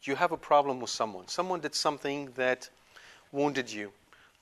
You 0.03 0.15
have 0.15 0.31
a 0.31 0.37
problem 0.37 0.79
with 0.79 0.89
someone. 0.89 1.27
Someone 1.27 1.61
did 1.61 1.73
something 1.73 2.29
that 2.35 2.69
wounded 3.31 3.71
you 3.71 3.91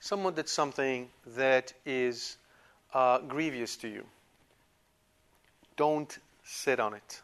someone 0.03 0.33
did 0.33 0.49
something 0.49 1.09
that 1.25 1.71
is 1.85 2.35
uh, 2.93 3.19
grievous 3.19 3.77
to 3.77 3.87
you, 3.87 4.03
don't 5.77 6.19
sit 6.43 6.77
on 6.77 6.93
it. 6.93 7.21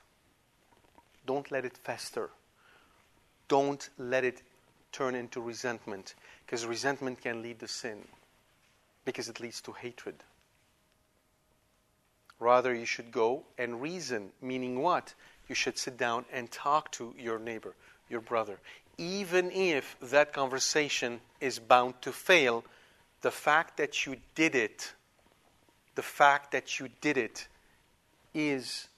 Don't 1.25 1.51
let 1.51 1.65
it 1.65 1.75
fester. 1.75 2.29
Don't 3.49 3.89
let 3.97 4.23
it 4.23 4.41
turn 4.93 5.13
into 5.13 5.41
resentment, 5.41 6.15
because 6.45 6.65
resentment 6.65 7.19
can 7.19 7.41
lead 7.41 7.59
to 7.59 7.67
sin, 7.67 8.07
because 9.03 9.27
it 9.27 9.41
leads 9.41 9.59
to 9.59 9.73
hatred. 9.73 10.15
Rather, 12.39 12.73
you 12.73 12.85
should 12.85 13.11
go 13.11 13.43
and 13.57 13.81
reason, 13.81 14.31
meaning 14.41 14.81
what? 14.81 15.13
You 15.47 15.55
should 15.55 15.77
sit 15.77 15.97
down 15.97 16.25
and 16.31 16.49
talk 16.51 16.91
to 16.93 17.13
your 17.17 17.39
neighbor, 17.39 17.75
your 18.09 18.21
brother 18.21 18.59
even 18.99 19.49
if 19.51 19.95
that 20.01 20.33
conversation 20.33 21.21
is 21.39 21.57
bound 21.57 21.93
to 22.01 22.11
fail, 22.11 22.65
the 23.21 23.31
fact 23.31 23.77
that 23.77 24.05
you 24.05 24.17
did 24.35 24.55
it, 24.55 24.93
the 25.95 26.01
fact 26.01 26.51
that 26.51 26.79
you 26.79 26.89
did 26.99 27.17
it 27.17 27.47
is 28.33 28.89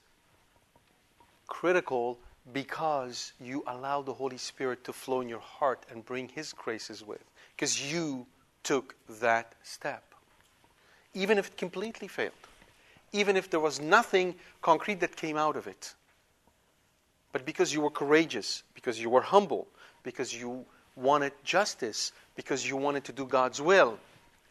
critical 1.46 2.18
because 2.52 3.32
you 3.40 3.62
allow 3.68 4.02
the 4.02 4.12
Holy 4.12 4.38
Spirit 4.38 4.82
to 4.82 4.92
flow 4.92 5.20
in 5.20 5.28
your 5.28 5.38
heart 5.38 5.86
and 5.88 6.04
bring 6.04 6.28
His 6.28 6.52
graces 6.52 7.06
with. 7.06 7.22
Because 7.54 7.92
you 7.92 8.26
took 8.64 8.96
that 9.20 9.54
step. 9.62 10.02
Even 11.14 11.38
if 11.38 11.46
it 11.46 11.56
completely 11.56 12.08
failed. 12.08 12.32
Even 13.12 13.36
if 13.36 13.50
there 13.50 13.60
was 13.60 13.80
nothing 13.80 14.34
concrete 14.60 15.00
that 15.00 15.16
came 15.16 15.36
out 15.36 15.56
of 15.56 15.66
it. 15.66 15.94
But 17.32 17.46
because 17.46 17.72
you 17.72 17.80
were 17.80 17.90
courageous, 17.90 18.62
because 18.74 19.00
you 19.00 19.10
were 19.10 19.22
humble, 19.22 19.66
because 20.02 20.34
you 20.34 20.64
wanted 20.96 21.32
justice, 21.44 22.12
because 22.36 22.68
you 22.68 22.76
wanted 22.76 23.04
to 23.04 23.12
do 23.12 23.26
God's 23.26 23.60
will. 23.60 23.98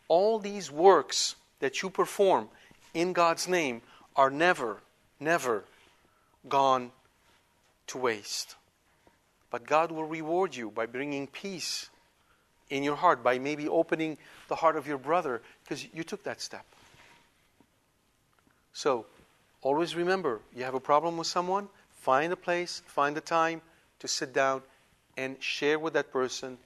All 0.07 0.39
these 0.39 0.71
works 0.71 1.35
that 1.59 1.81
you 1.81 1.89
perform 1.89 2.49
in 2.93 3.13
God's 3.13 3.47
name 3.47 3.81
are 4.15 4.29
never, 4.29 4.77
never 5.19 5.63
gone 6.49 6.91
to 7.87 7.97
waste. 7.97 8.55
But 9.49 9.65
God 9.67 9.91
will 9.91 10.05
reward 10.05 10.55
you 10.55 10.71
by 10.71 10.85
bringing 10.85 11.27
peace 11.27 11.89
in 12.69 12.83
your 12.83 12.95
heart, 12.95 13.23
by 13.23 13.37
maybe 13.37 13.67
opening 13.67 14.17
the 14.47 14.55
heart 14.55 14.75
of 14.75 14.87
your 14.87 14.97
brother, 14.97 15.41
because 15.63 15.85
you 15.93 16.03
took 16.03 16.23
that 16.23 16.41
step. 16.41 16.65
So, 18.73 19.05
always 19.61 19.95
remember 19.95 20.39
you 20.55 20.63
have 20.63 20.73
a 20.73 20.79
problem 20.79 21.17
with 21.17 21.27
someone, 21.27 21.67
find 21.91 22.31
a 22.31 22.37
place, 22.37 22.81
find 22.87 23.17
a 23.17 23.21
time 23.21 23.61
to 23.99 24.07
sit 24.07 24.33
down 24.33 24.61
and 25.17 25.41
share 25.41 25.77
with 25.77 25.93
that 25.93 26.11
person 26.11 26.57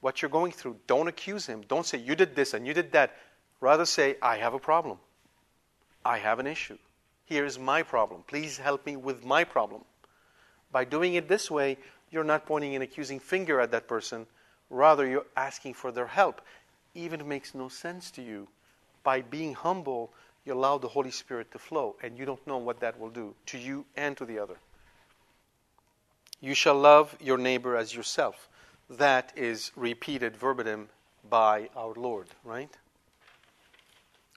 what 0.00 0.20
you're 0.20 0.30
going 0.30 0.52
through. 0.52 0.76
Don't 0.86 1.08
accuse 1.08 1.46
him. 1.46 1.62
Don't 1.68 1.86
say, 1.86 1.98
you 1.98 2.14
did 2.14 2.34
this 2.34 2.54
and 2.54 2.66
you 2.66 2.74
did 2.74 2.92
that. 2.92 3.14
Rather 3.60 3.86
say, 3.86 4.16
I 4.20 4.36
have 4.36 4.52
a 4.52 4.58
problem. 4.58 4.98
I 6.04 6.18
have 6.18 6.40
an 6.40 6.46
issue. 6.46 6.78
Here's 7.24 7.58
my 7.58 7.82
problem. 7.82 8.24
Please 8.26 8.58
help 8.58 8.84
me 8.84 8.96
with 8.96 9.24
my 9.24 9.44
problem. 9.44 9.82
By 10.72 10.84
doing 10.84 11.14
it 11.14 11.28
this 11.28 11.50
way, 11.50 11.78
you're 12.10 12.24
not 12.24 12.46
pointing 12.46 12.74
an 12.74 12.82
accusing 12.82 13.20
finger 13.20 13.60
at 13.60 13.70
that 13.70 13.86
person. 13.86 14.26
Rather, 14.68 15.06
you're 15.06 15.26
asking 15.36 15.74
for 15.74 15.92
their 15.92 16.08
help. 16.08 16.40
Even 16.94 17.20
if 17.20 17.26
it 17.26 17.28
makes 17.28 17.54
no 17.54 17.68
sense 17.68 18.10
to 18.10 18.22
you, 18.22 18.48
by 19.04 19.22
being 19.22 19.54
humble, 19.54 20.12
you 20.44 20.52
allow 20.52 20.78
the 20.78 20.88
Holy 20.88 21.10
Spirit 21.10 21.50
to 21.52 21.58
flow, 21.58 21.96
and 22.02 22.18
you 22.18 22.24
don't 22.24 22.44
know 22.46 22.58
what 22.58 22.80
that 22.80 22.98
will 22.98 23.10
do 23.10 23.34
to 23.46 23.58
you 23.58 23.84
and 23.96 24.16
to 24.16 24.24
the 24.24 24.38
other. 24.38 24.56
You 26.40 26.54
shall 26.54 26.74
love 26.74 27.16
your 27.20 27.38
neighbor 27.38 27.76
as 27.76 27.94
yourself. 27.94 28.48
That 28.90 29.32
is 29.36 29.70
repeated 29.76 30.36
verbatim 30.36 30.88
by 31.28 31.70
our 31.76 31.94
Lord, 31.94 32.26
right? 32.44 32.70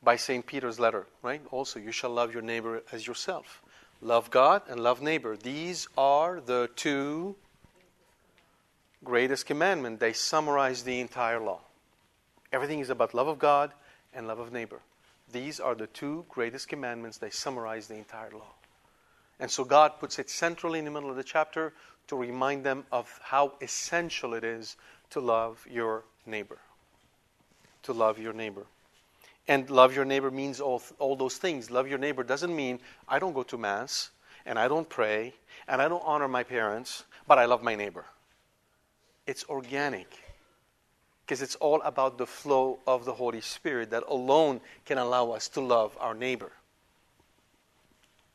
By 0.03 0.15
St. 0.15 0.45
Peter's 0.45 0.79
letter, 0.79 1.07
right? 1.23 1.41
Also, 1.49 1.79
you 1.79 1.91
shall 1.91 2.11
love 2.11 2.31
your 2.31 2.43
neighbor 2.43 2.83
as 2.91 3.07
yourself. 3.07 3.63
Love 4.01 4.29
God 4.29 4.61
and 4.69 4.79
love 4.79 5.01
neighbor. 5.01 5.35
These 5.35 5.87
are 5.97 6.39
the 6.39 6.69
two 6.75 7.35
greatest 9.03 9.47
commandments. 9.47 9.99
They 9.99 10.13
summarize 10.13 10.83
the 10.83 10.99
entire 10.99 11.39
law. 11.39 11.61
Everything 12.53 12.79
is 12.79 12.91
about 12.91 13.15
love 13.15 13.27
of 13.27 13.39
God 13.39 13.71
and 14.13 14.27
love 14.27 14.39
of 14.39 14.53
neighbor. 14.53 14.79
These 15.31 15.59
are 15.59 15.75
the 15.75 15.87
two 15.87 16.25
greatest 16.29 16.67
commandments. 16.67 17.17
They 17.17 17.29
summarize 17.29 17.87
the 17.87 17.95
entire 17.95 18.31
law. 18.31 18.53
And 19.39 19.51
so 19.51 19.63
God 19.63 19.99
puts 19.99 20.19
it 20.19 20.29
centrally 20.29 20.79
in 20.79 20.85
the 20.85 20.91
middle 20.91 21.09
of 21.09 21.15
the 21.15 21.23
chapter 21.23 21.73
to 22.07 22.15
remind 22.15 22.63
them 22.63 22.85
of 22.91 23.19
how 23.23 23.53
essential 23.61 24.33
it 24.33 24.43
is 24.43 24.77
to 25.09 25.19
love 25.19 25.65
your 25.69 26.03
neighbor. 26.25 26.59
To 27.83 27.93
love 27.93 28.19
your 28.19 28.33
neighbor. 28.33 28.65
And 29.47 29.69
love 29.69 29.95
your 29.95 30.05
neighbor 30.05 30.31
means 30.31 30.59
all, 30.59 30.81
all 30.99 31.15
those 31.15 31.37
things. 31.37 31.69
Love 31.69 31.87
your 31.87 31.99
neighbor 31.99 32.23
doesn't 32.23 32.55
mean 32.55 32.79
I 33.07 33.19
don't 33.19 33.33
go 33.33 33.43
to 33.43 33.57
Mass 33.57 34.11
and 34.45 34.57
I 34.57 34.67
don't 34.67 34.87
pray 34.87 35.33
and 35.67 35.81
I 35.81 35.87
don't 35.87 36.03
honor 36.05 36.27
my 36.27 36.43
parents, 36.43 37.03
but 37.27 37.37
I 37.37 37.45
love 37.45 37.61
my 37.61 37.75
neighbor. 37.75 38.05
It's 39.27 39.43
organic 39.45 40.24
because 41.25 41.41
it's 41.41 41.55
all 41.55 41.81
about 41.81 42.19
the 42.19 42.27
flow 42.27 42.77
of 42.85 43.03
the 43.03 43.13
Holy 43.13 43.41
Spirit 43.41 43.89
that 43.89 44.03
alone 44.07 44.61
can 44.85 44.99
allow 44.99 45.31
us 45.31 45.47
to 45.49 45.59
love 45.59 45.97
our 45.99 46.13
neighbor. 46.13 46.51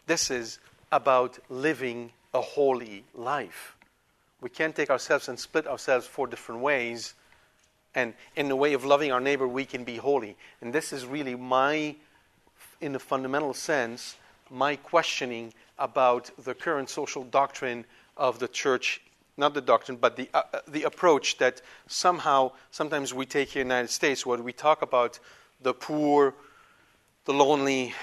This 0.06 0.28
is 0.28 0.58
about 0.90 1.38
living 1.48 2.10
a 2.34 2.40
holy 2.40 3.04
life. 3.14 3.76
We 4.40 4.50
can't 4.50 4.74
take 4.74 4.90
ourselves 4.90 5.28
and 5.28 5.38
split 5.38 5.68
ourselves 5.68 6.06
four 6.06 6.26
different 6.26 6.62
ways. 6.62 7.14
And 7.94 8.14
in 8.34 8.48
the 8.48 8.56
way 8.56 8.72
of 8.72 8.84
loving 8.84 9.12
our 9.12 9.20
neighbor, 9.20 9.46
we 9.46 9.64
can 9.66 9.84
be 9.84 9.96
holy. 9.96 10.36
And 10.60 10.72
this 10.72 10.92
is 10.92 11.06
really 11.06 11.36
my, 11.36 11.94
in 12.80 12.96
a 12.96 12.98
fundamental 12.98 13.54
sense, 13.54 14.16
my 14.50 14.74
questioning 14.74 15.54
about 15.78 16.30
the 16.42 16.54
current 16.54 16.90
social 16.90 17.22
doctrine 17.22 17.84
of 18.16 18.40
the 18.40 18.48
church 18.48 19.00
not 19.40 19.54
the 19.54 19.60
doctrine, 19.60 19.98
but 19.98 20.14
the, 20.14 20.28
uh, 20.32 20.42
the 20.68 20.84
approach 20.84 21.38
that 21.38 21.60
somehow, 21.88 22.52
sometimes 22.70 23.12
we 23.12 23.26
take 23.26 23.48
here 23.48 23.62
in 23.62 23.68
the 23.68 23.74
United 23.74 23.90
States, 23.90 24.24
where 24.24 24.38
we 24.38 24.52
talk 24.52 24.82
about 24.82 25.18
the 25.60 25.74
poor, 25.74 26.34
the 27.24 27.32
lonely, 27.32 27.94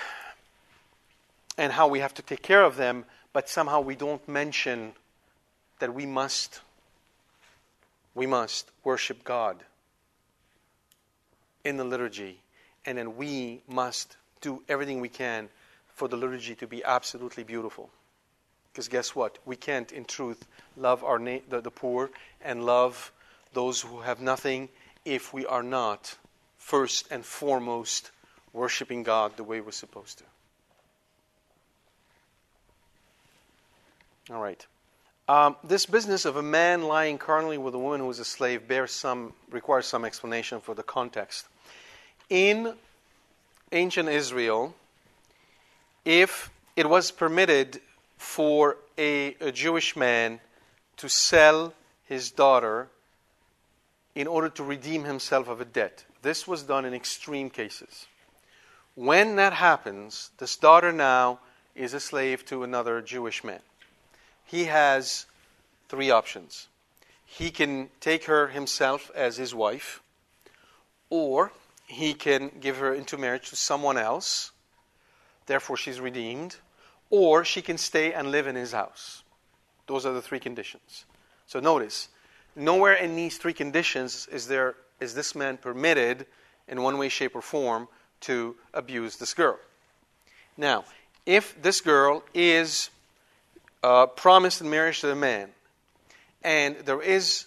and 1.57 1.71
how 1.71 1.88
we 1.88 1.99
have 1.99 2.13
to 2.15 2.21
take 2.21 2.41
care 2.41 2.63
of 2.63 2.75
them, 2.75 3.05
but 3.31 3.47
somehow 3.47 3.79
we 3.79 3.95
don't 3.95 4.27
mention 4.27 4.93
that 5.79 5.93
we 5.93 6.05
must 6.05 6.61
we 8.13 8.25
must 8.25 8.71
worship 8.83 9.23
God 9.23 9.57
in 11.63 11.77
the 11.77 11.83
liturgy 11.83 12.39
and 12.83 12.97
then 12.97 13.15
we 13.15 13.61
must 13.67 14.17
do 14.41 14.63
everything 14.67 15.01
we 15.01 15.09
can 15.09 15.49
for 15.93 16.07
the 16.07 16.15
liturgy 16.15 16.55
to 16.55 16.65
be 16.65 16.83
absolutely 16.83 17.43
beautiful. 17.43 17.91
Because 18.78 18.89
guess 18.89 19.15
what? 19.15 19.39
We 19.43 19.55
can't, 19.55 19.91
in 19.91 20.05
truth, 20.05 20.45
love 20.78 21.03
our 21.03 21.17
na- 21.17 21.39
the, 21.49 21.61
the 21.61 21.71
poor 21.71 22.11
and 22.43 22.63
love 22.63 23.11
those 23.53 23.82
who 23.82 24.01
have 24.01 24.21
nothing 24.21 24.69
if 25.03 25.34
we 25.34 25.47
are 25.47 25.63
not 25.63 26.15
first 26.59 27.07
and 27.09 27.25
foremost 27.25 28.11
worshiping 28.53 29.01
God 29.01 29.36
the 29.36 29.43
way 29.43 29.61
we're 29.61 29.71
supposed 29.71 30.19
to. 30.19 30.25
All 34.32 34.39
right. 34.39 34.63
Um, 35.28 35.55
this 35.63 35.88
business 35.88 36.25
of 36.25 36.36
a 36.36 36.43
man 36.43 36.84
lying 36.84 37.17
carnally 37.17 37.57
with 37.57 37.73
a 37.73 37.80
woman 37.80 38.01
who 38.01 38.11
is 38.11 38.19
a 38.19 38.25
slave 38.25 38.67
bears 38.67 38.91
some 38.91 39.34
requires 39.49 39.88
some 39.88 40.05
explanation 40.05 40.61
for 40.61 40.75
the 40.75 40.84
context. 40.84 41.47
In 42.30 42.75
ancient 43.71 44.07
Israel, 44.07 44.75
if 46.05 46.51
it 46.75 46.88
was 46.88 47.09
permitted 47.09 47.82
for 48.18 48.78
a, 48.97 49.36
a 49.36 49.51
Jewish 49.51 49.95
man 49.95 50.39
to 50.97 51.07
sell 51.07 51.74
his 52.05 52.32
daughter 52.32 52.89
in 54.15 54.28
order 54.28 54.49
to 54.49 54.63
redeem 54.63 55.03
himself 55.03 55.47
of 55.47 55.61
a 55.61 55.65
debt, 55.65 56.05
this 56.24 56.47
was 56.47 56.63
done 56.63 56.86
in 56.86 56.93
extreme 56.93 57.49
cases. 57.49 58.07
When 58.95 59.36
that 59.36 59.53
happens, 59.53 60.32
this 60.39 60.55
daughter 60.55 60.91
now 60.91 61.39
is 61.76 61.93
a 61.93 61.99
slave 61.99 62.43
to 62.47 62.63
another 62.63 63.01
Jewish 63.01 63.43
man 63.43 63.59
he 64.47 64.63
has 64.65 65.26
three 65.89 66.09
options. 66.09 66.68
He 67.26 67.51
can 67.51 67.89
take 67.99 68.24
her 68.24 68.47
himself 68.47 69.11
as 69.13 69.36
his 69.36 69.53
wife, 69.53 70.01
or 71.09 71.51
he 71.86 72.13
can 72.13 72.51
give 72.61 72.78
her 72.78 72.93
into 72.93 73.18
marriage 73.18 73.49
to 73.49 73.55
someone 73.57 73.97
else, 73.97 74.51
therefore 75.45 75.76
she's 75.76 75.99
redeemed, 75.99 76.55
or 77.10 77.45
she 77.45 77.62
can 77.62 77.78
stay 77.78 78.14
and 78.14 78.32
live 78.32 78.47
in 78.47 78.55
his 78.55 78.72
house. 78.72 79.24
Those 79.88 80.05
are 80.05 80.14
the 80.14 80.22
three 80.22 80.39
conditions. 80.39 81.05
So 81.45 81.60
notice, 81.60 82.10
nowhere 82.55 82.93
in 82.93 83.16
these 83.16 83.38
three 83.38 83.53
conditions 83.53 84.28
is 84.32 84.47
there 84.47 84.76
is 84.99 85.14
this 85.14 85.36
man 85.36 85.58
permitted 85.58 86.26
in 86.68 86.82
one 86.82 86.97
way, 86.97 87.10
shape, 87.10 87.36
or 87.36 87.41
form 87.41 87.88
to 88.22 88.55
abuse 88.74 89.18
this 89.18 89.34
girl. 89.34 89.58
Now, 90.58 90.86
if 91.26 91.62
this 91.62 91.82
girl 91.82 92.24
is 92.34 92.89
uh, 93.84 94.08
promised 94.08 94.60
in 94.60 94.70
marriage 94.70 95.01
to 95.01 95.08
the 95.08 95.16
man, 95.16 95.49
and 96.43 96.76
there 96.78 97.01
is 97.01 97.45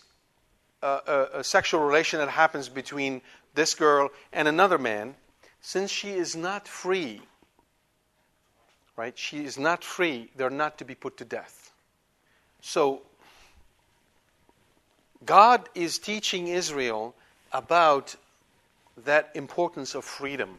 a, 0.83 0.87
a, 0.87 1.39
a 1.41 1.45
sexual 1.45 1.81
relation 1.81 2.21
that 2.21 2.29
happens 2.29 2.69
between 2.69 3.21
this 3.55 3.75
girl 3.75 4.11
and 4.33 4.47
another 4.47 4.79
man, 4.79 5.15
since 5.61 5.91
she 5.91 6.11
is 6.11 6.37
not 6.37 6.69
free, 6.69 7.21
right? 9.01 9.17
She 9.17 9.47
is 9.47 9.59
not 9.59 9.83
free, 9.83 10.29
they're 10.37 10.51
not 10.51 10.77
to 10.77 10.85
be 10.85 10.95
put 10.95 11.17
to 11.17 11.25
death. 11.25 11.73
So, 12.61 13.01
God 15.25 15.71
is 15.75 15.99
teaching 15.99 16.49
Israel 16.49 17.15
about 17.51 18.15
that 19.07 19.31
importance 19.35 19.95
of 19.95 20.05
freedom 20.05 20.59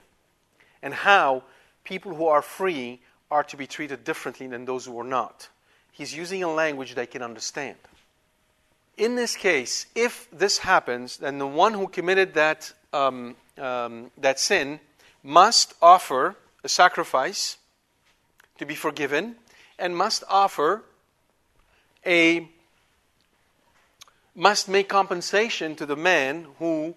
and 0.82 0.92
how 0.92 1.44
people 1.84 2.16
who 2.16 2.26
are 2.26 2.42
free 2.42 3.00
are 3.30 3.44
to 3.44 3.56
be 3.56 3.68
treated 3.68 4.04
differently 4.04 4.48
than 4.48 4.66
those 4.66 4.86
who 4.86 5.00
are 5.00 5.12
not. 5.20 5.48
He's 5.92 6.16
using 6.16 6.42
a 6.42 6.52
language 6.52 6.96
they 6.96 7.06
can 7.06 7.22
understand. 7.22 7.78
In 8.98 9.16
this 9.16 9.36
case, 9.36 9.86
if 9.94 10.28
this 10.32 10.58
happens, 10.58 11.18
then 11.18 11.38
the 11.38 11.46
one 11.46 11.76
who 11.76 11.88
committed 11.88 12.34
that, 12.34 12.74
um, 12.92 13.36
um, 13.60 14.10
that 14.18 14.40
sin 14.40 14.80
must 15.22 15.76
offer 15.80 16.36
a 16.64 16.70
sacrifice 16.70 17.58
to 18.62 18.66
be 18.68 18.76
forgiven 18.76 19.36
and 19.80 19.98
must 19.98 20.24
offer 20.30 20.84
a 22.06 22.48
must 24.36 24.70
make 24.70 24.88
compensation 24.88 25.76
to 25.76 25.86
the 25.86 25.96
man 25.96 26.46
who 26.60 26.96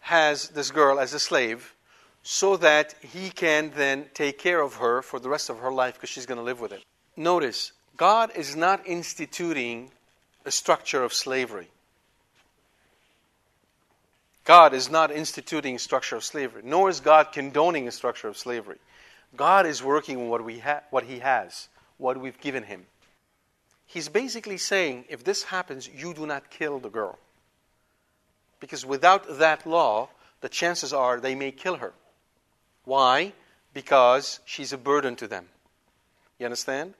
has 0.00 0.48
this 0.50 0.72
girl 0.72 0.98
as 0.98 1.14
a 1.14 1.20
slave 1.20 1.74
so 2.24 2.56
that 2.56 2.96
he 3.00 3.30
can 3.30 3.70
then 3.76 4.06
take 4.12 4.38
care 4.38 4.60
of 4.60 4.74
her 4.74 5.02
for 5.02 5.20
the 5.20 5.28
rest 5.28 5.48
of 5.48 5.60
her 5.60 5.70
life 5.70 5.94
because 5.94 6.10
she's 6.10 6.26
going 6.26 6.38
to 6.38 6.44
live 6.44 6.60
with 6.60 6.72
it. 6.72 6.82
Notice, 7.16 7.70
God 7.96 8.32
is 8.34 8.56
not 8.56 8.84
instituting 8.84 9.92
a 10.44 10.50
structure 10.50 11.04
of 11.04 11.14
slavery. 11.14 11.68
God 14.44 14.74
is 14.74 14.90
not 14.90 15.12
instituting 15.12 15.76
a 15.76 15.78
structure 15.78 16.16
of 16.16 16.24
slavery, 16.24 16.62
nor 16.64 16.90
is 16.90 16.98
God 16.98 17.32
condoning 17.32 17.86
a 17.86 17.92
structure 17.92 18.26
of 18.26 18.36
slavery. 18.36 18.78
God 19.36 19.66
is 19.66 19.82
working 19.82 20.20
with 20.20 20.28
what, 20.28 20.44
we 20.44 20.58
ha- 20.58 20.82
what 20.90 21.04
He 21.04 21.18
has, 21.18 21.68
what 21.98 22.20
we've 22.20 22.40
given 22.40 22.64
Him. 22.64 22.86
He's 23.86 24.08
basically 24.08 24.58
saying 24.58 25.04
if 25.08 25.24
this 25.24 25.44
happens, 25.44 25.88
you 25.88 26.14
do 26.14 26.26
not 26.26 26.50
kill 26.50 26.78
the 26.78 26.88
girl. 26.88 27.18
Because 28.60 28.86
without 28.86 29.38
that 29.38 29.66
law, 29.66 30.08
the 30.40 30.48
chances 30.48 30.92
are 30.92 31.20
they 31.20 31.34
may 31.34 31.52
kill 31.52 31.76
her. 31.76 31.92
Why? 32.84 33.32
Because 33.72 34.40
she's 34.44 34.72
a 34.72 34.78
burden 34.78 35.16
to 35.16 35.26
them. 35.26 35.46
You 36.38 36.46
understand? 36.46 36.94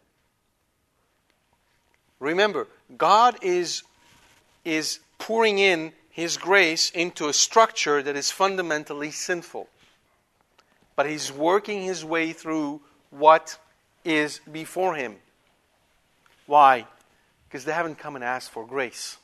Remember, 2.21 2.69
God 2.97 3.37
is, 3.43 3.83
is 4.65 5.01
pouring 5.19 5.59
in 5.59 5.93
His 6.11 6.37
grace 6.37 6.91
into 6.91 7.29
a 7.29 7.33
structure 7.33 8.03
that 8.03 8.17
is 8.17 8.31
fundamentally 8.31 9.11
sinful. 9.11 9.69
But 10.97 11.07
He's 11.07 11.33
working 11.33 11.83
His 11.83 12.05
way 12.05 12.33
through 12.33 12.81
what 13.11 13.59
is 14.05 14.41
before 14.51 14.95
Him. 14.95 15.17
Why? 16.47 16.87
Because 17.49 17.65
they 17.65 17.73
haven't 17.73 17.99
come 17.99 18.17
and 18.17 18.25
asked 18.25 18.51
for 18.51 18.67
grace. 18.67 19.17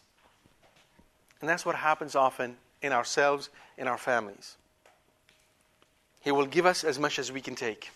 And 1.40 1.48
that's 1.48 1.64
what 1.66 1.76
happens 1.76 2.14
often 2.14 2.56
in 2.82 2.92
ourselves, 2.92 3.50
in 3.76 3.88
our 3.88 3.98
families. 3.98 4.56
He 6.20 6.30
will 6.30 6.46
give 6.46 6.66
us 6.66 6.84
as 6.84 6.98
much 6.98 7.18
as 7.18 7.32
we 7.32 7.40
can 7.40 7.54
take. 7.54 7.90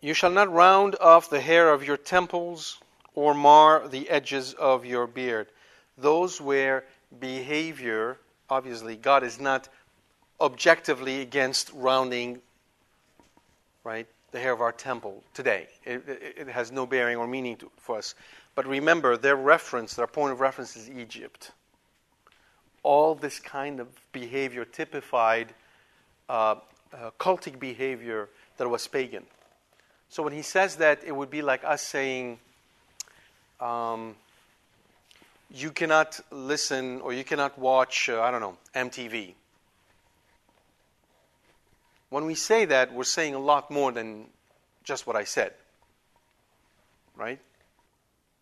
You 0.00 0.14
shall 0.14 0.30
not 0.30 0.52
round 0.52 0.96
off 1.00 1.30
the 1.30 1.40
hair 1.40 1.72
of 1.72 1.84
your 1.84 1.96
temples 1.96 2.78
or 3.14 3.34
mar 3.34 3.88
the 3.88 4.08
edges 4.10 4.52
of 4.54 4.84
your 4.84 5.06
beard. 5.06 5.48
Those 5.96 6.40
where 6.40 6.84
behavior, 7.18 8.18
obviously, 8.50 8.96
God 8.96 9.22
is 9.22 9.40
not 9.40 9.68
objectively 10.40 11.20
against 11.20 11.70
rounding, 11.72 12.40
right, 13.84 14.06
the 14.32 14.38
hair 14.38 14.52
of 14.52 14.60
our 14.60 14.72
temple 14.72 15.22
today. 15.34 15.68
It, 15.84 16.08
it, 16.08 16.34
it 16.38 16.48
has 16.48 16.70
no 16.70 16.86
bearing 16.86 17.16
or 17.16 17.26
meaning 17.26 17.56
to, 17.56 17.70
for 17.78 17.98
us. 17.98 18.14
But 18.54 18.66
remember, 18.66 19.16
their 19.16 19.36
reference, 19.36 19.94
their 19.94 20.06
point 20.06 20.32
of 20.32 20.40
reference 20.40 20.76
is 20.76 20.90
Egypt. 20.90 21.52
All 22.82 23.14
this 23.14 23.38
kind 23.38 23.80
of 23.80 23.88
behavior 24.12 24.64
typified 24.64 25.52
uh, 26.28 26.56
uh, 26.92 27.10
cultic 27.18 27.58
behavior 27.58 28.28
that 28.56 28.68
was 28.68 28.86
pagan. 28.86 29.24
So 30.08 30.22
when 30.22 30.32
he 30.32 30.42
says 30.42 30.76
that, 30.76 31.02
it 31.04 31.14
would 31.14 31.30
be 31.30 31.42
like 31.42 31.64
us 31.64 31.82
saying, 31.82 32.38
um, 33.60 34.14
you 35.50 35.70
cannot 35.70 36.20
listen 36.30 37.00
or 37.00 37.12
you 37.12 37.24
cannot 37.24 37.58
watch, 37.58 38.08
uh, 38.08 38.20
I 38.20 38.30
don't 38.30 38.40
know, 38.40 38.56
MTV. 38.74 39.34
When 42.10 42.24
we 42.24 42.34
say 42.34 42.64
that, 42.66 42.92
we're 42.92 43.04
saying 43.04 43.34
a 43.34 43.38
lot 43.38 43.70
more 43.70 43.90
than 43.92 44.26
just 44.84 45.06
what 45.06 45.16
I 45.16 45.24
said. 45.24 45.52
Right? 47.16 47.40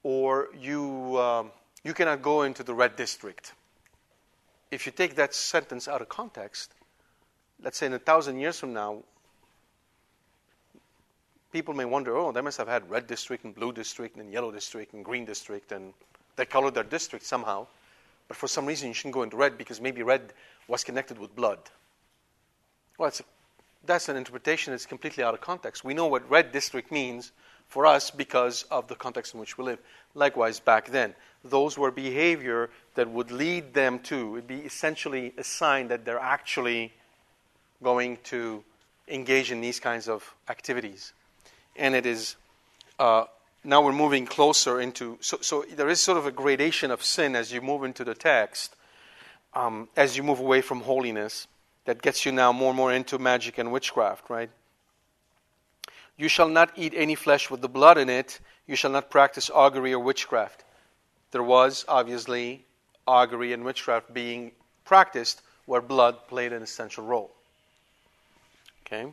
Or 0.03 0.49
you, 0.61 1.17
uh, 1.17 1.45
you 1.83 1.95
cannot 1.95 2.21
go 2.21 2.43
into 2.43 2.63
the 2.63 2.75
red 2.75 2.97
district. 2.97 3.55
If 4.71 4.87
you 4.87 4.93
take 4.93 5.15
that 5.17 5.35
sentence 5.35 5.89
out 5.89 6.03
of 6.03 6.09
context, 6.09 6.73
let's 7.63 7.79
say 7.79 7.87
in 7.87 7.95
a 7.95 7.99
thousand 7.99 8.39
years 8.39 8.59
from 8.59 8.73
now, 8.73 9.03
people 11.53 11.73
may 11.73 11.85
wonder, 11.85 12.17
oh, 12.17 12.33
they 12.33 12.41
must 12.41 12.59
have 12.59 12.69
had 12.69 12.91
red 12.91 13.07
district 13.07 13.45
and 13.45 13.55
blue 13.55 13.73
district 13.73 14.17
and 14.17 14.33
yellow 14.33 14.51
district 14.51 14.93
and 14.93 15.05
green 15.05 15.25
district, 15.25 15.73
and 15.73 15.95
they 16.37 16.45
colored 16.45 16.75
their 16.75 16.85
district 16.85 17.25
somehow. 17.25 17.67
But 18.29 18.37
for 18.37 18.49
some 18.49 18.67
reason, 18.67 18.89
you 18.89 18.95
shouldn't 18.95 19.15
go 19.15 19.23
into 19.23 19.37
red 19.37 19.57
because 19.57 19.81
maybe 19.81 20.03
red 20.03 20.33
was 20.67 20.83
connected 20.83 21.19
with 21.19 21.35
blood. 21.37 21.59
Well, 22.99 23.13
that's 23.87 24.09
an 24.09 24.17
interpretation 24.17 24.73
that's 24.73 24.87
completely 24.87 25.25
out 25.25 25.35
of 25.35 25.41
context. 25.41 25.85
We 25.85 25.95
know 25.95 26.07
what 26.07 26.29
red 26.31 26.53
district 26.53 26.91
means 26.91 27.33
for 27.69 27.87
us 27.87 28.11
because 28.11 28.65
of 28.71 28.89
the 28.89 28.95
context 28.95 29.35
in 29.35 29.41
which 29.41 29.59
we 29.59 29.65
live. 29.65 29.79
Likewise, 30.15 30.61
back 30.61 30.91
then, 30.91 31.15
those 31.45 31.77
were 31.77 31.91
behavior 31.91 32.71
that 32.95 33.11
would 33.11 33.31
lead 33.31 33.75
them 33.75 33.99
to, 34.01 34.37
it'd 34.37 34.47
be 34.47 34.61
essentially 34.61 35.33
a 35.37 35.45
sign 35.45 35.89
that 35.89 36.05
they're 36.05 36.19
actually 36.19 36.93
going 37.83 38.19
to 38.25 38.63
engage 39.09 39.51
in 39.51 39.61
these 39.61 39.81
kinds 39.81 40.09
of 40.09 40.35
activities 40.49 41.13
and 41.77 41.95
it 41.95 42.07
is 42.07 42.37
uh, 42.99 43.25
now 43.65 43.83
we're 43.83 43.93
moving 43.93 44.27
closer 44.27 44.81
into 44.81 45.19
so, 45.21 45.39
so 45.41 45.65
there 45.77 45.89
is 45.89 46.01
sort 46.01 46.19
of 46.19 46.27
a 46.27 46.31
gradation 46.31 46.91
of 46.91 47.03
sin 47.03 47.35
as 47.35 47.53
you 47.53 47.61
move 47.61 47.85
into 47.85 48.05
the 48.05 48.15
text 48.15 48.77
um, 49.55 49.89
as 49.97 50.17
you 50.17 50.23
move 50.23 50.41
away 50.41 50.61
from 50.61 50.81
holiness 50.81 51.47
that 51.85 52.03
gets 52.03 52.25
you 52.25 52.33
now 52.33 52.53
more 52.53 52.71
and 52.71 52.77
more 52.77 52.93
into 52.93 53.19
magic 53.19 53.59
and 53.59 53.71
witchcraft, 53.71 54.31
right? 54.31 54.51
You 56.17 56.29
shall 56.29 56.49
not 56.49 56.71
eat 56.77 56.93
any 56.97 57.15
flesh 57.15 57.51
with 57.51 57.61
the 57.61 57.69
blood 57.69 57.99
in 57.99 58.09
it. 58.09 58.41
You 58.67 58.77
shall 58.77 58.91
not 58.91 59.11
practice 59.11 59.51
augury 59.53 59.93
or 59.93 59.99
witchcraft. 59.99 60.65
There 61.33 61.43
was, 61.43 61.85
obviously, 61.89 62.65
augury 63.07 63.53
and 63.53 63.65
witchcraft 63.65 64.15
being 64.15 64.53
practiced 64.85 65.43
where 65.67 65.81
blood 65.81 66.29
played 66.29 66.53
an 66.53 66.63
essential 66.63 67.05
role. 67.05 67.33
Okay? 68.87 69.13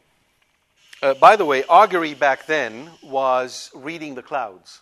Uh, 1.01 1.15
by 1.15 1.36
the 1.36 1.45
way, 1.45 1.63
augury 1.67 2.13
back 2.13 2.45
then 2.45 2.89
was 3.01 3.72
reading 3.74 4.13
the 4.13 4.22
clouds. 4.22 4.82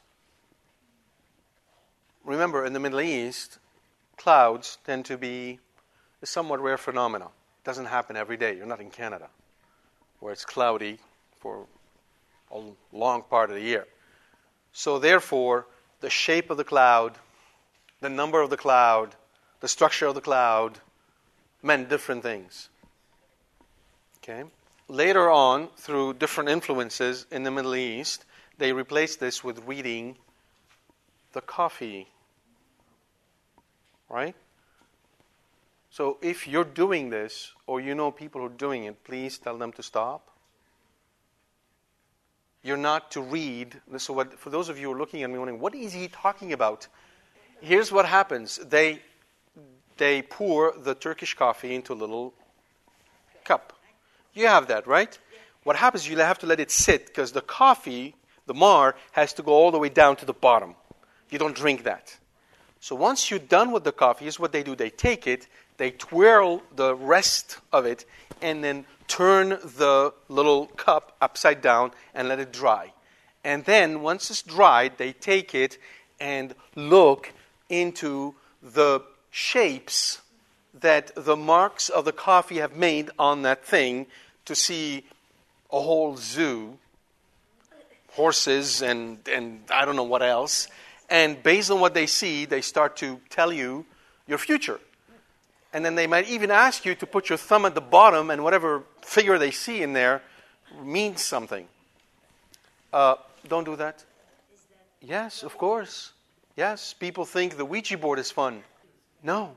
Remember, 2.26 2.66
in 2.66 2.74
the 2.74 2.80
Middle 2.80 3.00
East, 3.00 3.60
clouds 4.18 4.78
tend 4.86 5.06
to 5.06 5.18
be 5.18 5.60
a 6.22 6.26
somewhat 6.26 6.60
rare 6.60 6.78
phenomenon. 6.78 7.30
It 7.62 7.66
doesn't 7.66 7.86
happen 7.86 8.16
every 8.16 8.38
day. 8.38 8.55
You're 8.55 8.66
not 8.66 8.82
in 8.82 8.89
Canada, 8.89 9.30
where 10.20 10.32
it's 10.32 10.45
cloudy 10.45 10.99
for 11.39 11.66
a 12.51 12.62
long 12.93 13.24
part 13.24 13.49
of 13.49 13.55
the 13.55 13.62
year. 13.62 13.86
So, 14.72 14.99
therefore, 14.99 15.66
the 15.99 16.10
shape 16.10 16.49
of 16.49 16.57
the 16.57 16.64
cloud, 16.64 17.18
the 18.01 18.10
number 18.10 18.41
of 18.41 18.49
the 18.49 18.57
cloud, 18.57 19.16
the 19.60 19.68
structure 19.68 20.07
of 20.07 20.16
the 20.16 20.22
cloud 20.22 20.80
meant 21.62 21.89
different 21.89 22.24
things. 22.24 22.70
Okay? 24.24 24.43
Later 24.88 25.30
on, 25.30 25.68
through 25.78 26.14
different 26.14 26.49
influences 26.49 27.26
in 27.32 27.43
the 27.43 27.51
Middle 27.51 27.76
East, 27.76 28.26
they 28.57 28.74
replaced 28.74 29.20
this 29.20 29.43
with 29.43 29.66
reading 29.66 30.18
the 31.34 31.41
coffee. 31.41 32.07
Right? 34.10 34.36
So 36.00 36.18
if 36.22 36.47
you're 36.47 36.64
doing 36.64 37.10
this, 37.10 37.52
or 37.68 37.82
you 37.82 37.93
know 37.93 38.10
people 38.10 38.39
who 38.39 38.47
are 38.47 38.58
doing 38.58 38.86
it, 38.86 39.04
please 39.04 39.38
tell 39.38 39.58
them 39.58 39.74
to 39.74 39.84
stop. 39.84 40.30
You're 42.64 42.78
not 42.78 43.12
to 43.12 43.22
read. 43.22 43.82
So, 43.97 44.14
what, 44.14 44.39
for 44.39 44.50
those 44.50 44.70
of 44.70 44.80
you 44.80 44.88
who 44.88 44.93
are 44.93 44.97
looking 44.97 45.24
at 45.24 45.30
me 45.30 45.38
wondering, 45.38 45.60
what 45.60 45.76
is 45.76 45.91
he 45.91 46.08
talking 46.08 46.54
about? 46.54 46.88
Here's 47.60 47.91
what 47.91 48.06
happens 48.06 48.62
they, 48.70 49.02
they 49.97 50.22
pour 50.22 50.72
the 50.72 50.95
Turkish 50.95 51.34
coffee 51.34 51.76
into 51.76 51.91
a 51.91 52.00
little 52.00 52.34
cup. 53.43 53.74
You 54.34 54.47
have 54.47 54.68
that, 54.68 54.88
right? 54.88 55.20
What 55.64 55.76
happens, 55.76 56.08
you 56.08 56.18
have 56.18 56.39
to 56.39 56.45
let 56.45 56.62
it 56.62 56.72
sit 56.72 57.08
because 57.08 57.34
the 57.34 57.41
coffee, 57.41 58.16
the 58.45 58.54
mar, 58.54 58.95
has 59.12 59.34
to 59.34 59.43
go 59.43 59.52
all 59.52 59.70
the 59.70 59.80
way 59.80 59.89
down 59.89 60.16
to 60.16 60.26
the 60.26 60.32
bottom. 60.32 60.76
You 61.30 61.39
don't 61.39 61.58
drink 61.58 61.84
that. 61.84 62.18
So 62.80 62.95
once 62.95 63.30
you're 63.30 63.39
done 63.41 63.74
with 63.74 63.84
the 63.84 63.91
coffee, 63.91 64.24
here's 64.24 64.39
what 64.39 64.54
they 64.54 64.64
do 64.64 64.78
they 64.78 64.89
take 64.89 65.28
it, 65.28 65.50
they 65.80 65.92
twirl 65.92 66.62
the 66.76 66.94
rest 66.94 67.58
of 67.74 67.86
it, 67.86 68.06
and 68.42 68.64
then 68.64 68.86
turn 69.08 69.50
the 69.50 70.14
little 70.28 70.68
cup 70.68 71.16
upside 71.20 71.62
down 71.62 71.92
and 72.14 72.28
let 72.28 72.40
it 72.40 72.54
dry. 72.54 72.94
And 73.44 73.66
then, 73.66 74.02
once 74.02 74.30
it's 74.30 74.42
dried, 74.42 74.98
they 74.98 75.14
take 75.14 75.56
it 75.56 75.78
and 76.20 76.54
look 76.76 77.32
into 77.70 78.36
the 78.62 79.02
shapes 79.32 80.22
that 80.74 81.12
the 81.16 81.36
marks 81.36 81.90
of 81.90 82.06
the 82.06 82.12
coffee 82.12 82.58
have 82.58 82.76
made 82.76 83.10
on 83.18 83.44
that 83.44 83.66
thing 83.66 84.06
to 84.46 84.56
see 84.56 85.06
a 85.72 85.80
whole 85.80 86.18
zoo, 86.18 86.78
horses, 88.12 88.82
and, 88.82 89.20
and 89.32 89.62
I 89.72 89.86
don't 89.86 89.96
know 89.96 90.04
what 90.04 90.22
else. 90.22 90.68
And 91.10 91.42
based 91.42 91.72
on 91.72 91.80
what 91.80 91.94
they 91.94 92.06
see, 92.06 92.46
they 92.46 92.62
start 92.62 92.98
to 92.98 93.20
tell 93.30 93.54
you 93.54 93.86
your 94.28 94.38
future. 94.38 94.80
And 95.72 95.86
then 95.86 95.95
they 95.95 96.07
might 96.07 96.28
even 96.28 96.49
ask 96.51 96.86
you 96.86 96.95
to 96.95 97.05
put 97.05 97.30
your 97.30 97.38
thumb 97.38 97.65
at 97.65 97.76
the 97.76 97.82
bottom, 97.82 98.30
and 98.30 98.43
whatever 98.43 98.84
figure 99.01 99.38
they 99.38 99.51
see 99.51 99.82
in 99.82 99.93
there 99.93 100.22
means 100.84 101.22
something. 101.22 101.67
Uh, 102.91 103.15
don't 103.47 103.65
do 103.65 103.76
that. 103.76 104.03
Yes, 105.01 105.43
of 105.43 105.57
course. 105.57 106.11
Yes, 106.55 106.93
people 106.93 107.26
think 107.26 107.55
the 107.55 107.65
Ouija 107.65 107.97
board 107.97 108.20
is 108.20 108.32
fun. 108.32 108.63
No. 109.24 109.55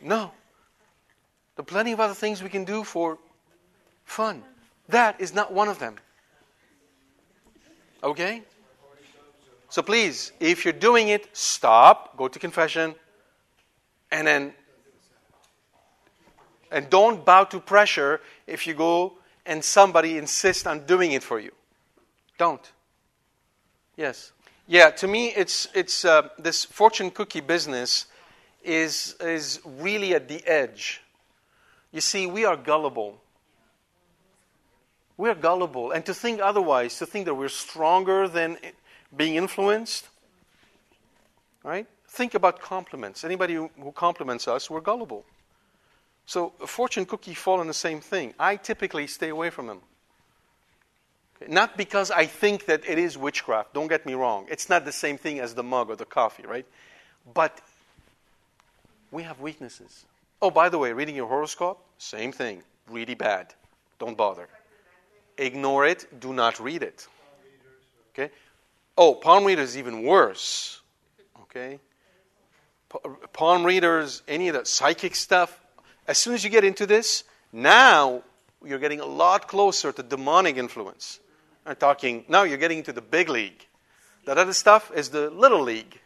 No. 0.00 0.30
There 1.56 1.62
are 1.62 1.66
plenty 1.66 1.92
of 1.92 2.00
other 2.00 2.14
things 2.14 2.42
we 2.42 2.48
can 2.48 2.64
do 2.64 2.84
for 2.84 3.18
fun. 4.04 4.42
That 4.88 5.20
is 5.20 5.34
not 5.34 5.52
one 5.52 5.68
of 5.68 5.78
them. 5.78 5.96
Okay? 8.02 8.42
So 9.68 9.82
please, 9.82 10.32
if 10.38 10.64
you're 10.64 10.72
doing 10.72 11.08
it, 11.08 11.28
stop, 11.36 12.16
go 12.16 12.28
to 12.28 12.38
confession, 12.38 12.94
and 14.10 14.26
then 14.26 14.54
and 16.70 16.90
don't 16.90 17.24
bow 17.24 17.44
to 17.44 17.60
pressure 17.60 18.20
if 18.46 18.66
you 18.66 18.74
go 18.74 19.14
and 19.44 19.64
somebody 19.64 20.18
insists 20.18 20.66
on 20.66 20.86
doing 20.86 21.12
it 21.12 21.22
for 21.22 21.38
you. 21.38 21.52
Don't. 22.38 22.72
Yes. 23.96 24.32
Yeah, 24.66 24.90
to 24.90 25.06
me, 25.06 25.28
it's, 25.28 25.68
it's 25.74 26.04
uh, 26.04 26.28
this 26.38 26.64
fortune 26.64 27.10
cookie 27.10 27.40
business 27.40 28.06
is, 28.64 29.14
is 29.20 29.60
really 29.64 30.14
at 30.14 30.28
the 30.28 30.44
edge. 30.46 31.00
You 31.92 32.00
see, 32.00 32.26
we 32.26 32.44
are 32.44 32.56
gullible. 32.56 33.20
We 35.16 35.30
are 35.30 35.34
gullible. 35.34 35.92
And 35.92 36.04
to 36.06 36.12
think 36.12 36.40
otherwise, 36.40 36.98
to 36.98 37.06
think 37.06 37.26
that 37.26 37.34
we're 37.34 37.48
stronger 37.48 38.28
than 38.28 38.58
being 39.16 39.36
influenced, 39.36 40.08
right? 41.62 41.86
Think 42.08 42.34
about 42.34 42.60
compliments. 42.60 43.24
Anybody 43.24 43.54
who 43.54 43.70
compliments 43.94 44.48
us, 44.48 44.68
we're 44.68 44.80
gullible. 44.80 45.24
So 46.26 46.52
a 46.60 46.66
fortune 46.66 47.06
cookie 47.06 47.34
fall 47.34 47.60
in 47.60 47.68
the 47.68 47.74
same 47.74 48.00
thing. 48.00 48.34
I 48.38 48.56
typically 48.56 49.06
stay 49.06 49.28
away 49.28 49.50
from 49.50 49.68
them. 49.68 49.80
Okay? 51.36 51.52
Not 51.52 51.76
because 51.76 52.10
I 52.10 52.26
think 52.26 52.66
that 52.66 52.82
it 52.86 52.98
is 52.98 53.16
witchcraft. 53.16 53.72
Don't 53.74 53.86
get 53.86 54.04
me 54.04 54.14
wrong. 54.14 54.46
It's 54.50 54.68
not 54.68 54.84
the 54.84 54.92
same 54.92 55.18
thing 55.18 55.38
as 55.38 55.54
the 55.54 55.62
mug 55.62 55.88
or 55.88 55.96
the 55.96 56.04
coffee, 56.04 56.44
right? 56.44 56.66
But 57.32 57.60
we 59.12 59.22
have 59.22 59.40
weaknesses. 59.40 60.04
Oh, 60.42 60.50
by 60.50 60.68
the 60.68 60.78
way, 60.78 60.92
reading 60.92 61.14
your 61.14 61.28
horoscope, 61.28 61.82
same 61.98 62.32
thing. 62.32 62.62
Really 62.90 63.14
bad. 63.14 63.54
Don't 63.98 64.16
bother. 64.16 64.48
Ignore 65.38 65.86
it. 65.86 66.20
Do 66.20 66.32
not 66.32 66.58
read 66.58 66.82
it. 66.82 67.06
Okay? 68.12 68.32
Oh, 68.98 69.14
palm 69.14 69.44
readers 69.44 69.78
even 69.78 70.02
worse. 70.02 70.80
Okay? 71.42 71.78
Palm 73.32 73.64
readers, 73.64 74.22
any 74.26 74.48
of 74.48 74.54
that 74.54 74.66
psychic 74.66 75.14
stuff, 75.14 75.60
as 76.06 76.18
soon 76.18 76.34
as 76.34 76.44
you 76.44 76.50
get 76.50 76.64
into 76.64 76.86
this, 76.86 77.24
now 77.52 78.22
you're 78.64 78.78
getting 78.78 79.00
a 79.00 79.06
lot 79.06 79.48
closer 79.48 79.92
to 79.92 80.02
demonic 80.02 80.56
influence. 80.56 81.20
I'm 81.64 81.76
talking, 81.76 82.24
now 82.28 82.44
you're 82.44 82.58
getting 82.58 82.78
into 82.78 82.92
the 82.92 83.02
big 83.02 83.28
league. 83.28 83.66
That 84.24 84.38
other 84.38 84.52
stuff 84.52 84.90
is 84.94 85.10
the 85.10 85.30
little 85.30 85.62
league. 85.62 86.00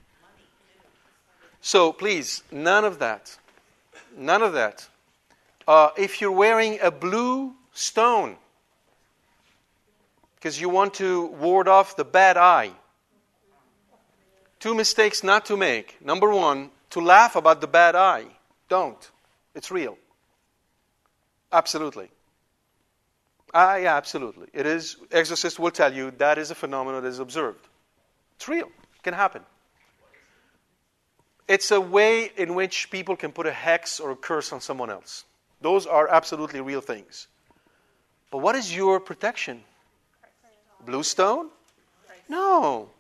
So 1.60 1.92
please, 1.92 2.42
none 2.50 2.84
of 2.84 2.98
that. 2.98 3.36
None 4.16 4.42
of 4.42 4.54
that. 4.54 4.88
Uh, 5.68 5.90
if 5.96 6.20
you're 6.20 6.32
wearing 6.32 6.78
a 6.82 6.90
blue 6.90 7.54
stone, 7.72 8.36
because 10.36 10.60
you 10.60 10.68
want 10.68 10.94
to 10.94 11.26
ward 11.26 11.68
off 11.68 11.96
the 11.96 12.04
bad 12.04 12.36
eye, 12.36 12.72
two 14.58 14.74
mistakes 14.74 15.22
not 15.22 15.46
to 15.46 15.56
make. 15.56 15.96
Number 16.04 16.30
one, 16.30 16.70
to 16.90 17.00
laugh 17.00 17.36
about 17.36 17.60
the 17.60 17.66
bad 17.66 17.94
eye. 17.94 18.26
Don't. 18.68 19.10
It's 19.54 19.70
real. 19.70 19.96
Absolutely. 21.52 22.08
Ah, 23.52 23.76
yeah, 23.76 23.96
absolutely. 23.96 24.48
It 24.52 24.66
is. 24.66 24.96
Exorcists 25.10 25.58
will 25.58 25.72
tell 25.72 25.92
you 25.92 26.12
that 26.18 26.38
is 26.38 26.50
a 26.50 26.54
phenomenon 26.54 27.02
that 27.02 27.08
is 27.08 27.18
observed. 27.18 27.66
It's 28.36 28.48
real. 28.48 28.66
It 28.66 29.02
can 29.02 29.14
happen. 29.14 29.42
It's 31.48 31.72
a 31.72 31.80
way 31.80 32.30
in 32.36 32.54
which 32.54 32.90
people 32.90 33.16
can 33.16 33.32
put 33.32 33.46
a 33.46 33.52
hex 33.52 33.98
or 33.98 34.12
a 34.12 34.16
curse 34.16 34.52
on 34.52 34.60
someone 34.60 34.88
else. 34.88 35.24
Those 35.60 35.84
are 35.84 36.08
absolutely 36.08 36.60
real 36.60 36.80
things. 36.80 37.26
But 38.30 38.38
what 38.38 38.54
is 38.54 38.74
your 38.74 39.00
protection? 39.00 39.64
Blue 40.86 41.02
stone? 41.02 41.50
No. 42.28 42.90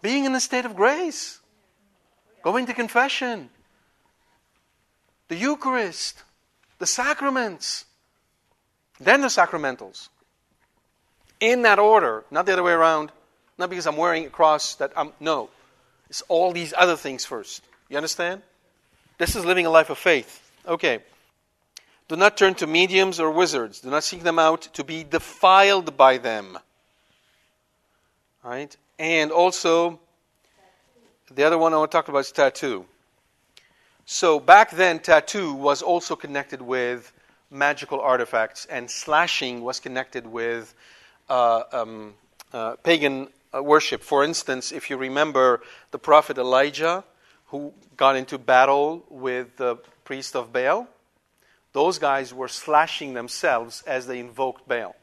Being 0.00 0.24
in 0.26 0.34
a 0.36 0.40
state 0.40 0.64
of 0.64 0.76
grace. 0.76 1.40
Going 2.44 2.66
to 2.66 2.72
confession 2.72 3.50
the 5.28 5.36
Eucharist, 5.36 6.22
the 6.78 6.86
sacraments, 6.86 7.84
then 9.00 9.20
the 9.20 9.28
sacramentals. 9.28 10.08
In 11.40 11.62
that 11.62 11.78
order, 11.78 12.24
not 12.30 12.46
the 12.46 12.52
other 12.52 12.62
way 12.62 12.72
around. 12.72 13.12
Not 13.58 13.70
because 13.70 13.86
I'm 13.86 13.96
wearing 13.96 14.26
a 14.26 14.30
cross 14.30 14.74
that 14.76 14.92
I'm. 14.96 15.12
No. 15.20 15.48
It's 16.08 16.22
all 16.28 16.52
these 16.52 16.74
other 16.76 16.96
things 16.96 17.24
first. 17.24 17.62
You 17.88 17.96
understand? 17.96 18.42
This 19.18 19.34
is 19.34 19.44
living 19.44 19.66
a 19.66 19.70
life 19.70 19.90
of 19.90 19.98
faith. 19.98 20.50
Okay. 20.66 21.00
Do 22.08 22.16
not 22.16 22.36
turn 22.36 22.54
to 22.56 22.66
mediums 22.66 23.18
or 23.18 23.30
wizards. 23.30 23.80
Do 23.80 23.90
not 23.90 24.04
seek 24.04 24.22
them 24.22 24.38
out 24.38 24.62
to 24.74 24.84
be 24.84 25.04
defiled 25.04 25.96
by 25.96 26.18
them. 26.18 26.58
Right? 28.44 28.76
And 28.98 29.32
also, 29.32 29.98
the 31.34 31.44
other 31.44 31.58
one 31.58 31.74
I 31.74 31.78
want 31.78 31.90
to 31.90 31.96
talk 31.96 32.08
about 32.08 32.20
is 32.20 32.30
tattoo. 32.30 32.86
So 34.08 34.38
back 34.38 34.70
then, 34.70 35.00
tattoo 35.00 35.52
was 35.52 35.82
also 35.82 36.14
connected 36.14 36.62
with 36.62 37.12
magical 37.50 38.00
artifacts, 38.00 38.64
and 38.66 38.88
slashing 38.88 39.62
was 39.62 39.80
connected 39.80 40.28
with 40.28 40.72
uh, 41.28 41.64
um, 41.72 42.14
uh, 42.52 42.76
pagan 42.84 43.26
uh, 43.52 43.60
worship. 43.60 44.04
For 44.04 44.22
instance, 44.22 44.70
if 44.70 44.90
you 44.90 44.96
remember 44.96 45.60
the 45.90 45.98
prophet 45.98 46.38
Elijah, 46.38 47.02
who 47.46 47.74
got 47.96 48.14
into 48.14 48.38
battle 48.38 49.04
with 49.10 49.56
the 49.56 49.74
priest 50.04 50.36
of 50.36 50.52
Baal, 50.52 50.86
those 51.72 51.98
guys 51.98 52.32
were 52.32 52.48
slashing 52.48 53.14
themselves 53.14 53.82
as 53.88 54.06
they 54.06 54.20
invoked 54.20 54.68
Baal. 54.68 54.94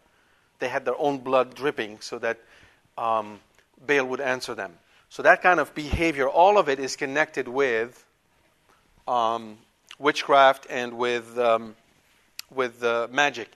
They 0.60 0.70
had 0.70 0.86
their 0.86 0.98
own 0.98 1.18
blood 1.18 1.56
dripping 1.56 2.00
so 2.00 2.20
that 2.20 2.40
um, 2.98 3.42
Baal 3.86 4.06
would 4.06 4.22
answer 4.22 4.56
them. 4.56 4.76
So 5.10 5.24
that 5.24 5.42
kind 5.42 5.60
of 5.60 5.76
behavior, 5.76 6.30
all 6.30 6.58
of 6.58 6.70
it 6.70 6.80
is 6.80 6.96
connected 6.96 7.50
with 7.50 8.06
um, 9.08 9.58
witchcraft 10.00 10.68
and 10.70 10.98
with 10.98 11.38
um, 11.38 11.76
with 12.54 12.84
uh, 12.84 13.08
magic. 13.12 13.50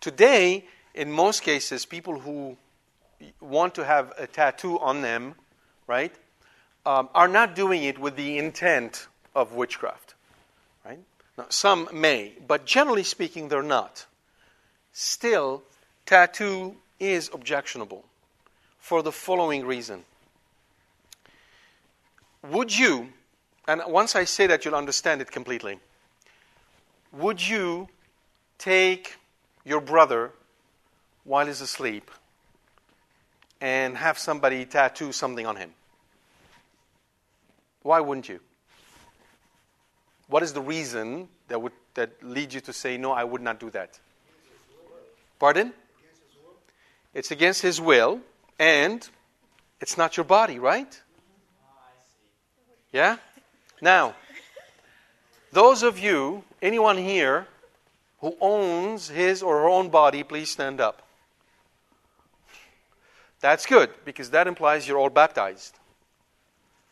Today, 0.00 0.64
in 0.94 1.10
most 1.10 1.42
cases, 1.42 1.86
people 1.86 2.18
who 2.18 2.56
want 3.40 3.74
to 3.74 3.84
have 3.84 4.12
a 4.18 4.26
tattoo 4.26 4.78
on 4.78 5.02
them, 5.02 5.34
right, 5.86 6.12
um, 6.86 7.08
are 7.14 7.28
not 7.28 7.54
doing 7.54 7.82
it 7.82 7.98
with 7.98 8.16
the 8.16 8.38
intent 8.38 9.06
of 9.34 9.54
witchcraft, 9.54 10.14
right? 10.84 10.98
Now, 11.36 11.46
some 11.48 11.88
may, 11.92 12.32
but 12.46 12.66
generally 12.66 13.02
speaking, 13.02 13.48
they're 13.48 13.62
not. 13.62 14.06
Still, 14.92 15.62
tattoo 16.06 16.76
is 17.00 17.30
objectionable 17.32 18.04
for 18.78 19.02
the 19.02 19.10
following 19.10 19.66
reason. 19.66 20.04
Would 22.50 22.76
you, 22.76 23.08
and 23.66 23.82
once 23.86 24.14
I 24.14 24.24
say 24.24 24.46
that, 24.46 24.64
you'll 24.64 24.74
understand 24.74 25.20
it 25.20 25.30
completely. 25.30 25.78
Would 27.12 27.46
you 27.46 27.88
take 28.58 29.16
your 29.64 29.80
brother 29.80 30.32
while 31.24 31.46
he's 31.46 31.60
asleep 31.60 32.10
and 33.60 33.96
have 33.96 34.18
somebody 34.18 34.66
tattoo 34.66 35.12
something 35.12 35.46
on 35.46 35.56
him? 35.56 35.70
Why 37.82 38.00
wouldn't 38.00 38.28
you? 38.28 38.40
What 40.28 40.42
is 40.42 40.52
the 40.52 40.60
reason 40.60 41.28
that 41.48 41.60
would 41.60 41.72
that 41.94 42.22
leads 42.22 42.54
you 42.54 42.60
to 42.62 42.72
say 42.72 42.96
no, 42.96 43.12
I 43.12 43.24
would 43.24 43.40
not 43.40 43.60
do 43.60 43.70
that? 43.70 43.98
Pardon? 45.38 45.72
It's 47.12 47.30
against 47.30 47.62
his 47.62 47.80
will, 47.80 48.20
and 48.58 49.08
it's 49.80 49.96
not 49.96 50.16
your 50.16 50.24
body, 50.24 50.58
right? 50.58 51.00
Ah, 51.64 51.90
yeah? 52.92 53.16
Now, 53.84 54.14
those 55.52 55.82
of 55.82 55.98
you, 55.98 56.42
anyone 56.62 56.96
here 56.96 57.46
who 58.20 58.34
owns 58.40 59.10
his 59.10 59.42
or 59.42 59.58
her 59.58 59.68
own 59.68 59.90
body, 59.90 60.22
please 60.22 60.48
stand 60.48 60.80
up. 60.80 61.02
That's 63.40 63.66
good 63.66 63.90
because 64.06 64.30
that 64.30 64.46
implies 64.46 64.88
you're 64.88 64.96
all 64.96 65.10
baptized. 65.10 65.74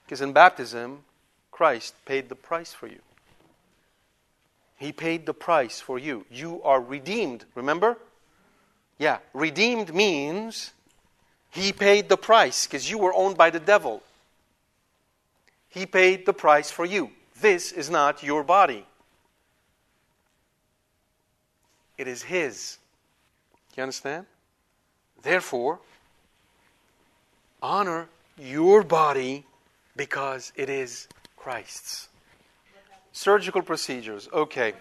Because 0.05 0.21
in 0.21 0.35
baptism, 0.35 1.05
Christ 1.51 1.95
paid 2.05 2.29
the 2.29 2.35
price 2.35 2.75
for 2.75 2.89
you. 2.89 3.01
He 4.77 4.93
paid 4.93 5.25
the 5.25 5.33
price 5.33 5.81
for 5.81 5.99
you. 5.99 6.27
You 6.31 6.63
are 6.63 6.81
redeemed, 6.83 7.47
remember? 7.55 7.97
Yeah, 8.99 9.21
redeemed 9.33 9.95
means 9.95 10.73
he 11.49 11.73
paid 11.73 12.11
the 12.11 12.19
price 12.19 12.67
because 12.67 12.91
you 12.91 12.99
were 12.99 13.15
owned 13.15 13.39
by 13.39 13.49
the 13.49 13.61
devil. 13.61 14.03
He 15.73 15.87
paid 15.87 16.27
the 16.27 16.35
price 16.35 16.71
for 16.71 16.85
you. 16.85 17.11
This 17.41 17.73
is 17.73 17.89
not 17.89 18.23
your 18.23 18.45
body, 18.45 18.87
it 21.97 22.07
is 22.07 22.23
His. 22.23 22.79
You 23.75 23.83
understand? 23.83 24.27
Therefore, 25.23 25.81
honor 27.63 28.09
your 28.39 28.83
body 28.83 29.47
because 29.97 30.53
it 30.57 30.69
is 30.69 31.09
Christ's. 31.37 32.09
Surgical 33.13 33.63
procedures. 33.63 34.29
Okay. 34.31 34.75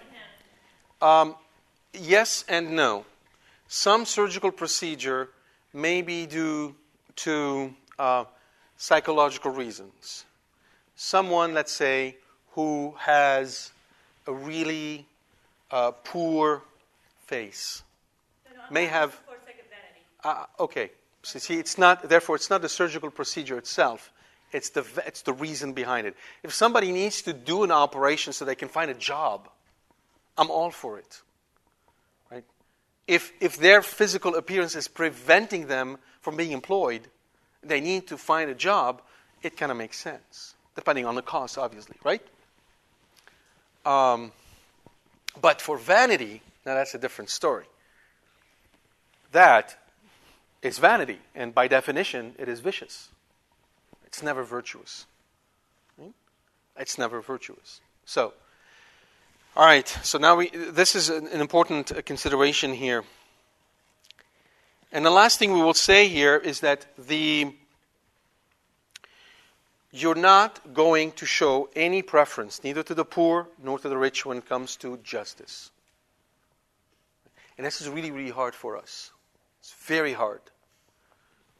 Um, 1.02 1.36
yes 1.94 2.44
and 2.50 2.76
no. 2.76 3.06
Some 3.68 4.06
surgical 4.06 4.52
procedure 4.52 5.30
may 5.74 6.02
be 6.02 6.26
due 6.26 6.76
to 7.18 7.74
uh, 7.98 8.26
psychological 8.76 9.52
reasons. 9.52 10.26
Someone, 11.04 11.56
let's 11.56 11.72
say, 11.72 12.16
who 12.52 12.94
has 13.00 13.72
a 14.28 14.32
really 14.32 15.08
uh, 15.72 15.94
poor 16.04 16.62
face 17.26 17.82
No, 18.46 18.56
no, 18.56 18.62
may 18.70 18.86
have. 18.86 19.14
For 19.14 19.34
sake 19.44 19.56
of 19.62 19.66
vanity. 19.68 20.06
Uh, 20.24 20.46
okay. 20.64 20.92
So 21.24 21.40
see, 21.40 21.56
it's 21.58 21.80
not. 21.80 22.08
Therefore, 22.08 22.36
it's 22.36 22.52
not 22.52 22.62
the 22.62 22.70
surgical 22.70 23.10
procedure 23.10 23.58
itself. 23.58 24.12
It's 24.52 24.70
the 24.70 24.86
it's 25.08 25.24
the 25.24 25.34
reason 25.34 25.74
behind 25.74 26.06
it. 26.06 26.16
If 26.44 26.54
somebody 26.54 26.92
needs 26.92 27.24
to 27.24 27.34
do 27.34 27.64
an 27.64 27.72
operation 27.72 28.32
so 28.32 28.46
they 28.46 28.54
can 28.54 28.70
find 28.70 28.92
a 28.92 28.94
job, 28.94 29.50
I'm 30.38 30.52
all 30.52 30.70
for 30.70 31.00
it. 31.00 31.24
Right? 32.30 32.46
If 33.08 33.34
if 33.40 33.58
their 33.58 33.82
physical 33.82 34.36
appearance 34.36 34.76
is 34.76 34.88
preventing 34.88 35.66
them 35.66 35.98
from 36.22 36.38
being 36.38 36.52
employed, 36.52 37.08
they 37.64 37.82
need 37.82 38.06
to 38.10 38.18
find 38.20 38.52
a 38.52 38.56
job. 38.56 39.02
It 39.42 39.58
kind 39.58 39.72
of 39.72 39.80
makes 39.80 39.98
sense, 39.98 40.54
depending 40.76 41.06
on 41.06 41.16
the 41.16 41.22
cost, 41.22 41.58
obviously, 41.58 41.96
right? 42.04 42.22
Um, 43.86 44.32
but 45.40 45.62
for 45.62 45.78
vanity, 45.78 46.42
now 46.66 46.76
that's 46.76 46.94
a 46.94 46.98
different 46.98 47.30
story. 47.30 47.66
That 49.32 49.78
is 50.62 50.78
vanity, 50.78 51.20
and 51.34 51.54
by 51.56 51.68
definition, 51.68 52.36
it 52.38 52.48
is 52.48 52.60
vicious. 52.60 53.10
It's 54.06 54.22
never 54.22 54.44
virtuous. 54.44 55.06
Right? 55.98 56.14
It's 56.78 56.98
never 56.98 57.22
virtuous. 57.22 57.80
So, 58.06 58.34
all 59.56 59.66
right. 59.66 59.88
So 60.04 60.18
now 60.18 60.36
we. 60.36 60.50
This 60.50 60.96
is 60.96 61.10
an, 61.10 61.28
an 61.28 61.42
important 61.42 61.92
uh, 61.92 62.02
consideration 62.02 62.74
here. 62.74 63.04
And 64.92 65.06
the 65.06 65.12
last 65.12 65.40
thing 65.40 65.54
we 65.54 65.62
will 65.62 65.74
say 65.74 66.10
here 66.10 66.36
is 66.36 66.60
that 66.60 66.86
the 66.98 67.54
you're 69.92 70.16
not 70.16 70.74
going 70.74 71.12
to 71.14 71.26
show 71.26 71.70
any 71.76 72.02
preference, 72.02 72.64
neither 72.64 72.84
to 72.84 72.96
the 72.96 73.06
poor 73.06 73.48
nor 73.62 73.78
to 73.80 73.90
the 73.90 73.98
rich, 73.98 74.26
when 74.26 74.38
it 74.38 74.48
comes 74.48 74.76
to 74.78 74.98
justice. 75.04 75.72
And 77.58 77.66
this 77.66 77.82
is 77.82 77.90
really, 77.90 78.12
really 78.12 78.32
hard 78.32 78.56
for 78.56 78.78
us. 78.78 79.12
It's 79.60 79.74
very 79.74 80.14
hard, 80.14 80.42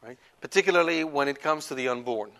right? 0.02 0.18
Particularly 0.40 1.04
when 1.04 1.28
it 1.28 1.40
comes 1.40 1.68
to 1.68 1.74
the 1.74 1.88
unborn. 1.88 2.32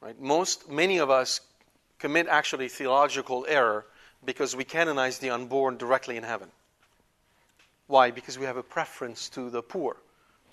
Right? 0.00 0.18
Most, 0.18 0.70
many 0.70 0.98
of 0.98 1.10
us 1.10 1.40
commit 1.98 2.26
actually 2.28 2.68
theological 2.68 3.44
error 3.48 3.84
because 4.24 4.56
we 4.56 4.64
canonize 4.64 5.18
the 5.18 5.30
unborn 5.30 5.76
directly 5.76 6.16
in 6.16 6.22
heaven. 6.22 6.48
Why? 7.86 8.10
Because 8.10 8.38
we 8.38 8.46
have 8.46 8.56
a 8.56 8.62
preference 8.62 9.28
to 9.30 9.50
the 9.50 9.62
poor, 9.62 9.96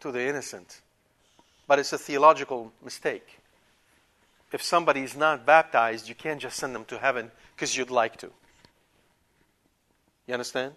to 0.01 0.11
the 0.11 0.27
innocent. 0.27 0.81
But 1.67 1.79
it's 1.79 1.93
a 1.93 1.97
theological 1.97 2.73
mistake. 2.83 3.39
If 4.51 4.61
somebody 4.63 5.01
is 5.01 5.15
not 5.15 5.45
baptized, 5.45 6.07
you 6.07 6.15
can't 6.15 6.39
just 6.39 6.57
send 6.57 6.73
them 6.73 6.85
to 6.85 6.97
heaven 6.97 7.31
because 7.55 7.75
you'd 7.75 7.89
like 7.89 8.17
to. 8.17 8.31
You 10.25 10.33
understand? 10.33 10.73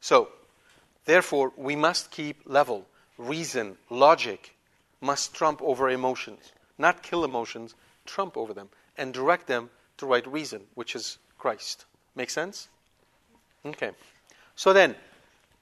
So, 0.00 0.28
therefore, 1.04 1.52
we 1.56 1.76
must 1.76 2.10
keep 2.10 2.42
level. 2.44 2.86
Reason, 3.18 3.76
logic 3.90 4.56
must 5.00 5.34
trump 5.34 5.60
over 5.62 5.90
emotions. 5.90 6.52
Not 6.78 7.02
kill 7.02 7.24
emotions, 7.24 7.74
trump 8.06 8.36
over 8.36 8.54
them, 8.54 8.70
and 8.96 9.12
direct 9.12 9.46
them 9.46 9.70
to 9.98 10.06
right 10.06 10.26
reason, 10.26 10.62
which 10.74 10.96
is 10.96 11.18
Christ. 11.38 11.84
Make 12.14 12.30
sense? 12.30 12.68
Okay. 13.64 13.90
So 14.56 14.72
then, 14.72 14.96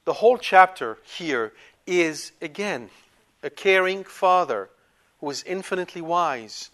the 0.05 0.15
whole 0.15 0.39
chapter 0.39 0.99
here 1.05 1.53
is, 1.87 2.33
again, 2.41 2.91
a 3.43 3.51
caring 3.51 4.05
father 4.05 4.71
who 5.21 5.31
is 5.31 5.43
infinitely 5.45 6.01
wise, 6.01 6.71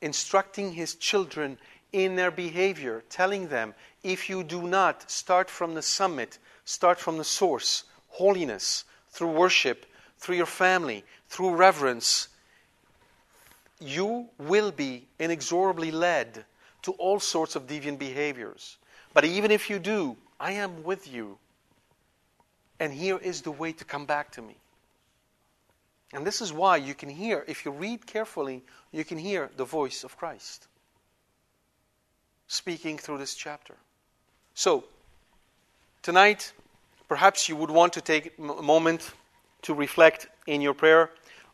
instructing 0.00 0.72
his 0.72 0.94
children 0.94 1.58
in 1.92 2.16
their 2.16 2.30
behavior, 2.30 3.02
telling 3.08 3.48
them, 3.48 3.74
if 4.02 4.28
you 4.28 4.44
do 4.44 4.62
not 4.62 5.10
start 5.10 5.50
from 5.50 5.74
the 5.74 5.82
summit, 5.82 6.38
start 6.64 6.98
from 6.98 7.18
the 7.18 7.24
source, 7.24 7.84
holiness, 8.08 8.84
through 9.10 9.32
worship, 9.32 9.86
through 10.18 10.36
your 10.36 10.46
family, 10.46 11.04
through 11.28 11.54
reverence, 11.54 12.28
you 13.80 14.28
will 14.38 14.70
be 14.70 15.06
inexorably 15.18 15.90
led 15.90 16.44
to 16.82 16.92
all 16.92 17.20
sorts 17.20 17.56
of 17.56 17.66
deviant 17.66 17.98
behaviors. 17.98 18.76
But 19.14 19.24
even 19.24 19.50
if 19.50 19.70
you 19.70 19.78
do, 19.78 20.16
I 20.38 20.52
am 20.52 20.84
with 20.84 21.12
you. 21.12 21.38
And 22.80 22.92
here 22.92 23.18
is 23.18 23.42
the 23.42 23.50
way 23.50 23.72
to 23.72 23.84
come 23.84 24.06
back 24.06 24.30
to 24.32 24.42
me. 24.42 24.56
And 26.12 26.26
this 26.26 26.40
is 26.40 26.52
why 26.52 26.76
you 26.76 26.94
can 26.94 27.08
hear, 27.08 27.44
if 27.46 27.64
you 27.64 27.70
read 27.70 28.06
carefully, 28.06 28.62
you 28.92 29.04
can 29.04 29.18
hear 29.18 29.50
the 29.56 29.64
voice 29.64 30.04
of 30.04 30.16
Christ 30.16 30.68
speaking 32.48 32.96
through 32.98 33.18
this 33.18 33.34
chapter. 33.34 33.76
So, 34.54 34.84
tonight, 36.02 36.52
perhaps 37.08 37.48
you 37.48 37.54
would 37.56 37.70
want 37.70 37.92
to 37.92 38.00
take 38.00 38.32
a 38.38 38.42
moment 38.42 39.12
to 39.62 39.74
reflect 39.74 40.28
in 40.46 40.60
your 40.60 40.74
prayer 40.74 41.10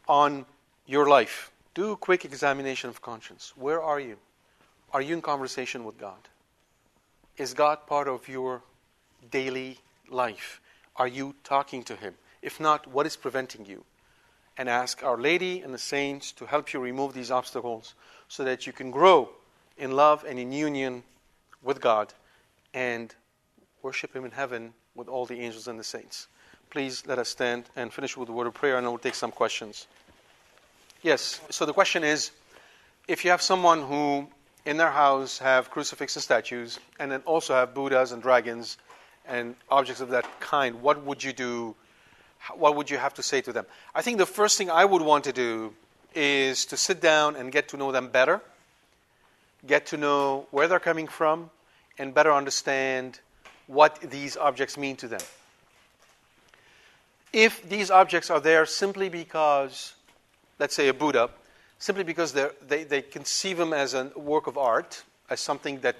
on 0.09 0.47
your 0.86 1.09
life. 1.09 1.51
Do 1.74 1.90
a 1.90 1.97
quick 1.97 2.24
examination 2.24 2.89
of 2.89 3.02
conscience. 3.02 3.52
Where 3.56 3.82
are 3.82 3.98
you? 3.98 4.16
Are 4.93 5.02
you 5.02 5.14
in 5.14 5.22
conversation 5.22 5.85
with 5.85 5.98
God? 5.98 6.28
Is 7.36 7.52
God 7.52 7.86
part 7.89 8.06
of 8.06 8.28
your 8.28 8.62
daily 9.31 9.78
life? 10.09 10.60
Are 10.94 11.09
you 11.09 11.35
talking 11.43 11.82
to 11.85 11.97
Him? 11.97 12.14
If 12.43 12.60
not, 12.60 12.86
what 12.86 13.06
is 13.06 13.16
preventing 13.16 13.66
you? 13.66 13.85
And 14.56 14.68
ask 14.68 15.02
Our 15.02 15.18
Lady 15.18 15.60
and 15.62 15.74
the 15.74 15.78
saints 15.78 16.31
to 16.32 16.47
help 16.47 16.72
you 16.72 16.81
remove 16.81 17.12
these 17.12 17.31
obstacles 17.31 17.94
so 18.28 18.44
that 18.44 18.66
you 18.66 18.72
can 18.72 18.90
grow 18.90 19.31
in 19.76 19.93
love 19.93 20.24
and 20.28 20.39
in 20.39 20.52
union 20.52 21.02
with 21.62 21.81
God 21.81 22.12
and 22.72 23.14
worship 23.82 24.14
Him 24.14 24.24
in 24.24 24.31
heaven 24.31 24.72
with 24.94 25.09
all 25.09 25.26
the 25.26 25.40
angels 25.40 25.66
and 25.66 25.78
the 25.78 25.85
saints. 25.85 26.28
Please 26.70 27.05
let 27.06 27.18
us 27.18 27.28
stand 27.28 27.64
and 27.76 27.93
finish 27.93 28.16
with 28.16 28.28
a 28.28 28.32
word 28.32 28.47
of 28.47 28.55
prayer, 28.55 28.78
and 28.78 28.86
I 28.86 28.90
will 28.90 28.98
take 28.98 29.14
some 29.14 29.31
questions. 29.31 29.86
Yes, 31.02 31.40
so 31.51 31.66
the 31.66 31.72
question 31.72 32.02
is 32.05 32.31
if 33.06 33.24
you 33.24 33.31
have 33.31 33.43
someone 33.43 33.82
who 33.82 34.26
in 34.64 34.76
their 34.76 34.90
house 34.90 35.39
have 35.39 35.70
crucifix 35.70 36.16
and 36.16 36.22
statues, 36.22 36.81
and 36.98 37.12
then 37.12 37.20
also 37.26 37.55
have 37.55 37.74
Buddhas 37.74 38.12
and 38.12 38.22
dragons 38.22 38.78
and 39.26 39.55
objects 39.70 40.01
of 40.01 40.10
that 40.10 40.26
kind, 40.40 40.81
what 40.81 41.05
would 41.05 41.22
you 41.22 41.32
do? 41.32 41.74
What 42.54 42.76
would 42.76 42.90
you 42.90 42.98
have 42.98 43.14
to 43.14 43.22
say 43.22 43.40
to 43.42 43.52
them? 43.52 43.66
I 43.94 44.02
think 44.02 44.18
the 44.18 44.26
first 44.26 44.58
thing 44.58 44.70
I 44.70 44.84
would 44.84 45.02
want 45.02 45.24
to 45.24 45.32
do 45.32 45.74
is 46.14 46.66
to 46.66 46.76
sit 46.76 47.00
down 47.00 47.36
and 47.36 47.50
get 47.50 47.68
to 47.68 47.76
know 47.76 47.92
them 47.92 48.08
better, 48.08 48.40
get 49.66 49.86
to 49.86 49.96
know 49.96 50.46
where 50.50 50.68
they're 50.68 50.80
coming 50.80 51.08
from, 51.08 51.50
and 51.98 52.12
better 52.12 52.32
understand 52.32 53.20
what 53.66 54.00
these 54.00 54.36
objects 54.36 54.76
mean 54.76 54.96
to 54.96 55.08
them. 55.08 55.20
If 57.32 57.68
these 57.68 57.90
objects 57.90 58.30
are 58.30 58.40
there 58.40 58.66
simply 58.66 59.08
because, 59.08 59.94
let's 60.58 60.74
say, 60.74 60.88
a 60.88 60.94
Buddha 60.94 61.30
simply 61.78 62.04
because 62.04 62.32
they, 62.32 62.84
they 62.84 63.02
conceive 63.02 63.58
them 63.58 63.72
as 63.72 63.92
a 63.92 64.10
work 64.16 64.46
of 64.46 64.56
art, 64.56 65.02
as 65.28 65.40
something 65.40 65.80
that 65.80 65.96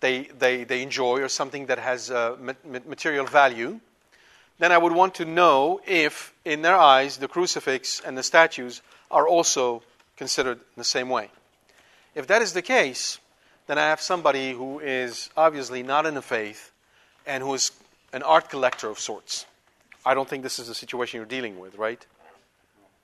they, 0.00 0.24
they, 0.38 0.64
they 0.64 0.82
enjoy 0.82 1.20
or 1.20 1.28
something 1.28 1.66
that 1.66 1.78
has 1.78 2.10
uh, 2.10 2.36
material 2.86 3.26
value, 3.26 3.80
then 4.60 4.70
I 4.70 4.78
would 4.78 4.92
want 4.92 5.16
to 5.16 5.24
know 5.24 5.80
if, 5.86 6.32
in 6.44 6.62
their 6.62 6.76
eyes, 6.76 7.16
the 7.16 7.26
crucifix 7.26 8.00
and 8.00 8.16
the 8.16 8.22
statues 8.22 8.80
are 9.10 9.26
also 9.26 9.82
considered 10.16 10.58
in 10.58 10.76
the 10.76 10.84
same 10.84 11.08
way. 11.08 11.30
If 12.14 12.28
that 12.28 12.42
is 12.42 12.52
the 12.52 12.62
case, 12.62 13.18
then 13.66 13.76
I 13.76 13.88
have 13.88 14.00
somebody 14.00 14.52
who 14.52 14.78
is 14.78 15.30
obviously 15.36 15.82
not 15.82 16.06
in 16.06 16.14
the 16.14 16.22
faith 16.22 16.70
and 17.26 17.42
who 17.42 17.52
is 17.54 17.72
an 18.12 18.22
art 18.22 18.48
collector 18.48 18.88
of 18.88 19.00
sorts. 19.00 19.46
I 20.06 20.14
don't 20.14 20.28
think 20.28 20.44
this 20.44 20.60
is 20.60 20.68
the 20.68 20.74
situation 20.76 21.18
you're 21.18 21.26
dealing 21.26 21.58
with, 21.58 21.76
right? 21.76 22.06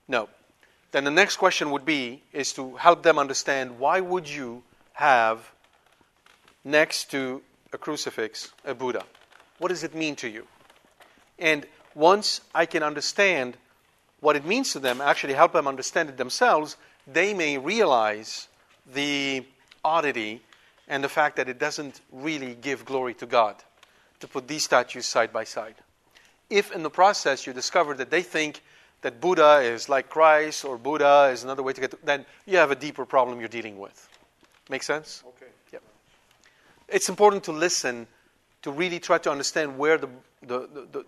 No 0.07 0.29
then 0.97 1.05
the 1.05 1.11
next 1.11 1.37
question 1.37 1.71
would 1.73 1.85
be 1.85 2.23
is 2.33 2.55
to 2.55 2.75
help 2.77 3.03
them 3.03 3.19
understand 3.19 3.79
why 3.79 4.01
would 4.01 4.27
you 4.27 4.63
have 4.95 5.53
next 6.65 7.11
to 7.11 7.43
a 7.71 7.77
crucifix 7.77 8.51
a 8.65 8.75
Buddha? 8.75 9.05
What 9.59 9.69
does 9.69 9.85
it 9.85 9.95
mean 9.95 10.17
to 10.17 10.29
you? 10.29 10.47
And 11.39 11.67
once 11.95 12.41
I 12.55 12.67
can 12.67 12.83
understand 12.83 13.57
what 14.21 14.37
it 14.37 14.45
means 14.45 14.73
to 14.73 14.79
them, 14.79 15.01
actually 15.01 15.35
help 15.35 15.53
them 15.53 15.67
understand 15.67 16.09
it 16.09 16.17
themselves, 16.17 16.77
they 17.07 17.35
may 17.35 17.59
realize 17.59 18.49
the 18.93 19.45
oddity 19.85 20.43
and 20.89 21.03
the 21.03 21.09
fact 21.09 21.37
that 21.37 21.49
it 21.49 21.59
doesn't 21.59 22.01
really 22.13 22.55
give 22.55 22.85
glory 22.85 23.15
to 23.15 23.27
God 23.27 23.57
to 24.21 24.29
put 24.29 24.49
these 24.49 24.65
statues 24.65 25.07
side 25.07 25.33
by 25.33 25.45
side. 25.45 25.75
If 26.49 26.73
in 26.73 26.83
the 26.83 26.91
process 26.91 27.47
you 27.47 27.53
discover 27.53 27.95
that 27.95 28.11
they 28.11 28.23
think 28.23 28.63
that 29.03 29.21
Buddha 29.21 29.61
is 29.63 29.89
like 29.89 30.09
Christ 30.09 30.65
or 30.65 30.79
Buddha 30.79 31.31
is 31.33 31.45
another 31.45 31.63
way 31.63 31.73
to 31.73 31.81
get 31.81 31.91
to, 31.91 31.99
then 32.05 32.25
you 32.47 32.57
have 32.59 32.71
a 32.71 32.77
deeper 32.77 33.05
problem 33.05 33.41
you're 33.41 33.49
dealing 33.49 33.79
with. 33.79 34.09
Make 34.69 34.83
sense? 34.83 35.23
Okay. 35.27 35.51
Yep. 35.73 35.83
It's 36.89 37.09
important 37.09 37.45
to 37.45 37.53
listen 37.53 38.07
to 38.63 38.71
really 38.71 38.99
try 38.99 39.19
to 39.19 39.31
understand 39.31 39.79
where 39.79 39.99
the, 39.99 40.09
the, 40.43 40.87
the, 40.93 41.05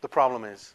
the, 0.00 0.08
problem 0.08 0.44
is. 0.44 0.74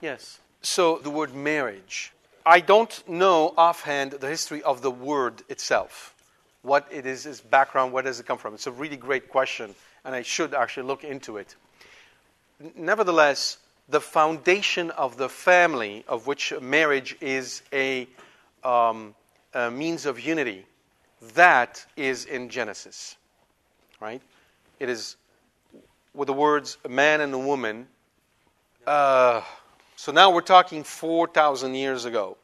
Yes. 0.00 0.38
So 0.62 0.98
the 0.98 1.10
word 1.10 1.34
marriage. 1.34 2.12
I 2.44 2.60
don't 2.60 3.06
know 3.08 3.54
offhand 3.56 4.12
the 4.12 4.28
history 4.28 4.62
of 4.62 4.82
the 4.82 4.90
word 4.90 5.42
itself. 5.48 6.14
What 6.62 6.86
it 6.90 7.06
is, 7.06 7.26
its 7.26 7.40
background, 7.40 7.92
where 7.92 8.02
does 8.02 8.20
it 8.20 8.26
come 8.26 8.38
from? 8.38 8.54
It's 8.54 8.66
a 8.66 8.72
really 8.72 8.96
great 8.96 9.30
question, 9.30 9.74
and 10.04 10.14
I 10.14 10.22
should 10.22 10.54
actually 10.54 10.86
look 10.86 11.04
into 11.04 11.36
it. 11.36 11.54
Nevertheless, 12.76 13.58
the 13.88 14.00
foundation 14.00 14.90
of 14.90 15.16
the 15.16 15.28
family, 15.28 16.04
of 16.06 16.26
which 16.26 16.52
marriage 16.60 17.16
is 17.20 17.62
a, 17.72 18.06
um, 18.62 19.14
a 19.54 19.70
means 19.70 20.06
of 20.06 20.20
unity, 20.20 20.66
that 21.34 21.84
is 21.96 22.24
in 22.24 22.48
Genesis. 22.48 23.16
Right? 24.00 24.22
It 24.78 24.88
is 24.88 25.16
with 26.14 26.26
the 26.26 26.32
words 26.32 26.78
a 26.84 26.88
man 26.88 27.20
and 27.20 27.32
a 27.34 27.38
woman. 27.38 27.86
Uh, 28.90 29.40
so 29.94 30.10
now 30.10 30.32
we're 30.32 30.40
talking 30.40 30.82
4,000 30.82 31.76
years 31.76 32.06
ago. 32.06 32.36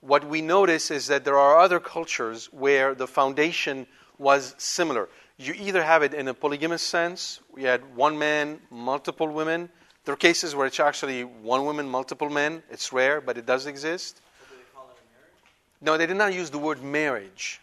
What 0.00 0.26
we 0.26 0.40
notice 0.40 0.90
is 0.90 1.08
that 1.08 1.26
there 1.26 1.36
are 1.36 1.58
other 1.58 1.80
cultures 1.80 2.46
where 2.50 2.94
the 2.94 3.06
foundation 3.06 3.86
was 4.16 4.54
similar. 4.56 5.10
You 5.36 5.52
either 5.52 5.82
have 5.82 6.02
it 6.02 6.14
in 6.14 6.28
a 6.28 6.32
polygamous 6.32 6.80
sense, 6.80 7.40
we 7.52 7.64
had 7.64 7.94
one 7.94 8.18
man, 8.18 8.58
multiple 8.70 9.28
women, 9.28 9.68
there 10.06 10.14
are 10.14 10.16
cases 10.16 10.54
where 10.54 10.66
it's 10.66 10.80
actually 10.80 11.24
one 11.24 11.66
woman, 11.66 11.86
multiple 11.90 12.30
men. 12.30 12.62
It's 12.70 12.90
rare, 12.90 13.20
but 13.20 13.36
it 13.36 13.44
does 13.44 13.66
exist. 13.66 14.22
No, 15.82 15.98
they 15.98 16.06
did 16.06 16.16
not 16.16 16.32
use 16.32 16.48
the 16.48 16.58
word 16.58 16.82
marriage. 16.82 17.60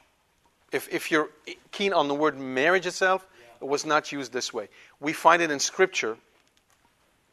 If, 0.72 0.88
if 0.94 1.10
you're 1.10 1.30
keen 1.72 1.94
on 1.94 2.08
the 2.08 2.14
word 2.14 2.38
marriage 2.38 2.86
itself, 2.86 3.26
yeah. 3.40 3.66
it 3.66 3.68
was 3.68 3.88
not 3.88 4.12
used 4.12 4.32
this 4.34 4.54
way. 4.54 4.68
We 5.00 5.14
find 5.14 5.42
it 5.42 5.50
in 5.50 5.60
Scripture. 5.60 6.16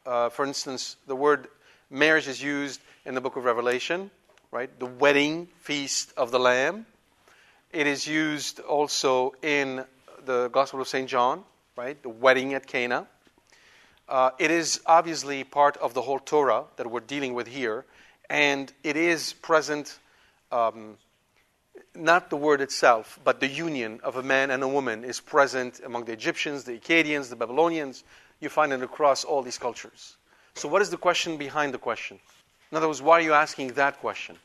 Uh, 0.05 0.29
for 0.29 0.45
instance, 0.45 0.95
the 1.05 1.15
word 1.15 1.47
marriage 1.91 2.27
is 2.27 2.41
used 2.41 2.81
in 3.05 3.13
the 3.13 3.21
book 3.21 3.35
of 3.35 3.43
Revelation, 3.43 4.09
right? 4.51 4.69
The 4.79 4.87
wedding 4.87 5.47
feast 5.59 6.11
of 6.17 6.31
the 6.31 6.39
Lamb. 6.39 6.87
It 7.71 7.85
is 7.85 8.07
used 8.07 8.59
also 8.61 9.33
in 9.43 9.85
the 10.25 10.49
Gospel 10.49 10.81
of 10.81 10.87
St. 10.87 11.07
John, 11.07 11.43
right? 11.77 12.01
The 12.01 12.09
wedding 12.09 12.55
at 12.55 12.65
Cana. 12.65 13.07
Uh, 14.09 14.31
it 14.39 14.49
is 14.49 14.81
obviously 14.87 15.43
part 15.43 15.77
of 15.77 15.93
the 15.93 16.01
whole 16.01 16.19
Torah 16.19 16.63
that 16.77 16.89
we're 16.89 16.99
dealing 16.99 17.35
with 17.35 17.47
here, 17.47 17.85
and 18.27 18.73
it 18.83 18.97
is 18.97 19.33
present, 19.33 19.99
um, 20.51 20.97
not 21.93 22.31
the 22.31 22.37
word 22.37 22.59
itself, 22.59 23.19
but 23.23 23.39
the 23.39 23.47
union 23.47 23.99
of 24.03 24.15
a 24.15 24.23
man 24.23 24.49
and 24.49 24.63
a 24.63 24.67
woman 24.67 25.03
is 25.03 25.19
present 25.19 25.79
among 25.85 26.05
the 26.05 26.11
Egyptians, 26.11 26.63
the 26.63 26.79
Akkadians, 26.79 27.29
the 27.29 27.35
Babylonians. 27.35 28.03
You 28.41 28.49
find 28.49 28.73
it 28.73 28.83
across 28.83 29.23
all 29.23 29.41
these 29.41 29.57
cultures. 29.57 30.17
So, 30.55 30.67
what 30.67 30.81
is 30.81 30.89
the 30.89 30.97
question 30.97 31.37
behind 31.37 31.73
the 31.73 31.77
question? 31.77 32.19
In 32.71 32.77
other 32.77 32.87
words, 32.87 33.01
why 33.01 33.19
are 33.19 33.21
you 33.21 33.33
asking 33.33 33.73
that 33.73 33.99
question? 33.99 34.37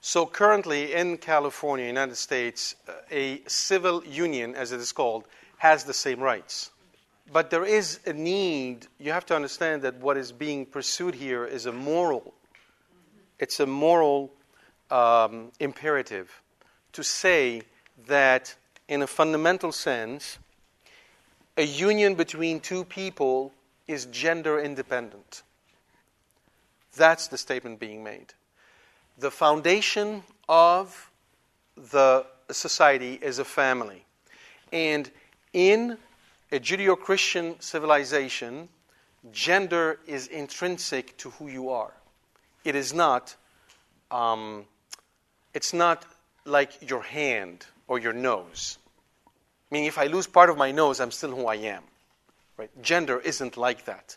So, 0.00 0.26
currently 0.26 0.92
in 0.92 1.16
California, 1.18 1.86
United 1.86 2.16
States, 2.16 2.74
uh, 2.88 2.92
a 3.10 3.40
civil 3.46 4.04
union, 4.04 4.54
as 4.54 4.72
it 4.72 4.80
is 4.80 4.92
called, 4.92 5.24
has 5.58 5.84
the 5.84 5.94
same 5.94 6.20
rights. 6.20 6.70
But 7.32 7.50
there 7.50 7.64
is 7.64 8.00
a 8.06 8.12
need. 8.12 8.86
You 8.98 9.12
have 9.12 9.26
to 9.26 9.36
understand 9.36 9.82
that 9.82 9.96
what 9.96 10.16
is 10.16 10.32
being 10.32 10.66
pursued 10.66 11.14
here 11.14 11.44
is 11.44 11.66
a 11.66 11.72
moral. 11.72 12.34
It's 13.38 13.60
a 13.60 13.66
moral 13.66 14.32
um, 14.90 15.52
imperative 15.60 16.42
to 16.92 17.02
say 17.04 17.62
that, 18.06 18.54
in 18.88 19.02
a 19.02 19.06
fundamental 19.06 19.72
sense, 19.72 20.38
a 21.58 21.64
union 21.64 22.14
between 22.14 22.60
two 22.60 22.84
people 22.84 23.52
is 23.88 24.06
gender 24.06 24.60
independent. 24.60 25.42
That's 26.96 27.26
the 27.26 27.36
statement 27.36 27.80
being 27.80 28.04
made. 28.04 28.32
The 29.18 29.32
foundation 29.32 30.22
of 30.48 31.10
the 31.76 32.24
society 32.50 33.18
is 33.20 33.40
a 33.40 33.44
family. 33.44 34.04
And 34.72 35.10
in 35.52 35.98
a 36.52 36.60
Judeo 36.60 36.96
Christian 36.96 37.56
civilization, 37.60 38.68
gender 39.32 39.98
is 40.06 40.28
intrinsic 40.28 41.16
to 41.18 41.30
who 41.30 41.48
you 41.48 41.70
are. 41.70 41.92
It 42.64 42.76
is 42.76 42.94
not, 42.94 43.34
um, 44.12 44.64
it's 45.54 45.74
not 45.74 46.04
like 46.44 46.88
your 46.88 47.02
hand 47.02 47.66
or 47.88 47.98
your 47.98 48.12
nose. 48.12 48.78
I 49.70 49.74
mean, 49.74 49.84
if 49.84 49.98
I 49.98 50.06
lose 50.06 50.26
part 50.26 50.50
of 50.50 50.56
my 50.56 50.72
nose, 50.72 51.00
I'm 51.00 51.10
still 51.10 51.34
who 51.34 51.46
I 51.46 51.56
am. 51.56 51.82
Right? 52.56 52.70
Gender 52.82 53.20
isn't 53.20 53.56
like 53.56 53.84
that. 53.84 54.16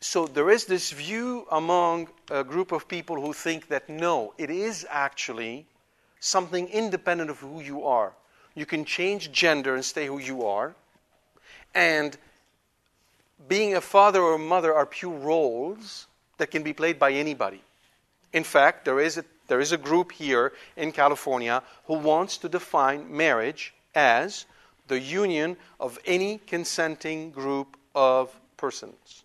So 0.00 0.26
there 0.26 0.50
is 0.50 0.64
this 0.64 0.92
view 0.92 1.46
among 1.50 2.08
a 2.30 2.42
group 2.42 2.72
of 2.72 2.88
people 2.88 3.20
who 3.20 3.32
think 3.32 3.68
that 3.68 3.88
no, 3.88 4.32
it 4.38 4.48
is 4.48 4.86
actually 4.88 5.66
something 6.20 6.68
independent 6.68 7.28
of 7.28 7.40
who 7.40 7.60
you 7.60 7.84
are. 7.84 8.12
You 8.54 8.66
can 8.66 8.84
change 8.84 9.30
gender 9.32 9.74
and 9.74 9.84
stay 9.84 10.06
who 10.06 10.18
you 10.18 10.46
are. 10.46 10.74
And 11.74 12.16
being 13.48 13.74
a 13.74 13.80
father 13.80 14.20
or 14.20 14.34
a 14.34 14.38
mother 14.38 14.74
are 14.74 14.86
pure 14.86 15.16
roles 15.16 16.06
that 16.38 16.50
can 16.50 16.62
be 16.62 16.72
played 16.72 16.98
by 16.98 17.12
anybody. 17.12 17.62
In 18.32 18.44
fact, 18.44 18.84
there 18.84 19.00
is 19.00 19.18
a, 19.18 19.24
there 19.48 19.60
is 19.60 19.72
a 19.72 19.76
group 19.76 20.12
here 20.12 20.52
in 20.76 20.92
California 20.92 21.62
who 21.86 21.94
wants 21.94 22.38
to 22.38 22.48
define 22.48 23.14
marriage 23.14 23.74
as 23.94 24.46
the 24.88 24.98
union 24.98 25.56
of 25.78 25.98
any 26.04 26.38
consenting 26.46 27.30
group 27.30 27.76
of 27.94 28.34
persons. 28.56 29.24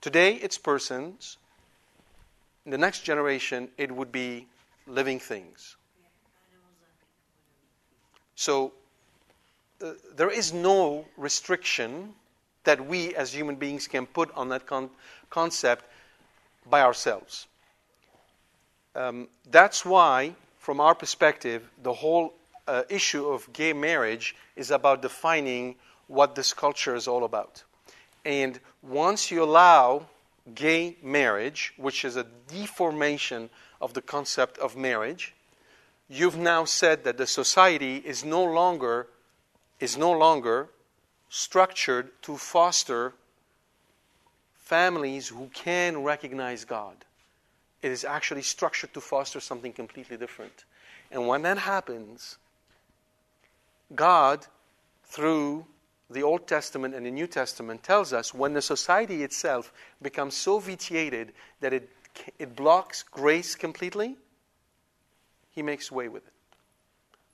Today, 0.00 0.34
it's 0.34 0.58
persons. 0.58 1.38
In 2.64 2.72
the 2.72 2.78
next 2.78 3.04
generation, 3.04 3.68
it 3.78 3.92
would 3.92 4.10
be 4.10 4.46
living 4.86 5.20
things. 5.20 5.76
So, 8.34 8.72
uh, 9.82 9.92
there 10.16 10.30
is 10.30 10.52
no 10.52 11.04
restriction 11.16 12.14
that 12.64 12.84
we 12.86 13.14
as 13.14 13.32
human 13.32 13.56
beings 13.56 13.86
can 13.86 14.06
put 14.06 14.32
on 14.34 14.48
that 14.48 14.66
con- 14.66 14.90
concept 15.30 15.84
by 16.68 16.80
ourselves. 16.80 17.46
Um, 18.94 19.28
that's 19.50 19.84
why, 19.84 20.34
from 20.58 20.80
our 20.80 20.94
perspective, 20.94 21.68
the 21.82 21.92
whole 21.92 22.34
uh, 22.72 22.84
issue 22.88 23.28
of 23.28 23.52
gay 23.52 23.74
marriage 23.74 24.34
is 24.56 24.70
about 24.70 25.02
defining 25.02 25.74
what 26.06 26.34
this 26.34 26.54
culture 26.54 26.94
is 26.94 27.06
all 27.06 27.22
about. 27.22 27.64
And 28.24 28.58
once 28.80 29.30
you 29.30 29.42
allow 29.42 30.06
gay 30.54 30.96
marriage, 31.02 31.74
which 31.76 32.02
is 32.02 32.16
a 32.16 32.26
deformation 32.48 33.50
of 33.78 33.92
the 33.92 34.00
concept 34.00 34.56
of 34.56 34.74
marriage, 34.74 35.34
you've 36.08 36.38
now 36.38 36.64
said 36.64 37.04
that 37.04 37.18
the 37.18 37.26
society 37.26 37.96
is 37.98 38.24
no 38.24 38.42
longer 38.42 39.06
is 39.78 39.98
no 39.98 40.12
longer 40.12 40.68
structured 41.28 42.10
to 42.22 42.36
foster 42.36 43.12
families 44.54 45.28
who 45.28 45.50
can 45.52 46.02
recognize 46.04 46.64
God. 46.64 46.96
It 47.82 47.90
is 47.90 48.04
actually 48.04 48.42
structured 48.42 48.94
to 48.94 49.00
foster 49.00 49.40
something 49.40 49.72
completely 49.72 50.16
different. 50.16 50.64
And 51.10 51.26
when 51.26 51.42
that 51.42 51.58
happens, 51.58 52.38
God, 53.94 54.46
through 55.04 55.66
the 56.10 56.22
Old 56.22 56.46
Testament 56.46 56.94
and 56.94 57.06
the 57.06 57.10
New 57.10 57.26
Testament, 57.26 57.82
tells 57.82 58.12
us 58.12 58.34
when 58.34 58.52
the 58.52 58.62
society 58.62 59.22
itself 59.22 59.72
becomes 60.00 60.34
so 60.34 60.58
vitiated 60.58 61.32
that 61.60 61.72
it, 61.72 61.88
it 62.38 62.54
blocks 62.56 63.02
grace 63.02 63.54
completely, 63.54 64.16
He 65.50 65.62
makes 65.62 65.90
way 65.90 66.08
with 66.08 66.26
it. 66.26 66.32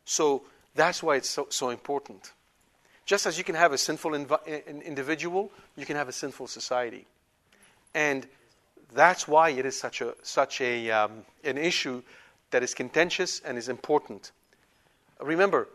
So 0.04 0.42
that's 0.74 1.02
why 1.02 1.16
it's 1.16 1.28
so, 1.28 1.46
so 1.50 1.70
important. 1.70 2.32
Just 3.04 3.26
as 3.26 3.38
you 3.38 3.44
can 3.44 3.54
have 3.54 3.72
a 3.72 3.78
sinful 3.78 4.12
inv- 4.12 4.84
individual, 4.84 5.50
you 5.76 5.86
can 5.86 5.96
have 5.96 6.08
a 6.08 6.12
sinful 6.12 6.46
society. 6.46 7.06
And 7.94 8.26
that's 8.94 9.26
why 9.26 9.50
it 9.50 9.64
is 9.64 9.78
such, 9.78 10.00
a, 10.00 10.14
such 10.22 10.60
a, 10.60 10.90
um, 10.90 11.24
an 11.42 11.58
issue 11.58 12.02
that 12.50 12.62
is 12.62 12.74
contentious 12.74 13.40
and 13.40 13.58
is 13.58 13.68
important. 13.68 14.32
Remember, 15.20 15.68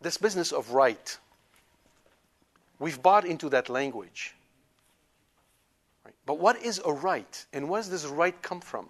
this 0.00 0.16
business 0.16 0.52
of 0.52 0.70
right, 0.70 1.18
we've 2.78 3.02
bought 3.02 3.24
into 3.24 3.48
that 3.50 3.68
language. 3.68 4.34
Right? 6.04 6.14
But 6.26 6.38
what 6.38 6.62
is 6.62 6.80
a 6.84 6.92
right? 6.92 7.46
And 7.52 7.68
where 7.68 7.80
does 7.80 7.90
this 7.90 8.06
right 8.06 8.40
come 8.42 8.60
from? 8.60 8.88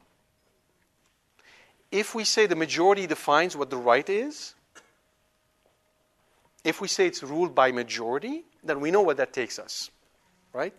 If 1.91 2.15
we 2.15 2.25
say 2.25 2.47
the 2.47 2.57
majority 2.57 3.07
defines 3.07 3.57
what 3.57 3.71
the 3.71 3.77
right 3.77 4.09
is, 4.09 4.55
if 6.63 6.81
we 6.81 6.89
say 6.89 7.07
it's 7.07 7.23
ruled 7.23 7.55
by 7.55 7.73
majority, 7.73 8.45
then 8.63 8.81
we 8.81 8.91
know 8.91 9.01
what 9.01 9.17
that 9.17 9.33
takes 9.33 9.59
us, 9.59 9.91
right? 10.53 10.75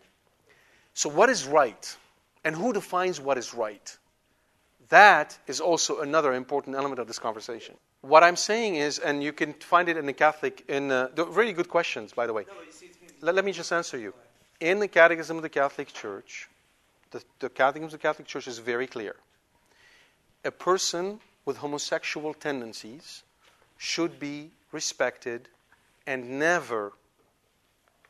So, 0.94 1.10
what 1.10 1.30
is 1.30 1.46
right? 1.46 1.98
And 2.44 2.56
who 2.56 2.72
defines 2.74 3.20
what 3.20 3.38
is 3.38 3.54
right? 3.54 3.98
That 4.90 5.38
is 5.48 5.60
also 5.60 6.02
another 6.02 6.34
important 6.34 6.76
element 6.76 7.00
of 7.00 7.08
this 7.08 7.20
conversation. 7.20 7.76
What 8.02 8.24
I'm 8.24 8.36
saying 8.36 8.76
is, 8.76 8.98
and 8.98 9.24
you 9.24 9.32
can 9.32 9.54
find 9.54 9.88
it 9.88 9.96
in 9.96 10.08
the 10.08 10.14
Catholic, 10.14 10.64
in 10.68 10.92
uh, 10.92 11.10
the 11.14 11.26
really 11.26 11.54
good 11.54 11.70
questions, 11.70 12.14
by 12.14 12.26
the 12.26 12.34
way. 12.34 12.46
let, 13.22 13.36
let, 13.36 13.46
me 13.46 13.52
just 13.52 13.72
answer 13.72 13.98
you. 13.98 14.14
In 14.60 14.80
the 14.80 14.88
Catechism 14.88 15.38
of 15.38 15.44
the 15.44 15.50
Catholic 15.50 15.94
Church, 15.94 16.50
the, 17.12 17.24
the 17.40 17.50
Catechism 17.50 17.86
of 17.86 17.92
the 17.92 17.98
Catholic 18.00 18.28
Church 18.28 18.48
is 18.48 18.58
very 18.58 18.88
clear. 18.88 19.16
A 20.44 20.52
person 20.52 21.20
with 21.46 21.58
homosexual 21.58 22.34
tendencies 22.34 23.22
should 23.78 24.20
be 24.20 24.50
respected 24.72 25.48
and 26.08 26.40
never 26.40 26.94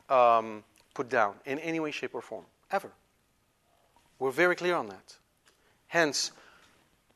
um, 0.08 0.64
put 0.94 1.10
down 1.10 1.34
in 1.44 1.58
any 1.58 1.80
way, 1.80 1.90
shape, 1.90 2.14
or 2.14 2.22
form. 2.22 2.44
Ever. 2.70 2.90
We're 4.18 4.30
very 4.30 4.56
clear 4.56 4.76
on 4.76 4.86
that. 4.86 5.16
Hence, 5.88 6.32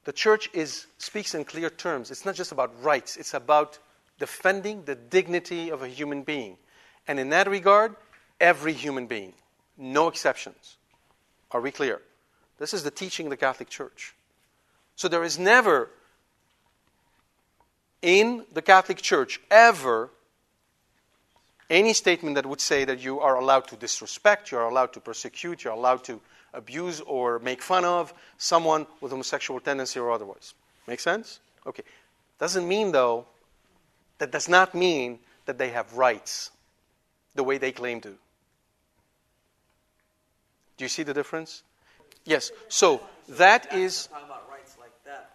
the 0.06 0.12
church 0.12 0.48
is, 0.52 0.86
speaks 0.98 1.34
in 1.34 1.44
clear 1.44 1.68
terms. 1.68 2.12
It's 2.12 2.24
not 2.24 2.36
just 2.36 2.52
about 2.52 2.72
rights, 2.82 3.16
it's 3.16 3.34
about 3.34 3.78
defending 4.20 4.84
the 4.84 4.94
dignity 4.94 5.68
of 5.70 5.82
a 5.82 5.88
human 5.88 6.22
being. 6.22 6.56
And 7.08 7.18
in 7.18 7.30
that 7.30 7.50
regard, 7.50 7.96
every 8.40 8.72
human 8.72 9.08
being, 9.08 9.34
no 9.76 10.06
exceptions. 10.06 10.76
Are 11.50 11.60
we 11.60 11.72
clear? 11.72 12.00
This 12.58 12.72
is 12.72 12.84
the 12.84 12.90
teaching 12.90 13.26
of 13.26 13.30
the 13.30 13.36
Catholic 13.36 13.68
Church. 13.68 14.14
So 14.94 15.08
there 15.08 15.24
is 15.24 15.40
never 15.40 15.90
in 18.00 18.46
the 18.52 18.62
Catholic 18.62 18.98
Church 18.98 19.40
ever 19.50 20.10
any 21.68 21.92
statement 21.92 22.36
that 22.36 22.46
would 22.46 22.60
say 22.60 22.84
that 22.84 23.02
you 23.02 23.18
are 23.18 23.36
allowed 23.36 23.66
to 23.68 23.76
disrespect, 23.76 24.52
you 24.52 24.58
are 24.58 24.68
allowed 24.68 24.92
to 24.92 25.00
persecute, 25.00 25.64
you 25.64 25.70
are 25.70 25.76
allowed 25.76 26.04
to 26.04 26.20
abuse 26.56 27.00
or 27.00 27.38
make 27.38 27.62
fun 27.62 27.84
of 27.84 28.12
someone 28.38 28.86
with 29.00 29.12
homosexual 29.12 29.60
tendency 29.60 30.00
or 30.00 30.10
otherwise. 30.10 30.54
Make 30.88 31.00
sense? 31.00 31.40
Okay. 31.66 31.82
Doesn't 32.38 32.66
mean, 32.66 32.92
though, 32.92 33.26
that 34.18 34.32
does 34.32 34.48
not 34.48 34.74
mean 34.74 35.18
that 35.44 35.58
they 35.58 35.70
have 35.70 35.92
rights 35.94 36.50
the 37.34 37.44
way 37.44 37.58
they 37.58 37.72
claim 37.72 38.00
to. 38.00 38.10
Do 40.76 40.84
you 40.84 40.88
see 40.88 41.02
the 41.02 41.14
difference? 41.14 41.62
Yes. 42.24 42.50
So 42.68 43.00
that 43.28 43.72
is. 43.72 44.08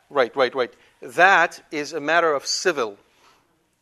Right, 0.09 0.35
right, 0.35 0.53
right. 0.53 0.73
That 1.01 1.63
is 1.71 1.93
a 1.93 2.01
matter 2.01 2.33
of 2.33 2.45
civil 2.45 2.97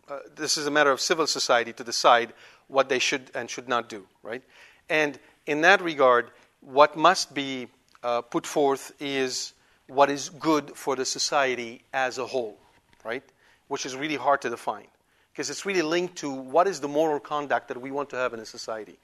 uh, 0.09 0.19
this 0.35 0.57
is 0.57 0.65
a 0.65 0.71
matter 0.71 0.89
of 0.91 0.99
civil 0.99 1.27
society 1.27 1.71
to 1.73 1.83
decide 1.83 2.33
what 2.67 2.89
they 2.89 2.99
should 2.99 3.29
and 3.35 3.49
should 3.49 3.69
not 3.69 3.87
do, 3.89 4.05
right? 4.23 4.41
And 4.89 5.19
in 5.45 5.61
that 5.61 5.81
regard, 5.81 6.31
what 6.61 6.95
must 6.95 7.33
be 7.33 7.67
uh, 8.03 8.21
put 8.21 8.45
forth 8.45 8.91
is 8.99 9.53
what 9.87 10.09
is 10.09 10.29
good 10.29 10.75
for 10.75 10.95
the 10.95 11.05
society 11.05 11.81
as 11.93 12.17
a 12.17 12.25
whole, 12.25 12.57
right? 13.03 13.23
Which 13.67 13.85
is 13.85 13.95
really 13.95 14.15
hard 14.15 14.41
to 14.43 14.49
define 14.49 14.87
because 15.31 15.49
it's 15.49 15.65
really 15.65 15.81
linked 15.81 16.17
to 16.17 16.29
what 16.29 16.67
is 16.67 16.79
the 16.79 16.87
moral 16.87 17.19
conduct 17.19 17.69
that 17.69 17.79
we 17.79 17.91
want 17.91 18.09
to 18.09 18.15
have 18.15 18.33
in 18.33 18.39
a 18.39 18.45
society. 18.45 18.97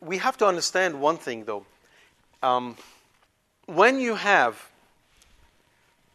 We 0.00 0.18
have 0.18 0.36
to 0.38 0.46
understand 0.46 1.00
one 1.00 1.16
thing, 1.16 1.44
though. 1.44 1.66
Um, 2.42 2.76
when 3.66 3.98
you 3.98 4.14
have 4.14 4.68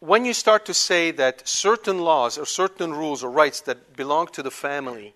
when 0.00 0.24
you 0.24 0.32
start 0.32 0.64
to 0.66 0.74
say 0.74 1.10
that 1.10 1.48
certain 1.48 1.98
laws 1.98 2.38
or 2.38 2.46
certain 2.46 2.94
rules 2.94 3.24
or 3.24 3.30
rights 3.30 3.60
that 3.62 3.96
belong 3.96 4.28
to 4.28 4.42
the 4.42 4.50
family 4.50 5.14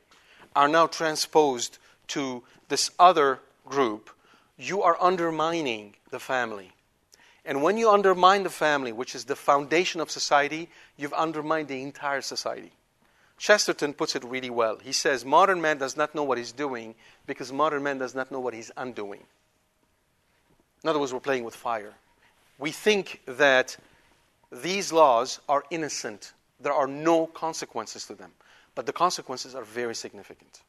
are 0.57 0.67
now 0.67 0.89
transposed 0.89 1.79
to 2.09 2.43
this 2.69 2.91
other 2.99 3.39
group, 3.65 4.11
you 4.63 4.83
are 4.83 4.97
undermining 5.01 5.95
the 6.11 6.21
family. 6.21 6.73
And 7.45 7.63
when 7.63 7.77
you 7.77 7.91
undermine 7.91 8.45
the 8.45 8.51
family, 8.51 8.93
which 8.93 9.15
is 9.15 9.25
the 9.25 9.37
foundation 9.37 10.01
of 10.01 10.11
society, 10.11 10.69
you've 10.97 11.13
undermined 11.13 11.69
the 11.69 11.83
entire 11.83 12.21
society. 12.21 12.73
Chesterton 13.37 13.95
puts 13.95 14.15
it 14.15 14.23
really 14.23 14.51
well. 14.51 14.79
He 14.79 14.93
says, 14.93 15.25
Modern 15.25 15.61
man 15.61 15.79
does 15.79 15.97
not 15.97 16.15
know 16.15 16.23
what 16.23 16.39
he's 16.39 16.53
doing 16.53 16.95
because 17.27 17.53
modern 17.53 17.83
man 17.83 17.99
does 17.99 18.15
not 18.15 18.31
know 18.31 18.39
what 18.39 18.55
he's 18.55 18.71
undoing. 18.77 19.25
In 20.85 20.89
other 20.89 21.01
words, 21.01 21.13
we're 21.13 21.21
playing 21.21 21.45
with 21.45 21.57
fire. 21.57 21.95
We 22.59 22.71
think 22.71 23.21
that 23.27 23.77
these 24.53 24.93
laws 24.93 25.41
are 25.49 25.65
innocent. 25.71 26.33
There 26.61 26.73
are 26.73 26.87
no 26.87 27.27
consequences 27.27 28.07
to 28.07 28.15
them. 28.15 28.31
But 28.77 28.87
the 28.87 28.93
consequences 28.93 29.57
are 29.57 29.65
very 29.65 29.95
significant. 29.95 30.61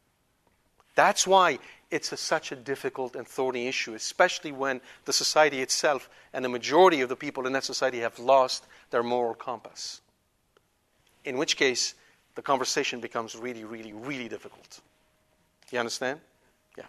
That's 0.95 1.27
why 1.27 1.59
it's 1.93 2.11
a, 2.11 2.17
such 2.17 2.51
a 2.51 2.55
difficult 2.55 3.15
and 3.15 3.27
thorny 3.27 3.67
issue, 3.67 3.93
especially 3.93 4.51
when 4.51 4.81
the 5.05 5.13
society 5.13 5.61
itself 5.61 6.09
and 6.33 6.43
the 6.43 6.49
majority 6.49 7.01
of 7.01 7.09
the 7.09 7.15
people 7.15 7.45
in 7.45 7.53
that 7.53 7.63
society 7.63 7.99
have 7.99 8.17
lost 8.17 8.65
their 8.89 9.03
moral 9.03 9.35
compass. 9.35 10.01
In 11.23 11.37
which 11.37 11.55
case, 11.55 11.93
the 12.33 12.41
conversation 12.41 12.99
becomes 12.99 13.35
really, 13.35 13.63
really, 13.63 13.93
really 13.93 14.27
difficult. 14.27 14.81
You 15.71 15.77
understand? 15.77 16.19
Yeah. 16.75 16.85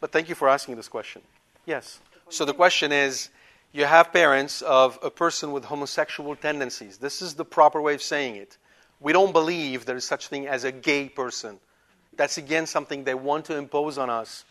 But 0.00 0.10
thank 0.10 0.30
you 0.30 0.34
for 0.34 0.48
asking 0.48 0.76
this 0.76 0.88
question. 0.88 1.20
Yes. 1.66 2.00
So 2.30 2.46
the 2.46 2.54
question 2.54 2.92
is 2.92 3.28
you 3.72 3.84
have 3.84 4.10
parents 4.10 4.62
of 4.62 4.98
a 5.02 5.10
person 5.10 5.52
with 5.52 5.66
homosexual 5.66 6.34
tendencies. 6.34 6.96
This 6.96 7.20
is 7.20 7.34
the 7.34 7.44
proper 7.44 7.82
way 7.82 7.92
of 7.92 8.00
saying 8.00 8.36
it. 8.36 8.56
We 9.00 9.12
don't 9.12 9.32
believe 9.32 9.84
there 9.84 9.96
is 9.96 10.06
such 10.06 10.28
thing 10.28 10.48
as 10.48 10.64
a 10.64 10.72
gay 10.72 11.10
person. 11.10 11.60
That's 12.18 12.36
again 12.36 12.66
something 12.66 13.04
they 13.04 13.14
want 13.14 13.44
to 13.46 13.56
impose 13.56 13.96
on 13.96 14.10
us. 14.10 14.44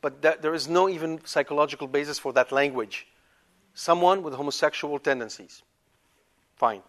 But 0.00 0.22
that, 0.22 0.42
there 0.42 0.54
is 0.54 0.68
no 0.68 0.88
even 0.88 1.20
psychological 1.24 1.88
basis 1.88 2.20
for 2.20 2.32
that 2.34 2.52
language. 2.52 3.08
Someone 3.74 4.22
with 4.22 4.34
homosexual 4.34 4.98
tendencies, 5.00 5.62
fine, 6.56 6.82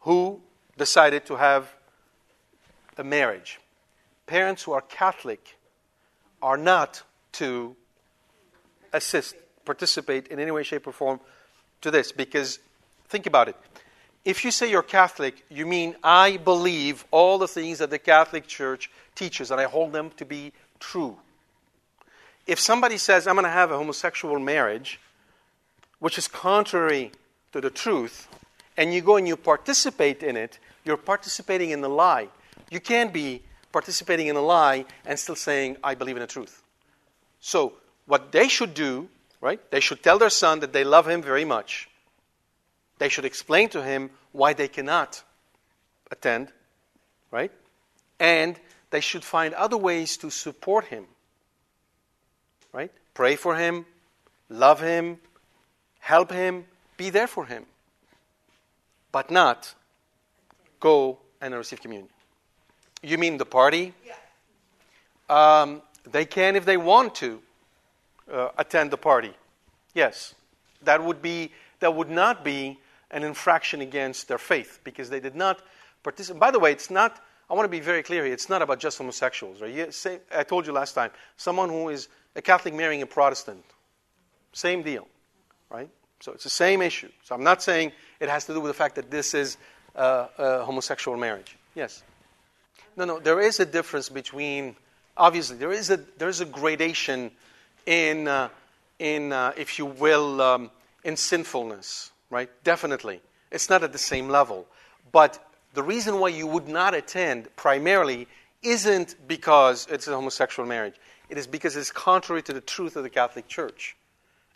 who 0.00 0.42
decided 0.76 1.24
to 1.26 1.36
have 1.36 1.72
a 2.96 3.04
marriage. 3.04 3.60
Parents 4.26 4.64
who 4.64 4.72
are 4.72 4.80
Catholic 4.80 5.56
are 6.42 6.56
not 6.56 7.02
to 7.32 7.76
assist, 8.92 9.36
participate 9.64 10.26
in 10.26 10.40
any 10.40 10.50
way, 10.50 10.64
shape, 10.64 10.88
or 10.88 10.92
form 10.92 11.20
to 11.82 11.92
this 11.92 12.10
because 12.10 12.58
think 13.08 13.26
about 13.26 13.48
it. 13.48 13.56
If 14.28 14.44
you 14.44 14.50
say 14.50 14.70
you're 14.70 14.82
Catholic, 14.82 15.42
you 15.48 15.64
mean 15.64 15.96
I 16.04 16.36
believe 16.36 17.06
all 17.10 17.38
the 17.38 17.48
things 17.48 17.78
that 17.78 17.88
the 17.88 17.98
Catholic 17.98 18.46
Church 18.46 18.90
teaches 19.14 19.50
and 19.50 19.58
I 19.58 19.64
hold 19.64 19.94
them 19.94 20.10
to 20.18 20.26
be 20.26 20.52
true. 20.78 21.16
If 22.46 22.60
somebody 22.60 22.98
says, 22.98 23.26
I'm 23.26 23.36
going 23.36 23.46
to 23.46 23.50
have 23.50 23.70
a 23.70 23.78
homosexual 23.78 24.38
marriage, 24.38 25.00
which 25.98 26.18
is 26.18 26.28
contrary 26.28 27.10
to 27.52 27.62
the 27.62 27.70
truth, 27.70 28.28
and 28.76 28.92
you 28.92 29.00
go 29.00 29.16
and 29.16 29.26
you 29.26 29.34
participate 29.34 30.22
in 30.22 30.36
it, 30.36 30.58
you're 30.84 30.98
participating 30.98 31.70
in 31.70 31.80
the 31.80 31.88
lie. 31.88 32.28
You 32.70 32.80
can't 32.80 33.14
be 33.14 33.40
participating 33.72 34.26
in 34.26 34.36
a 34.36 34.42
lie 34.42 34.84
and 35.06 35.18
still 35.18 35.36
saying, 35.36 35.78
I 35.82 35.94
believe 35.94 36.16
in 36.16 36.20
the 36.20 36.26
truth. 36.26 36.62
So, 37.40 37.72
what 38.04 38.30
they 38.30 38.48
should 38.48 38.74
do, 38.74 39.08
right? 39.40 39.58
They 39.70 39.80
should 39.80 40.02
tell 40.02 40.18
their 40.18 40.28
son 40.28 40.60
that 40.60 40.74
they 40.74 40.84
love 40.84 41.08
him 41.08 41.22
very 41.22 41.46
much. 41.46 41.88
They 42.98 43.08
should 43.08 43.24
explain 43.24 43.68
to 43.70 43.82
him 43.82 44.10
why 44.32 44.52
they 44.52 44.68
cannot 44.68 45.22
attend, 46.10 46.52
right? 47.30 47.52
And 48.18 48.58
they 48.90 49.00
should 49.00 49.24
find 49.24 49.54
other 49.54 49.76
ways 49.76 50.16
to 50.18 50.30
support 50.30 50.86
him, 50.86 51.04
right? 52.72 52.90
Pray 53.14 53.36
for 53.36 53.56
him, 53.56 53.86
love 54.48 54.80
him, 54.80 55.18
help 56.00 56.32
him, 56.32 56.64
be 56.96 57.10
there 57.10 57.26
for 57.26 57.46
him, 57.46 57.66
but 59.12 59.30
not 59.30 59.74
go 60.80 61.18
and 61.40 61.54
receive 61.54 61.80
communion. 61.80 62.08
You 63.02 63.18
mean 63.18 63.36
the 63.36 63.46
party? 63.46 63.94
Yeah. 64.04 64.14
Um, 65.28 65.82
they 66.10 66.24
can 66.24 66.56
if 66.56 66.64
they 66.64 66.76
want 66.76 67.14
to 67.16 67.40
uh, 68.32 68.48
attend 68.56 68.90
the 68.90 68.96
party. 68.96 69.32
Yes, 69.94 70.34
that 70.82 71.02
would 71.02 71.22
be 71.22 71.52
that 71.80 71.94
would 71.94 72.10
not 72.10 72.44
be 72.44 72.78
an 73.10 73.22
infraction 73.22 73.80
against 73.80 74.28
their 74.28 74.38
faith 74.38 74.80
because 74.84 75.10
they 75.10 75.20
did 75.20 75.34
not 75.34 75.60
participate. 76.02 76.40
By 76.40 76.50
the 76.50 76.58
way, 76.58 76.72
it's 76.72 76.90
not. 76.90 77.20
I 77.50 77.54
want 77.54 77.64
to 77.64 77.70
be 77.70 77.80
very 77.80 78.02
clear 78.02 78.24
here. 78.24 78.32
It's 78.32 78.48
not 78.48 78.60
about 78.60 78.78
just 78.78 78.98
homosexuals, 78.98 79.62
right? 79.62 79.92
Say, 79.94 80.20
I 80.34 80.42
told 80.42 80.66
you 80.66 80.72
last 80.72 80.92
time. 80.92 81.10
Someone 81.36 81.70
who 81.70 81.88
is 81.88 82.08
a 82.36 82.42
Catholic 82.42 82.74
marrying 82.74 83.00
a 83.02 83.06
Protestant, 83.06 83.64
same 84.52 84.82
deal, 84.82 85.08
right? 85.70 85.88
So 86.20 86.32
it's 86.32 86.44
the 86.44 86.50
same 86.50 86.82
issue. 86.82 87.08
So 87.24 87.34
I'm 87.34 87.44
not 87.44 87.62
saying 87.62 87.92
it 88.20 88.28
has 88.28 88.44
to 88.46 88.52
do 88.52 88.60
with 88.60 88.70
the 88.70 88.74
fact 88.74 88.96
that 88.96 89.10
this 89.10 89.34
is 89.34 89.56
uh, 89.96 90.26
a 90.36 90.64
homosexual 90.64 91.16
marriage. 91.16 91.56
Yes. 91.74 92.02
No, 92.96 93.04
no. 93.04 93.18
There 93.18 93.40
is 93.40 93.60
a 93.60 93.66
difference 93.66 94.08
between. 94.08 94.76
Obviously, 95.16 95.56
there 95.56 95.72
is 95.72 95.90
a 95.90 95.96
there 96.18 96.28
is 96.28 96.40
a 96.40 96.44
gradation 96.44 97.32
in 97.86 98.28
uh, 98.28 98.50
in 98.98 99.32
uh, 99.32 99.52
if 99.56 99.78
you 99.78 99.86
will 99.86 100.40
um, 100.40 100.70
in 101.02 101.16
sinfulness 101.16 102.12
right? 102.30 102.50
Definitely. 102.64 103.20
It's 103.50 103.70
not 103.70 103.82
at 103.82 103.92
the 103.92 103.98
same 103.98 104.28
level. 104.28 104.66
But 105.12 105.38
the 105.74 105.82
reason 105.82 106.20
why 106.20 106.28
you 106.28 106.46
would 106.46 106.68
not 106.68 106.94
attend 106.94 107.54
primarily 107.56 108.28
isn't 108.62 109.16
because 109.26 109.86
it's 109.90 110.08
a 110.08 110.14
homosexual 110.14 110.68
marriage. 110.68 110.94
It 111.28 111.38
is 111.38 111.46
because 111.46 111.76
it's 111.76 111.90
contrary 111.92 112.42
to 112.42 112.52
the 112.52 112.60
truth 112.60 112.96
of 112.96 113.02
the 113.02 113.10
Catholic 113.10 113.48
Church. 113.48 113.96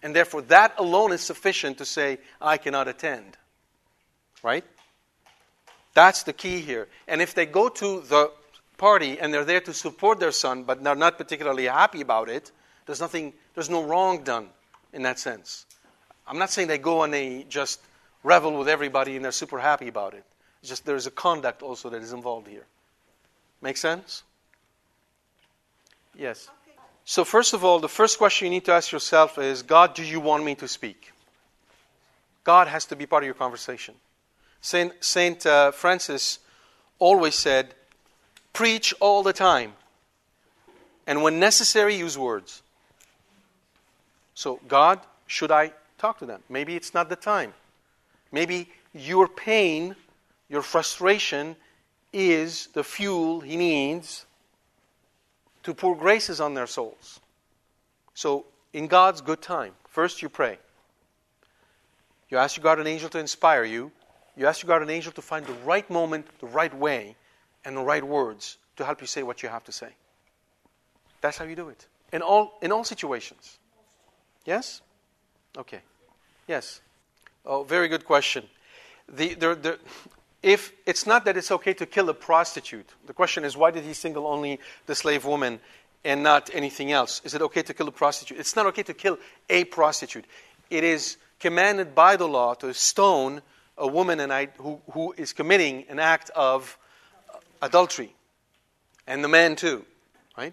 And 0.03 0.17
therefore, 0.17 0.43
that 0.43 0.75
alone 0.79 1.13
is 1.13 1.21
sufficient 1.21 1.79
to 1.79 1.85
say, 1.85 2.19
I 2.41 2.57
cannot 2.57 2.89
attend. 2.89 3.37
Right? 4.43 4.65
That's 5.95 6.25
the 6.25 6.33
key 6.33 6.61
here. 6.61 6.89
And 7.07 7.23
if 7.23 7.35
they 7.35 7.47
go 7.47 7.69
to 7.69 8.01
the 8.01 8.33
party 8.79 9.21
and 9.21 9.33
they're 9.33 9.45
there 9.45 9.61
to 9.61 9.73
support 9.73 10.19
their 10.19 10.33
son, 10.33 10.65
but 10.65 10.83
they're 10.83 10.97
not 10.97 11.19
particularly 11.19 11.67
happy 11.67 12.01
about 12.01 12.29
it, 12.29 12.51
there's 12.87 13.01
nothing, 13.01 13.33
there's 13.55 13.71
no 13.71 13.85
wrong 13.85 14.25
done 14.25 14.49
in 14.93 15.03
that 15.03 15.19
sense. 15.19 15.67
I'm 16.27 16.39
not 16.39 16.51
saying 16.51 16.69
they 16.69 16.79
go 16.79 17.03
and 17.03 17.13
they 17.13 17.45
just 17.49 17.81
revel 18.23 18.57
with 18.59 18.69
everybody 18.69 19.17
and 19.17 19.25
they're 19.25 19.33
super 19.33 19.59
happy 19.59 19.89
about 19.89 20.15
it. 20.15 20.25
It's 20.61 20.69
just 20.69 20.87
there's 20.87 21.07
a 21.07 21.11
conduct 21.11 21.63
also 21.63 21.91
that 21.91 22.03
is 22.03 22.13
involved 22.13 22.49
here. 22.49 22.67
Make 23.61 23.77
sense? 23.77 24.23
Yes. 26.17 26.49
So, 27.05 27.25
first 27.25 27.53
of 27.53 27.65
all, 27.65 27.81
the 27.81 27.89
first 27.89 28.19
question 28.19 28.47
you 28.47 28.51
need 28.51 28.65
to 28.67 28.73
ask 28.73 28.93
yourself 28.93 29.39
is 29.39 29.63
God, 29.63 29.95
do 29.95 30.05
you 30.05 30.21
want 30.21 30.45
me 30.45 30.55
to 30.57 30.69
speak? 30.69 31.13
God 32.45 32.69
has 32.69 32.87
to 32.87 32.97
be 32.97 33.07
part 33.07 33.23
of 33.23 33.27
your 33.27 33.35
conversation. 33.35 33.95
Saint, 34.61 34.93
Saint 35.01 35.45
uh, 35.47 35.73
Francis 35.73 36.39
always 36.99 37.35
said, 37.35 37.75
preach 38.53 38.95
all 39.01 39.23
the 39.23 39.33
time. 39.33 39.73
And 41.07 41.23
when 41.23 41.41
necessary, 41.41 41.97
use 41.97 42.17
words. 42.17 42.63
So, 44.35 44.61
God, 44.69 45.01
should 45.27 45.51
I 45.51 45.73
Talk 46.03 46.19
to 46.19 46.27
them. 46.27 46.43
Maybe 46.49 46.75
it's 46.75 46.95
not 46.95 47.09
the 47.09 47.15
time. 47.15 47.55
Maybe 48.33 48.69
your 48.93 49.29
pain, 49.29 49.95
your 50.49 50.63
frustration 50.63 51.55
is 52.13 52.67
the 52.75 52.83
fuel 52.83 53.41
he 53.41 53.57
needs 53.57 54.27
to 55.63 55.73
pour 55.73 55.95
graces 55.95 56.41
on 56.41 56.55
their 56.55 56.67
souls. 56.67 57.21
So, 58.15 58.47
in 58.73 58.89
God's 58.89 59.21
good 59.21 59.41
time, 59.41 59.75
first 59.87 60.23
you 60.23 60.29
pray. 60.29 60.59
You 62.31 62.37
ask 62.39 62.57
your 62.57 62.65
guardian 62.65 62.89
angel 62.89 63.09
to 63.11 63.21
inspire 63.21 63.63
you. 63.63 63.93
You 64.37 64.49
ask 64.49 64.61
your 64.61 64.67
guardian 64.67 64.91
angel 64.91 65.13
to 65.13 65.23
find 65.23 65.47
the 65.47 65.53
right 65.65 65.89
moment, 65.89 66.27
the 66.41 66.49
right 66.49 66.77
way, 66.77 67.15
and 67.65 67.77
the 67.77 67.81
right 67.81 68.03
words 68.03 68.59
to 68.75 68.85
help 68.85 69.01
you 69.01 69.07
say 69.07 69.23
what 69.23 69.45
you 69.45 69.49
have 69.49 69.63
to 69.65 69.73
say. 69.73 69.91
That's 71.21 71.39
how 71.39 71.45
you 71.45 71.55
do 71.55 71.69
it. 71.69 71.87
In 72.13 72.23
all, 72.23 72.59
in 72.61 72.73
all 72.73 72.83
situations. 72.83 73.61
Yes? 74.45 74.81
Okay. 75.57 75.83
Yes. 76.47 76.81
Oh, 77.45 77.65
very 77.65 77.89
good 77.89 78.05
question. 78.05 78.45
The, 79.09 79.35
the, 79.35 79.55
the, 79.55 79.79
if 80.43 80.73
it's 80.87 81.07
not 81.07 81.25
that 81.25 81.37
it's 81.37 81.51
okay 81.51 81.75
to 81.75 81.87
kill 81.87 82.09
a 82.09 82.15
prostitute, 82.15 82.89
the 83.07 83.13
question 83.13 83.45
is 83.45 83.57
why 83.57 83.71
did 83.71 83.85
he 83.85 83.95
single 83.95 84.27
only 84.27 84.61
the 84.87 84.95
slave 84.95 85.25
woman 85.25 85.61
and 86.05 86.23
not 86.23 86.51
anything 86.53 86.93
else? 86.93 87.21
Is 87.25 87.35
it 87.35 87.43
okay 87.43 87.63
to 87.63 87.75
kill 87.75 87.89
a 87.89 87.93
prostitute? 87.93 88.39
It's 88.39 88.57
not 88.57 88.67
okay 88.67 88.83
to 88.85 88.95
kill 88.95 89.19
a 89.49 89.65
prostitute. 89.65 90.25
It 90.71 90.85
is 90.85 91.17
commanded 91.39 91.95
by 91.95 92.17
the 92.17 92.29
law 92.29 92.55
to 92.55 92.73
stone 92.75 93.43
a 93.79 93.87
woman 93.87 94.21
and 94.21 94.33
I, 94.33 94.49
who, 94.59 94.81
who 94.93 95.15
is 95.17 95.33
committing 95.33 95.85
an 95.89 95.99
act 95.99 96.31
of 96.31 96.79
adultery, 97.61 98.15
and 99.07 99.25
the 99.25 99.29
man 99.29 99.57
too, 99.57 99.85
right? 100.37 100.53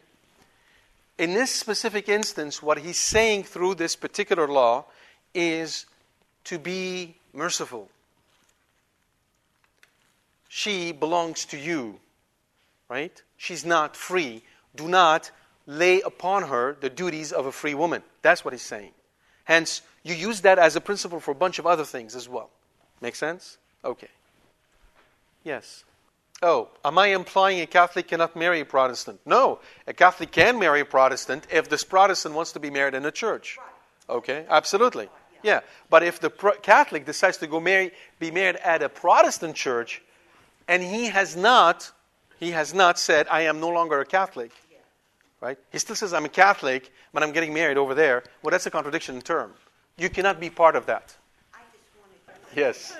In 1.18 1.34
this 1.34 1.54
specific 1.54 2.08
instance, 2.08 2.64
what 2.64 2.80
he's 2.80 2.98
saying 2.98 3.44
through 3.44 3.76
this 3.76 3.96
particular 3.96 4.48
law 4.48 4.86
is 5.34 5.86
to 6.46 6.58
be 6.58 7.16
merciful. 7.34 7.90
She 10.48 10.92
belongs 10.92 11.46
to 11.46 11.58
you, 11.58 12.00
right? 12.90 13.22
She's 13.38 13.66
not 13.66 13.96
free. 13.96 14.44
Do 14.76 14.88
not 14.88 15.32
lay 15.68 16.02
upon 16.02 16.44
her 16.44 16.76
the 16.80 16.90
duties 16.90 17.32
of 17.32 17.46
a 17.46 17.52
free 17.52 17.76
woman. 17.76 18.02
That's 18.22 18.44
what 18.44 18.54
he's 18.54 18.64
saying. 18.64 18.92
Hence, 19.46 19.82
you 20.04 20.16
use 20.16 20.42
that 20.42 20.60
as 20.60 20.76
a 20.76 20.82
principle 20.82 21.20
for 21.20 21.32
a 21.32 21.36
bunch 21.36 21.60
of 21.60 21.68
other 21.68 21.86
things 21.86 22.16
as 22.16 22.28
well. 22.28 22.50
Make 23.02 23.16
sense? 23.16 23.58
Okay. 23.86 24.10
Yes. 25.44 25.84
Oh, 26.42 26.70
am 26.86 26.98
I 26.98 27.08
implying 27.08 27.60
a 27.62 27.66
Catholic 27.66 28.08
cannot 28.08 28.36
marry 28.36 28.62
a 28.62 28.66
Protestant? 28.66 29.20
No, 29.26 29.60
a 29.88 29.94
Catholic 29.94 30.32
can 30.32 30.58
marry 30.58 30.80
a 30.82 30.86
Protestant 30.86 31.48
if 31.52 31.70
this 31.70 31.84
Protestant 31.84 32.34
wants 32.34 32.54
to 32.54 32.60
be 32.60 32.70
married 32.70 32.94
in 32.94 33.06
a 33.06 33.12
church. 33.12 33.58
Okay, 34.10 34.46
absolutely. 34.50 35.08
Yeah, 35.44 35.62
but 35.90 36.04
if 36.04 36.20
the 36.20 36.30
Catholic 36.62 37.06
decides 37.06 37.38
to 37.38 37.48
go 37.48 37.60
marry, 37.60 37.92
be 38.20 38.32
married 38.32 38.58
at 38.58 38.84
a 38.84 38.90
Protestant 38.90 39.56
church, 39.56 40.02
and 40.68 40.84
he 40.84 41.06
has 41.06 41.36
not, 41.36 41.92
he 42.40 42.52
has 42.52 42.74
not 42.74 43.00
said, 43.00 43.28
"I 43.30 43.42
am 43.42 43.60
no 43.62 43.70
longer 43.70 44.02
a 44.02 44.06
Catholic," 44.06 44.52
right? 45.40 45.58
He 45.72 45.80
still 45.80 45.96
says, 45.96 46.14
"I'm 46.14 46.26
a 46.26 46.30
Catholic, 46.30 46.92
but 47.14 47.24
I'm 47.24 47.32
getting 47.32 47.54
married 47.54 47.78
over 47.78 47.96
there." 47.96 48.24
Well, 48.42 48.52
that's 48.52 48.66
a 48.66 48.72
contradiction 48.72 49.16
in 49.16 49.22
term. 49.22 49.54
You 49.96 50.10
cannot 50.10 50.40
be 50.40 50.50
part 50.50 50.76
of 50.76 50.88
that. 50.88 51.16
Yes. 52.56 52.98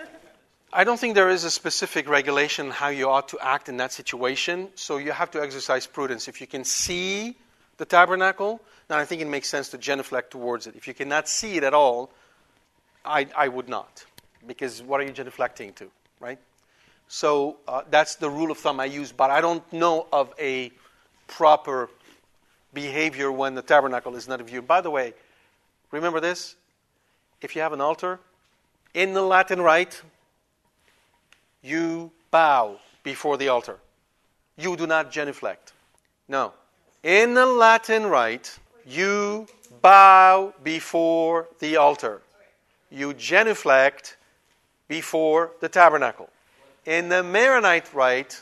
I 0.72 0.84
don't 0.84 1.00
think 1.00 1.16
there 1.16 1.30
is 1.30 1.44
a 1.44 1.52
specific 1.52 2.08
regulation 2.08 2.70
how 2.70 2.90
you 2.90 3.10
ought 3.10 3.28
to 3.30 3.40
act 3.40 3.68
in 3.68 3.78
that 3.78 3.92
situation, 3.92 4.70
so 4.76 4.98
you 4.98 5.12
have 5.12 5.32
to 5.32 5.42
exercise 5.42 5.88
prudence. 5.88 6.28
If 6.28 6.40
you 6.40 6.48
can 6.48 6.64
see 6.64 7.36
the 7.80 7.86
tabernacle, 7.86 8.62
then 8.90 9.00
I 9.00 9.06
think 9.06 9.22
it 9.22 9.28
makes 9.28 9.50
sense 9.50 9.70
to 9.70 9.78
genuflect 9.78 10.32
towards 10.32 10.68
it. 10.68 10.76
If 10.76 10.88
you 10.88 10.94
cannot 10.94 11.28
see 11.28 11.56
it 11.56 11.64
at 11.64 11.74
all, 11.74 12.12
I, 13.04 13.28
I 13.36 13.48
would 13.48 13.70
not, 13.70 14.06
because 14.46 14.84
what 14.84 15.00
are 15.00 15.04
you 15.04 15.14
genuflecting 15.14 15.74
to, 15.76 15.90
right? 16.20 16.38
So 17.08 17.58
uh, 17.68 17.82
that's 17.90 18.16
the 18.16 18.30
rule 18.30 18.52
of 18.52 18.58
thumb 18.58 18.80
I 18.80 18.86
use, 18.86 19.12
but 19.12 19.32
I 19.32 19.42
don't 19.42 19.64
know 19.74 20.06
of 20.12 20.34
a 20.38 20.72
proper 21.28 21.90
behavior 22.74 23.32
when 23.32 23.56
the 23.56 23.62
tabernacle 23.62 24.16
is 24.16 24.28
not 24.28 24.42
in 24.42 24.46
view. 24.46 24.62
By 24.62 24.82
the 24.82 24.92
way, 24.92 25.14
remember 25.92 26.20
this? 26.20 26.56
If 27.42 27.56
you 27.56 27.62
have 27.62 27.74
an 27.74 27.82
altar, 27.82 28.20
in 28.94 29.14
the 29.14 29.22
Latin 29.22 29.62
rite, 29.62 30.02
you 31.64 32.12
bow 32.30 32.78
before 33.04 33.38
the 33.38 33.48
altar. 33.48 33.78
You 34.58 34.76
do 34.76 34.86
not 34.86 35.12
genuflect. 35.12 35.72
No. 36.28 36.54
In 37.04 37.34
the 37.34 37.46
Latin 37.46 38.06
rite, 38.08 38.60
you 38.86 39.48
bow 39.82 40.54
before 40.64 41.48
the 41.60 41.78
altar. 41.78 42.22
You 42.92 43.14
genuflect 43.14 44.18
before 44.90 45.52
the 45.62 45.70
tabernacle. 45.70 46.30
In 46.86 47.08
the 47.08 47.24
Maronite 47.24 47.94
rite, 47.94 48.42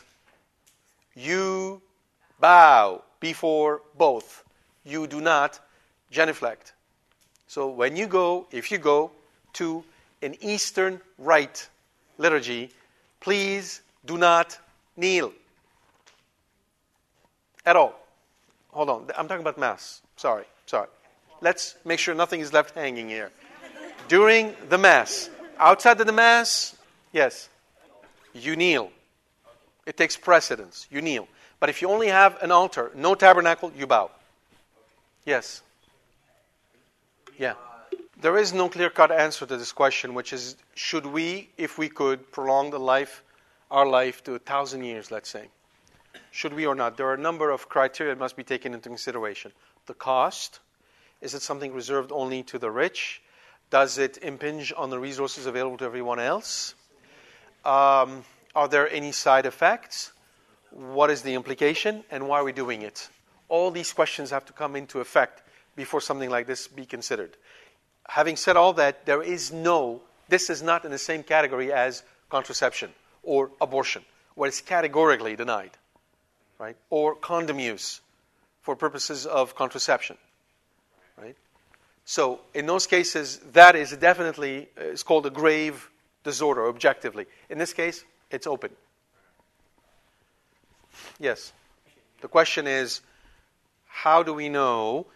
you 1.14 1.80
bow 2.40 3.02
before 3.20 3.82
both. 3.96 4.44
You 4.84 5.06
do 5.06 5.20
not 5.20 5.60
genuflect. 6.10 6.72
So 7.46 7.68
when 7.68 7.96
you 7.96 8.06
go, 8.06 8.46
if 8.50 8.72
you 8.72 8.78
go 8.78 9.10
to 9.54 9.84
an 10.22 10.34
Eastern 10.40 11.00
Rite 11.18 11.68
liturgy, 12.16 12.70
please 13.20 13.82
do 14.04 14.18
not 14.18 14.58
kneel 14.96 15.32
at 17.64 17.76
all. 17.76 17.97
Hold 18.78 18.90
on, 18.90 19.06
I'm 19.18 19.26
talking 19.26 19.40
about 19.40 19.58
Mass. 19.58 20.02
Sorry, 20.14 20.44
sorry. 20.66 20.86
Let's 21.40 21.74
make 21.84 21.98
sure 21.98 22.14
nothing 22.14 22.38
is 22.38 22.52
left 22.52 22.76
hanging 22.76 23.08
here. 23.08 23.32
During 24.06 24.54
the 24.68 24.78
Mass, 24.78 25.30
outside 25.58 26.00
of 26.00 26.06
the 26.06 26.12
Mass, 26.12 26.76
yes, 27.12 27.48
you 28.32 28.54
kneel. 28.54 28.92
It 29.84 29.96
takes 29.96 30.16
precedence. 30.16 30.86
You 30.92 31.02
kneel. 31.02 31.26
But 31.58 31.70
if 31.70 31.82
you 31.82 31.90
only 31.90 32.06
have 32.06 32.40
an 32.40 32.52
altar, 32.52 32.92
no 32.94 33.16
tabernacle, 33.16 33.72
you 33.76 33.88
bow. 33.88 34.12
Yes. 35.24 35.60
Yeah. 37.36 37.54
There 38.20 38.38
is 38.38 38.52
no 38.52 38.68
clear 38.68 38.90
cut 38.90 39.10
answer 39.10 39.44
to 39.44 39.56
this 39.56 39.72
question, 39.72 40.14
which 40.14 40.32
is 40.32 40.54
should 40.76 41.04
we, 41.04 41.48
if 41.58 41.78
we 41.78 41.88
could, 41.88 42.30
prolong 42.30 42.70
the 42.70 42.78
life, 42.78 43.24
our 43.72 43.88
life 43.88 44.22
to 44.22 44.36
a 44.36 44.38
thousand 44.38 44.84
years, 44.84 45.10
let's 45.10 45.28
say? 45.28 45.48
Should 46.30 46.52
we 46.52 46.66
or 46.66 46.74
not? 46.74 46.96
There 46.96 47.06
are 47.06 47.14
a 47.14 47.18
number 47.18 47.50
of 47.50 47.68
criteria 47.68 48.14
that 48.14 48.20
must 48.20 48.36
be 48.36 48.44
taken 48.44 48.74
into 48.74 48.88
consideration. 48.88 49.52
The 49.86 49.94
cost 49.94 50.60
is 51.20 51.34
it 51.34 51.42
something 51.42 51.74
reserved 51.74 52.12
only 52.12 52.44
to 52.44 52.60
the 52.60 52.70
rich? 52.70 53.20
Does 53.70 53.98
it 53.98 54.18
impinge 54.18 54.72
on 54.76 54.88
the 54.88 55.00
resources 55.00 55.46
available 55.46 55.76
to 55.78 55.84
everyone 55.84 56.20
else? 56.20 56.74
Um, 57.64 58.24
are 58.54 58.68
there 58.68 58.88
any 58.88 59.10
side 59.10 59.44
effects? 59.44 60.12
What 60.70 61.10
is 61.10 61.22
the 61.22 61.34
implication? 61.34 62.04
And 62.12 62.28
why 62.28 62.38
are 62.38 62.44
we 62.44 62.52
doing 62.52 62.82
it? 62.82 63.08
All 63.48 63.72
these 63.72 63.92
questions 63.92 64.30
have 64.30 64.44
to 64.46 64.52
come 64.52 64.76
into 64.76 65.00
effect 65.00 65.42
before 65.74 66.00
something 66.00 66.30
like 66.30 66.46
this 66.46 66.68
be 66.68 66.86
considered 66.86 67.36
having 68.08 68.36
said 68.36 68.56
all 68.56 68.72
that, 68.74 69.06
there 69.06 69.22
is 69.22 69.52
no, 69.52 70.00
this 70.28 70.50
is 70.50 70.62
not 70.62 70.84
in 70.84 70.90
the 70.90 70.98
same 70.98 71.22
category 71.22 71.72
as 71.72 72.02
contraception 72.30 72.90
or 73.22 73.50
abortion, 73.60 74.02
where 74.34 74.48
it's 74.48 74.60
categorically 74.60 75.36
denied, 75.36 75.70
right? 76.58 76.76
Or 76.90 77.14
condom 77.14 77.58
use 77.58 78.00
for 78.62 78.76
purposes 78.76 79.26
of 79.26 79.54
contraception, 79.54 80.16
right? 81.16 81.36
So 82.04 82.40
in 82.54 82.66
those 82.66 82.86
cases, 82.86 83.38
that 83.52 83.76
is 83.76 83.92
definitely 83.96 84.68
uh, 84.78 84.84
is 84.84 85.02
called 85.02 85.26
a 85.26 85.30
grave 85.30 85.90
disorder 86.24 86.66
objectively. 86.68 87.26
In 87.48 87.58
this 87.58 87.72
case, 87.72 88.04
it's 88.30 88.46
open. 88.46 88.70
Yes. 91.18 91.52
The 92.20 92.28
question 92.28 92.66
is, 92.66 93.00
how 93.86 94.22
do 94.22 94.34
we 94.34 94.48
know 94.48 95.06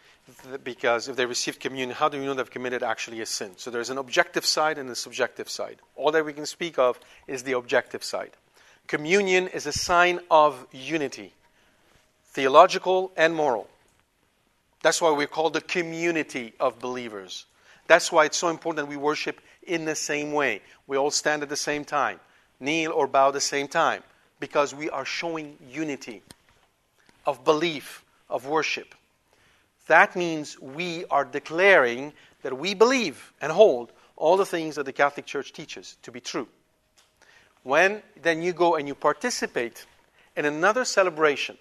because 0.62 1.08
if 1.08 1.16
they 1.16 1.26
received 1.26 1.60
communion, 1.60 1.90
how 1.90 2.08
do 2.08 2.18
we 2.18 2.24
know 2.24 2.34
they've 2.34 2.50
committed 2.50 2.82
actually 2.82 3.20
a 3.20 3.26
sin? 3.26 3.52
So 3.56 3.70
there's 3.70 3.90
an 3.90 3.98
objective 3.98 4.46
side 4.46 4.78
and 4.78 4.88
a 4.88 4.94
subjective 4.94 5.48
side. 5.48 5.78
All 5.96 6.12
that 6.12 6.24
we 6.24 6.32
can 6.32 6.46
speak 6.46 6.78
of 6.78 6.98
is 7.26 7.42
the 7.42 7.52
objective 7.52 8.04
side. 8.04 8.30
Communion 8.86 9.48
is 9.48 9.66
a 9.66 9.72
sign 9.72 10.20
of 10.30 10.66
unity, 10.72 11.32
theological 12.26 13.12
and 13.16 13.34
moral. 13.34 13.68
That's 14.82 15.00
why 15.00 15.10
we're 15.10 15.26
called 15.26 15.54
the 15.54 15.60
community 15.60 16.52
of 16.58 16.78
believers. 16.80 17.46
That's 17.86 18.12
why 18.12 18.26
it's 18.26 18.36
so 18.36 18.48
important 18.48 18.84
that 18.84 18.90
we 18.90 18.96
worship 18.96 19.40
in 19.62 19.84
the 19.84 19.94
same 19.94 20.32
way. 20.32 20.60
We 20.86 20.96
all 20.96 21.10
stand 21.10 21.42
at 21.42 21.48
the 21.48 21.56
same 21.56 21.84
time, 21.84 22.20
kneel 22.60 22.92
or 22.92 23.06
bow 23.06 23.28
at 23.28 23.34
the 23.34 23.40
same 23.40 23.68
time, 23.68 24.02
because 24.40 24.74
we 24.74 24.90
are 24.90 25.04
showing 25.04 25.56
unity 25.70 26.22
of 27.24 27.44
belief, 27.44 28.04
of 28.28 28.46
worship. 28.46 28.94
That 29.86 30.16
means 30.16 30.60
we 30.60 31.04
are 31.06 31.24
declaring 31.24 32.12
that 32.42 32.58
we 32.58 32.74
believe 32.74 33.32
and 33.40 33.52
hold 33.52 33.92
all 34.16 34.36
the 34.36 34.46
things 34.46 34.76
that 34.76 34.84
the 34.84 34.92
Catholic 34.92 35.26
Church 35.26 35.52
teaches 35.52 35.96
to 36.02 36.12
be 36.12 36.20
true. 36.20 36.48
When 37.62 38.02
then 38.20 38.42
you 38.42 38.52
go 38.52 38.76
and 38.76 38.88
you 38.88 38.94
participate 38.94 39.86
in 40.36 40.44
another 40.44 40.84
celebration, 40.84 41.58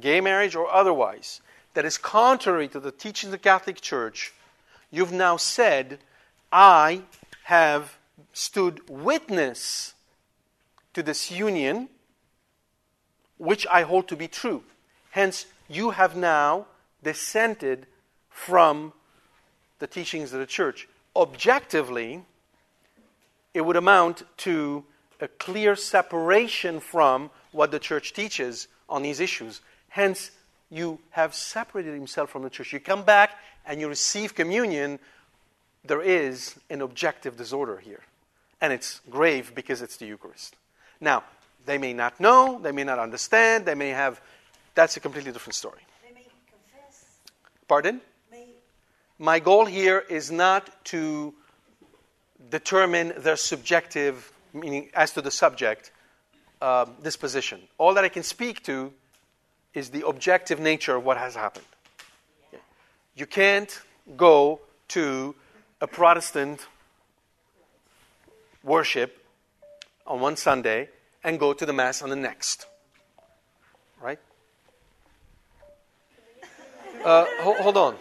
gay 0.00 0.20
marriage 0.20 0.54
or 0.54 0.72
otherwise, 0.72 1.40
that 1.74 1.84
is 1.84 1.98
contrary 1.98 2.68
to 2.68 2.80
the 2.80 2.92
teachings 2.92 3.32
of 3.32 3.32
the 3.32 3.38
Catholic 3.38 3.80
Church, 3.80 4.32
you've 4.90 5.12
now 5.12 5.36
said, 5.36 5.98
I 6.52 7.02
have 7.44 7.98
stood 8.32 8.88
witness 8.88 9.94
to 10.94 11.02
this 11.02 11.30
union, 11.30 11.88
which 13.38 13.66
I 13.66 13.82
hold 13.82 14.08
to 14.08 14.16
be 14.16 14.28
true. 14.28 14.62
Hence, 15.10 15.46
you 15.68 15.90
have 15.90 16.16
now 16.16 16.66
dissented 17.02 17.86
from 18.30 18.92
the 19.80 19.86
teachings 19.86 20.32
of 20.32 20.40
the 20.40 20.46
church. 20.46 20.88
Objectively, 21.16 22.22
it 23.54 23.64
would 23.64 23.76
amount 23.76 24.24
to 24.38 24.84
a 25.20 25.28
clear 25.28 25.76
separation 25.76 26.80
from 26.80 27.30
what 27.52 27.70
the 27.70 27.78
church 27.78 28.12
teaches 28.12 28.68
on 28.88 29.02
these 29.02 29.20
issues. 29.20 29.60
Hence, 29.88 30.32
you 30.70 30.98
have 31.10 31.34
separated 31.34 31.94
himself 31.94 32.30
from 32.30 32.42
the 32.42 32.50
church. 32.50 32.72
You 32.72 32.80
come 32.80 33.04
back 33.04 33.30
and 33.64 33.80
you 33.80 33.88
receive 33.88 34.34
communion. 34.34 34.98
There 35.84 36.02
is 36.02 36.56
an 36.68 36.82
objective 36.82 37.36
disorder 37.36 37.78
here. 37.78 38.00
And 38.60 38.72
it's 38.72 39.00
grave 39.08 39.52
because 39.54 39.82
it's 39.82 39.96
the 39.96 40.06
Eucharist. 40.06 40.56
Now, 41.00 41.22
they 41.64 41.78
may 41.78 41.92
not 41.92 42.18
know, 42.18 42.58
they 42.60 42.72
may 42.72 42.84
not 42.84 42.98
understand, 42.98 43.66
they 43.66 43.74
may 43.74 43.90
have 43.90 44.20
that's 44.74 44.96
a 44.96 45.00
completely 45.00 45.32
different 45.32 45.54
story. 45.54 45.80
Pardon? 47.68 48.00
My 49.18 49.38
goal 49.38 49.64
here 49.64 50.04
is 50.10 50.32
not 50.32 50.68
to 50.86 51.32
determine 52.50 53.12
their 53.18 53.36
subjective, 53.36 54.32
meaning 54.52 54.90
as 54.94 55.12
to 55.12 55.22
the 55.22 55.30
subject, 55.30 55.90
uh, 56.60 56.86
disposition. 57.02 57.60
All 57.78 57.94
that 57.94 58.04
I 58.04 58.08
can 58.08 58.22
speak 58.22 58.62
to 58.64 58.92
is 59.74 59.90
the 59.90 60.06
objective 60.06 60.60
nature 60.60 60.96
of 60.96 61.04
what 61.04 61.16
has 61.16 61.34
happened. 61.34 61.66
You 63.16 63.26
can't 63.26 63.80
go 64.16 64.60
to 64.88 65.34
a 65.80 65.86
Protestant 65.86 66.66
worship 68.62 69.24
on 70.06 70.20
one 70.20 70.36
Sunday 70.36 70.88
and 71.22 71.38
go 71.38 71.52
to 71.52 71.66
the 71.66 71.72
Mass 71.72 72.02
on 72.02 72.10
the 72.10 72.16
next. 72.16 72.66
Right? 74.00 74.18
Uh, 77.04 77.26
hold, 77.40 77.56
hold 77.58 77.76
on. 77.76 77.96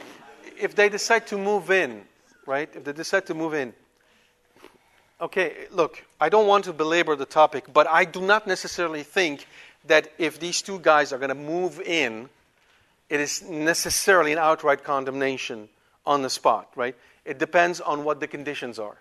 If 0.57 0.75
they 0.75 0.89
decide 0.89 1.27
to 1.27 1.37
move 1.37 1.71
in, 1.71 2.03
right? 2.45 2.69
If 2.73 2.83
they 2.83 2.93
decide 2.93 3.25
to 3.27 3.33
move 3.33 3.53
in, 3.53 3.73
okay, 5.23 5.67
look, 5.71 6.03
I 6.19 6.29
don't 6.29 6.47
want 6.47 6.65
to 6.65 6.73
belabor 6.73 7.15
the 7.15 7.25
topic, 7.25 7.65
but 7.71 7.87
I 7.87 8.05
do 8.05 8.21
not 8.21 8.45
necessarily 8.45 9.03
think 9.03 9.47
that 9.85 10.11
if 10.17 10.39
these 10.39 10.61
two 10.61 10.79
guys 10.79 11.13
are 11.13 11.17
going 11.17 11.29
to 11.29 11.35
move 11.35 11.79
in, 11.79 12.29
it 13.09 13.19
is 13.19 13.41
necessarily 13.41 14.33
an 14.33 14.37
outright 14.37 14.83
condemnation 14.83 15.69
on 16.05 16.21
the 16.21 16.29
spot, 16.29 16.69
right? 16.75 16.95
It 17.25 17.39
depends 17.39 17.79
on 17.79 18.03
what 18.03 18.19
the 18.19 18.27
conditions 18.27 18.79
are, 18.79 18.97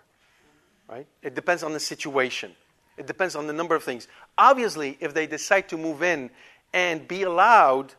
right? 0.87 1.05
It 1.21 1.35
depends 1.35 1.61
on 1.61 1.73
the 1.73 1.79
situation. 1.79 2.53
It 2.97 3.05
depends 3.05 3.35
on 3.35 3.47
the 3.47 3.53
number 3.53 3.75
of 3.75 3.83
things. 3.83 4.07
Obviously, 4.37 4.97
if 5.01 5.13
they 5.13 5.27
decide 5.27 5.67
to 5.69 5.77
move 5.77 6.03
in 6.03 6.29
and 6.73 7.05
be 7.05 7.23
allowed 7.23 7.93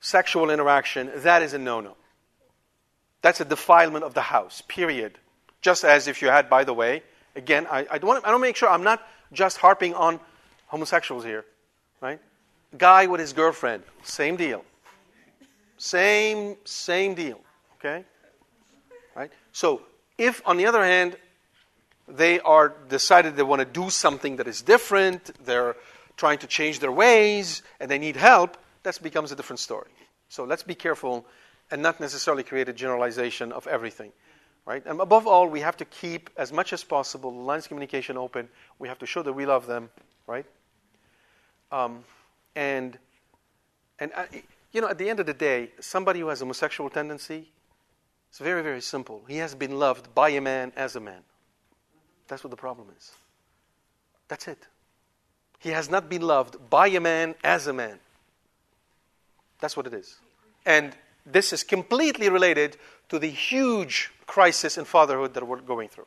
sexual 0.00 0.50
interaction, 0.50 1.10
that 1.16 1.42
is 1.42 1.52
a 1.52 1.58
no 1.58 1.80
no. 1.80 1.96
That's 3.22 3.40
a 3.40 3.44
defilement 3.44 4.04
of 4.04 4.14
the 4.14 4.22
house, 4.22 4.62
period. 4.66 5.18
Just 5.62 5.84
as 5.84 6.06
if 6.06 6.22
you 6.22 6.28
had, 6.28 6.48
by 6.48 6.64
the 6.64 6.74
way, 6.74 7.02
again, 7.34 7.66
I, 7.70 7.86
I, 7.90 7.98
want, 7.98 8.24
I 8.26 8.30
don't 8.30 8.40
make 8.40 8.56
sure 8.56 8.68
I'm 8.68 8.84
not 8.84 9.06
just 9.32 9.58
harping 9.58 9.94
on 9.94 10.20
homosexuals 10.66 11.24
here, 11.24 11.44
right? 12.00 12.20
Guy 12.76 13.06
with 13.06 13.20
his 13.20 13.32
girlfriend, 13.32 13.82
same 14.02 14.36
deal. 14.36 14.64
Same, 15.78 16.56
same 16.64 17.14
deal, 17.14 17.40
okay? 17.78 18.04
Right? 19.14 19.30
So, 19.52 19.82
if 20.18 20.40
on 20.46 20.56
the 20.56 20.66
other 20.66 20.82
hand, 20.82 21.16
they 22.08 22.40
are 22.40 22.74
decided 22.88 23.36
they 23.36 23.42
want 23.42 23.60
to 23.60 23.66
do 23.66 23.90
something 23.90 24.36
that 24.36 24.46
is 24.46 24.62
different, 24.62 25.32
they're 25.44 25.76
trying 26.16 26.38
to 26.38 26.46
change 26.46 26.78
their 26.78 26.92
ways 26.92 27.62
and 27.80 27.90
they 27.90 27.98
need 27.98 28.16
help, 28.16 28.56
that 28.84 29.02
becomes 29.02 29.32
a 29.32 29.36
different 29.36 29.60
story. 29.60 29.90
So 30.28 30.44
let's 30.44 30.62
be 30.62 30.74
careful 30.74 31.26
and 31.70 31.82
not 31.82 32.00
necessarily 32.00 32.42
create 32.42 32.68
a 32.68 32.72
generalization 32.72 33.52
of 33.52 33.66
everything. 33.66 34.12
Right? 34.66 34.84
And 34.84 35.00
above 35.00 35.26
all, 35.28 35.46
we 35.46 35.60
have 35.60 35.76
to 35.76 35.84
keep 35.84 36.28
as 36.36 36.52
much 36.52 36.72
as 36.72 36.82
possible 36.82 37.30
the 37.30 37.38
lines 37.38 37.64
of 37.64 37.68
communication 37.68 38.16
open. 38.16 38.48
We 38.80 38.88
have 38.88 38.98
to 38.98 39.06
show 39.06 39.22
that 39.22 39.32
we 39.32 39.46
love 39.46 39.66
them, 39.66 39.88
right? 40.26 40.44
Um, 41.70 42.04
and 42.56 42.98
and 43.98 44.12
I, 44.14 44.26
you 44.72 44.80
know, 44.80 44.88
at 44.88 44.98
the 44.98 45.08
end 45.08 45.20
of 45.20 45.26
the 45.26 45.34
day, 45.34 45.70
somebody 45.80 46.20
who 46.20 46.28
has 46.28 46.42
a 46.42 46.44
homosexual 46.44 46.90
tendency, 46.90 47.48
it's 48.28 48.38
very, 48.38 48.62
very 48.62 48.80
simple. 48.82 49.22
He 49.26 49.38
has 49.38 49.54
been 49.54 49.78
loved 49.78 50.14
by 50.14 50.30
a 50.30 50.40
man 50.40 50.72
as 50.76 50.96
a 50.96 51.00
man. 51.00 51.22
That's 52.28 52.44
what 52.44 52.50
the 52.50 52.56
problem 52.56 52.88
is. 52.98 53.12
That's 54.28 54.48
it. 54.48 54.66
He 55.60 55.70
has 55.70 55.88
not 55.88 56.10
been 56.10 56.22
loved 56.22 56.68
by 56.68 56.88
a 56.88 57.00
man 57.00 57.34
as 57.42 57.66
a 57.66 57.72
man. 57.72 57.98
That's 59.60 59.76
what 59.76 59.86
it 59.86 59.94
is. 59.94 60.16
And 60.66 60.94
this 61.24 61.52
is 61.52 61.62
completely 61.62 62.28
related 62.28 62.76
to 63.08 63.18
the 63.18 63.28
huge 63.28 64.10
crisis 64.26 64.78
in 64.78 64.84
fatherhood 64.84 65.34
that 65.34 65.46
we're 65.46 65.60
going 65.60 65.88
through. 65.88 66.06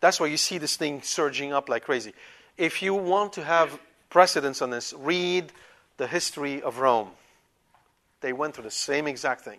That's 0.00 0.18
why 0.18 0.26
you 0.26 0.36
see 0.36 0.58
this 0.58 0.76
thing 0.76 1.02
surging 1.02 1.52
up 1.52 1.68
like 1.68 1.84
crazy. 1.84 2.12
If 2.56 2.82
you 2.82 2.94
want 2.94 3.32
to 3.34 3.44
have 3.44 3.78
precedence 4.10 4.60
on 4.60 4.70
this, 4.70 4.92
read 4.96 5.52
the 5.96 6.06
history 6.06 6.60
of 6.60 6.78
Rome. 6.78 7.10
They 8.20 8.32
went 8.32 8.54
through 8.54 8.64
the 8.64 8.70
same 8.70 9.06
exact 9.06 9.42
thing. 9.42 9.58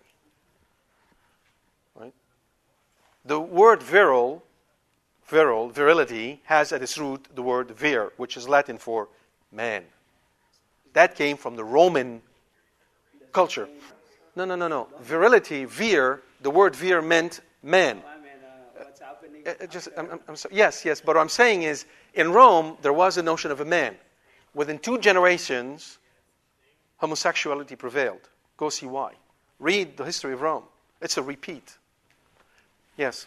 Right? 1.95 2.14
The 3.26 3.39
word 3.39 3.81
virile, 3.81 4.43
virile, 5.26 5.69
virility, 5.69 6.41
has 6.45 6.72
at 6.72 6.81
its 6.81 6.97
root 6.97 7.27
the 7.34 7.41
word 7.41 7.72
vir, 7.72 8.14
which 8.18 8.38
is 8.38 8.47
Latin 8.47 8.77
for 8.77 9.10
man. 9.51 9.84
That 10.93 11.15
came 11.15 11.38
from 11.38 11.55
the 11.55 11.64
Roman 11.64 12.22
culture. 13.31 13.68
No, 14.35 14.45
no, 14.45 14.55
no, 14.55 14.68
no. 14.68 14.88
Virility, 15.01 15.65
vir, 15.65 16.22
the 16.41 16.49
word 16.49 16.76
vir 16.76 17.01
meant 17.01 17.41
man. 17.61 18.01
Uh, 19.45 19.49
uh, 19.61 19.65
just, 19.68 19.89
I'm, 19.97 20.19
I'm 20.27 20.35
sorry. 20.35 20.55
Yes, 20.55 20.85
yes. 20.85 21.01
But 21.01 21.15
what 21.15 21.22
I'm 21.22 21.30
saying 21.30 21.64
is, 21.64 21.85
in 22.14 22.31
Rome, 22.31 22.77
there 22.81 22.93
was 22.93 23.18
a 23.18 23.23
notion 23.23 23.51
of 23.51 23.60
a 23.60 23.65
man. 23.65 23.95
Within 24.53 24.80
two 24.80 24.97
generations, 24.99 25.97
homosexuality 26.97 27.76
prevailed. 27.76 28.30
Go 28.57 28.69
see 28.69 28.85
why. 28.85 29.14
Read 29.60 29.97
the 29.97 30.05
history 30.05 30.34
of 30.34 30.41
Rome. 30.41 30.64
It's 31.01 31.18
a 31.18 31.22
repeat. 31.22 31.77
Yes. 32.97 33.26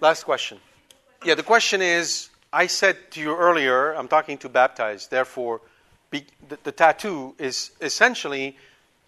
Last 0.00 0.24
question. 0.24 0.58
Yeah, 1.24 1.34
the 1.34 1.42
question 1.42 1.82
is 1.82 2.30
I 2.52 2.66
said 2.66 3.10
to 3.12 3.20
you 3.20 3.36
earlier, 3.36 3.92
I'm 3.92 4.08
talking 4.08 4.38
to 4.38 4.48
baptized, 4.48 5.10
therefore, 5.10 5.60
be, 6.10 6.24
the, 6.48 6.58
the 6.62 6.72
tattoo 6.72 7.34
is 7.38 7.72
essentially 7.80 8.56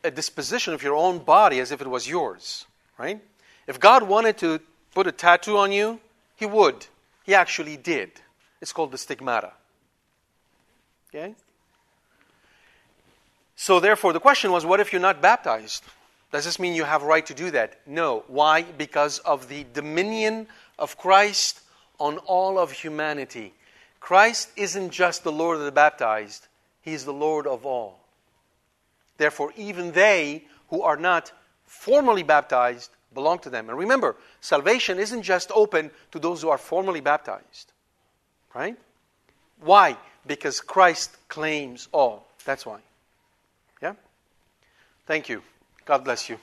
a 0.03 0.11
disposition 0.11 0.75
of 0.75 0.83
your 0.83 0.95
own 0.95 1.19
body 1.19 1.61
as 1.61 1.73
if 1.73 1.81
it 1.81 1.87
was 1.87 2.09
yours, 2.09 2.67
right? 2.99 3.21
If 3.67 3.79
God 3.79 4.03
wanted 4.03 4.39
to 4.39 4.61
put 4.95 5.07
a 5.07 5.13
tattoo 5.13 5.57
on 5.57 5.73
you, 5.73 6.01
He 6.37 6.47
would. 6.47 6.87
He 7.25 7.35
actually 7.35 7.77
did. 7.77 8.11
It's 8.61 8.73
called 8.73 8.93
the 8.93 8.99
stigmata. 8.99 9.53
Okay? 11.09 11.35
So, 13.57 13.79
therefore, 13.79 14.13
the 14.13 14.21
question 14.21 14.53
was 14.53 14.65
what 14.65 14.81
if 14.81 14.93
you're 14.93 15.03
not 15.03 15.21
baptized? 15.21 15.85
Does 16.33 16.45
this 16.45 16.59
mean 16.59 16.75
you 16.75 16.85
have 16.85 17.03
a 17.03 17.07
right 17.07 17.27
to 17.27 17.35
do 17.35 17.51
that? 17.51 17.81
No. 17.87 18.25
Why? 18.29 18.63
Because 18.63 19.19
of 19.19 19.49
the 19.49 19.67
dominion 19.75 20.47
of 20.79 20.97
Christ 20.97 21.61
on 21.99 22.19
all 22.19 22.59
of 22.59 22.71
humanity. 22.73 23.53
Christ 23.99 24.51
isn't 24.57 24.91
just 24.91 25.25
the 25.25 25.33
Lord 25.33 25.59
of 25.59 25.65
the 25.65 25.73
baptized, 25.73 26.47
He 26.83 26.95
is 26.95 27.05
the 27.05 27.13
Lord 27.13 27.47
of 27.47 27.67
all. 27.67 27.99
Therefore, 29.21 29.53
even 29.55 29.93
they 29.93 30.45
who 30.71 30.81
are 30.81 30.97
not 30.97 31.31
formally 31.67 32.23
baptized 32.23 32.91
belong 33.13 33.39
to 33.41 33.51
them. 33.51 33.69
And 33.69 33.77
remember, 33.77 34.17
salvation 34.41 34.99
isn't 34.99 35.25
just 35.25 35.53
open 35.55 35.91
to 36.13 36.19
those 36.19 36.41
who 36.41 36.49
are 36.49 36.57
formally 36.57 37.03
baptized. 37.03 37.71
Right? 38.55 38.79
Why? 39.61 39.99
Because 40.27 40.63
Christ 40.63 41.19
claims 41.29 41.87
all. 41.93 42.27
That's 42.47 42.65
why. 42.65 42.79
Yeah? 43.83 43.93
Thank 45.07 45.29
you. 45.29 45.43
God 45.85 46.03
bless 46.03 46.31
you. 46.31 46.39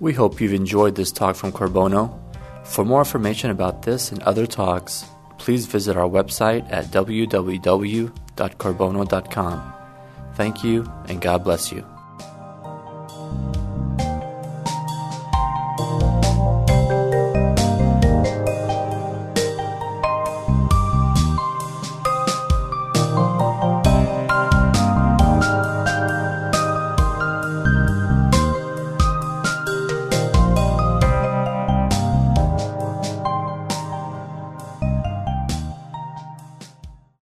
We 0.00 0.14
hope 0.14 0.40
you've 0.40 0.54
enjoyed 0.54 0.94
this 0.94 1.12
talk 1.12 1.36
from 1.36 1.52
Qorbono. 1.52 2.29
For 2.70 2.84
more 2.84 3.00
information 3.00 3.50
about 3.50 3.82
this 3.82 4.12
and 4.12 4.22
other 4.22 4.46
talks, 4.46 5.04
please 5.38 5.66
visit 5.66 5.96
our 5.96 6.08
website 6.08 6.70
at 6.70 6.84
www.qorbono.com. 6.86 9.72
Thank 10.34 10.62
you, 10.62 10.88
and 11.08 11.20
God 11.20 11.42
bless 11.42 11.72
you. 11.72 11.84